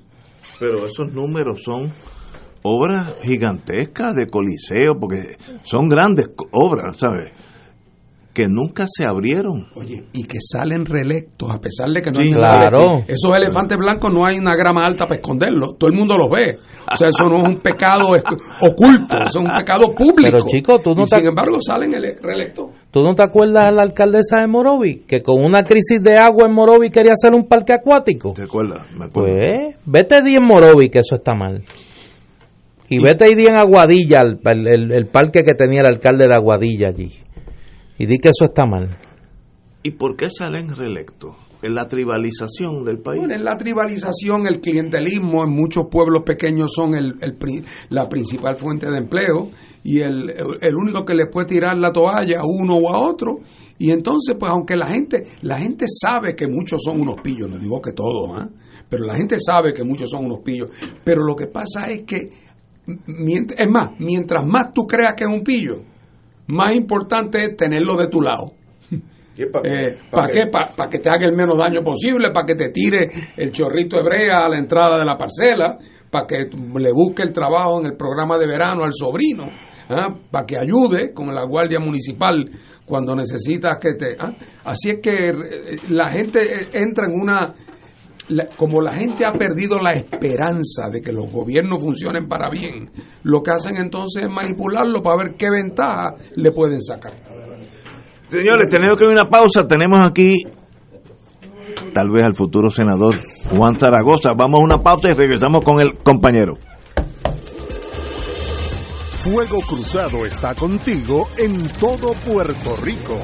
Pero 0.58 0.86
esos 0.86 1.12
números 1.12 1.62
son 1.62 1.92
obras 2.62 3.14
gigantescas 3.22 4.14
de 4.14 4.26
coliseo, 4.26 4.98
porque 4.98 5.36
son 5.64 5.88
grandes 5.88 6.30
obras, 6.52 6.96
¿sabes? 6.96 7.32
Que 8.34 8.48
nunca 8.48 8.84
se 8.88 9.04
abrieron. 9.04 9.68
Oye, 9.76 10.02
y 10.12 10.24
que 10.24 10.38
salen 10.40 10.84
reelectos, 10.84 11.48
a 11.54 11.60
pesar 11.60 11.88
de 11.90 12.02
que 12.02 12.10
no 12.10 12.18
Sí, 12.18 12.26
hay 12.26 12.32
claro. 12.34 12.98
Esos 13.06 13.30
elefantes 13.36 13.78
blancos 13.78 14.10
no 14.12 14.26
hay 14.26 14.38
una 14.38 14.56
grama 14.56 14.84
alta 14.84 15.04
para 15.06 15.20
esconderlos, 15.20 15.78
todo 15.78 15.88
el 15.88 15.96
mundo 15.96 16.16
los 16.18 16.28
ve. 16.28 16.58
O 16.92 16.96
sea, 16.96 17.06
eso 17.16 17.28
no 17.30 17.36
es 17.38 17.44
un 17.44 17.60
pecado 17.60 18.08
oculto, 18.60 19.16
eso 19.24 19.38
es 19.38 19.44
un 19.46 19.50
pecado 19.56 19.86
público. 19.94 20.36
Pero, 20.36 20.46
chico, 20.48 20.78
tú 20.80 20.96
no 20.96 21.02
Y 21.02 21.08
te- 21.08 21.16
sin 21.20 21.28
embargo 21.28 21.58
salen 21.60 21.94
ele- 21.94 22.16
reelectos. 22.20 22.70
¿Tú 22.90 23.04
no 23.04 23.14
te 23.14 23.22
acuerdas 23.22 23.68
de 23.70 23.76
la 23.76 23.82
alcaldesa 23.82 24.40
de 24.40 24.48
Morovi? 24.48 25.04
Que 25.06 25.22
con 25.22 25.40
una 25.42 25.62
crisis 25.62 26.02
de 26.02 26.16
agua 26.18 26.46
en 26.46 26.54
Morovi 26.54 26.90
quería 26.90 27.12
hacer 27.12 27.32
un 27.34 27.46
parque 27.46 27.72
acuático. 27.72 28.32
¿Te 28.34 28.42
acuerdas? 28.42 28.82
Me 28.98 29.04
acuerdo. 29.06 29.30
Pues, 29.30 29.76
vete 29.86 30.22
di 30.22 30.34
en 30.34 30.44
Morovi, 30.44 30.88
que 30.88 30.98
eso 30.98 31.14
está 31.14 31.34
mal. 31.34 31.62
Y 32.88 33.02
vete 33.02 33.30
y 33.30 33.34
di 33.36 33.46
en 33.46 33.56
Aguadilla, 33.56 34.20
el, 34.22 34.38
el- 34.44 34.66
el- 34.66 34.92
el 34.92 35.06
parque 35.06 35.42
que 35.44 35.54
tenía 35.54 35.80
el 35.80 35.86
alcalde 35.86 36.26
de 36.28 36.34
Aguadilla 36.34 36.88
allí. 36.88 37.12
Y 37.98 38.06
di 38.06 38.18
que 38.18 38.30
eso 38.30 38.46
está 38.46 38.66
mal. 38.66 38.98
¿Y 39.82 39.92
por 39.92 40.16
qué 40.16 40.30
salen 40.30 40.74
reelectos? 40.74 41.36
En 41.62 41.74
la 41.74 41.86
tribalización 41.88 42.84
del 42.84 42.98
país. 42.98 43.20
Bueno, 43.20 43.34
en 43.34 43.44
la 43.44 43.56
tribalización, 43.56 44.46
el 44.46 44.60
clientelismo 44.60 45.44
en 45.44 45.50
muchos 45.50 45.84
pueblos 45.90 46.22
pequeños 46.24 46.72
son 46.74 46.94
el, 46.94 47.14
el 47.20 47.36
la 47.88 48.08
principal 48.08 48.56
fuente 48.56 48.90
de 48.90 48.98
empleo 48.98 49.50
y 49.82 50.00
el, 50.00 50.30
el 50.60 50.74
único 50.74 51.04
que 51.04 51.14
les 51.14 51.28
puede 51.30 51.46
tirar 51.46 51.78
la 51.78 51.90
toalla 51.90 52.40
a 52.40 52.46
uno 52.46 52.74
o 52.74 52.94
a 52.94 52.98
otro. 52.98 53.36
Y 53.78 53.90
entonces, 53.90 54.36
pues 54.38 54.50
aunque 54.50 54.76
la 54.76 54.88
gente, 54.88 55.22
la 55.42 55.58
gente 55.58 55.86
sabe 55.88 56.34
que 56.34 56.46
muchos 56.46 56.82
son 56.82 57.00
unos 57.00 57.16
pillos, 57.22 57.48
no 57.50 57.58
digo 57.58 57.80
que 57.80 57.92
todos, 57.92 58.30
¿ah? 58.34 58.48
pero 58.88 59.04
la 59.04 59.16
gente 59.16 59.36
sabe 59.38 59.72
que 59.72 59.84
muchos 59.84 60.10
son 60.10 60.26
unos 60.26 60.40
pillos. 60.44 60.70
Pero 61.02 61.24
lo 61.24 61.34
que 61.34 61.46
pasa 61.46 61.86
es 61.86 62.02
que, 62.02 62.16
es 62.16 63.70
más, 63.70 63.90
mientras 63.98 64.46
más 64.46 64.72
tú 64.74 64.82
creas 64.86 65.14
que 65.16 65.24
es 65.24 65.30
un 65.30 65.42
pillo, 65.42 65.82
más 66.48 66.74
importante 66.74 67.44
es 67.44 67.56
tenerlo 67.56 67.96
de 67.96 68.08
tu 68.08 68.20
lado. 68.20 68.52
Eh, 69.36 69.98
¿Para 70.12 70.28
qué? 70.28 70.46
Para 70.46 70.88
que 70.88 71.00
te 71.00 71.08
haga 71.08 71.26
el 71.26 71.34
menos 71.34 71.58
daño 71.58 71.82
posible, 71.82 72.30
para 72.32 72.46
que 72.46 72.54
te 72.54 72.68
tire 72.68 73.10
el 73.36 73.50
chorrito 73.50 73.98
hebrea 73.98 74.44
a 74.44 74.48
la 74.48 74.58
entrada 74.58 74.96
de 74.96 75.04
la 75.04 75.16
parcela, 75.16 75.76
para 76.08 76.24
que 76.24 76.48
le 76.78 76.92
busque 76.92 77.24
el 77.24 77.32
trabajo 77.32 77.80
en 77.80 77.86
el 77.86 77.96
programa 77.96 78.38
de 78.38 78.46
verano 78.46 78.84
al 78.84 78.92
sobrino, 78.92 79.50
para 80.30 80.46
que 80.46 80.56
ayude 80.56 81.12
con 81.12 81.34
la 81.34 81.44
guardia 81.44 81.80
municipal 81.80 82.48
cuando 82.86 83.16
necesitas 83.16 83.76
que 83.80 83.94
te... 83.94 84.16
¿ah? 84.20 84.32
Así 84.64 84.90
es 84.90 85.00
que 85.02 85.26
eh, 85.26 85.78
la 85.88 86.10
gente 86.10 86.40
eh, 86.40 86.68
entra 86.74 87.06
en 87.06 87.20
una 87.20 87.54
la- 88.28 88.46
como 88.56 88.80
la 88.80 88.94
gente 88.96 89.24
ha 89.26 89.32
perdido 89.32 89.78
la 89.80 89.92
esperanza 89.92 90.88
de 90.92 91.00
que 91.00 91.12
los 91.12 91.30
gobiernos 91.30 91.80
funcionen 91.82 92.26
para 92.26 92.50
bien, 92.50 92.90
lo 93.22 93.42
que 93.42 93.50
hacen 93.52 93.76
entonces 93.76 94.24
es 94.24 94.30
manipularlo 94.30 95.02
para 95.02 95.16
ver 95.24 95.34
qué 95.36 95.50
ventaja 95.50 96.14
le 96.36 96.50
pueden 96.52 96.80
sacar. 96.82 97.12
Señores, 98.28 98.68
tenemos 98.68 98.96
que 98.96 99.04
ir 99.04 99.10
a 99.10 99.12
una 99.22 99.30
pausa. 99.30 99.66
Tenemos 99.66 100.00
aquí 100.00 100.36
tal 101.92 102.10
vez 102.10 102.22
al 102.24 102.34
futuro 102.34 102.70
senador 102.70 103.16
Juan 103.50 103.78
Zaragoza. 103.78 104.32
Vamos 104.32 104.60
a 104.60 104.64
una 104.64 104.78
pausa 104.82 105.08
y 105.10 105.14
regresamos 105.14 105.62
con 105.62 105.80
el 105.80 105.94
compañero. 105.98 106.54
Fuego 109.22 109.60
Cruzado 109.60 110.26
está 110.26 110.54
contigo 110.54 111.28
en 111.38 111.66
todo 111.80 112.12
Puerto 112.26 112.76
Rico. 112.82 113.18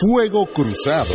Fuego 0.00 0.46
Cruzado, 0.46 1.14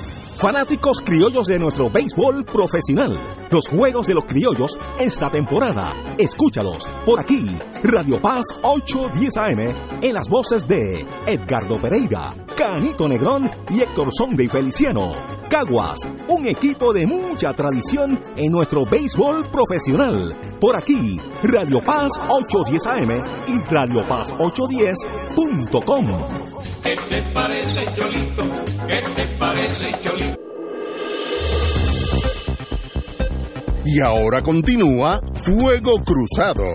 Fanáticos 0.41 0.97
criollos 1.05 1.45
de 1.45 1.59
nuestro 1.59 1.91
béisbol 1.91 2.43
profesional. 2.45 3.15
Los 3.51 3.67
juegos 3.67 4.07
de 4.07 4.15
los 4.15 4.25
criollos 4.25 4.71
esta 4.99 5.29
temporada. 5.29 5.93
Escúchalos 6.17 6.87
por 7.05 7.19
aquí. 7.19 7.45
Radio 7.83 8.19
Paz 8.19 8.41
810 8.63 9.37
AM 9.37 9.59
en 10.01 10.13
las 10.15 10.27
voces 10.27 10.67
de 10.67 11.05
Edgardo 11.27 11.79
Pereira, 11.79 12.33
Canito 12.57 13.07
Negrón 13.07 13.51
y 13.69 13.81
Héctor 13.81 14.07
Sonde 14.11 14.45
y 14.45 14.49
Feliciano. 14.49 15.11
Caguas, 15.47 15.99
un 16.27 16.47
equipo 16.47 16.91
de 16.91 17.05
mucha 17.05 17.53
tradición 17.53 18.19
en 18.35 18.51
nuestro 18.51 18.83
béisbol 18.83 19.45
profesional. 19.45 20.35
Por 20.59 20.75
aquí, 20.75 21.21
Radio 21.43 21.81
Paz 21.81 22.09
810 22.29 22.87
AM 22.87 23.11
y 23.47 23.59
Radio 23.71 24.01
Paz 24.07 24.33
810.com. 24.39 26.60
¿Qué 26.83 26.95
te 26.95 27.21
parece, 27.33 27.85
Cholito? 27.95 28.43
¿Qué 28.87 29.01
te 29.15 29.27
parece, 29.37 29.91
Cholito? 30.03 30.41
Y 33.85 33.99
ahora 33.99 34.41
continúa 34.41 35.21
Fuego 35.43 36.01
Cruzado. 36.03 36.65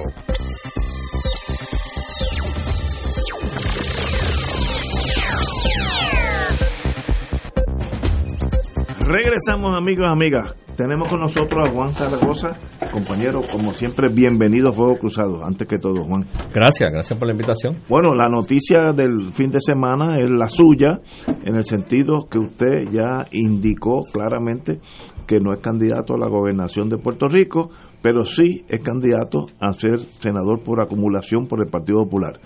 Regresamos 9.00 9.74
amigos 9.76 10.06
amigas. 10.10 10.65
Tenemos 10.76 11.08
con 11.08 11.20
nosotros 11.20 11.66
a 11.66 11.72
Juan 11.72 11.94
Zaragoza, 11.94 12.48
compañero, 12.92 13.40
como 13.50 13.72
siempre, 13.72 14.08
bienvenido 14.12 14.68
a 14.68 14.72
Fuego 14.72 14.96
Cruzado, 14.98 15.42
antes 15.42 15.66
que 15.66 15.78
todo, 15.78 16.04
Juan. 16.04 16.26
Gracias, 16.52 16.92
gracias 16.92 17.18
por 17.18 17.26
la 17.28 17.32
invitación. 17.32 17.76
Bueno, 17.88 18.14
la 18.14 18.28
noticia 18.28 18.92
del 18.92 19.32
fin 19.32 19.50
de 19.50 19.60
semana 19.62 20.18
es 20.22 20.28
la 20.30 20.48
suya, 20.48 21.00
en 21.44 21.56
el 21.56 21.62
sentido 21.64 22.28
que 22.30 22.38
usted 22.38 22.90
ya 22.92 23.26
indicó 23.32 24.02
claramente 24.12 24.80
que 25.26 25.40
no 25.40 25.54
es 25.54 25.60
candidato 25.60 26.12
a 26.14 26.18
la 26.18 26.28
gobernación 26.28 26.90
de 26.90 26.98
Puerto 26.98 27.26
Rico, 27.26 27.70
pero 28.02 28.26
sí 28.26 28.64
es 28.68 28.82
candidato 28.82 29.46
a 29.60 29.72
ser 29.72 30.00
senador 30.20 30.62
por 30.62 30.82
acumulación 30.82 31.46
por 31.46 31.60
el 31.64 31.70
Partido 31.70 32.04
Popular. 32.04 32.38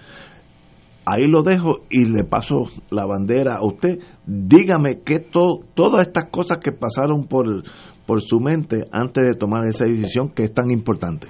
Ahí 1.05 1.27
lo 1.27 1.43
dejo 1.43 1.79
y 1.91 2.05
le 2.05 2.23
paso 2.23 2.67
la 2.91 3.05
bandera 3.07 3.57
a 3.57 3.67
usted. 3.67 3.99
Dígame 4.27 5.01
que 5.05 5.19
to- 5.19 5.61
todas 5.75 6.07
estas 6.07 6.27
cosas 6.27 6.59
que 6.59 6.71
pasaron 6.73 7.27
por, 7.27 7.65
por 8.11 8.23
su 8.23 8.41
mente 8.41 8.87
antes 8.91 9.25
de 9.25 9.39
tomar 9.39 9.65
esa 9.69 9.85
decisión 9.85 10.31
que 10.31 10.43
es 10.43 10.53
tan 10.53 10.69
importante. 10.73 11.29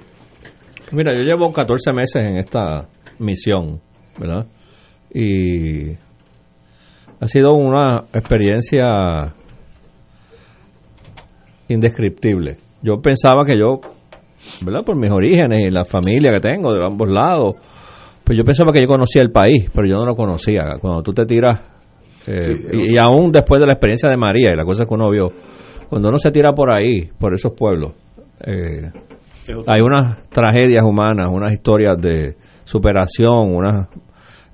Mira, 0.91 1.13
yo 1.15 1.21
llevo 1.21 1.53
14 1.53 1.93
meses 1.93 2.23
en 2.23 2.37
esta 2.37 2.87
misión, 3.19 3.79
¿verdad? 4.19 4.47
Y 5.13 5.91
ha 7.19 7.27
sido 7.27 7.53
una 7.53 8.05
experiencia 8.11 9.31
indescriptible. 11.67 12.57
Yo 12.81 12.99
pensaba 12.99 13.45
que 13.45 13.59
yo 13.59 13.79
¿verdad? 14.65 14.83
Por 14.83 14.95
mis 14.95 15.11
orígenes 15.11 15.67
y 15.67 15.69
la 15.69 15.85
familia 15.85 16.31
que 16.31 16.39
tengo 16.39 16.73
de 16.73 16.83
ambos 16.83 17.09
lados. 17.09 17.57
Pues 18.23 18.35
yo 18.35 18.43
pensaba 18.43 18.73
que 18.73 18.81
yo 18.81 18.87
conocía 18.87 19.21
el 19.21 19.29
país, 19.29 19.69
pero 19.71 19.87
yo 19.87 19.97
no 19.97 20.05
lo 20.07 20.15
conocía. 20.15 20.79
Cuando 20.81 21.03
tú 21.03 21.13
te 21.13 21.25
tiras, 21.25 21.59
eh, 22.25 22.55
y, 22.73 22.95
y 22.95 22.97
aún 22.97 23.31
después 23.31 23.61
de 23.61 23.67
la 23.67 23.73
experiencia 23.73 24.09
de 24.09 24.17
María 24.17 24.51
y 24.51 24.55
la 24.55 24.65
cosa 24.65 24.85
que 24.85 24.95
uno 24.95 25.11
vio, 25.11 25.31
cuando 25.91 26.07
uno 26.07 26.19
se 26.19 26.31
tira 26.31 26.53
por 26.53 26.71
ahí, 26.71 27.09
por 27.19 27.33
esos 27.33 27.51
pueblos, 27.51 27.91
eh, 28.47 28.89
hay 29.67 29.81
unas 29.81 30.23
tragedias 30.29 30.85
humanas, 30.85 31.27
unas 31.29 31.51
historias 31.51 31.97
de 31.99 32.37
superación, 32.63 33.53
una, 33.53 33.89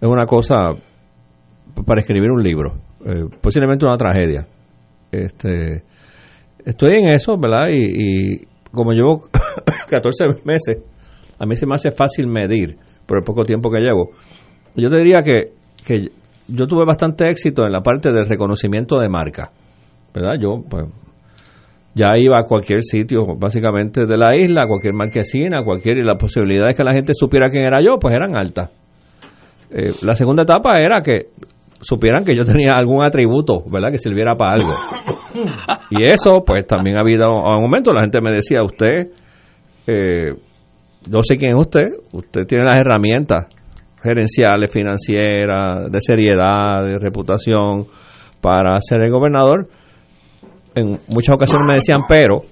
es 0.02 0.10
una 0.10 0.26
cosa 0.26 0.72
para 1.86 2.02
escribir 2.02 2.32
un 2.32 2.42
libro, 2.42 2.74
eh, 3.06 3.26
posiblemente 3.40 3.86
una 3.86 3.98
tragedia. 3.98 4.48
Este, 5.12 5.84
estoy 6.66 6.96
en 6.96 7.10
eso, 7.10 7.38
¿verdad? 7.38 7.68
Y, 7.70 7.84
y 7.84 8.48
como 8.72 8.94
llevo 8.94 9.30
14 9.92 10.44
meses, 10.44 10.80
a 11.38 11.46
mí 11.46 11.56
se 11.56 11.68
me 11.68 11.76
hace 11.76 11.92
fácil 11.92 12.26
medir 12.26 12.78
por 13.06 13.20
el 13.20 13.24
poco 13.24 13.44
tiempo 13.44 13.70
que 13.70 13.80
llevo. 13.80 14.10
Yo 14.76 14.90
te 14.90 14.98
diría 14.98 15.22
que, 15.22 15.52
que 15.86 16.08
yo 16.48 16.66
tuve 16.66 16.84
bastante 16.84 17.30
éxito 17.30 17.64
en 17.64 17.74
la 17.74 17.82
parte 17.82 18.12
del 18.12 18.26
reconocimiento 18.26 18.98
de 18.98 19.08
marca, 19.08 19.52
¿verdad? 20.16 20.34
Yo, 20.42 20.64
pues, 20.68 20.88
ya 21.98 22.18
iba 22.18 22.40
a 22.40 22.44
cualquier 22.44 22.84
sitio, 22.84 23.26
básicamente 23.38 24.06
de 24.06 24.18
la 24.18 24.36
isla, 24.36 24.68
cualquier 24.68 24.94
marquesina, 24.94 25.64
cualquier, 25.64 25.98
y 25.98 26.04
las 26.04 26.18
posibilidades 26.18 26.78
que 26.78 26.84
la 26.84 26.94
gente 26.94 27.14
supiera 27.16 27.50
quién 27.50 27.64
era 27.64 27.82
yo, 27.82 27.98
pues 28.00 28.14
eran 28.14 28.38
altas. 28.38 28.70
Eh, 29.72 29.94
la 30.04 30.14
segunda 30.14 30.44
etapa 30.44 30.80
era 30.80 31.02
que 31.02 31.28
supieran 31.82 32.24
que 32.24 32.36
yo 32.36 32.44
tenía 32.44 32.74
algún 32.74 33.04
atributo, 33.04 33.64
¿verdad? 33.70 33.92
Que 33.92 33.98
sirviera 33.98 34.36
para 34.36 34.54
algo. 34.54 34.72
Y 35.90 36.04
eso, 36.04 36.44
pues 36.46 36.66
también 36.66 36.98
ha 36.98 37.02
habido 37.02 37.30
un 37.32 37.62
momento, 37.62 37.94
la 37.94 38.02
gente 38.02 38.20
me 38.22 38.32
decía, 38.32 38.62
usted, 38.62 39.10
eh, 39.86 40.34
yo 41.10 41.20
sé 41.22 41.38
quién 41.38 41.52
es 41.52 41.60
usted, 41.60 41.88
usted 42.12 42.46
tiene 42.46 42.66
las 42.66 42.76
herramientas 42.82 43.46
gerenciales, 44.04 44.72
financieras, 44.72 45.92
de 45.92 46.02
seriedad, 46.02 46.84
de 46.84 47.00
reputación 47.00 47.86
para 48.42 48.80
ser 48.82 49.02
el 49.04 49.12
gobernador. 49.12 49.68
En 50.78 51.00
muchas 51.08 51.34
ocasiones 51.34 51.68
me 51.68 51.74
decían, 51.74 52.02
pero, 52.08 52.44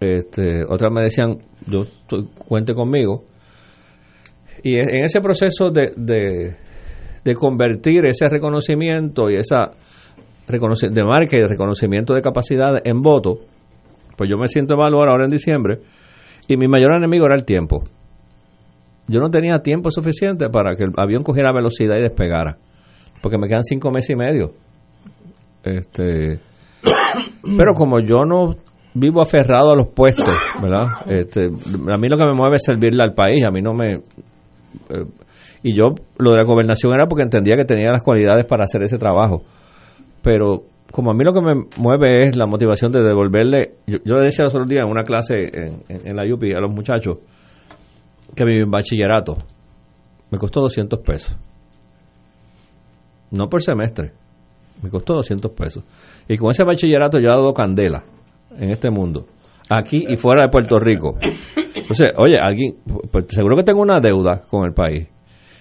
este, 0.00 0.64
otras 0.68 0.92
me 0.92 1.00
decían, 1.02 1.38
yo 1.66 1.84
cuente 2.46 2.74
conmigo. 2.74 3.24
Y 4.62 4.76
en 4.76 5.02
ese 5.02 5.20
proceso 5.20 5.70
de, 5.70 5.92
de, 7.24 7.34
convertir 7.34 8.04
ese 8.04 8.28
reconocimiento 8.28 9.30
y 9.30 9.36
esa 9.36 9.70
de 10.46 11.04
marca 11.04 11.36
y 11.36 11.40
de 11.40 11.48
reconocimiento 11.48 12.12
de 12.12 12.20
capacidad 12.20 12.86
en 12.86 13.00
voto, 13.00 13.38
pues 14.16 14.28
yo 14.28 14.36
me 14.36 14.46
siento 14.46 14.74
evaluar 14.74 15.08
ahora 15.08 15.24
en 15.24 15.30
diciembre 15.30 15.78
y 16.48 16.56
mi 16.56 16.68
mayor 16.68 16.94
enemigo 16.94 17.24
era 17.26 17.34
el 17.34 17.44
tiempo. 17.44 17.82
Yo 19.06 19.20
no 19.20 19.30
tenía 19.30 19.56
tiempo 19.58 19.90
suficiente 19.90 20.48
para 20.50 20.74
que 20.74 20.84
el 20.84 20.92
avión 20.96 21.22
cogiera 21.22 21.52
velocidad 21.52 21.96
y 21.96 22.02
despegara, 22.02 22.58
porque 23.22 23.38
me 23.38 23.48
quedan 23.48 23.62
cinco 23.62 23.90
meses 23.90 24.10
y 24.10 24.16
medio. 24.16 24.52
Este, 25.62 26.40
pero 27.56 27.72
como 27.74 28.00
yo 28.00 28.24
no 28.24 28.54
vivo 28.94 29.22
aferrado 29.22 29.72
a 29.72 29.76
los 29.76 29.88
puestos, 29.88 30.34
¿verdad? 30.60 30.86
Este, 31.06 31.46
a 31.46 31.96
mí 31.96 32.08
lo 32.08 32.16
que 32.16 32.24
me 32.24 32.34
mueve 32.34 32.56
es 32.56 32.62
servirle 32.64 33.02
al 33.02 33.14
país, 33.14 33.44
a 33.46 33.50
mí 33.50 33.60
no 33.62 33.72
me... 33.74 33.94
eh, 33.94 35.04
y 35.62 35.76
yo, 35.76 35.86
lo 36.18 36.30
de 36.32 36.36
la 36.38 36.44
gobernación 36.44 36.92
era 36.94 37.06
porque 37.06 37.22
entendía 37.22 37.56
que 37.56 37.64
tenía 37.64 37.90
las 37.90 38.02
cualidades 38.02 38.44
para 38.46 38.64
hacer 38.64 38.82
ese 38.82 38.96
trabajo. 38.98 39.42
Pero 40.22 40.62
como 40.92 41.10
a 41.10 41.14
mí 41.14 41.24
lo 41.24 41.32
que 41.32 41.40
me 41.40 41.54
mueve 41.76 42.28
es 42.28 42.36
la 42.36 42.46
motivación 42.46 42.92
de 42.92 43.02
devolverle... 43.02 43.74
Yo, 43.86 43.98
yo 44.04 44.16
le 44.16 44.24
decía 44.24 44.44
los 44.44 44.54
otros 44.54 44.68
días 44.68 44.84
en 44.84 44.90
una 44.90 45.02
clase 45.02 45.34
en, 45.52 45.82
en- 45.88 46.06
en 46.08 46.16
la 46.16 46.22
UPI 46.32 46.52
a 46.54 46.60
los 46.60 46.72
muchachos 46.72 47.18
que 48.36 48.44
mi 48.44 48.62
bachillerato 48.64 49.36
me 50.30 50.38
costó 50.38 50.60
200 50.60 51.00
pesos. 51.00 51.36
No 53.30 53.48
por 53.48 53.62
semestre. 53.62 54.12
Me 54.82 54.90
costó 54.90 55.14
200 55.14 55.50
pesos. 55.52 55.82
Y 56.28 56.36
con 56.36 56.50
ese 56.50 56.64
bachillerato 56.64 57.18
yo 57.18 57.28
he 57.28 57.32
dado 57.32 57.52
candela 57.52 58.04
en 58.56 58.70
este 58.70 58.90
mundo. 58.90 59.26
Aquí 59.70 60.04
y 60.08 60.16
fuera 60.16 60.42
de 60.42 60.48
Puerto 60.48 60.78
Rico. 60.78 61.16
Entonces, 61.74 62.12
oye, 62.16 62.38
alguien, 62.38 62.74
pues 63.10 63.26
seguro 63.28 63.56
que 63.56 63.62
tengo 63.62 63.80
una 63.80 64.00
deuda 64.00 64.42
con 64.48 64.64
el 64.64 64.74
país. 64.74 65.08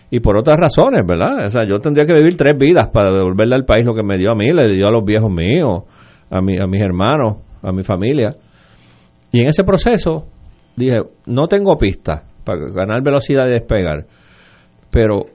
Y 0.10 0.20
por 0.20 0.38
otras 0.38 0.58
razones, 0.58 1.06
¿verdad? 1.06 1.48
O 1.48 1.50
sea, 1.50 1.66
yo 1.66 1.80
tendría 1.80 2.06
que 2.06 2.14
vivir 2.14 2.38
tres 2.38 2.58
vidas 2.58 2.90
para 2.90 3.12
devolverle 3.12 3.56
al 3.56 3.66
país 3.66 3.86
lo 3.86 3.94
que 3.94 4.04
me 4.04 4.18
dio 4.18 4.32
a 4.32 4.36
mí, 4.36 4.52
le 4.52 4.74
dio 4.74 4.88
a 4.88 4.92
los 4.92 5.04
viejos 5.04 5.30
míos, 5.30 5.84
a, 6.30 6.42
mi, 6.42 6.58
a 6.58 6.66
mis 6.66 6.82
hermanos, 6.82 7.38
a 7.62 7.72
mi 7.72 7.84
familia. 7.84 8.30
Y 9.32 9.42
en 9.42 9.50
ese 9.50 9.64
proceso 9.64 10.28
dije, 10.76 11.02
no 11.26 11.48
tengo 11.48 11.76
pista 11.76 12.24
para 12.46 12.60
ganar 12.74 13.02
velocidad 13.04 13.48
y 13.48 13.52
despegar, 13.52 14.06
pero 14.90 15.26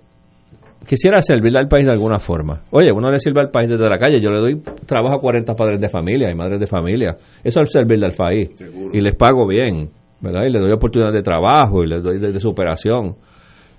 quisiera 0.86 1.20
servirle 1.20 1.58
al 1.60 1.68
país 1.68 1.86
de 1.86 1.92
alguna 1.92 2.18
forma. 2.18 2.62
Oye, 2.70 2.90
uno 2.92 3.10
le 3.10 3.18
sirve 3.18 3.40
al 3.40 3.50
país 3.50 3.68
desde 3.70 3.88
la 3.88 3.98
calle, 3.98 4.20
yo 4.20 4.30
le 4.30 4.38
doy 4.40 4.62
trabajo 4.86 5.16
a 5.16 5.20
40 5.20 5.54
padres 5.54 5.80
de 5.80 5.88
familia 5.88 6.30
y 6.30 6.34
madres 6.34 6.60
de 6.60 6.66
familia. 6.66 7.16
Eso 7.42 7.60
es 7.62 7.72
servirle 7.72 8.06
al 8.06 8.12
país. 8.12 8.50
Y 8.92 9.00
les 9.00 9.14
pago 9.16 9.46
bien, 9.46 9.88
¿verdad? 10.20 10.44
Y 10.46 10.50
les 10.50 10.60
doy 10.62 10.72
oportunidades 10.72 11.14
de 11.14 11.22
trabajo 11.22 11.82
y 11.84 11.86
les 11.88 12.02
doy 12.02 12.18
de, 12.18 12.32
de 12.32 12.38
superación. 12.40 13.14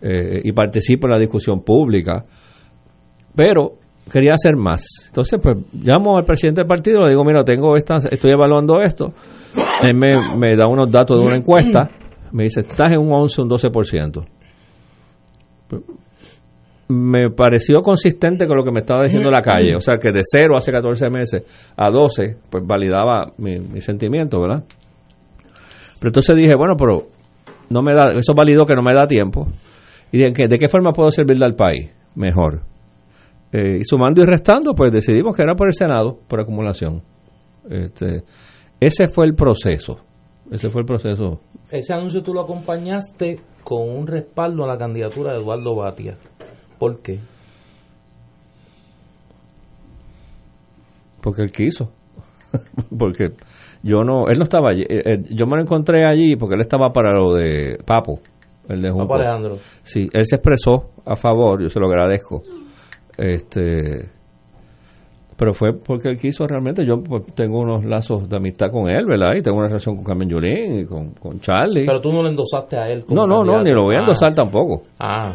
eh, 0.01 0.41
y 0.43 0.51
participo 0.51 1.07
en 1.07 1.13
la 1.13 1.19
discusión 1.19 1.61
pública. 1.63 2.25
Pero 3.35 3.73
quería 4.11 4.34
hacer 4.34 4.55
más. 4.57 4.84
Entonces, 5.07 5.39
pues 5.41 5.55
llamo 5.73 6.17
al 6.17 6.25
presidente 6.25 6.61
del 6.61 6.67
partido 6.67 6.99
y 7.01 7.03
le 7.05 7.09
digo, 7.11 7.23
mira, 7.23 7.43
tengo 7.43 7.77
esta, 7.77 7.95
estoy 8.11 8.31
evaluando 8.31 8.81
esto. 8.81 9.13
Él 9.81 9.95
me, 9.95 10.15
me 10.38 10.55
da 10.57 10.67
unos 10.67 10.91
datos 10.91 11.17
de 11.19 11.25
una 11.25 11.38
encuesta. 11.38 11.89
Me 12.34 12.43
dice, 12.43 12.61
estás 12.61 12.91
en 12.91 12.99
un 12.99 13.13
11, 13.13 13.41
un 13.43 13.49
12%. 13.49 14.25
Me 16.89 17.30
pareció 17.31 17.80
consistente 17.81 18.45
con 18.45 18.57
lo 18.57 18.64
que 18.64 18.72
me 18.72 18.81
estaba 18.81 19.03
diciendo 19.03 19.31
la 19.31 19.41
calle. 19.41 19.76
O 19.76 19.80
sea, 19.80 19.97
que 19.97 20.11
de 20.11 20.22
0 20.23 20.55
hace 20.57 20.72
14 20.72 21.10
meses 21.10 21.43
a 21.77 21.89
12, 21.89 22.38
pues 22.49 22.64
validaba 22.65 23.31
mi, 23.38 23.57
mi 23.60 23.80
sentimiento, 23.81 24.41
¿verdad? 24.41 24.64
Pero 25.99 26.10
entonces 26.10 26.35
dije, 26.35 26.55
bueno, 26.55 26.73
pero 26.77 27.07
no 27.69 27.81
me 27.81 27.93
da, 27.93 28.07
eso 28.18 28.34
validó 28.35 28.65
que 28.65 28.76
no 28.76 28.81
me 28.81 28.93
da 28.93 29.07
tiempo. 29.07 29.47
Y 30.11 30.18
dije, 30.18 30.34
¿qué- 30.34 30.47
¿de 30.47 30.57
qué 30.57 30.68
forma 30.68 30.91
puedo 30.91 31.10
servirle 31.10 31.45
al 31.45 31.53
país? 31.53 31.91
Mejor. 32.15 32.61
Eh, 33.51 33.77
y 33.80 33.84
sumando 33.84 34.22
y 34.22 34.26
restando, 34.26 34.73
pues 34.76 34.91
decidimos 34.91 35.35
que 35.35 35.43
era 35.43 35.55
por 35.55 35.68
el 35.68 35.73
Senado, 35.73 36.18
por 36.27 36.41
acumulación. 36.41 37.01
Este, 37.69 38.23
ese 38.80 39.07
fue 39.07 39.26
el 39.26 39.35
proceso. 39.35 39.99
Ese 40.51 40.69
fue 40.69 40.81
el 40.81 40.85
proceso. 40.85 41.39
Ese 41.72 41.93
anuncio 41.93 42.22
tú 42.22 42.34
lo 42.34 42.41
acompañaste 42.41 43.39
con 43.64 43.89
un 43.89 44.05
respaldo 44.05 44.65
a 44.65 44.68
la 44.68 44.77
candidatura 44.77 45.31
de 45.31 45.39
Eduardo 45.39 45.76
Batia. 45.76 46.18
¿Por 46.84 47.01
qué? 47.01 47.19
Porque 51.22 51.43
él 51.43 51.51
quiso. 51.51 51.89
porque 52.99 53.30
yo 53.84 54.03
no, 54.03 54.27
él 54.27 54.38
no 54.38 54.43
estaba 54.43 54.72
allí. 54.72 54.81
Eh, 54.84 55.01
eh, 55.05 55.18
yo 55.31 55.45
me 55.45 55.55
lo 55.55 55.61
encontré 55.61 56.05
allí 56.05 56.35
porque 56.35 56.55
él 56.55 56.61
estaba 56.61 56.91
para 56.91 57.14
lo 57.14 57.34
de 57.35 57.77
Papo, 57.85 58.19
el 58.68 58.81
de. 58.81 58.89
Papo 58.91 59.15
Alejandro. 59.15 59.55
Sí, 59.84 60.10
él 60.14 60.26
se 60.26 60.35
expresó 60.35 60.89
a 61.05 61.15
favor, 61.15 61.61
yo 61.61 61.69
se 61.69 61.80
lo 61.80 61.88
agradezco. 61.88 62.41
Este, 63.18 64.10
pero 65.38 65.53
fue 65.53 65.72
porque 65.73 66.10
él 66.10 66.18
quiso 66.19 66.45
realmente. 66.45 66.85
Yo 66.85 67.01
pues, 67.01 67.23
tengo 67.35 67.60
unos 67.61 67.85
lazos 67.85 68.27
de 68.27 68.35
amistad 68.35 68.68
con 68.72 68.89
él, 68.89 69.05
¿verdad? 69.05 69.35
Y 69.38 69.41
tengo 69.41 69.57
una 69.60 69.68
relación 69.68 69.95
con 69.95 70.03
Carmen 70.03 70.27
Yulín 70.30 70.80
y 70.80 70.85
con, 70.85 71.11
con 71.14 71.39
Charlie. 71.39 71.85
Pero 71.85 72.01
tú 72.01 72.11
no 72.11 72.22
le 72.23 72.31
endosaste 72.31 72.76
a 72.77 72.89
él. 72.89 73.05
como 73.05 73.26
no, 73.26 73.43
no, 73.43 73.43
no, 73.45 73.64
ni 73.64 73.72
lo 73.72 73.84
voy 73.84 73.95
a 73.95 73.99
Ah. 73.99 74.01
endosar 74.01 74.34
tampoco. 74.35 74.81
Ah. 74.99 75.34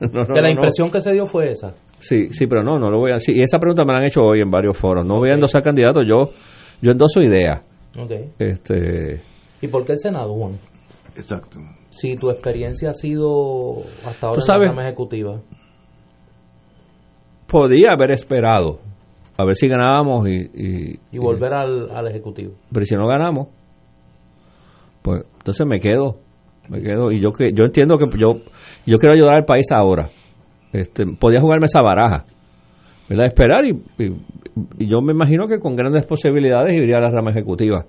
No, 0.12 0.24
no, 0.24 0.34
que 0.34 0.40
la 0.40 0.50
impresión 0.50 0.90
que 0.90 1.00
se 1.00 1.12
dio 1.12 1.26
fue 1.26 1.50
esa. 1.50 1.74
Sí, 1.98 2.28
sí, 2.30 2.46
pero 2.46 2.62
no, 2.62 2.78
no 2.78 2.90
lo 2.90 2.98
voy 2.98 3.12
a. 3.12 3.18
Sí, 3.18 3.32
y 3.34 3.42
esa 3.42 3.58
pregunta 3.58 3.84
me 3.84 3.92
la 3.92 3.98
han 4.00 4.04
hecho 4.06 4.20
hoy 4.22 4.40
en 4.40 4.50
varios 4.50 4.76
foros. 4.76 5.04
No 5.06 5.16
voy 5.18 5.30
a 5.30 5.34
endosar 5.34 5.62
candidatos, 5.62 6.04
yo, 6.06 6.30
yo 6.82 6.90
endoso 6.90 7.20
ideas. 7.22 7.62
Ok. 7.98 8.12
Este, 8.38 9.22
¿Y 9.62 9.68
por 9.68 9.86
qué 9.86 9.92
el 9.92 9.98
Senado, 9.98 10.34
Juan? 10.34 10.52
Exacto. 11.16 11.58
Si 11.88 12.14
tu 12.16 12.30
experiencia 12.30 12.90
ha 12.90 12.92
sido 12.92 13.78
hasta 14.06 14.26
ahora 14.26 14.42
sabes- 14.42 14.62
en 14.62 14.66
la 14.66 14.72
rama 14.72 14.82
ejecutiva. 14.82 15.40
podía 17.46 17.92
haber 17.92 18.10
esperado 18.10 18.80
a 19.38 19.44
ver 19.44 19.54
si 19.54 19.68
ganábamos 19.68 20.26
y, 20.28 20.34
y, 20.54 20.98
Y 21.12 21.18
volver 21.18 21.52
al, 21.54 21.90
al 21.90 22.06
ejecutivo. 22.08 22.54
pero 22.72 22.84
si 22.86 22.94
no 22.96 23.06
ganamos, 23.06 23.48
pues 25.02 25.24
entonces 25.38 25.66
me 25.66 25.78
quedo, 25.78 26.18
me 26.68 26.80
quedo 26.82 27.10
y 27.12 27.20
yo 27.20 27.32
que 27.32 27.52
yo 27.52 27.64
entiendo 27.64 27.96
que 27.96 28.06
yo 28.18 28.40
yo 28.86 28.96
quiero 28.98 29.14
ayudar 29.14 29.36
al 29.36 29.44
país 29.44 29.66
ahora. 29.72 30.10
Este, 30.72 31.04
podía 31.18 31.40
jugarme 31.40 31.66
esa 31.66 31.80
baraja, 31.80 32.24
¿verdad? 33.08 33.26
Esperar 33.26 33.64
y, 33.64 33.70
y- 33.98 34.86
yo 34.88 35.00
me 35.02 35.12
imagino 35.12 35.46
que 35.46 35.58
con 35.60 35.76
grandes 35.76 36.06
posibilidades 36.06 36.74
iría 36.74 36.96
a 36.98 37.00
la 37.00 37.10
rama 37.10 37.30
ejecutiva. 37.30 37.84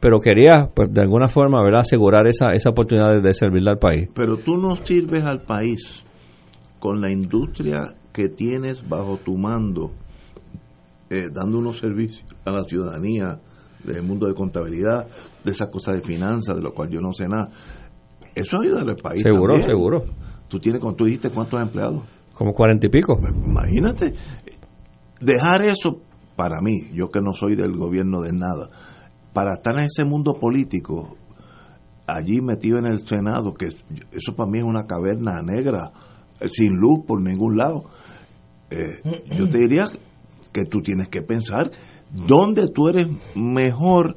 Pero 0.00 0.18
quería, 0.20 0.68
pues 0.74 0.92
de 0.92 1.00
alguna 1.00 1.28
forma, 1.28 1.62
¿verdad? 1.62 1.80
Asegurar 1.80 2.26
esa, 2.26 2.52
esa 2.52 2.70
oportunidad 2.70 3.12
de, 3.14 3.20
de 3.20 3.32
servirle 3.32 3.70
al 3.70 3.78
país. 3.78 4.08
Pero 4.14 4.36
tú 4.36 4.56
no 4.56 4.76
sirves 4.84 5.22
al 5.24 5.42
país 5.42 6.04
con 6.80 7.00
la 7.00 7.10
industria 7.12 7.94
que 8.12 8.28
tienes 8.28 8.86
bajo 8.88 9.16
tu 9.24 9.36
mando, 9.38 9.92
eh, 11.10 11.28
dando 11.32 11.58
unos 11.58 11.78
servicios 11.78 12.24
a 12.44 12.50
la 12.52 12.62
ciudadanía 12.64 13.38
del 13.84 14.02
mundo 14.02 14.26
de 14.26 14.34
contabilidad, 14.34 15.06
de 15.44 15.52
esas 15.52 15.68
cosas 15.68 15.94
de 15.96 16.02
finanzas, 16.02 16.56
de 16.56 16.62
lo 16.62 16.72
cual 16.72 16.88
yo 16.90 17.00
no 17.00 17.12
sé 17.12 17.26
nada. 17.28 17.48
Eso 18.34 18.60
ayuda 18.60 18.82
al 18.82 18.96
país. 18.96 19.22
Seguro, 19.22 19.54
también. 19.54 19.68
seguro. 19.68 20.04
Tú 20.48 20.58
tienes, 20.58 20.80
como 20.80 20.94
tú 20.94 21.04
dijiste, 21.04 21.30
¿cuántos 21.30 21.60
empleados? 21.60 22.02
Como 22.34 22.52
cuarenta 22.52 22.86
y 22.86 22.90
pico. 22.90 23.18
Imagínate. 23.46 24.14
Dejar 25.20 25.62
eso, 25.62 26.00
para 26.36 26.60
mí, 26.60 26.90
yo 26.92 27.08
que 27.10 27.20
no 27.20 27.32
soy 27.32 27.54
del 27.54 27.76
gobierno 27.76 28.20
de 28.20 28.32
nada, 28.32 28.68
para 29.32 29.54
estar 29.54 29.78
en 29.78 29.84
ese 29.84 30.04
mundo 30.04 30.34
político, 30.34 31.16
allí 32.06 32.40
metido 32.40 32.78
en 32.78 32.86
el 32.86 32.98
Senado, 33.06 33.54
que 33.54 33.66
eso 33.66 34.34
para 34.36 34.50
mí 34.50 34.58
es 34.58 34.64
una 34.64 34.84
caverna 34.84 35.42
negra, 35.42 35.92
eh, 36.40 36.48
sin 36.48 36.76
luz 36.76 37.04
por 37.06 37.22
ningún 37.22 37.56
lado. 37.56 37.84
Eh, 38.70 39.24
yo 39.36 39.48
te 39.48 39.58
diría 39.58 39.86
que 40.52 40.64
tú 40.64 40.80
tienes 40.80 41.08
que 41.08 41.22
pensar 41.22 41.70
dónde 42.10 42.68
tú 42.68 42.88
eres 42.88 43.08
mejor 43.34 44.16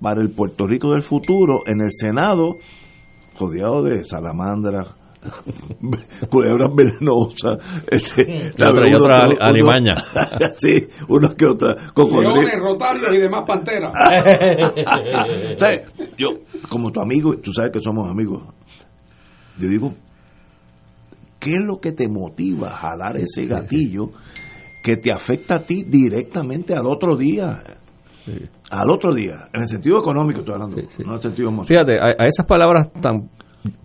para 0.00 0.20
el 0.20 0.30
Puerto 0.30 0.66
Rico 0.66 0.92
del 0.92 1.02
futuro, 1.02 1.60
en 1.66 1.80
el 1.80 1.90
Senado, 1.92 2.56
rodeado 3.40 3.82
de 3.82 4.04
salamandras, 4.04 4.94
culebras 6.30 6.70
venenosas, 6.74 7.58
este, 7.90 8.22
Y 8.22 8.62
otra- 8.62 8.86
y 8.90 8.94
otra 8.98 9.24
ali- 9.24 9.36
alimaña. 9.40 9.94
sí, 10.58 10.86
unos 11.08 11.34
que 11.34 11.46
otras, 11.46 11.92
cocodrilos. 11.92 12.34
Leones, 12.38 12.58
rotarios 12.60 13.14
y 13.14 13.18
demás 13.18 13.44
panteras. 13.46 13.92
¿Sabes? 15.58 15.82
Yo, 16.16 16.28
como 16.68 16.90
tu 16.90 17.00
amigo, 17.00 17.36
tú 17.42 17.52
sabes 17.52 17.70
que 17.72 17.80
somos 17.80 18.08
amigos, 18.10 18.42
yo 19.58 19.68
digo, 19.68 19.94
¿qué 21.38 21.52
es 21.54 21.60
lo 21.60 21.80
que 21.80 21.92
te 21.92 22.08
motiva 22.08 22.68
a 22.70 22.76
jalar 22.76 23.16
ese 23.18 23.46
gatillo 23.46 24.10
que 24.82 24.96
te 24.96 25.12
afecta 25.12 25.56
a 25.56 25.60
ti 25.60 25.84
directamente 25.86 26.72
al 26.74 26.86
otro 26.86 27.16
día? 27.16 27.62
Al 28.70 28.90
otro 28.90 29.14
día, 29.14 29.48
en 29.52 29.62
el 29.62 29.68
sentido 29.68 29.98
económico 29.98 30.40
estoy 30.40 30.54
hablando, 30.54 30.76
no 30.76 30.82
en 31.10 31.12
el 31.16 31.22
sentido 31.22 31.48
emocional. 31.48 31.86
Fíjate, 31.86 31.98
a, 32.00 32.22
a 32.22 32.26
esas 32.26 32.46
palabras 32.46 32.90
tan 33.00 33.30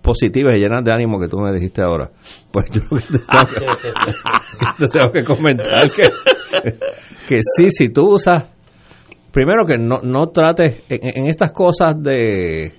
positivas 0.02 0.56
y 0.56 0.60
llenas 0.60 0.84
de 0.84 0.92
ánimo 0.94 1.20
que 1.20 1.28
tú 1.28 1.38
me 1.40 1.52
dijiste 1.54 1.82
ahora, 1.82 2.10
pues 2.52 2.66
yo 2.72 2.82
te 2.82 3.20
tengo 3.20 3.44
que, 3.46 4.06
te 4.80 4.88
tengo 4.88 5.12
que 5.12 5.24
comentar 5.24 5.90
que, 5.92 6.72
que 7.28 7.40
sí, 7.58 7.70
si 7.70 7.90
tú 7.90 8.14
usas, 8.14 8.46
primero 9.32 9.66
que 9.66 9.78
no, 9.78 10.00
no 10.02 10.28
trates 10.28 10.84
en, 10.88 11.24
en 11.24 11.28
estas 11.28 11.52
cosas 11.52 12.02
de, 12.02 12.72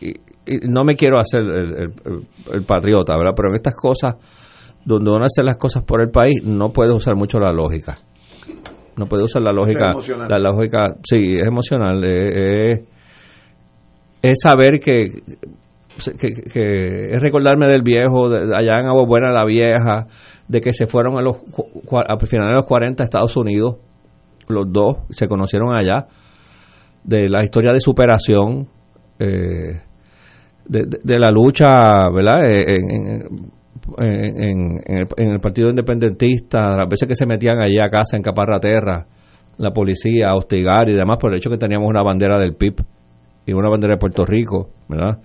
y, 0.00 0.10
y 0.46 0.58
no 0.68 0.82
me 0.84 0.96
quiero 0.96 1.18
hacer 1.20 1.40
el, 1.40 1.48
el- 1.50 1.92
el- 2.04 2.26
el 2.54 2.64
patriota, 2.64 3.16
¿verdad? 3.16 3.32
Pero 3.36 3.50
en 3.50 3.54
estas 3.56 3.76
cosas 3.76 4.16
donde 4.84 5.10
uno 5.10 5.24
hace 5.24 5.42
las 5.44 5.58
cosas 5.58 5.84
por 5.84 6.00
el 6.00 6.10
país, 6.10 6.42
no 6.42 6.70
puedes 6.70 6.94
usar 6.94 7.14
mucho 7.14 7.38
la 7.38 7.52
lógica. 7.52 7.98
No 9.00 9.06
puedes 9.06 9.24
usar 9.24 9.40
la 9.42 9.52
lógica. 9.52 9.86
Es. 9.88 9.94
La 10.28 10.38
lógica, 10.38 10.94
sí, 11.02 11.36
es 11.38 11.46
emocional. 11.46 12.04
eh, 12.04 12.72
eh, 12.72 12.84
es 14.22 14.38
saber 14.42 14.78
que, 14.78 15.06
que, 16.18 16.28
que- 16.52 17.14
es 17.14 17.20
recordarme 17.22 17.66
del 17.66 17.80
viejo, 17.82 18.28
de, 18.28 18.54
allá 18.54 18.78
en 18.80 18.86
Agua 18.86 19.06
Buena 19.06 19.32
la 19.32 19.44
vieja, 19.46 20.06
de 20.48 20.60
que 20.60 20.72
se 20.74 20.86
fueron 20.86 21.16
a 21.18 21.22
los 21.22 21.36
a 21.36 22.18
finales 22.26 22.50
de 22.50 22.56
los 22.56 22.66
40 22.66 23.02
a 23.02 23.04
Estados 23.04 23.36
Unidos, 23.36 23.76
los 24.48 24.70
dos, 24.70 24.98
se 25.10 25.26
conocieron 25.28 25.74
allá, 25.74 26.06
de 27.04 27.28
la 27.30 27.42
historia 27.42 27.72
de 27.72 27.80
superación, 27.80 28.68
eh, 29.18 29.80
de, 30.66 30.80
de- 30.86 30.98
de 31.02 31.18
la 31.18 31.30
lucha, 31.30 32.10
¿verdad? 32.14 32.44
Eh, 32.44 32.64
En, 32.76 32.90
en- 32.90 33.22
en- 33.98 34.42
en- 34.42 34.80
el, 34.86 35.06
en 35.16 35.30
el 35.30 35.38
Partido 35.40 35.68
Independentista, 35.70 36.76
las 36.76 36.88
veces 36.88 37.08
que 37.08 37.14
se 37.14 37.26
metían 37.26 37.62
allí 37.62 37.78
a 37.78 37.88
casa 37.90 38.16
en 38.16 38.22
Caparraterra, 38.22 39.06
la 39.58 39.70
policía 39.72 40.28
a 40.30 40.36
hostigar 40.36 40.88
y 40.88 40.94
demás, 40.94 41.18
por 41.20 41.30
el 41.32 41.38
hecho 41.38 41.50
que 41.50 41.58
teníamos 41.58 41.88
una 41.88 42.02
bandera 42.02 42.38
del 42.38 42.54
PIB 42.54 42.76
y 43.46 43.52
una 43.52 43.68
bandera 43.68 43.94
de 43.94 43.98
Puerto 43.98 44.24
Rico, 44.24 44.70
¿verdad? 44.88 45.18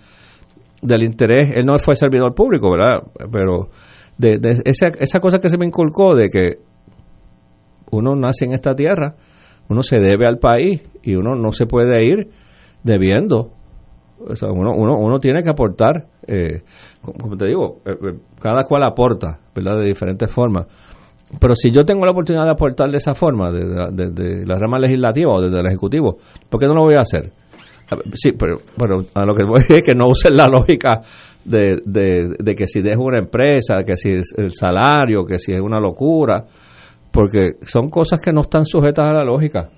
Del 0.81 1.03
interés, 1.03 1.55
él 1.55 1.65
no 1.65 1.77
fue 1.79 1.95
servidor 1.95 2.33
público, 2.35 2.69
¿verdad? 2.71 3.01
Pero 3.31 3.69
de 4.17 4.39
esa, 4.65 4.87
esa 4.99 5.19
cosa 5.19 5.39
que 5.39 5.49
se 5.49 5.57
me 5.57 5.65
inculcó 5.65 6.15
de 6.15 6.27
que 6.29 6.57
uno 7.91 8.15
nace 8.15 8.45
en 8.45 8.53
esta 8.53 8.73
tierra, 8.75 9.15
uno 9.69 9.81
se 9.83 9.97
debe 9.97 10.27
al 10.27 10.37
país 10.37 10.81
y 11.03 11.15
uno 11.15 11.35
no 11.35 11.51
se 11.51 11.65
puede 11.65 12.05
ir 12.05 12.29
debiendo. 12.83 13.51
O 14.27 14.35
sea, 14.35 14.49
uno, 14.51 14.73
uno, 14.75 14.95
uno 14.97 15.19
tiene 15.19 15.43
que 15.43 15.49
aportar, 15.49 16.05
eh, 16.27 16.61
como 17.13 17.37
te 17.37 17.47
digo, 17.47 17.79
eh, 17.85 17.91
eh, 17.91 18.13
cada 18.39 18.63
cual 18.63 18.83
aporta, 18.83 19.39
¿verdad? 19.53 19.79
De 19.79 19.87
diferentes 19.87 20.31
formas. 20.31 20.67
Pero 21.39 21.55
si 21.55 21.71
yo 21.71 21.83
tengo 21.83 22.05
la 22.05 22.11
oportunidad 22.11 22.45
de 22.45 22.51
aportar 22.51 22.89
de 22.91 22.97
esa 22.97 23.13
forma, 23.13 23.51
desde 23.51 23.91
de, 23.91 24.11
de 24.11 24.45
la 24.45 24.57
rama 24.59 24.77
legislativa 24.79 25.33
o 25.33 25.41
desde 25.41 25.59
el 25.59 25.65
ejecutivo, 25.67 26.17
¿por 26.49 26.59
qué 26.59 26.67
no 26.67 26.75
lo 26.75 26.83
voy 26.83 26.95
a 26.95 27.01
hacer? 27.01 27.31
Sí, 28.13 28.31
pero, 28.37 28.57
pero 28.77 29.01
a 29.13 29.25
lo 29.25 29.33
que 29.33 29.43
voy 29.43 29.61
es 29.69 29.85
que 29.85 29.93
no 29.93 30.07
usen 30.07 30.35
la 30.35 30.45
lógica 30.47 31.01
de, 31.43 31.77
de, 31.85 32.35
de 32.39 32.55
que 32.55 32.65
si 32.67 32.81
dejo 32.81 33.03
una 33.03 33.19
empresa, 33.19 33.83
que 33.85 33.95
si 33.95 34.09
es 34.11 34.33
el 34.37 34.51
salario, 34.51 35.25
que 35.25 35.37
si 35.37 35.51
es 35.51 35.59
una 35.59 35.79
locura, 35.79 36.45
porque 37.11 37.53
son 37.61 37.89
cosas 37.89 38.19
que 38.21 38.31
no 38.31 38.41
están 38.41 38.65
sujetas 38.65 39.07
a 39.07 39.13
la 39.13 39.23
lógica, 39.23 39.69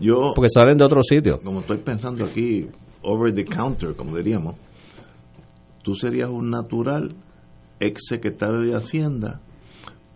Yo, 0.00 0.32
porque 0.34 0.48
salen 0.48 0.76
de 0.78 0.84
otro 0.84 1.02
sitio. 1.02 1.38
como 1.42 1.60
estoy 1.60 1.78
pensando 1.78 2.24
aquí, 2.24 2.66
over 3.02 3.32
the 3.34 3.44
counter, 3.44 3.94
como 3.94 4.16
diríamos, 4.16 4.54
tú 5.88 5.94
serías 5.94 6.28
un 6.28 6.50
natural 6.50 7.14
ex 7.80 8.08
secretario 8.10 8.60
de 8.60 8.76
Hacienda, 8.76 9.40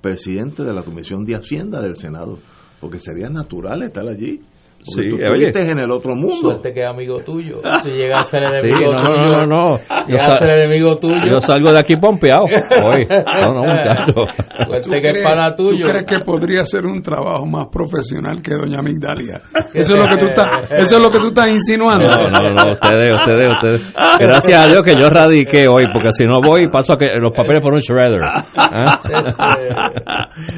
presidente 0.03 0.65
de 0.65 0.75
la 0.75 0.83
Comisión 0.83 1.25
de 1.25 1.35
Hacienda 1.35 1.81
del 1.81 1.97
Senado, 1.97 2.39
porque 2.79 2.99
sería 2.99 3.31
natural 3.31 3.83
estar 3.83 4.07
allí. 4.07 4.43
Sí, 4.85 5.09
tú 5.11 5.15
oye. 5.17 5.47
estuviste 5.49 5.71
en 5.71 5.79
el 5.79 5.91
otro 5.93 6.15
mundo. 6.17 6.35
Suerte 6.41 6.73
que 6.73 6.81
es 6.83 6.89
amigo 6.89 7.21
tuyo. 7.25 7.61
Si 7.85 7.91
llega 7.91 8.19
a 8.19 8.23
ser 8.23 8.43
Sí, 8.57 8.67
enemigo 8.67 8.93
no, 8.93 9.01
no, 9.03 9.15
tuyo. 9.15 9.23
no, 9.23 9.37
no, 9.37 9.45
no. 9.47 9.77
Yo, 9.79 10.07
Llega 10.09 10.25
a 10.27 10.39
ser 10.39 10.49
enemigo 10.51 10.99
tuyo. 10.99 11.21
yo 11.25 11.41
salgo 11.41 11.73
de 11.73 11.79
aquí 11.79 11.97
pompeado. 11.97 12.43
Hoy. 12.45 13.07
No, 13.43 13.55
no, 13.55 13.61
muchacho. 13.63 14.13
Suerte 14.67 14.83
¿Tú 14.85 14.91
que 14.91 14.97
es 14.99 15.03
crees- 15.07 15.25
para 15.25 15.55
tuyo. 15.55 15.85
¿Tú 15.87 15.91
crees 15.93 16.07
que 16.07 16.19
podría 16.25 16.65
ser 16.65 16.85
un 16.85 17.01
trabajo 17.01 17.47
más 17.47 17.69
profesional 17.71 18.43
que 18.43 18.55
Doña 18.55 18.83
Migdalia? 18.83 19.41
Eso 19.73 19.95
es 19.95 19.99
lo 20.03 20.09
que 20.09 20.17
tú 20.17 20.27
estás, 20.27 20.71
eso 20.73 20.97
es 20.97 21.03
lo 21.03 21.11
que 21.11 21.19
tú 21.19 21.29
estás 21.29 21.49
insinuando. 21.49 22.07
No, 22.07 22.41
no, 22.41 22.51
no, 22.51 22.71
ustedes, 22.73 23.21
ustedes, 23.21 23.45
ustedes. 23.57 23.95
Gracias 24.19 24.67
a 24.67 24.69
Dios 24.69 24.83
que 24.83 24.97
yo 24.97 25.09
radiqué 25.09 25.67
hoy, 25.73 25.85
porque 25.93 26.11
si 26.11 26.25
no 26.25 26.41
voy, 26.45 26.67
paso 26.69 26.95
a 26.95 26.97
que 26.99 27.11
los 27.21 27.33
papeles 27.35 27.63
por 27.63 27.73
un 27.73 27.79
shredder. 27.79 28.21
¿Ah? 28.57 28.99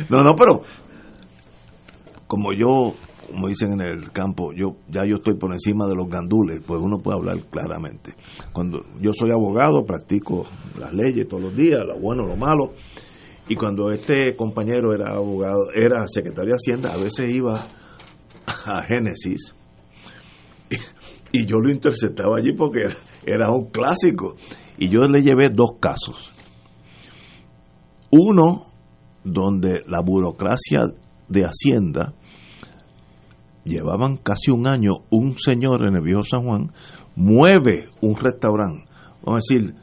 no, 0.09 0.22
no, 0.22 0.34
pero 0.34 0.60
como 2.26 2.52
yo, 2.52 2.94
como 3.30 3.48
dicen 3.48 3.72
en 3.72 3.80
el 3.80 4.10
campo, 4.12 4.52
yo 4.52 4.76
ya 4.88 5.05
yo 5.05 5.16
estoy 5.16 5.34
por 5.34 5.52
encima 5.52 5.86
de 5.86 5.94
los 5.94 6.09
gandules, 6.09 6.60
pues 6.66 6.80
uno 6.80 6.98
puede 6.98 7.18
hablar 7.18 7.38
claramente. 7.51 8.14
Cuando 8.52 8.84
yo 9.01 9.12
soy 9.14 9.30
abogado, 9.30 9.84
practico 9.84 10.46
las 10.78 10.92
leyes 10.92 11.28
todos 11.28 11.44
los 11.44 11.56
días, 11.56 11.80
lo 11.84 11.98
bueno, 11.98 12.24
lo 12.26 12.36
malo, 12.36 12.72
y 13.48 13.56
cuando 13.56 13.90
este 13.90 14.34
compañero 14.36 14.94
era 14.94 15.14
abogado, 15.14 15.70
era 15.74 16.06
secretario 16.09 16.52
de 16.52 16.56
Hacienda, 16.56 16.94
a 16.94 16.96
veces 16.96 17.32
iba 17.34 17.66
a 18.46 18.82
Génesis 18.82 19.55
y, 21.32 21.46
yo 21.46 21.59
lo 21.59 21.70
interceptaba 21.70 22.38
allí 22.38 22.52
porque 22.52 22.84
era 23.24 23.51
un 23.51 23.70
clásico. 23.70 24.36
Y 24.78 24.88
yo 24.88 25.01
le 25.09 25.22
llevé 25.22 25.51
dos 25.51 25.72
casos. 25.80 26.34
Uno 28.10 28.66
donde 29.24 29.82
la 29.86 30.01
burocracia 30.01 30.86
de 31.28 31.44
Hacienda 31.44 32.14
llevaban 33.65 34.16
casi 34.16 34.51
un 34.51 34.66
año, 34.66 35.05
un 35.11 35.39
señor 35.39 35.86
en 35.86 35.97
el 35.97 36.03
viejo 36.03 36.23
San 36.23 36.45
Juan 36.45 36.73
mueve 37.16 37.89
un 38.01 38.16
restaurante, 38.16 38.86
vamos 39.24 39.43
a 39.51 39.55
decir, 39.55 39.74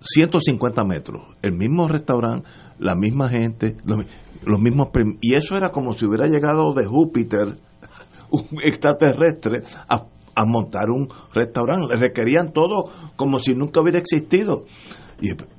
150 0.00 0.84
metros, 0.84 1.22
el 1.42 1.52
mismo 1.52 1.88
restaurante, 1.88 2.48
la 2.78 2.94
misma 2.94 3.28
gente, 3.28 3.76
los, 3.84 4.60
mismos 4.60 4.88
y 5.20 5.34
eso 5.34 5.56
era 5.56 5.70
como 5.70 5.94
si 5.94 6.04
hubiera 6.04 6.26
llegado 6.26 6.74
de 6.74 6.84
Júpiter 6.84 7.56
un 8.30 8.46
extraterrestre 8.62 9.62
a, 9.88 10.06
montar 10.44 10.90
un 10.90 11.08
restaurante, 11.34 11.94
le 11.94 12.00
requerían 12.00 12.52
todo 12.52 12.90
como 13.16 13.38
si 13.38 13.54
nunca 13.54 13.80
hubiera 13.80 13.98
existido. 13.98 14.64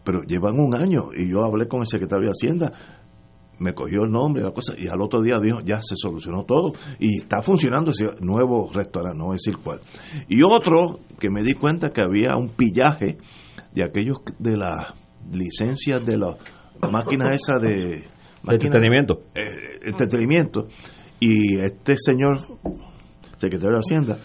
Pero 0.04 0.24
llevan 0.24 0.60
un 0.60 0.76
año 0.76 1.14
y 1.16 1.30
yo 1.32 1.44
hablé 1.45 1.70
con 1.70 1.82
el 1.82 1.88
secretario 1.88 2.26
de 2.26 2.32
Hacienda, 2.32 2.74
me 3.59 3.73
cogió 3.73 4.03
el 4.03 4.11
nombre, 4.11 4.43
la 4.43 4.51
cosa, 4.51 4.73
y 4.77 4.88
al 4.88 5.01
otro 5.01 5.21
día 5.21 5.39
dijo, 5.39 5.61
ya 5.61 5.81
se 5.81 5.95
solucionó 5.95 6.43
todo 6.43 6.73
y 6.99 7.19
está 7.21 7.41
funcionando 7.41 7.91
ese 7.91 8.09
nuevo 8.19 8.69
restaurante, 8.73 9.17
no 9.17 9.25
voy 9.25 9.34
a 9.34 9.39
decir 9.43 9.57
cuál. 9.63 9.80
Y 10.27 10.41
otro 10.43 10.99
que 11.19 11.30
me 11.30 11.43
di 11.43 11.53
cuenta 11.53 11.91
que 11.91 12.01
había 12.01 12.35
un 12.35 12.49
pillaje 12.49 13.17
de 13.73 13.84
aquellos 13.85 14.17
de 14.39 14.57
las 14.57 14.93
licencias 15.31 16.05
de 16.05 16.17
las 16.17 16.35
máquinas 16.91 17.34
esas 17.34 17.61
de... 17.61 18.03
máquinas- 18.43 18.65
entretenimiento. 18.65 19.21
eh, 19.35 19.80
entretenimiento. 19.84 20.67
Y 21.19 21.57
este 21.61 21.95
señor, 21.97 22.39
secretario 23.38 23.77
de 23.77 23.80
Hacienda, 23.80 24.17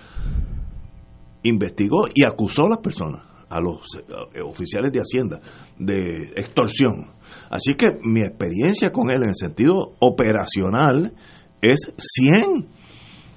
investigó 1.42 2.09
y 2.14 2.24
acusó 2.24 2.66
a 2.66 2.70
las 2.70 2.78
personas, 2.78 3.22
a 3.48 3.60
los 3.60 3.80
eh, 4.34 4.40
oficiales 4.42 4.92
de 4.92 5.00
Hacienda, 5.00 5.40
de 5.78 6.32
extorsión. 6.36 7.12
Así 7.50 7.74
que 7.74 7.86
mi 8.02 8.20
experiencia 8.20 8.92
con 8.92 9.10
él 9.10 9.22
en 9.22 9.30
el 9.30 9.36
sentido 9.36 9.94
operacional 10.00 11.12
es 11.60 11.78
100. 11.96 12.66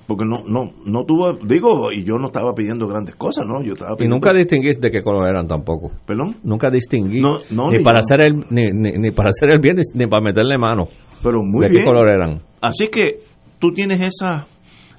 porque 0.08 0.26
no 0.26 0.44
no 0.46 0.72
no 0.86 1.06
tuvo 1.06 1.34
digo 1.34 1.92
y 1.92 2.04
yo 2.04 2.16
no 2.18 2.28
estaba 2.28 2.54
pidiendo 2.54 2.86
grandes 2.88 3.16
cosas 3.16 3.46
no 3.48 3.64
yo 3.64 3.74
estaba 3.74 3.94
Y 3.94 3.96
pidiendo 3.98 4.16
nunca 4.16 4.34
distinguís 4.34 4.80
de 4.82 4.90
qué 4.92 5.02
color 5.02 5.28
eran 5.30 5.48
tampoco. 5.48 5.92
¿Perdón? 6.06 6.38
Nunca 6.44 6.70
distinguí. 6.70 7.22
No, 7.22 7.40
no, 7.50 7.70
ni, 7.70 7.78
ni 7.78 7.84
para 7.84 8.00
yo. 8.00 8.02
hacer 8.02 8.22
el, 8.22 8.34
ni, 8.50 8.68
ni, 8.74 8.90
ni 8.98 9.12
para 9.12 9.30
hacer 9.30 9.50
el 9.52 9.60
bien, 9.60 9.78
ni, 9.96 10.08
para 10.08 10.22
meterle 10.22 10.58
mano. 10.58 10.88
pero 11.24 11.40
muy 11.42 11.66
¿De 11.66 11.70
bien 11.70 11.84
qué 11.84 11.86
color 11.86 12.10
eran? 12.10 12.42
así 12.62 12.90
que 12.90 13.20
tú 13.60 13.72
tienes 13.74 14.00
esa 14.02 14.48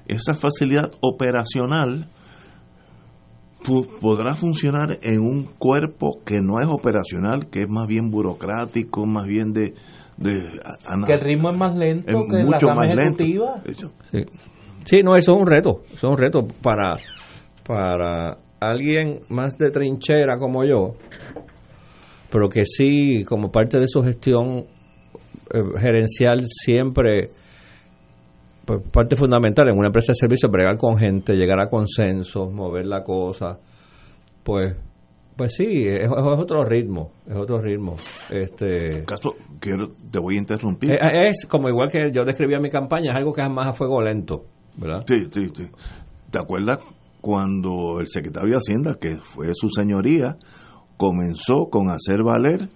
esa 0.07 0.33
facilidad 0.35 0.91
operacional 1.01 2.09
podrá 4.01 4.35
funcionar 4.35 4.99
en 5.01 5.21
un 5.21 5.45
cuerpo 5.57 6.19
que 6.25 6.39
no 6.41 6.59
es 6.59 6.67
operacional 6.67 7.49
que 7.49 7.63
es 7.63 7.69
más 7.69 7.87
bien 7.87 8.09
burocrático 8.09 9.05
más 9.05 9.25
bien 9.25 9.53
de, 9.53 9.73
de 10.17 10.33
Que 11.07 11.13
el 11.13 11.21
ritmo 11.21 11.49
es 11.49 11.57
más 11.57 11.75
lento 11.75 12.07
es 12.07 12.31
que 12.31 12.37
la 12.37 12.45
mucho 12.45 12.67
rama 12.67 12.81
más 12.81 12.95
lento 12.95 13.23
ejecutiva. 13.23 13.63
Sí. 14.11 14.25
Sí, 14.85 15.01
no, 15.01 15.15
eso 15.15 15.33
es 15.33 15.39
un 15.39 15.47
reto. 15.47 15.83
Eso 15.93 16.07
es 16.07 16.11
un 16.11 16.17
reto 16.17 16.45
para, 16.61 16.95
para 17.65 18.37
alguien 18.59 19.21
más 19.29 19.57
de 19.57 19.71
trinchera 19.71 20.37
como 20.37 20.63
yo, 20.65 20.95
pero 22.31 22.49
que 22.49 22.65
sí, 22.65 23.23
como 23.25 23.51
parte 23.51 23.79
de 23.79 23.87
su 23.87 24.01
gestión 24.01 24.65
eh, 25.53 25.61
gerencial, 25.79 26.41
siempre, 26.45 27.29
parte 28.65 29.15
fundamental 29.15 29.67
en 29.69 29.77
una 29.77 29.87
empresa 29.87 30.11
de 30.11 30.15
servicio, 30.15 30.49
bregar 30.49 30.77
con 30.77 30.97
gente, 30.97 31.33
llegar 31.33 31.59
a 31.59 31.69
consensos, 31.69 32.51
mover 32.51 32.85
la 32.85 33.03
cosa, 33.03 33.59
pues 34.43 34.75
pues 35.35 35.55
sí, 35.55 35.85
es, 35.87 36.03
es 36.03 36.09
otro 36.11 36.63
ritmo, 36.63 37.11
es 37.27 37.35
otro 37.35 37.59
ritmo. 37.59 37.95
Este, 38.29 39.03
caso 39.05 39.33
quiero 39.59 39.89
te 40.11 40.19
voy 40.19 40.35
a 40.35 40.39
interrumpir 40.39 40.91
es, 40.93 40.99
es 41.41 41.45
como 41.47 41.69
igual 41.69 41.89
que 41.91 42.11
yo 42.13 42.23
describía 42.23 42.59
mi 42.59 42.69
campaña, 42.69 43.11
es 43.11 43.17
algo 43.17 43.33
que 43.33 43.41
es 43.41 43.49
más 43.49 43.69
a 43.69 43.73
fuego 43.73 44.01
lento, 44.01 44.45
¿verdad? 44.77 45.03
Sí, 45.07 45.25
sí, 45.31 45.49
sí. 45.55 45.63
¿Te 46.29 46.39
acuerdas 46.39 46.79
cuando 47.21 47.99
el 47.99 48.07
secretario 48.07 48.51
de 48.51 48.57
Hacienda, 48.57 48.97
que 48.99 49.17
fue 49.17 49.51
su 49.53 49.69
señoría, 49.69 50.35
comenzó 50.97 51.69
con 51.69 51.89
hacer 51.89 52.23
valer 52.23 52.69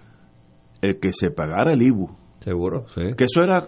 el 0.82 1.00
que 1.00 1.12
se 1.12 1.32
pagara 1.32 1.74
el 1.74 1.82
IBU? 1.82 2.10
Seguro, 2.40 2.86
sí. 2.96 3.14
Que 3.18 3.26
eso 3.26 3.44
era 3.44 3.68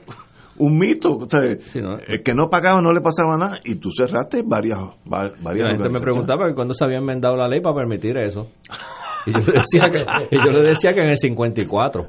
un 0.60 0.78
mito. 0.78 1.18
o 1.18 1.30
sea, 1.30 1.42
El 1.42 2.24
que 2.24 2.34
no 2.34 2.50
pagaba 2.50 2.82
no 2.82 2.92
le 2.94 3.02
pasaba 3.02 3.36
nada 3.38 3.60
y 3.66 3.76
tú 3.76 3.90
cerraste 3.92 4.44
varias, 4.46 4.80
va- 5.12 5.32
varias 5.42 5.68
la 5.68 5.76
gente 5.76 5.90
me 5.90 6.00
preguntaba 6.00 6.48
que 6.48 6.54
cuándo 6.56 6.74
se 6.74 6.84
había 6.86 6.98
enmendado 7.00 7.36
la 7.36 7.48
ley 7.48 7.62
para 7.62 7.76
permitir 7.76 8.18
eso. 8.18 8.48
Y 9.26 9.34
yo 9.34 9.40
le 9.40 9.54
decía 9.60 9.82
que, 9.92 10.36
y 10.36 10.38
yo 10.38 10.52
le 10.52 10.62
decía 10.70 10.92
que 10.94 11.02
en 11.02 11.10
el 11.10 11.18
54. 11.18 12.08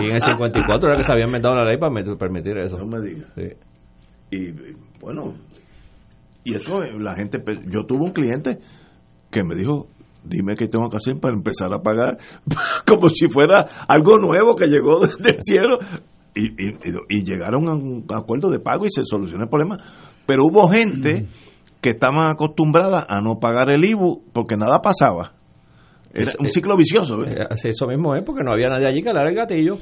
Y 0.00 0.06
en 0.06 0.14
el 0.14 0.20
54 0.20 0.88
era 0.88 0.96
que 0.96 1.02
se 1.02 1.12
había 1.12 1.24
enmendado 1.24 1.56
la 1.56 1.64
ley 1.64 1.78
para 1.78 1.92
permitir 2.16 2.58
eso. 2.58 2.76
No 2.78 2.86
me 2.86 3.00
digas. 3.00 3.28
Sí. 3.34 3.48
Y 4.30 4.52
bueno, 5.00 5.34
y 6.44 6.54
eso 6.54 6.82
eh, 6.82 6.92
la 6.98 7.14
gente, 7.14 7.38
pe- 7.38 7.60
yo 7.66 7.84
tuve 7.86 8.04
un 8.04 8.12
cliente 8.12 8.58
que 9.30 9.42
me 9.44 9.54
dijo, 9.56 9.88
dime 10.24 10.54
qué 10.56 10.68
tengo 10.68 10.88
que 10.88 10.96
hacer 10.98 11.18
para 11.20 11.34
empezar 11.34 11.72
a 11.72 11.80
pagar, 11.82 12.16
como 12.86 13.08
si 13.08 13.28
fuera 13.28 13.66
algo 13.88 14.16
nuevo 14.18 14.54
que 14.56 14.66
llegó 14.68 15.00
del 15.18 15.36
cielo. 15.40 15.78
Y, 16.34 16.46
y, 16.46 16.78
y- 17.10 17.24
llegaron 17.24 17.68
a 17.68 17.74
un 17.74 18.06
acuerdo 18.14 18.50
de 18.50 18.58
pago 18.58 18.86
y 18.86 18.90
se 18.90 19.02
solucionó 19.04 19.44
el 19.44 19.50
problema. 19.50 19.78
Pero 20.26 20.44
hubo 20.46 20.68
gente 20.68 21.26
que 21.80 21.90
estaban 21.90 22.30
acostumbrada 22.30 23.06
a 23.08 23.20
no 23.20 23.38
pagar 23.38 23.72
el 23.72 23.84
IBU 23.84 24.24
porque 24.32 24.56
nada 24.56 24.80
pasaba. 24.80 25.32
Era 26.14 26.32
un 26.38 26.50
ciclo 26.50 26.76
vicioso. 26.76 27.22
¿eh? 27.24 27.34
Eh, 27.50 27.54
Eso 27.64 27.86
mismo 27.86 28.14
es, 28.14 28.22
porque 28.24 28.42
no 28.44 28.52
había 28.52 28.68
nadie 28.68 28.86
allí 28.86 29.02
que 29.02 29.10
el 29.10 29.34
gatillo. 29.34 29.76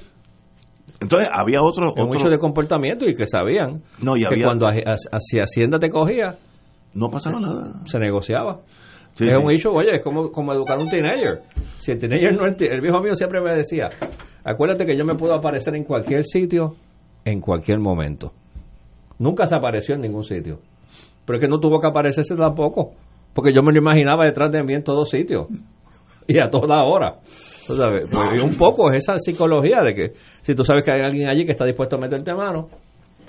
Entonces 1.00 1.28
había 1.32 1.62
otro... 1.62 1.90
Otro- 1.90 2.14
hecho 2.14 2.28
de 2.28 2.38
comportamiento 2.38 3.06
y 3.08 3.14
que 3.14 3.26
sabían 3.26 3.82
No, 4.02 4.16
y 4.16 4.20
que 4.20 4.26
había- 4.26 4.46
cuando 4.46 4.66
haci- 4.66 4.84
hacia 4.84 5.42
Hacienda 5.44 5.78
te 5.78 5.88
cogía, 5.88 6.36
no 6.94 7.08
pasaba 7.10 7.40
nada. 7.40 7.72
se 7.86 7.98
negociaba. 7.98 8.60
Sí, 9.12 9.24
es 9.24 9.30
sí. 9.30 9.36
un 9.36 9.50
hecho, 9.50 9.72
oye, 9.72 9.96
es 9.96 10.02
como, 10.02 10.30
como 10.30 10.52
educar 10.52 10.78
a 10.78 10.82
un 10.82 10.88
teenager. 10.88 11.40
Si 11.78 11.92
el 11.92 11.98
teenager 11.98 12.34
no 12.34 12.46
el 12.46 12.80
viejo 12.80 13.00
mío 13.00 13.14
siempre 13.14 13.40
me 13.40 13.54
decía, 13.54 13.88
acuérdate 14.44 14.86
que 14.86 14.96
yo 14.96 15.04
me 15.04 15.14
puedo 15.14 15.34
aparecer 15.34 15.74
en 15.76 15.84
cualquier 15.84 16.24
sitio, 16.24 16.76
en 17.24 17.40
cualquier 17.40 17.78
momento. 17.78 18.32
Nunca 19.18 19.46
se 19.46 19.54
apareció 19.54 19.94
en 19.94 20.00
ningún 20.02 20.24
sitio. 20.24 20.60
Pero 21.26 21.36
es 21.36 21.42
que 21.42 21.48
no 21.48 21.60
tuvo 21.60 21.78
que 21.78 21.86
aparecerse 21.86 22.34
tampoco, 22.34 22.92
porque 23.34 23.52
yo 23.52 23.62
me 23.62 23.72
lo 23.72 23.78
imaginaba 23.78 24.24
detrás 24.24 24.50
de 24.50 24.62
mí 24.62 24.74
en 24.74 24.82
todos 24.82 25.10
sitios 25.10 25.48
y 26.26 26.38
a 26.38 26.48
toda 26.48 26.82
hora. 26.84 27.14
Tú 27.66 27.76
sabes, 27.76 28.08
pues, 28.10 28.42
y 28.42 28.44
un 28.44 28.56
poco 28.56 28.90
es 28.90 29.04
esa 29.04 29.18
psicología 29.18 29.80
de 29.82 29.94
que 29.94 30.12
si 30.42 30.54
tú 30.54 30.64
sabes 30.64 30.84
que 30.84 30.92
hay 30.92 31.02
alguien 31.02 31.30
allí 31.30 31.44
que 31.44 31.52
está 31.52 31.64
dispuesto 31.64 31.96
a 31.96 32.00
meterte 32.00 32.34
mano 32.34 32.68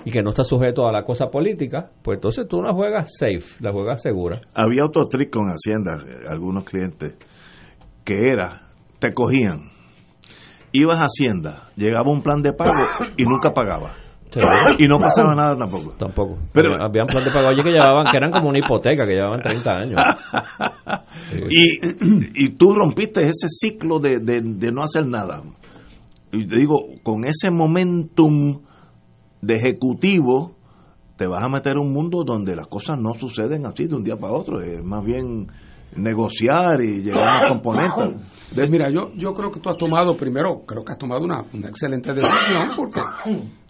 y 0.04 0.10
que 0.10 0.22
no 0.22 0.30
está 0.30 0.44
sujeto 0.44 0.86
a 0.86 0.92
la 0.92 1.04
cosa 1.04 1.26
política, 1.28 1.90
pues 2.02 2.16
entonces 2.16 2.46
tú 2.48 2.62
la 2.62 2.72
juegas 2.72 3.10
safe, 3.18 3.56
la 3.60 3.72
juegas 3.72 4.02
segura. 4.02 4.40
Había 4.54 4.84
otro 4.84 5.04
trick 5.04 5.30
con 5.30 5.48
Hacienda, 5.48 5.98
eh, 6.06 6.26
algunos 6.28 6.64
clientes, 6.64 7.14
que 8.04 8.30
era, 8.30 8.68
te 8.98 9.12
cogían, 9.12 9.60
ibas 10.72 10.98
a 11.00 11.04
Hacienda, 11.04 11.68
llegaba 11.76 12.10
un 12.12 12.22
plan 12.22 12.42
de 12.42 12.52
pago 12.52 12.72
y 13.16 13.24
nunca 13.24 13.52
pagaba. 13.52 13.94
Y 14.78 14.88
no 14.88 14.98
pasaba 14.98 15.34
nada 15.34 15.54
tampoco. 15.58 15.92
Tampoco. 15.98 16.38
Pero- 16.54 16.70
Pero 16.70 16.82
habían 16.86 17.04
plan 17.06 17.22
de 17.22 17.30
pago 17.30 17.48
allí 17.48 17.62
que 17.62 17.70
llevaban, 17.70 18.06
que 18.10 18.16
eran 18.16 18.30
como 18.32 18.48
una 18.48 18.60
hipoteca, 18.60 19.04
que 19.04 19.12
llevaban 19.12 19.42
30 19.42 19.70
años. 19.70 20.00
Y, 21.50 22.44
y 22.44 22.48
tú 22.56 22.74
rompiste 22.74 23.20
ese 23.22 23.46
ciclo 23.48 23.98
de, 23.98 24.18
de- 24.20 24.40
de 24.42 24.70
no 24.72 24.82
hacer 24.82 25.06
nada. 25.06 25.42
Y 26.32 26.46
te 26.46 26.56
digo, 26.56 26.76
con 27.02 27.24
ese 27.26 27.50
momentum 27.50 28.62
de 29.42 29.56
ejecutivo, 29.56 30.54
te 31.16 31.26
vas 31.26 31.44
a 31.44 31.48
meter 31.48 31.72
en 31.72 31.80
un 31.80 31.92
mundo 31.92 32.24
donde 32.24 32.56
las 32.56 32.68
cosas 32.68 32.98
no 32.98 33.14
suceden 33.14 33.66
así 33.66 33.86
de 33.86 33.96
un 33.96 34.04
día 34.04 34.16
para 34.16 34.32
otro. 34.32 34.60
Es 34.62 34.82
más 34.82 35.04
bien 35.04 35.48
negociar 35.96 36.80
y 36.80 37.02
llegar 37.02 37.44
a 37.44 37.48
componentes. 37.48 38.12
Pues 38.54 38.70
mira, 38.70 38.88
yo, 38.90 39.10
yo 39.14 39.34
creo 39.34 39.50
que 39.50 39.60
tú 39.60 39.68
has 39.68 39.76
tomado, 39.76 40.16
primero, 40.16 40.62
creo 40.64 40.84
que 40.84 40.92
has 40.92 40.98
tomado 40.98 41.24
una, 41.24 41.44
una 41.52 41.68
excelente 41.68 42.14
decisión 42.14 42.68
porque 42.76 43.00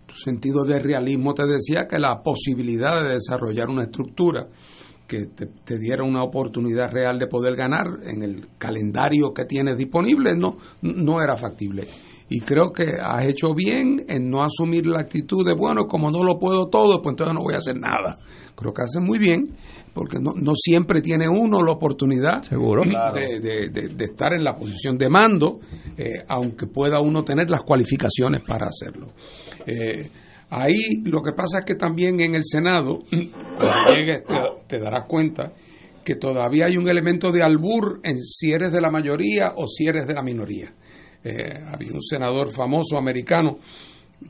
tu 0.06 0.14
sentido 0.14 0.64
de 0.64 0.78
realismo 0.78 1.34
te 1.34 1.44
decía 1.46 1.86
que 1.88 1.98
la 1.98 2.22
posibilidad 2.22 3.02
de 3.02 3.14
desarrollar 3.14 3.68
una 3.68 3.84
estructura 3.84 4.46
que 5.08 5.26
te, 5.26 5.46
te 5.46 5.78
diera 5.78 6.04
una 6.04 6.22
oportunidad 6.22 6.90
real 6.92 7.18
de 7.18 7.26
poder 7.26 7.56
ganar 7.56 7.86
en 8.04 8.22
el 8.22 8.48
calendario 8.56 9.32
que 9.34 9.44
tienes 9.46 9.76
disponible 9.76 10.34
no, 10.36 10.56
no 10.82 11.20
era 11.22 11.36
factible. 11.36 11.86
Y 12.34 12.40
creo 12.40 12.72
que 12.72 12.84
has 13.02 13.24
hecho 13.24 13.52
bien 13.54 14.04
en 14.08 14.30
no 14.30 14.42
asumir 14.42 14.86
la 14.86 15.00
actitud 15.00 15.44
de, 15.46 15.54
bueno, 15.54 15.86
como 15.86 16.10
no 16.10 16.22
lo 16.22 16.38
puedo 16.38 16.68
todo, 16.68 17.02
pues 17.02 17.12
entonces 17.12 17.34
no 17.34 17.42
voy 17.42 17.54
a 17.54 17.58
hacer 17.58 17.76
nada. 17.76 18.16
Creo 18.54 18.72
que 18.72 18.82
haces 18.82 19.02
muy 19.02 19.18
bien, 19.18 19.54
porque 19.92 20.18
no, 20.20 20.32
no 20.34 20.52
siempre 20.54 21.00
tiene 21.02 21.28
uno 21.28 21.62
la 21.62 21.72
oportunidad 21.72 22.42
Seguro. 22.42 22.82
de, 22.84 23.40
de- 23.40 23.68
de- 23.70 23.94
de 23.94 24.04
estar 24.04 24.32
en 24.32 24.44
la 24.44 24.54
posición 24.54 24.96
de 24.96 25.08
mando, 25.10 25.58
eh, 25.98 26.22
aunque 26.28 26.66
pueda 26.68 27.00
uno 27.00 27.22
tener 27.24 27.50
las 27.50 27.62
cualificaciones 27.62 28.40
para 28.46 28.66
hacerlo. 28.68 29.08
Eh, 29.66 30.08
ahí 30.50 31.02
lo 31.04 31.20
que 31.22 31.32
pasa 31.32 31.58
es 31.58 31.64
que 31.66 31.74
también 31.74 32.20
en 32.20 32.34
el 32.34 32.44
Senado, 32.44 33.00
cuando 33.56 33.94
llegues 33.94 34.22
te, 34.24 34.36
te 34.68 34.78
darás 34.80 35.06
cuenta 35.06 35.52
que 36.04 36.14
todavía 36.16 36.66
hay 36.66 36.76
un 36.76 36.88
elemento 36.88 37.30
de 37.30 37.42
albur 37.42 38.00
en 38.04 38.20
si 38.20 38.52
eres 38.52 38.72
de 38.72 38.80
la 38.80 38.90
mayoría 38.90 39.52
o 39.56 39.66
si 39.66 39.86
eres 39.86 40.06
de 40.06 40.14
la 40.14 40.22
minoría. 40.22 40.72
Eh, 41.24 41.58
había 41.72 41.92
un 41.92 42.02
senador 42.02 42.48
famoso 42.52 42.96
americano 42.98 43.58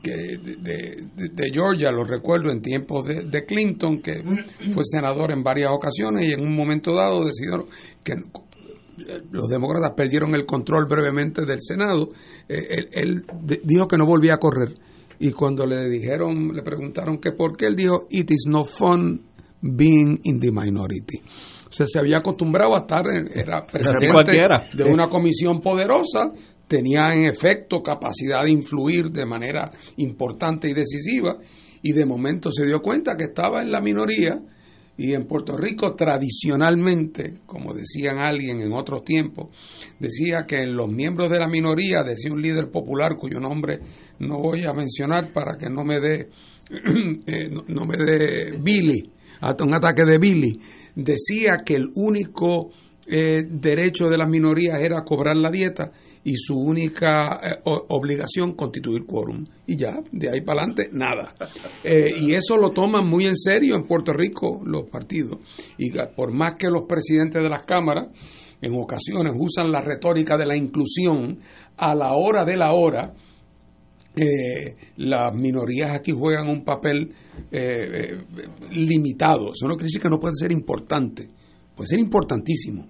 que 0.01 0.11
de, 0.11 0.37
de- 0.57 1.07
de- 1.15 1.29
de 1.33 1.51
Georgia, 1.51 1.91
lo 1.91 2.03
recuerdo 2.03 2.51
en 2.51 2.61
tiempos 2.61 3.05
de, 3.05 3.25
de 3.25 3.45
Clinton, 3.45 4.01
que 4.01 4.23
fue 4.73 4.83
senador 4.83 5.31
en 5.31 5.43
varias 5.43 5.71
ocasiones 5.71 6.25
y 6.27 6.33
en 6.33 6.41
un 6.41 6.55
momento 6.55 6.93
dado 6.95 7.23
decidieron 7.25 7.65
que 8.03 8.13
los 9.31 9.47
demócratas 9.49 9.93
perdieron 9.95 10.35
el 10.35 10.45
control 10.45 10.85
brevemente 10.87 11.45
del 11.45 11.59
Senado. 11.61 12.09
Eh, 12.47 12.85
él 12.91 13.23
dijo 13.63 13.87
que 13.87 13.97
no 13.97 14.05
volvía 14.05 14.35
a 14.35 14.37
correr. 14.37 14.73
Y 15.19 15.31
cuando 15.31 15.65
le 15.65 15.89
dijeron, 15.89 16.53
le 16.53 16.61
preguntaron 16.63 17.17
que 17.17 17.31
por 17.31 17.55
qué, 17.55 17.67
él 17.67 17.75
dijo, 17.75 18.07
it 18.09 18.29
is 18.31 18.45
no 18.47 18.65
fun 18.65 19.21
being 19.61 20.19
in 20.23 20.39
the 20.39 20.51
minority. 20.51 21.19
O 21.69 21.71
sea, 21.71 21.85
se 21.87 21.97
había 21.99 22.17
acostumbrado 22.17 22.75
a 22.75 22.79
estar, 22.81 23.05
en- 23.07 23.29
era 23.33 23.65
presidente 23.65 24.31
de 24.73 24.83
una 24.83 25.07
comisión 25.07 25.61
poderosa, 25.61 26.31
tenía 26.73 27.13
en 27.13 27.25
efecto 27.25 27.83
capacidad 27.83 28.43
de 28.43 28.49
influir 28.49 29.11
de 29.11 29.27
manera 29.27 29.69
importante 29.97 30.67
y 30.67 30.73
decisiva, 30.73 31.37
y 31.83 31.91
de 31.91 32.03
momento 32.03 32.49
se 32.49 32.65
dio 32.65 32.81
cuenta 32.81 33.15
que 33.15 33.25
estaba 33.25 33.61
en 33.61 33.71
la 33.71 33.79
minoría, 33.79 34.41
y 34.97 35.13
en 35.13 35.27
Puerto 35.27 35.55
Rico 35.55 35.93
tradicionalmente, 35.93 37.41
como 37.45 37.75
decían 37.75 38.17
alguien 38.17 38.61
en 38.61 38.73
otros 38.73 39.03
tiempos, 39.03 39.55
decía 39.99 40.45
que 40.47 40.63
en 40.63 40.75
los 40.75 40.91
miembros 40.91 41.29
de 41.29 41.37
la 41.37 41.47
minoría, 41.47 42.01
decía 42.01 42.33
un 42.33 42.41
líder 42.41 42.71
popular 42.71 43.17
cuyo 43.19 43.39
nombre 43.39 43.77
no 44.17 44.39
voy 44.39 44.65
a 44.65 44.73
mencionar 44.73 45.31
para 45.31 45.55
que 45.55 45.69
no 45.69 45.83
me 45.83 45.99
dé 45.99 46.29
eh, 47.27 47.49
no, 47.67 47.85
me 47.85 47.97
dé 47.97 48.57
Billy, 48.59 49.11
hasta 49.41 49.63
un 49.63 49.75
ataque 49.75 50.05
de 50.05 50.17
Billy, 50.17 50.59
decía 50.95 51.57
que 51.63 51.75
el 51.75 51.91
único 51.93 52.71
eh, 53.05 53.43
derecho 53.47 54.07
de 54.07 54.17
las 54.17 54.27
minorías 54.27 54.79
era 54.79 55.03
cobrar 55.03 55.35
la 55.35 55.51
dieta 55.51 55.91
y 56.23 56.35
su 56.35 56.57
única 56.57 57.39
eh, 57.43 57.59
obligación 57.63 58.53
constituir 58.53 59.05
quórum. 59.05 59.45
Y 59.67 59.75
ya, 59.75 59.99
de 60.11 60.29
ahí 60.29 60.41
para 60.41 60.61
adelante, 60.61 60.89
nada. 60.91 61.35
Eh, 61.85 62.13
y 62.17 62.33
eso 62.33 62.55
lo 62.55 62.69
toman 62.69 63.05
muy 63.05 63.25
en 63.25 63.35
serio 63.35 63.75
en 63.75 63.83
Puerto 63.83 64.13
Rico 64.13 64.61
los 64.65 64.89
partidos. 64.89 65.39
Y 65.77 65.91
por 66.15 66.31
más 66.31 66.53
que 66.53 66.69
los 66.69 66.83
presidentes 66.87 67.43
de 67.43 67.49
las 67.49 67.63
cámaras 67.63 68.07
en 68.61 68.73
ocasiones 68.75 69.33
usan 69.37 69.69
la 69.69 69.81
retórica 69.81 70.37
de 70.37 70.45
la 70.45 70.55
inclusión, 70.55 71.39
a 71.75 71.93
la 71.93 72.13
hora 72.13 72.45
de 72.45 72.55
la 72.55 72.71
hora, 72.71 73.13
eh, 74.15 74.75
las 74.97 75.33
minorías 75.35 75.91
aquí 75.91 76.11
juegan 76.11 76.47
un 76.47 76.63
papel 76.63 77.11
eh, 77.51 78.15
eh, 78.21 78.23
limitado. 78.71 79.49
Eso 79.53 79.67
no 79.67 79.75
quiere 79.75 79.87
decir 79.87 80.01
que 80.01 80.09
no 80.09 80.19
puede 80.19 80.35
ser 80.35 80.51
importante, 80.51 81.27
puede 81.75 81.87
ser 81.87 81.99
importantísimo. 81.99 82.87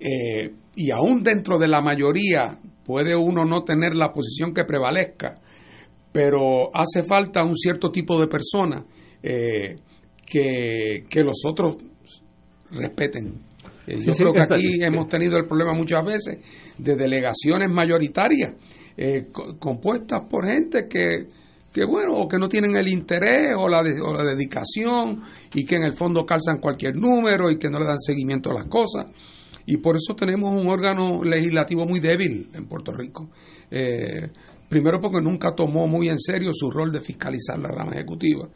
Eh, 0.00 0.52
y 0.76 0.90
aún 0.90 1.22
dentro 1.22 1.58
de 1.58 1.68
la 1.68 1.80
mayoría 1.82 2.58
puede 2.84 3.16
uno 3.16 3.44
no 3.44 3.62
tener 3.64 3.94
la 3.96 4.12
posición 4.12 4.54
que 4.54 4.64
prevalezca, 4.64 5.38
pero 6.12 6.70
hace 6.74 7.02
falta 7.02 7.42
un 7.44 7.54
cierto 7.56 7.90
tipo 7.90 8.18
de 8.20 8.28
persona 8.28 8.84
eh, 9.22 9.76
que, 10.24 11.04
que 11.08 11.22
los 11.24 11.42
otros 11.46 11.76
respeten. 12.70 13.26
Eh, 13.86 13.98
Sí, 13.98 14.06
yo 14.06 14.12
sí, 14.12 14.18
creo 14.18 14.32
que 14.32 14.40
está- 14.40 14.54
aquí 14.56 14.82
hemos 14.82 15.08
tenido 15.08 15.36
el 15.38 15.46
problema 15.46 15.72
muchas 15.72 16.04
veces 16.04 16.38
de 16.76 16.94
delegaciones 16.94 17.70
mayoritarias 17.70 18.52
eh, 18.96 19.28
co- 19.32 19.58
compuestas 19.58 20.22
por 20.28 20.44
gente 20.46 20.86
que, 20.88 21.26
que, 21.72 21.84
bueno, 21.86 22.12
o 22.18 22.28
que 22.28 22.36
no 22.38 22.48
tienen 22.48 22.76
el 22.76 22.88
interés 22.88 23.54
o 23.56 23.68
la, 23.68 23.82
de- 23.82 24.00
o 24.00 24.12
la 24.12 24.24
dedicación 24.24 25.22
y 25.54 25.64
que 25.64 25.76
en 25.76 25.84
el 25.84 25.94
fondo 25.94 26.26
calzan 26.26 26.58
cualquier 26.60 26.96
número 26.96 27.50
y 27.50 27.58
que 27.58 27.70
no 27.70 27.78
le 27.78 27.86
dan 27.86 27.98
seguimiento 27.98 28.50
a 28.50 28.54
las 28.54 28.66
cosas. 28.66 29.06
Y 29.70 29.76
por 29.76 29.96
eso 29.96 30.16
tenemos 30.16 30.54
un 30.54 30.66
órgano 30.66 31.22
legislativo 31.22 31.84
muy 31.84 32.00
débil 32.00 32.48
en 32.54 32.66
Puerto 32.66 32.90
Rico. 32.90 33.28
Eh, 33.70 34.30
primero 34.66 34.98
porque 34.98 35.20
nunca 35.20 35.54
tomó 35.54 35.86
muy 35.86 36.08
en 36.08 36.18
serio 36.18 36.52
su 36.54 36.70
rol 36.70 36.90
de 36.90 37.02
fiscalizar 37.02 37.58
la 37.58 37.68
rama 37.68 37.92
ejecutiva, 37.92 38.48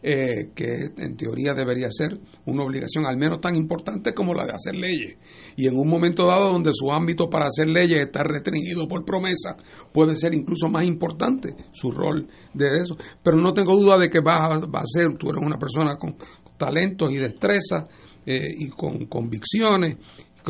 eh, 0.00 0.50
que 0.54 0.92
en 0.96 1.16
teoría 1.16 1.54
debería 1.54 1.88
ser 1.90 2.16
una 2.46 2.62
obligación 2.62 3.04
al 3.04 3.16
menos 3.16 3.40
tan 3.40 3.56
importante 3.56 4.14
como 4.14 4.32
la 4.32 4.44
de 4.44 4.52
hacer 4.52 4.76
leyes. 4.76 5.18
Y 5.56 5.66
en 5.66 5.76
un 5.76 5.88
momento 5.88 6.24
dado 6.24 6.52
donde 6.52 6.70
su 6.72 6.92
ámbito 6.92 7.28
para 7.28 7.46
hacer 7.46 7.66
leyes 7.68 8.06
está 8.06 8.22
restringido 8.22 8.86
por 8.86 9.04
promesa, 9.04 9.56
puede 9.92 10.14
ser 10.14 10.34
incluso 10.34 10.68
más 10.68 10.86
importante 10.86 11.52
su 11.72 11.90
rol 11.90 12.28
de 12.54 12.78
eso. 12.80 12.96
Pero 13.24 13.38
no 13.38 13.52
tengo 13.52 13.74
duda 13.74 13.98
de 13.98 14.08
que 14.08 14.20
va 14.20 14.54
a, 14.54 14.82
ser, 14.84 15.18
tú 15.18 15.30
eres 15.30 15.44
una 15.44 15.58
persona 15.58 15.96
con 15.96 16.14
talentos 16.56 17.10
y 17.10 17.16
destrezas 17.16 17.86
eh, 18.24 18.54
y 18.56 18.68
con 18.68 19.06
convicciones 19.06 19.96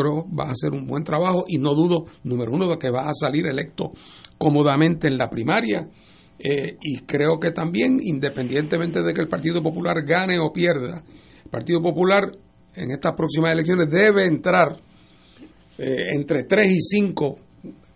creo 0.01 0.25
va 0.37 0.45
a 0.49 0.53
hacer 0.53 0.73
un 0.73 0.87
buen 0.87 1.05
trabajo 1.05 1.45
y 1.49 1.59
no 1.59 1.75
dudo, 1.75 2.07
número 2.25 2.53
uno, 2.53 2.69
de 2.69 2.79
que 2.79 2.91
va 2.91 3.09
a 3.09 3.13
salir 3.13 3.47
electo 3.47 3.93
cómodamente 4.39 5.09
en 5.09 5.17
la 5.19 5.29
primaria. 5.29 5.89
eh, 6.39 6.77
y 6.81 7.01
creo 7.01 7.39
que 7.39 7.51
también, 7.51 7.99
independientemente 8.03 9.03
de 9.03 9.13
que 9.13 9.21
el 9.21 9.29
Partido 9.29 9.63
Popular 9.63 10.03
gane 10.07 10.39
o 10.39 10.51
pierda, 10.53 11.03
el 11.45 11.51
Partido 11.51 11.83
Popular 11.83 12.31
en 12.75 12.91
estas 12.93 13.13
próximas 13.15 13.53
elecciones 13.53 13.91
debe 13.91 14.27
entrar 14.27 14.77
eh, 15.79 16.15
entre 16.15 16.45
3 16.45 16.71
y 16.71 16.81
5, 16.81 17.39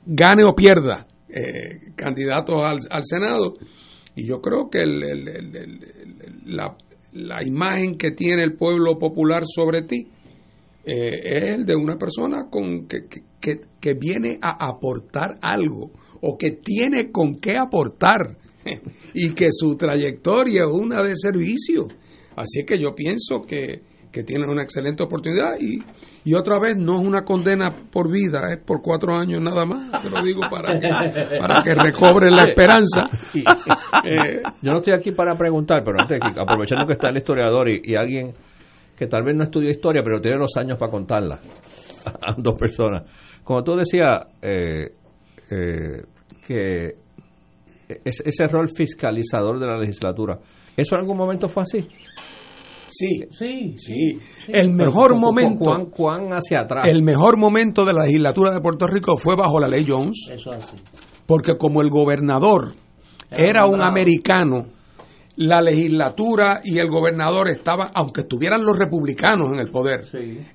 gane 0.06 0.44
o 0.44 0.54
pierda, 0.54 1.06
eh, 1.28 1.92
candidatos 1.96 2.56
al, 2.62 2.78
al 2.90 3.02
Senado. 3.04 3.54
Y 4.16 4.26
yo 4.28 4.40
creo 4.40 4.68
que 4.70 4.82
el- 4.82 5.00
la, 6.46 6.76
la 7.12 7.42
imagen 7.46 7.96
que 7.96 8.10
tiene 8.12 8.42
el 8.44 8.54
pueblo 8.56 8.98
popular 8.98 9.42
sobre 9.46 9.82
ti 9.82 10.08
eh, 10.86 11.36
es 11.36 11.42
el 11.44 11.64
de 11.64 11.74
una 11.76 11.96
persona 11.96 12.48
con 12.50 12.86
que, 12.86 13.06
que- 13.08 13.60
que- 13.80 13.94
viene 13.94 14.38
a 14.40 14.66
aportar 14.68 15.38
algo 15.42 15.90
o 16.22 16.36
que 16.38 16.52
tiene 16.52 17.10
con 17.10 17.36
qué 17.38 17.56
aportar 17.56 18.36
y 19.14 19.30
que 19.34 19.48
su 19.50 19.76
trayectoria 19.76 20.62
es 20.64 20.70
una 20.72 21.02
de 21.02 21.12
servicio. 21.16 21.86
Así 22.36 22.64
que 22.66 22.80
yo 22.80 22.94
pienso 22.94 23.42
que, 23.46 23.82
que 24.10 24.22
tienes 24.24 24.48
una 24.48 24.62
excelente 24.62 25.02
oportunidad 25.04 25.58
y, 25.60 25.78
y 26.24 26.34
otra 26.34 26.58
vez 26.58 26.76
no 26.76 27.00
es 27.00 27.06
una 27.06 27.22
condena 27.24 27.76
por 27.92 28.10
vida, 28.10 28.40
es 28.52 28.58
por 28.64 28.80
cuatro 28.80 29.14
años 29.16 29.40
nada 29.42 29.64
más, 29.66 30.02
te 30.02 30.08
lo 30.08 30.22
digo 30.22 30.40
para 30.50 30.78
que, 30.80 30.88
para 31.38 31.62
que 31.62 31.74
recobre 31.74 32.30
la 32.30 32.44
esperanza. 32.44 33.02
Eh, 34.06 34.42
Yo 34.60 34.70
no 34.72 34.78
estoy 34.78 34.92
aquí 34.94 35.12
para 35.12 35.34
preguntar, 35.34 35.82
pero 35.82 35.96
antes, 35.98 36.18
aprovechando 36.38 36.86
que 36.86 36.92
está 36.92 37.08
el 37.10 37.16
historiador 37.16 37.68
y, 37.70 37.80
y 37.84 37.94
alguien 37.94 38.32
que 38.96 39.06
tal 39.06 39.22
vez 39.24 39.34
no 39.36 39.42
estudió 39.44 39.70
historia, 39.70 40.02
pero 40.04 40.20
tiene 40.20 40.38
los 40.38 40.56
años 40.56 40.78
para 40.78 40.90
contarla 40.90 41.38
a 42.22 42.34
dos 42.36 42.58
personas. 42.58 43.02
Como 43.42 43.62
tú 43.62 43.74
decías, 43.76 44.22
eh, 44.42 44.88
eh, 45.50 46.02
que 46.46 46.94
es- 48.04 48.22
ese 48.24 48.46
rol 48.48 48.70
fiscalizador 48.74 49.58
de 49.58 49.66
la 49.66 49.76
legislatura, 49.78 50.38
¿eso 50.76 50.94
en 50.94 51.00
algún 51.00 51.16
momento 51.16 51.48
fue 51.48 51.62
así? 51.62 51.86
Sí, 52.86 53.22
sí, 53.32 53.74
sí. 53.76 54.18
El 54.48 54.70
mejor 54.72 55.08
Pero, 55.08 55.14
¿cu- 55.14 55.20
cu- 55.20 55.26
momento. 55.26 55.64
¿Cuán, 55.64 55.86
cuán 55.86 56.28
hacia 56.32 56.60
atrás? 56.60 56.86
El 56.88 57.02
mejor 57.02 57.36
momento 57.36 57.84
de 57.84 57.92
la 57.92 58.04
legislatura 58.04 58.50
de 58.52 58.60
Puerto 58.60 58.86
Rico 58.86 59.16
fue 59.16 59.34
bajo 59.36 59.58
la 59.58 59.66
ley 59.66 59.84
Jones, 59.88 60.28
Eso 60.30 60.52
es 60.52 60.64
así. 60.64 60.76
porque 61.26 61.56
como 61.56 61.80
el 61.82 61.90
gobernador 61.90 62.74
Era 63.30 63.50
era 63.50 63.66
un 63.66 63.80
americano, 63.82 64.66
la 65.36 65.60
legislatura 65.60 66.60
y 66.62 66.78
el 66.78 66.88
gobernador 66.88 67.50
estaban, 67.50 67.88
aunque 67.94 68.22
estuvieran 68.22 68.64
los 68.64 68.78
republicanos 68.78 69.52
en 69.52 69.58
el 69.58 69.70
poder, 69.70 70.06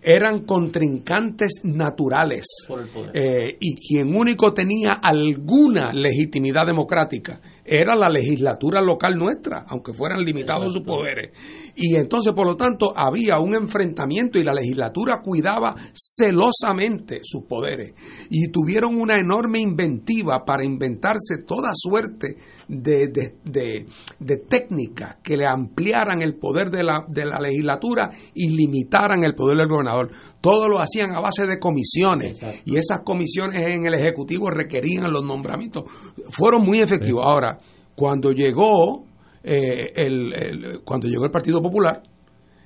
eran 0.02 0.46
contrincantes 0.46 1.62
naturales. 1.64 2.46
Por 2.68 2.82
el 2.82 2.88
poder. 2.88 3.12
Eh, 3.14 3.58
y 3.60 3.76
quien 3.76 4.16
único 4.16 4.54
tenía 4.54 5.00
alguna 5.04 5.92
legitimidad 5.94 6.66
democrática 6.66 7.42
era 7.70 7.96
la 7.96 8.10
legislatura 8.10 8.82
local 8.82 9.16
nuestra, 9.16 9.66
aunque 9.68 9.94
fueran 9.94 10.24
limitados 10.24 10.74
sus 10.74 10.82
poderes. 10.82 11.32
Y 11.76 11.96
entonces, 11.96 12.34
por 12.34 12.48
lo 12.48 12.56
tanto, 12.56 12.92
había 12.96 13.38
un 13.40 13.54
enfrentamiento 13.54 14.40
y 14.40 14.44
la 14.44 14.54
legislatura 14.54 15.22
cuidaba 15.22 15.76
celosamente 15.94 17.20
sus 17.24 17.44
poderes. 17.44 17.94
Y 18.32 18.48
tuvieron 18.48 19.00
una 19.00 19.18
enorme 19.18 19.60
inventiva 19.60 20.44
para 20.46 20.66
inventarse 20.66 21.44
toda 21.46 21.72
suerte 21.76 22.38
de, 22.70 23.08
de, 23.08 23.36
de- 23.44 23.86
de 24.20 24.38
técnicas 24.38 25.18
que 25.24 25.36
le 25.36 25.46
ampliaran 25.48 26.22
el 26.22 26.36
poder 26.36 26.70
de 26.70 26.84
la, 26.84 27.04
de 27.08 27.26
la 27.26 27.40
legislatura 27.40 28.12
y 28.36 28.50
limitaran 28.56 29.24
el 29.24 29.34
poder 29.34 29.58
del 29.58 29.68
gobernador. 29.68 30.10
Todo 30.40 30.68
lo 30.70 30.78
hacían 30.80 31.16
a 31.16 31.20
base 31.20 31.46
de 31.48 31.58
comisiones 31.60 32.40
y 32.66 32.78
esas 32.78 33.02
comisiones 33.04 33.64
en 33.68 33.86
el 33.88 33.96
Ejecutivo 33.96 34.50
requerían 34.52 35.12
los 35.12 35.26
nombramientos. 35.26 35.84
Fueron 36.30 36.64
muy 36.64 36.80
efectivos. 36.80 37.26
Ahora, 37.26 37.58
cuando 37.96 38.32
llegó, 38.32 39.04
eh, 39.44 39.92
el, 39.96 40.34
el- 40.34 40.80
cuando 40.86 41.08
llegó 41.08 41.26
el 41.26 41.32
Partido 41.32 41.62
Popular, 41.62 42.04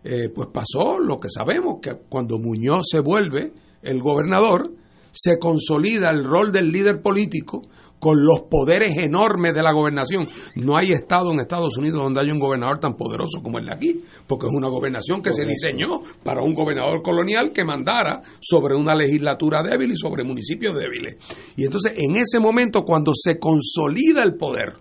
eh, 0.04 0.28
pues 0.36 0.50
pasó 0.54 1.00
lo 1.00 1.18
que 1.18 1.30
sabemos, 1.30 1.80
que 1.82 1.92
cuando 2.10 2.38
Muñoz 2.40 2.84
se 2.92 3.00
vuelve 3.00 3.54
el 3.82 4.02
gobernador, 4.02 4.70
se 5.12 5.38
consolida 5.40 6.10
el 6.10 6.24
rol 6.24 6.52
del 6.52 6.72
líder 6.72 7.02
político 7.02 7.62
con 8.04 8.22
los 8.22 8.42
poderes 8.50 8.98
enormes 8.98 9.56
de 9.56 9.64
la 9.64 9.72
gobernación. 9.72 10.28
No 10.56 10.76
hay 10.76 10.92
estado 10.92 11.32
en 11.32 11.40
Estados 11.40 11.78
Unidos 11.78 12.04
donde 12.04 12.20
haya 12.20 12.34
un 12.34 12.40
gobernador 12.40 12.78
tan 12.78 12.98
poderoso 12.98 13.42
como 13.42 13.60
el 13.60 13.66
de 13.66 13.74
aquí, 13.74 14.04
porque 14.28 14.48
es 14.48 14.52
una 14.54 14.68
gobernación 14.68 15.22
que 15.22 15.32
se 15.32 15.46
diseñó 15.46 16.02
para 16.22 16.44
un 16.44 16.54
gobernador 16.54 17.02
colonial 17.02 17.54
que 17.54 17.64
mandara 17.64 18.22
sobre 18.42 18.76
una 18.76 18.94
legislatura 18.94 19.64
débil 19.64 19.92
y 19.92 19.96
sobre 19.96 20.26
municipios 20.26 20.74
débiles. 20.76 21.16
Y 21.56 21.64
entonces, 21.64 21.94
en 21.96 22.18
ese 22.18 22.42
momento, 22.42 22.84
cuando 22.84 23.14
se 23.16 23.40
consolida 23.40 24.22
el 24.22 24.36
poder 24.36 24.74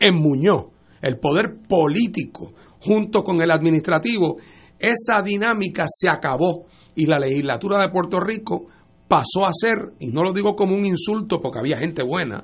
en 0.00 0.16
Muñoz, 0.16 0.64
el 1.00 1.20
poder 1.20 1.54
político, 1.68 2.54
junto 2.80 3.22
con 3.22 3.40
el 3.40 3.52
administrativo, 3.52 4.38
esa 4.80 5.22
dinámica 5.22 5.84
se 5.86 6.08
acabó 6.08 6.66
y 6.96 7.06
la 7.06 7.20
legislatura 7.20 7.78
de 7.78 7.90
Puerto 7.90 8.18
Rico 8.18 8.66
pasó 9.06 9.46
a 9.46 9.52
ser, 9.52 9.92
y 10.00 10.08
no 10.08 10.24
lo 10.24 10.32
digo 10.32 10.56
como 10.56 10.74
un 10.74 10.84
insulto 10.84 11.40
porque 11.40 11.60
había 11.60 11.78
gente 11.78 12.02
buena, 12.02 12.42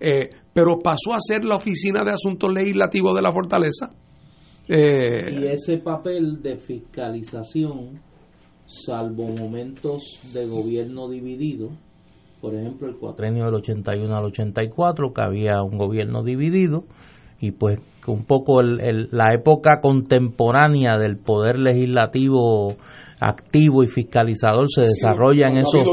eh, 0.00 0.30
pero 0.52 0.78
pasó 0.80 1.12
a 1.12 1.18
ser 1.20 1.44
la 1.44 1.56
Oficina 1.56 2.02
de 2.04 2.10
Asuntos 2.12 2.52
Legislativos 2.52 3.14
de 3.14 3.22
la 3.22 3.32
Fortaleza. 3.32 3.90
Eh, 4.68 5.40
Y 5.42 5.46
ese 5.46 5.78
papel 5.78 6.40
de 6.42 6.56
fiscalización, 6.56 8.00
salvo 8.66 9.28
momentos 9.28 10.02
de 10.32 10.46
gobierno 10.46 11.08
dividido, 11.08 11.70
por 12.40 12.54
ejemplo, 12.54 12.88
el 12.88 12.96
cuatrenio 12.96 13.44
del 13.46 13.54
81 13.54 14.14
al 14.16 14.24
84, 14.26 15.12
que 15.12 15.22
había 15.22 15.62
un 15.62 15.76
gobierno 15.76 16.22
dividido, 16.22 16.84
y 17.40 17.50
pues 17.52 17.80
un 18.06 18.24
poco 18.24 18.60
el- 18.60 18.80
el- 18.80 19.08
la 19.12 19.34
época 19.34 19.80
contemporánea 19.80 20.96
del 20.98 21.18
poder 21.18 21.58
legislativo 21.58 22.76
activo 23.20 23.84
y 23.84 23.86
fiscalizador 23.86 24.66
se 24.70 24.82
desarrolla 24.82 25.48
en 25.48 25.58
esos 25.58 25.84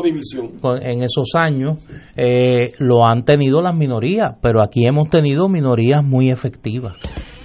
en 0.81 1.03
esos 1.03 1.35
años 1.35 1.77
eh, 2.15 2.71
lo 2.79 3.05
han 3.05 3.25
tenido 3.25 3.61
las 3.61 3.75
minorías, 3.75 4.35
pero 4.41 4.63
aquí 4.63 4.83
hemos 4.87 5.09
tenido 5.09 5.49
minorías 5.49 6.03
muy 6.03 6.29
efectivas. 6.29 6.95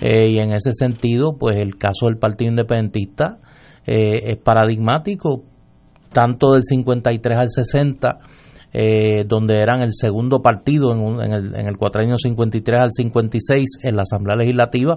Eh, 0.00 0.30
y 0.30 0.38
en 0.38 0.52
ese 0.52 0.72
sentido, 0.72 1.36
pues 1.38 1.56
el 1.56 1.76
caso 1.76 2.06
del 2.06 2.16
Partido 2.16 2.50
Independentista 2.50 3.38
eh, 3.86 4.32
es 4.32 4.36
paradigmático. 4.38 5.44
tanto 6.12 6.52
del 6.52 6.62
53 6.62 7.36
al 7.36 7.48
60, 7.48 8.18
eh, 8.72 9.24
donde 9.26 9.58
eran 9.58 9.82
el 9.82 9.92
segundo 9.92 10.40
partido 10.40 10.92
en, 10.92 11.00
un- 11.00 11.22
en 11.22 11.32
el, 11.32 11.54
en 11.54 11.66
el 11.66 11.76
cuatrienio 11.76 12.16
53 12.16 12.80
al 12.80 12.90
56 12.90 13.64
en 13.82 13.96
la 13.96 14.02
Asamblea 14.02 14.36
Legislativa 14.36 14.96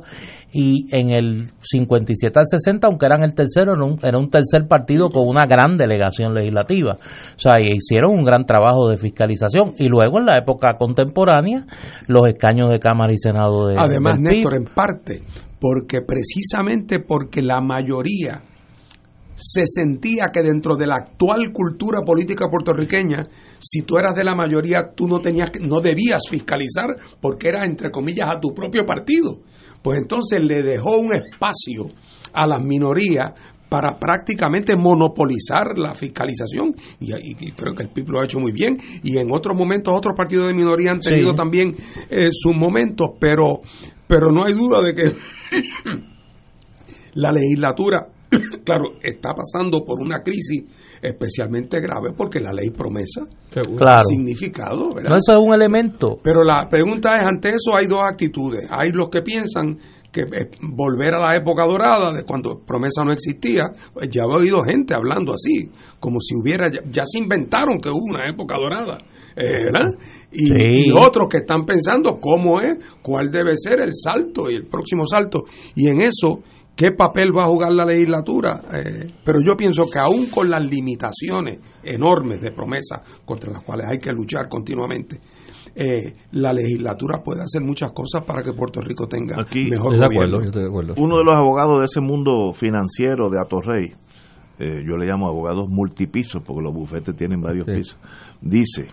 y 0.52 0.88
en 0.96 1.10
el 1.12 1.52
57 1.62 2.40
al 2.40 2.46
60, 2.48 2.88
aunque 2.88 3.06
eran 3.06 3.24
el 3.24 3.34
tercero, 3.36 3.74
era 3.74 3.84
un, 3.84 4.00
era 4.02 4.18
un 4.18 4.30
tercer 4.30 4.68
partido 4.70 5.10
con 5.10 5.28
una 5.28 5.46
gran 5.46 5.78
delegación 5.78 6.34
legislativa. 6.34 6.98
O 7.36 7.40
sea, 7.40 7.60
y 7.60 7.74
hicieron 7.74 8.12
un 8.18 8.24
gran 8.24 8.46
trabajo 8.46 8.90
de 8.90 8.98
fiscalización. 8.98 9.74
Y 9.78 9.90
luego 9.90 10.20
en 10.20 10.26
la 10.28 10.38
época 10.38 10.78
contemporánea, 10.78 11.66
los 12.08 12.24
escaños 12.28 12.70
de 12.70 12.80
Cámara 12.80 13.12
y 13.14 13.18
Senado 13.18 13.68
de 13.68 13.76
Además. 13.78 14.20
Néstor, 14.20 14.56
en 14.56 14.66
parte, 14.66 15.22
porque 15.60 16.02
precisamente 16.02 17.00
porque 17.00 17.42
la 17.42 17.60
mayoría 17.60 18.42
se 19.36 19.64
sentía 19.66 20.28
que 20.34 20.42
dentro 20.42 20.76
de 20.76 20.88
la 20.88 20.96
actual 20.96 21.52
cultura 21.52 22.00
política 22.06 22.48
puertorriqueña, 22.50 23.28
si 23.60 23.82
tú 23.82 23.98
eras 23.98 24.16
de 24.16 24.24
la 24.24 24.34
mayoría, 24.36 24.92
tú 24.96 25.08
no 25.08 25.20
tenías, 25.20 25.52
no 25.62 25.82
debías 25.82 26.22
fiscalizar 26.30 26.88
porque 27.20 27.50
era 27.50 27.66
entre 27.66 27.92
comillas 27.92 28.30
a 28.32 28.40
tu 28.40 28.54
propio 28.54 28.86
partido. 28.86 29.40
Pues 29.82 30.00
entonces 30.02 30.44
le 30.44 30.64
dejó 30.64 30.98
un 30.98 31.14
espacio 31.14 31.92
a 32.34 32.48
las 32.48 32.64
minorías 32.64 33.34
para 33.70 33.98
prácticamente 34.00 34.76
monopolizar 34.78 35.78
la 35.78 35.96
fiscalización 35.96 36.74
y, 37.00 37.12
y- 37.14 37.36
y 37.40 37.52
creo 37.52 37.74
que 37.76 37.84
el 37.84 37.90
PIB 37.90 38.10
lo 38.10 38.22
ha 38.22 38.26
hecho 38.26 38.40
muy 38.40 38.52
bien 38.52 38.78
y 39.04 39.18
en 39.18 39.32
otros 39.32 39.58
momentos 39.58 39.94
otros 39.94 40.14
partidos 40.16 40.48
de 40.48 40.54
minoría 40.54 40.92
han 40.92 41.00
tenido 41.00 41.32
Sí. 41.32 41.36
también 41.36 41.76
eh, 42.10 42.30
sus 42.32 42.56
momentos 42.56 43.10
pero 43.20 43.60
pero 44.08 44.32
no 44.32 44.46
hay 44.46 44.54
duda 44.54 44.82
de 44.82 44.94
que 44.94 45.14
la 47.16 47.32
legislatura 47.32 48.08
claro 48.66 48.94
está 49.02 49.30
pasando 49.34 49.84
por 49.84 50.00
una 50.02 50.22
crisis 50.22 50.64
especialmente 51.02 51.80
grave 51.80 52.12
porque 52.16 52.40
la 52.40 52.52
ley 52.54 52.70
promesa 52.72 53.22
Claro. 53.52 54.02
significado 54.10 54.94
¿verdad? 54.94 55.12
No, 55.12 55.16
eso 55.18 55.34
es 55.34 55.40
un 55.40 55.54
elemento. 55.54 56.18
Pero 56.22 56.44
la 56.44 56.68
pregunta 56.70 57.16
es, 57.18 57.26
ante 57.26 57.50
eso 57.50 57.78
hay 57.80 57.88
dos 57.88 58.02
actitudes. 58.04 58.68
Hay 58.70 58.92
los 58.92 59.08
que 59.10 59.22
piensan 59.22 59.78
que 60.12 60.22
eh, 60.22 60.50
volver 60.62 61.14
a 61.16 61.20
la 61.20 61.36
época 61.38 61.66
dorada, 61.66 62.12
de 62.14 62.24
cuando 62.24 62.60
promesa 62.66 63.04
no 63.06 63.14
existía, 63.14 63.64
pues 63.94 64.10
ya 64.10 64.24
he 64.24 64.26
oído 64.34 64.62
gente 64.64 64.94
hablando 64.96 65.34
así, 65.34 65.70
como 66.00 66.20
si 66.20 66.36
hubiera, 66.36 66.68
ya, 66.72 66.82
ya 66.90 67.04
se 67.06 67.20
inventaron 67.20 67.80
que 67.80 67.90
hubo 67.90 68.04
una 68.10 68.30
época 68.30 68.56
dorada, 68.58 68.98
eh, 69.36 69.66
¿verdad? 69.72 69.88
Y, 70.32 70.48
Sí. 70.48 70.56
y 70.88 70.92
otros 70.92 71.28
que 71.30 71.38
están 71.40 71.66
pensando 71.66 72.18
cómo 72.20 72.60
es, 72.62 72.78
cuál 73.02 73.30
debe 73.30 73.54
ser 73.56 73.80
el 73.82 73.92
salto 73.94 74.50
y 74.50 74.56
el 74.56 74.68
próximo 74.68 75.04
salto. 75.06 75.44
Y 75.76 75.88
en 75.88 76.02
eso, 76.02 76.40
¿qué 76.76 76.92
papel 76.92 77.36
va 77.36 77.44
a 77.44 77.48
jugar 77.48 77.74
la 77.74 77.86
legislatura? 77.86 78.62
Eh, 78.74 79.12
pero 79.24 79.40
yo 79.46 79.56
pienso 79.56 79.84
que 79.92 80.00
aún 80.00 80.28
con 80.28 80.50
las 80.50 80.64
limitaciones 80.64 81.60
enormes 81.84 82.42
de 82.42 82.52
promesa 82.52 83.02
contra 83.26 83.52
las 83.52 83.64
cuales 83.64 83.88
hay 83.90 84.00
que 84.00 84.12
luchar 84.12 84.48
continuamente, 84.50 85.20
eh, 85.78 86.14
la 86.32 86.54
legislatura 86.54 87.22
puede 87.22 87.42
hacer 87.42 87.62
muchas 87.62 87.92
cosas 87.92 88.24
para 88.24 88.42
que 88.42 88.54
Puerto 88.54 88.80
Rico 88.80 89.08
tenga 89.08 89.42
Aquí, 89.42 89.70
mejor 89.70 89.98
gobierno. 89.98 90.38
Uno 90.96 91.18
de 91.18 91.24
los 91.26 91.36
abogados 91.36 91.80
de 91.80 91.86
ese 91.86 92.00
mundo 92.00 92.54
financiero 92.54 93.30
de 93.30 93.42
Atorrey, 93.42 93.94
eh, 94.58 94.84
yo 94.88 94.96
le 94.96 95.06
llamo 95.06 95.28
abogados 95.28 95.68
multipisos 95.68 96.42
porque 96.46 96.62
los 96.62 96.74
bufetes 96.74 97.14
tienen 97.18 97.42
varios 97.42 97.66
pisos, 97.66 97.98
dice, 98.40 98.88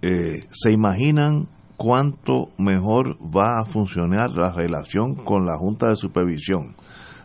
eh, 0.00 0.44
¿se 0.52 0.70
imaginan 0.70 1.48
cuánto 1.82 2.50
mejor 2.58 3.16
va 3.20 3.60
a 3.60 3.64
funcionar 3.64 4.30
la 4.36 4.52
relación 4.52 5.16
con 5.16 5.46
la 5.46 5.58
Junta 5.58 5.88
de 5.88 5.96
Supervisión? 5.96 6.76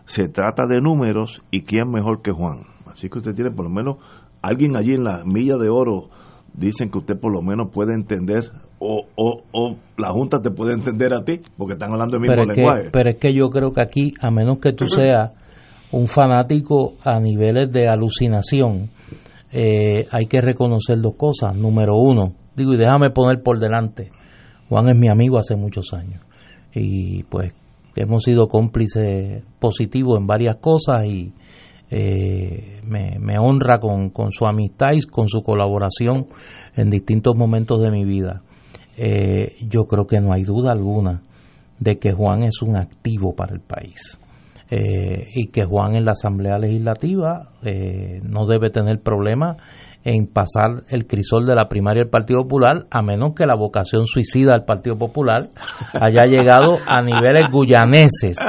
Se 0.06 0.30
trata 0.30 0.66
de 0.66 0.82
números 0.82 1.44
y 1.52 1.62
quién 1.62 1.92
mejor 1.92 2.24
que 2.24 2.32
Juan. 2.32 2.62
Así 2.92 3.08
que 3.08 3.20
usted 3.20 3.36
tiene 3.36 3.52
por 3.52 3.66
lo 3.66 3.72
menos 3.72 3.98
alguien 4.42 4.76
allí 4.76 4.96
en 4.96 5.04
la 5.04 5.24
milla 5.26 5.58
de 5.58 5.70
oro, 5.70 6.10
dicen 6.56 6.90
que 6.90 6.98
usted 6.98 7.20
por 7.20 7.32
lo 7.32 7.44
menos 7.44 7.68
puede 7.72 7.94
entender 7.94 8.50
o, 8.80 9.06
o, 9.16 9.44
o 9.52 9.76
la 9.96 10.10
Junta 10.10 10.42
te 10.42 10.50
puede 10.50 10.74
entender 10.74 11.14
a 11.14 11.24
ti, 11.24 11.42
porque 11.56 11.74
están 11.74 11.92
hablando 11.92 12.16
el 12.16 12.22
mismo 12.22 12.36
pero 12.36 12.52
es, 12.52 12.58
lenguaje. 12.58 12.84
que, 12.86 12.90
pero 12.90 13.10
es 13.12 13.16
que 13.18 13.34
yo 13.34 13.50
creo 13.50 13.72
que 13.72 13.82
aquí, 13.82 14.14
a 14.20 14.32
menos 14.32 14.58
que 14.58 14.74
tú 14.74 14.88
seas 14.88 15.34
un 15.92 16.08
fanático 16.08 16.96
a 17.04 17.20
niveles 17.20 17.72
de 17.72 17.88
alucinación, 17.88 18.90
eh, 19.52 20.06
hay 20.10 20.26
que 20.26 20.42
reconocer 20.42 21.00
dos 21.00 21.14
cosas. 21.16 21.56
Número 21.56 21.96
uno, 21.96 22.34
digo, 22.56 22.74
y 22.74 22.78
déjame 22.78 23.12
poner 23.12 23.44
por 23.44 23.60
delante, 23.60 24.10
Juan 24.70 24.90
es 24.90 24.98
mi 24.98 25.10
amigo 25.10 25.38
hace 25.38 25.56
muchos 25.56 25.94
años 25.94 26.22
y 26.74 27.24
pues 27.24 27.54
hemos 27.96 28.24
sido 28.24 28.48
cómplices 28.48 29.44
positivos 29.60 30.20
en 30.20 30.28
varias 30.28 30.58
cosas 30.58 31.06
y 31.06 31.34
eh, 31.90 32.82
me, 32.84 33.40
honra 33.40 33.80
con, 33.80 34.10
con 34.10 34.32
su 34.32 34.46
amistad 34.46 34.94
y 34.94 35.02
con 35.02 35.28
su 35.28 35.42
colaboración 35.42 36.28
en 36.76 36.90
distintos 36.90 37.36
momentos 37.36 37.82
de 37.82 37.92
mi 37.92 38.04
vida. 38.04 38.42
Eh, 38.98 39.56
yo 39.62 39.86
creo 39.86 40.06
que 40.06 40.20
no 40.20 40.34
hay 40.34 40.44
duda 40.44 40.72
alguna 40.72 41.22
de 41.80 42.00
que 42.00 42.12
Juan 42.12 42.44
es 42.44 42.62
un 42.62 42.76
activo 42.76 43.36
para 43.36 43.54
el 43.54 43.62
país 43.62 44.20
eh, 44.70 45.28
y 45.36 45.48
que 45.48 45.64
Juan 45.66 45.96
en 45.96 46.06
la 46.06 46.12
Asamblea 46.12 46.58
Legislativa 46.58 47.52
eh, 47.64 48.20
no 48.24 48.48
debe 48.48 48.70
tener 48.70 49.00
problema 49.02 49.58
en 50.08 50.26
pasar 50.26 50.84
el 50.88 51.06
crisol 51.06 51.46
de 51.46 51.54
la 51.54 51.68
primaria 51.68 52.02
del 52.02 52.10
Partido 52.10 52.44
Popular, 52.44 52.86
a 52.90 53.02
menos 53.02 53.34
que 53.36 53.46
la 53.46 53.56
vocación 53.56 54.06
suicida 54.06 54.54
del 54.54 54.64
Partido 54.64 54.98
Popular 54.98 55.50
haya 55.94 56.24
llegado 56.24 56.78
a 56.88 57.02
niveles 57.02 57.52
guyaneses. 57.52 58.40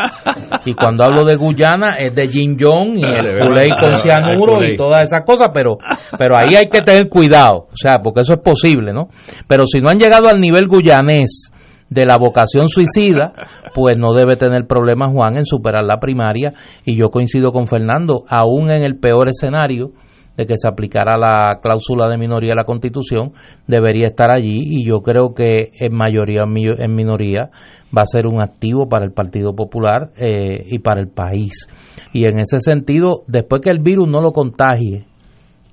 Y 0.65 0.75
cuando 0.75 1.03
hablo 1.03 1.25
de 1.25 1.37
Guyana 1.37 1.97
es 1.99 2.15
de 2.15 2.29
Jim 2.29 2.57
Jong 2.59 2.99
y 2.99 3.05
el 3.05 3.39
culé 3.41 3.71
con 3.71 3.95
cianuro 3.95 4.63
y 4.65 4.77
todas 4.77 5.03
esas 5.03 5.25
cosas, 5.25 5.49
pero, 5.53 5.79
pero 6.17 6.37
ahí 6.37 6.55
hay 6.55 6.69
que 6.69 6.81
tener 6.81 7.09
cuidado, 7.09 7.67
o 7.73 7.77
sea, 7.77 7.99
porque 8.05 8.21
eso 8.21 8.35
es 8.35 8.41
posible, 8.41 8.93
¿no? 8.93 9.09
Pero 9.49 9.67
si 9.67 9.81
no 9.81 9.91
han 9.91 9.99
llegado 9.99 10.29
al 10.29 10.39
nivel 10.39 10.69
guyanés 10.69 11.51
de 11.91 12.07
la 12.07 12.19
vocación 12.19 12.69
suicida, 12.69 13.33
pues 13.75 13.99
no 13.99 14.15
debe 14.15 14.37
tener 14.37 14.69
problemas 14.69 15.13
Juan 15.13 15.39
en 15.39 15.45
superar 15.45 15.85
la 15.85 15.99
primaria 15.99 16.53
y 16.85 16.97
yo 16.97 17.09
coincido 17.09 17.51
con 17.51 17.67
Fernando, 17.67 18.25
aún 18.29 18.71
en 18.71 18.85
el 18.85 18.99
peor 18.99 19.29
escenario 19.29 19.91
de 20.39 20.47
que 20.47 20.55
se 20.57 20.69
aplicara 20.69 21.19
la 21.19 21.59
cláusula 21.61 22.09
de 22.09 22.17
minoría 22.17 22.51
de 22.53 22.57
la 22.57 22.65
Constitución, 22.65 23.33
debería 23.67 24.07
estar 24.07 24.31
allí 24.31 24.63
y 24.65 24.87
yo 24.89 25.01
creo 25.03 25.35
que 25.35 25.73
en 25.79 25.95
mayoría 25.95 26.45
en 26.45 26.53
mi- 26.53 26.65
en 26.67 26.95
minoría 26.95 27.51
va 27.95 28.03
a 28.03 28.07
ser 28.07 28.27
un 28.27 28.41
activo 28.41 28.89
para 28.89 29.05
el 29.05 29.13
Partido 29.13 29.55
Popular 29.55 30.11
eh, 30.17 30.65
y 30.67 30.79
para 30.79 31.01
el 31.01 31.09
país. 31.09 31.67
Y 32.13 32.25
en 32.27 32.39
ese 32.39 32.61
sentido, 32.61 33.23
después 33.27 33.61
que 33.63 33.71
el 33.71 33.81
virus 33.81 34.09
no 34.09 34.21
lo 34.21 34.31
contagie, 34.33 35.07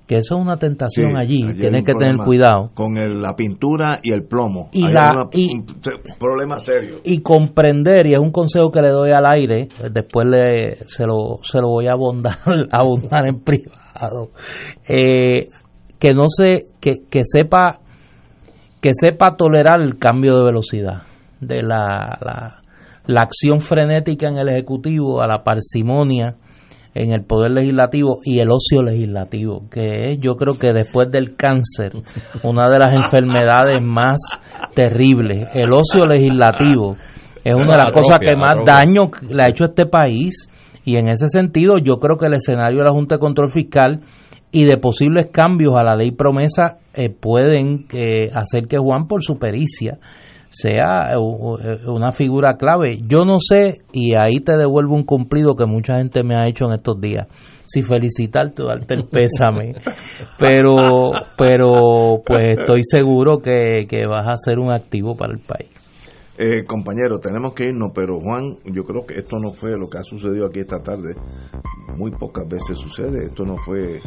que 0.07 0.17
eso 0.17 0.35
es 0.35 0.41
una 0.41 0.57
tentación 0.57 1.11
Sí, 1.11 1.17
allí, 1.19 1.41
allí 1.43 1.51
hay 1.53 1.57
tiene 1.59 1.77
un 1.79 1.83
que 1.83 1.93
tener 1.93 2.17
cuidado. 2.17 2.69
Con 2.75 2.97
el- 2.97 3.21
la 3.21 3.33
pintura 3.35 3.99
y 4.03 4.13
el 4.13 4.23
plomo. 4.25 4.69
Y 4.71 4.83
la- 4.87 5.11
una- 5.11 5.29
y- 5.33 5.55
un 5.57 5.65
se- 5.81 5.91
problema 6.19 6.59
serio. 6.59 6.97
y 7.03 7.21
comprender, 7.21 8.05
y 8.07 8.13
es 8.13 8.19
un 8.19 8.31
consejo 8.31 8.71
que 8.71 8.81
le 8.81 8.89
doy 8.89 9.11
al 9.11 9.25
aire, 9.25 9.67
después 9.91 10.27
le, 10.27 10.75
se, 10.85 11.05
lo, 11.07 11.39
se 11.43 11.59
lo 11.59 11.69
voy 11.69 11.87
a 11.87 11.93
abundar, 11.93 12.35
abundar 12.71 13.27
en 13.27 13.39
privado, 13.43 13.79
eh, 14.87 15.47
que 15.99 16.13
no 16.13 16.25
se, 16.27 16.65
que, 16.79 16.95
que 17.09 17.21
sepa, 17.23 17.79
que 18.81 18.91
sepa 18.93 19.35
tolerar 19.35 19.81
el 19.81 19.97
cambio 19.97 20.37
de 20.37 20.45
velocidad, 20.45 21.03
de 21.39 21.61
la, 21.61 22.17
la, 22.21 22.61
la 23.05 23.21
acción 23.21 23.59
frenética 23.59 24.27
en 24.27 24.37
el 24.37 24.49
Ejecutivo 24.49 25.21
a 25.21 25.27
la 25.27 25.43
parsimonia 25.43 26.35
en 26.95 27.11
el 27.11 27.25
Poder 27.25 27.51
Legislativo 27.51 28.19
y 28.23 28.39
el 28.39 28.49
ocio 28.49 28.81
legislativo, 28.81 29.69
que 29.69 30.11
es 30.11 30.19
yo 30.19 30.35
creo 30.35 30.57
que 30.57 30.71
después 30.71 31.11
del 31.11 31.35
cáncer, 31.35 31.91
una 32.43 32.69
de 32.69 32.79
las 32.79 32.95
enfermedades 32.95 33.85
más 33.85 34.17
terribles, 34.73 35.49
el 35.53 35.73
ocio 35.73 36.05
legislativo 36.05 36.95
es 37.43 37.53
una 37.53 37.75
de 37.75 37.83
las 37.83 37.91
cosas 37.91 38.17
que 38.17 38.35
más 38.35 38.57
daño 38.65 39.11
le 39.29 39.43
ha 39.43 39.49
hecho 39.49 39.65
a 39.65 39.67
este 39.67 39.85
país 39.85 40.49
y 40.85 40.97
en 40.97 41.09
ese 41.09 41.27
sentido 41.27 41.77
yo 41.77 41.95
creo 41.95 42.17
que 42.17 42.27
el 42.27 42.35
escenario 42.35 42.79
de 42.79 42.85
la 42.85 42.91
Junta 42.91 43.15
de 43.15 43.19
Control 43.19 43.49
Fiscal 43.49 44.01
y 44.51 44.63
de 44.63 44.77
posibles 44.77 45.27
cambios 45.31 45.75
a 45.75 45.83
la 45.83 45.95
ley 45.95 46.11
promesa 46.11 46.77
eh, 46.93 47.09
pueden 47.09 47.87
eh, 47.91 48.29
hacer 48.33 48.67
que 48.67 48.77
Juan 48.77 49.07
por 49.07 49.21
su 49.21 49.37
pericia 49.37 49.97
sea 50.49 51.09
eh, 51.11 51.87
una 51.87 52.11
figura 52.11 52.55
clave. 52.55 52.99
Yo 53.05 53.25
no 53.25 53.39
sé, 53.39 53.81
y 53.91 54.13
ahí 54.15 54.39
te 54.39 54.55
devuelvo 54.55 54.95
un 54.95 55.03
cumplido 55.03 55.55
que 55.55 55.65
mucha 55.65 55.97
gente 55.97 56.23
me 56.23 56.35
ha 56.39 56.47
hecho 56.47 56.65
en 56.67 56.73
estos 56.75 57.01
días, 57.01 57.27
si 57.65 57.81
felicitarte 57.81 58.61
o 58.61 58.67
darte 58.67 58.93
el 58.93 59.05
pésame, 59.05 59.73
pero, 60.39 61.11
pero 61.37 62.21
pues 62.25 62.57
estoy 62.59 62.81
seguro 62.83 63.39
que, 63.39 63.87
que 63.89 64.05
vas 64.05 64.27
a 64.27 64.37
ser 64.37 64.59
un 64.59 64.71
activo 64.71 65.17
para 65.17 65.33
el 65.33 65.39
país. 65.39 65.69
Eh, 66.37 66.63
compañero, 66.65 67.17
tenemos 67.17 67.53
que 67.53 67.65
irnos, 67.69 67.91
pero 67.95 68.19
Juan, 68.19 68.57
yo 68.65 68.83
creo 68.83 69.05
que 69.05 69.19
esto 69.19 69.39
no 69.39 69.51
fue 69.51 69.77
lo 69.77 69.87
que 69.89 69.99
ha 69.99 70.03
sucedido 70.03 70.47
aquí 70.47 70.59
esta 70.59 70.79
tarde. 70.83 71.15
Muy 71.97 72.11
pocas 72.11 72.45
veces 72.49 72.77
sucede. 72.77 73.23
Esto 73.23 73.45
no 73.45 73.55
fue 73.57 73.95
eh, 73.97 74.01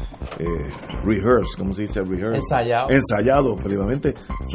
rehearsed, 1.04 1.56
¿cómo 1.58 1.72
se 1.72 1.82
dice 1.82 2.02
rehearsed? 2.02 2.36
Ensayado. 2.36 2.88
Ensayado, 2.90 3.56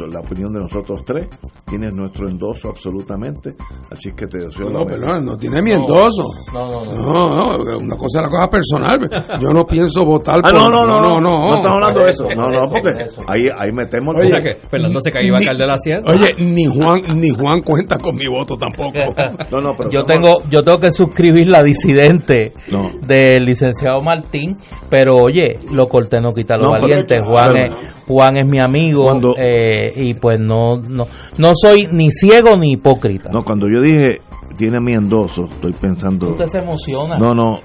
es 0.06 0.12
la 0.12 0.20
opinión 0.20 0.52
de 0.52 0.60
nosotros 0.60 1.00
tres. 1.04 1.26
tiene 1.66 1.88
nuestro 1.90 2.28
endoso 2.28 2.68
absolutamente, 2.68 3.54
así 3.90 4.12
que 4.12 4.26
te 4.28 4.38
deseo 4.38 4.70
No, 4.70 4.84
no, 4.84 5.20
no 5.20 5.36
tiene 5.36 5.60
mi 5.62 5.72
endoso. 5.72 6.22
No, 6.52 6.84
no, 6.84 6.94
No, 6.94 7.58
no, 7.58 7.78
una 7.78 7.96
cosa 7.96 8.20
es 8.20 8.22
la 8.26 8.30
cosa 8.30 8.48
personal. 8.50 9.00
Yo 9.42 9.48
no 9.52 9.64
pienso 9.66 10.04
votar 10.04 10.36
Ah, 10.44 10.50
por... 10.50 10.54
no, 10.54 10.68
no, 10.68 10.86
no, 10.86 11.00
no, 11.00 11.20
no. 11.20 11.46
no 11.48 11.54
estamos 11.56 11.74
hablando 11.74 12.04
de 12.04 12.10
eso. 12.10 12.28
No, 12.36 12.50
no, 12.50 12.68
porque 12.70 12.90
ahí, 13.26 13.46
ahí 13.58 13.72
metemos 13.72 14.14
Oye, 14.16 14.30
que 14.42 14.68
Fernando 14.68 15.00
se 15.00 15.10
Ni- 15.10 15.46
a 15.48 15.58
de 15.58 15.66
la 15.66 15.74
hacienda. 15.74 16.12
Oye, 16.12 16.34
ni 16.38 16.64
Juan, 16.66 17.00
ni 17.18 17.30
Juan 17.30 17.62
cuenta 17.64 17.96
con 17.98 18.14
mi 18.16 18.26
voto 18.26 18.56
tampoco. 18.56 18.92
No, 19.50 19.60
no, 19.60 19.74
pero 19.76 19.90
yo 19.90 20.00
estamos- 20.00 20.06
tengo 20.42 20.50
yo 20.50 20.60
tengo 20.62 20.78
que 20.78 20.90
suscribir 20.90 21.48
la 21.48 21.62
disidente 21.62 22.52
No. 22.70 22.90
del 23.06 23.44
licenciado 23.44 24.00
Martín 24.02 24.56
pero 24.90 25.14
oye 25.16 25.58
lo 25.72 25.86
corté 25.88 26.20
no 26.20 26.32
quita 26.32 26.56
lo 26.56 26.64
No, 26.66 26.70
pero- 26.72 26.82
valiente 26.82 27.16
Juan 27.24 27.48
pero- 27.52 27.80
es, 27.80 27.92
Juan 28.06 28.36
es 28.36 28.48
mi 28.48 28.58
amigo 28.62 29.04
Cuando- 29.04 29.34
eh, 29.36 29.92
y 29.96 30.14
pues 30.14 30.38
no 30.40 30.76
no 30.76 31.04
no 31.38 31.50
soy 31.54 31.88
ni 31.92 32.10
ciego 32.10 32.50
ni 32.58 32.72
hipócrita 32.72 33.30
No, 33.32 33.42
cuando 33.44 33.66
yo 33.68 33.82
dije 33.82 34.20
tiene 34.56 34.78
mi 34.80 34.92
endoso, 34.92 35.44
estoy 35.50 35.72
pensando. 35.72 36.28
usted 36.30 36.46
se 36.46 36.58
emociona 36.58 37.18
No, 37.18 37.34
no, 37.34 37.60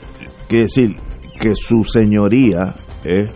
quiere 0.48 0.64
decir 0.64 0.96
que 1.40 1.54
su 1.56 1.84
señoría 1.84 2.74
es 3.04 3.30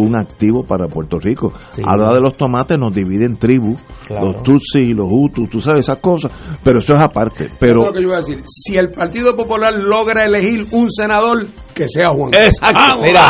un 0.00 0.16
activo 0.16 0.64
para 0.64 0.86
Puerto 0.88 1.18
Rico. 1.18 1.52
Sí. 1.70 1.82
Habla 1.84 2.14
de 2.14 2.20
los 2.20 2.36
tomates, 2.36 2.78
nos 2.78 2.92
divide 2.92 3.24
en 3.26 3.36
tribus, 3.38 3.78
Claro. 4.06 4.32
los 4.32 4.42
Tutsis 4.42 4.88
y 4.88 4.94
los 4.94 5.06
Hutus, 5.10 5.50
tú 5.50 5.60
sabes 5.60 5.80
esas 5.80 5.98
cosas, 5.98 6.32
pero 6.62 6.78
eso 6.78 6.94
es 6.94 7.00
aparte. 7.00 7.48
Pero 7.58 7.84
lo 7.86 7.92
que 7.92 8.00
yo 8.02 8.08
voy 8.08 8.14
a 8.16 8.20
decir, 8.20 8.42
si 8.46 8.76
el 8.76 8.90
Partido 8.90 9.36
Popular 9.36 9.74
logra 9.74 10.24
elegir 10.24 10.66
un 10.72 10.90
senador, 10.90 11.46
que 11.74 11.86
sea 11.86 12.08
Juan. 12.10 12.30
Exacto. 12.34 12.80
Vamos. 12.80 13.02
mira 13.04 13.22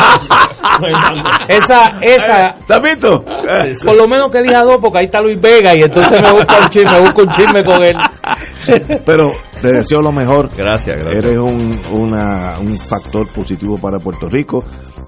esa 1.47 1.97
esa 2.01 2.55
¿Te 2.65 2.73
has 2.73 2.79
visto? 2.81 3.23
por 3.85 3.95
lo 3.95 4.07
menos 4.07 4.31
que 4.31 4.39
elija 4.39 4.63
dos 4.63 4.77
porque 4.81 4.99
ahí 4.99 5.05
está 5.05 5.19
Luis 5.21 5.39
Vega 5.39 5.75
y 5.75 5.81
entonces 5.81 6.21
me 6.21 6.31
busca 6.31 6.57
un 6.61 6.69
chisme 6.69 6.91
me 6.91 6.99
busco 7.01 7.21
un 7.23 7.29
chisme 7.29 7.63
con 7.63 7.83
él 7.83 7.93
Pero 9.05 9.31
te 9.61 9.71
deseo 9.71 9.99
lo 10.01 10.11
mejor. 10.11 10.49
Gracias, 10.55 11.03
gracias. 11.03 11.23
Eres 11.25 11.37
un, 11.39 11.79
una- 11.91 12.59
un 12.59 12.77
factor 12.77 13.27
positivo 13.27 13.77
para 13.77 13.99
Puerto 13.99 14.27
Rico, 14.27 14.63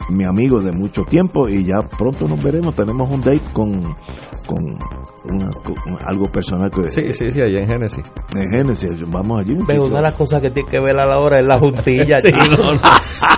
mi 0.09 0.25
amigo 0.25 0.59
de 0.61 0.71
mucho 0.71 1.03
tiempo 1.03 1.47
y 1.47 1.65
ya 1.65 1.81
pronto 1.97 2.27
nos 2.27 2.41
veremos. 2.43 2.75
Tenemos 2.75 3.11
un 3.11 3.21
date 3.21 3.41
con, 3.53 3.81
con, 4.47 4.77
una- 5.25 5.49
algo 6.07 6.25
personal 6.31 6.69
que 6.71 6.87
Sí, 6.87 7.01
sí, 7.13 7.29
sí, 7.29 7.41
allá 7.41 7.59
en 7.59 7.67
Génesis. 7.67 8.03
en 8.35 8.51
Génesis. 8.57 8.89
Vamos 9.07 9.39
allí. 9.39 9.53
Muchachos. 9.55 9.85
una 9.87 9.97
de 9.97 10.01
las 10.03 10.13
cosas 10.13 10.41
que 10.41 10.49
tiene 10.49 10.69
que 10.69 10.77
ver 10.83 10.99
a 10.99 11.05
la 11.05 11.19
hora 11.19 11.39
es 11.39 11.45
la 11.47 11.59
juntilla, 11.59 12.17
Sí, 12.21 12.31
chico. 12.31 12.45
no, 12.57 12.71
no. 12.73 12.79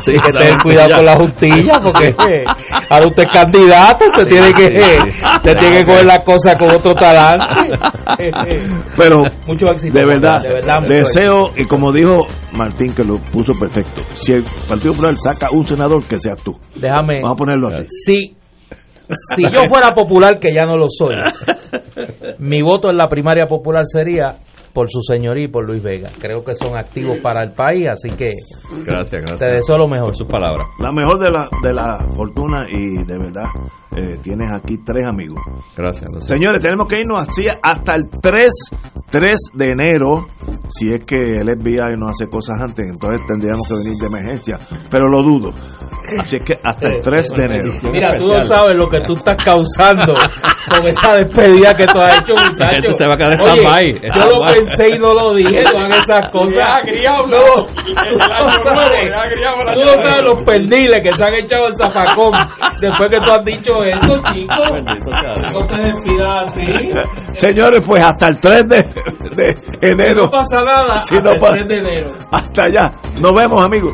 Sí, 0.02 0.12
Hay 0.12 0.20
que 0.20 0.32
tener 0.32 0.58
cuidado 0.64 0.96
con 0.96 1.06
la 1.06 1.16
juntilla, 1.16 1.74
porque 1.84 2.08
eh, 2.30 2.44
ahora 2.90 3.08
usted 3.08 3.24
es 3.24 3.34
candidato, 3.34 4.06
usted 4.10 4.24
Sí, 4.24 4.30
tiene 4.30 4.54
que, 4.54 4.66
sí, 4.66 4.72
eh, 4.76 5.12
sí. 5.12 5.22
usted 5.36 5.54
tiene 5.60 5.78
que 5.80 5.86
coger 5.86 6.06
la 6.06 6.24
cosa 6.24 6.58
con 6.58 6.70
otro 6.70 6.96
talante. 6.96 7.46
Pero 8.98 9.18
Mucho 9.48 9.68
éxito. 9.72 9.98
de 10.00 10.06
verdad, 10.06 10.42
de 10.42 10.54
verdad, 10.54 10.80
mucho 10.82 10.94
deseo, 10.94 11.44
y 11.58 11.66
como 11.66 11.92
dijo 11.92 12.28
Martín, 12.58 12.94
que 12.94 13.04
lo 13.04 13.18
puso 13.18 13.54
perfecto, 13.60 14.02
si 14.16 14.34
el 14.34 14.44
Partido 14.68 14.94
Popular 14.94 15.16
saca 15.22 15.50
un 15.52 15.66
senador, 15.66 16.04
que 16.04 16.18
seas 16.18 16.42
tú. 16.44 16.58
Déjame. 16.76 17.22
Vamos 17.22 17.34
a 17.34 17.38
ponerlo 17.38 17.68
así. 17.70 17.86
Si, 18.06 18.38
si 19.36 19.44
yo 19.44 19.64
fuera 19.68 19.94
popular, 19.94 20.40
que 20.40 20.54
ya 20.54 20.64
no 20.64 20.78
lo 20.78 20.88
soy, 20.90 21.16
mi 22.40 22.62
voto 22.62 22.90
en 22.90 22.98
la 22.98 23.08
primaria 23.08 23.46
popular 23.48 23.84
sería 23.86 24.38
por 24.74 24.90
su 24.90 25.02
señoría 25.02 25.46
y 25.46 25.48
por 25.50 25.68
Luis 25.68 25.84
Vega. 25.84 26.10
Creo 26.20 26.44
que 26.44 26.56
son 26.56 26.76
activos 26.76 27.20
para 27.22 27.44
el 27.44 27.54
país, 27.54 27.88
así 27.88 28.10
que 28.10 28.34
Gracias, 28.86 29.22
gracias. 29.22 29.40
te 29.40 29.50
deseo 29.50 29.78
lo 29.78 29.88
mejor. 29.88 30.08
Por 30.08 30.16
sus 30.16 30.28
palabras. 30.28 30.68
La 30.80 30.92
mejor 30.92 31.20
de 31.20 31.30
la, 31.30 31.48
de 31.62 31.74
la 31.74 32.08
fortuna 32.16 32.66
y 32.70 33.06
de 33.06 33.18
verdad, 33.20 33.46
eh, 33.96 34.18
tienes 34.22 34.52
aquí 34.52 34.78
tres 34.84 35.06
amigos. 35.06 35.40
Gracias. 35.76 36.06
gracias. 36.10 36.28
Señores, 36.28 36.62
tenemos 36.62 36.88
que 36.88 36.98
irnos 37.00 37.28
así 37.28 37.48
hasta 37.48 37.96
el 37.96 38.10
3, 38.22 38.52
3 39.10 39.40
de 39.54 39.66
enero. 39.66 40.28
Si 40.68 40.92
es 40.92 41.06
que 41.06 41.16
el 41.16 41.48
FBI 41.60 41.98
no 41.98 42.08
hace 42.08 42.28
cosas 42.28 42.62
antes, 42.62 42.86
entonces 42.90 43.22
tendríamos 43.28 43.68
que 43.68 43.76
venir 43.76 43.98
de 43.98 44.08
emergencia. 44.08 44.60
Pero 44.90 45.08
lo 45.08 45.24
dudo. 45.24 45.54
Así 46.20 46.38
es 46.38 46.44
que 46.44 46.60
hasta 46.64 46.90
el 46.90 47.02
3 47.02 47.30
de 47.30 47.46
enero. 47.46 47.74
Mira, 47.92 48.16
tú 48.18 48.28
no 48.28 48.46
sabes 48.46 48.76
lo 48.76 48.90
que 48.90 49.00
tú 49.02 49.14
estás 49.14 49.36
causando 49.44 50.14
con 50.70 50.88
esa 50.88 51.16
despedida 51.16 51.76
que 51.76 51.86
tú 51.88 52.00
has 52.00 52.22
hecho, 52.22 52.34
muchacho. 52.34 52.80
Esto 52.80 52.94
se 52.94 53.08
va 53.08 53.14
a 53.14 53.18
quedar 53.18 53.42
Oye, 53.42 53.62
stand-by, 53.62 54.02
Yo 54.16 54.26
lo 54.30 54.40
pensé 54.40 54.96
y 54.96 55.00
no 55.00 55.14
lo 55.14 55.34
dije, 55.34 55.64
no 55.72 55.80
hagan 55.80 56.02
esas 56.02 56.30
cosas. 56.30 56.82
Criado, 56.84 57.26
no, 57.28 57.38
no. 57.38 57.64
tú 57.64 58.18
no 58.18 58.50
sabes, 58.64 59.14
tú 59.74 59.80
no 59.80 59.94
sabes 59.94 60.24
los 60.24 60.44
perdiles 60.44 61.00
que 61.04 61.14
se 61.14 61.24
han 61.24 61.34
echado 61.36 61.68
el 61.68 61.76
zafacón 61.76 62.32
después 62.82 63.12
que 63.12 63.18
tú 63.18 63.32
has 63.32 63.46
dicho 63.46 63.83
esto, 63.90 64.22
chico. 64.34 64.54
No 65.52 65.66
te 65.68 65.78
despidas 65.82 66.48
así. 66.48 66.66
Señores, 67.34 67.84
pues 67.86 68.04
hasta 68.04 68.28
el 68.28 68.40
3 68.40 68.68
de, 68.68 68.78
de 69.36 69.58
enero. 69.82 70.24
No 70.26 70.32
pasa 70.32 70.64
nada 70.64 70.98
Si 71.00 71.16
hasta 71.18 71.22
no 71.30 71.32
el 71.34 71.40
pa- 71.40 71.52
3 71.54 71.68
de 71.68 71.76
enero. 71.76 72.14
Hasta 72.32 72.64
allá. 72.64 72.92
Nos 73.20 73.36
vemos, 73.36 73.64
amigos. 73.64 73.94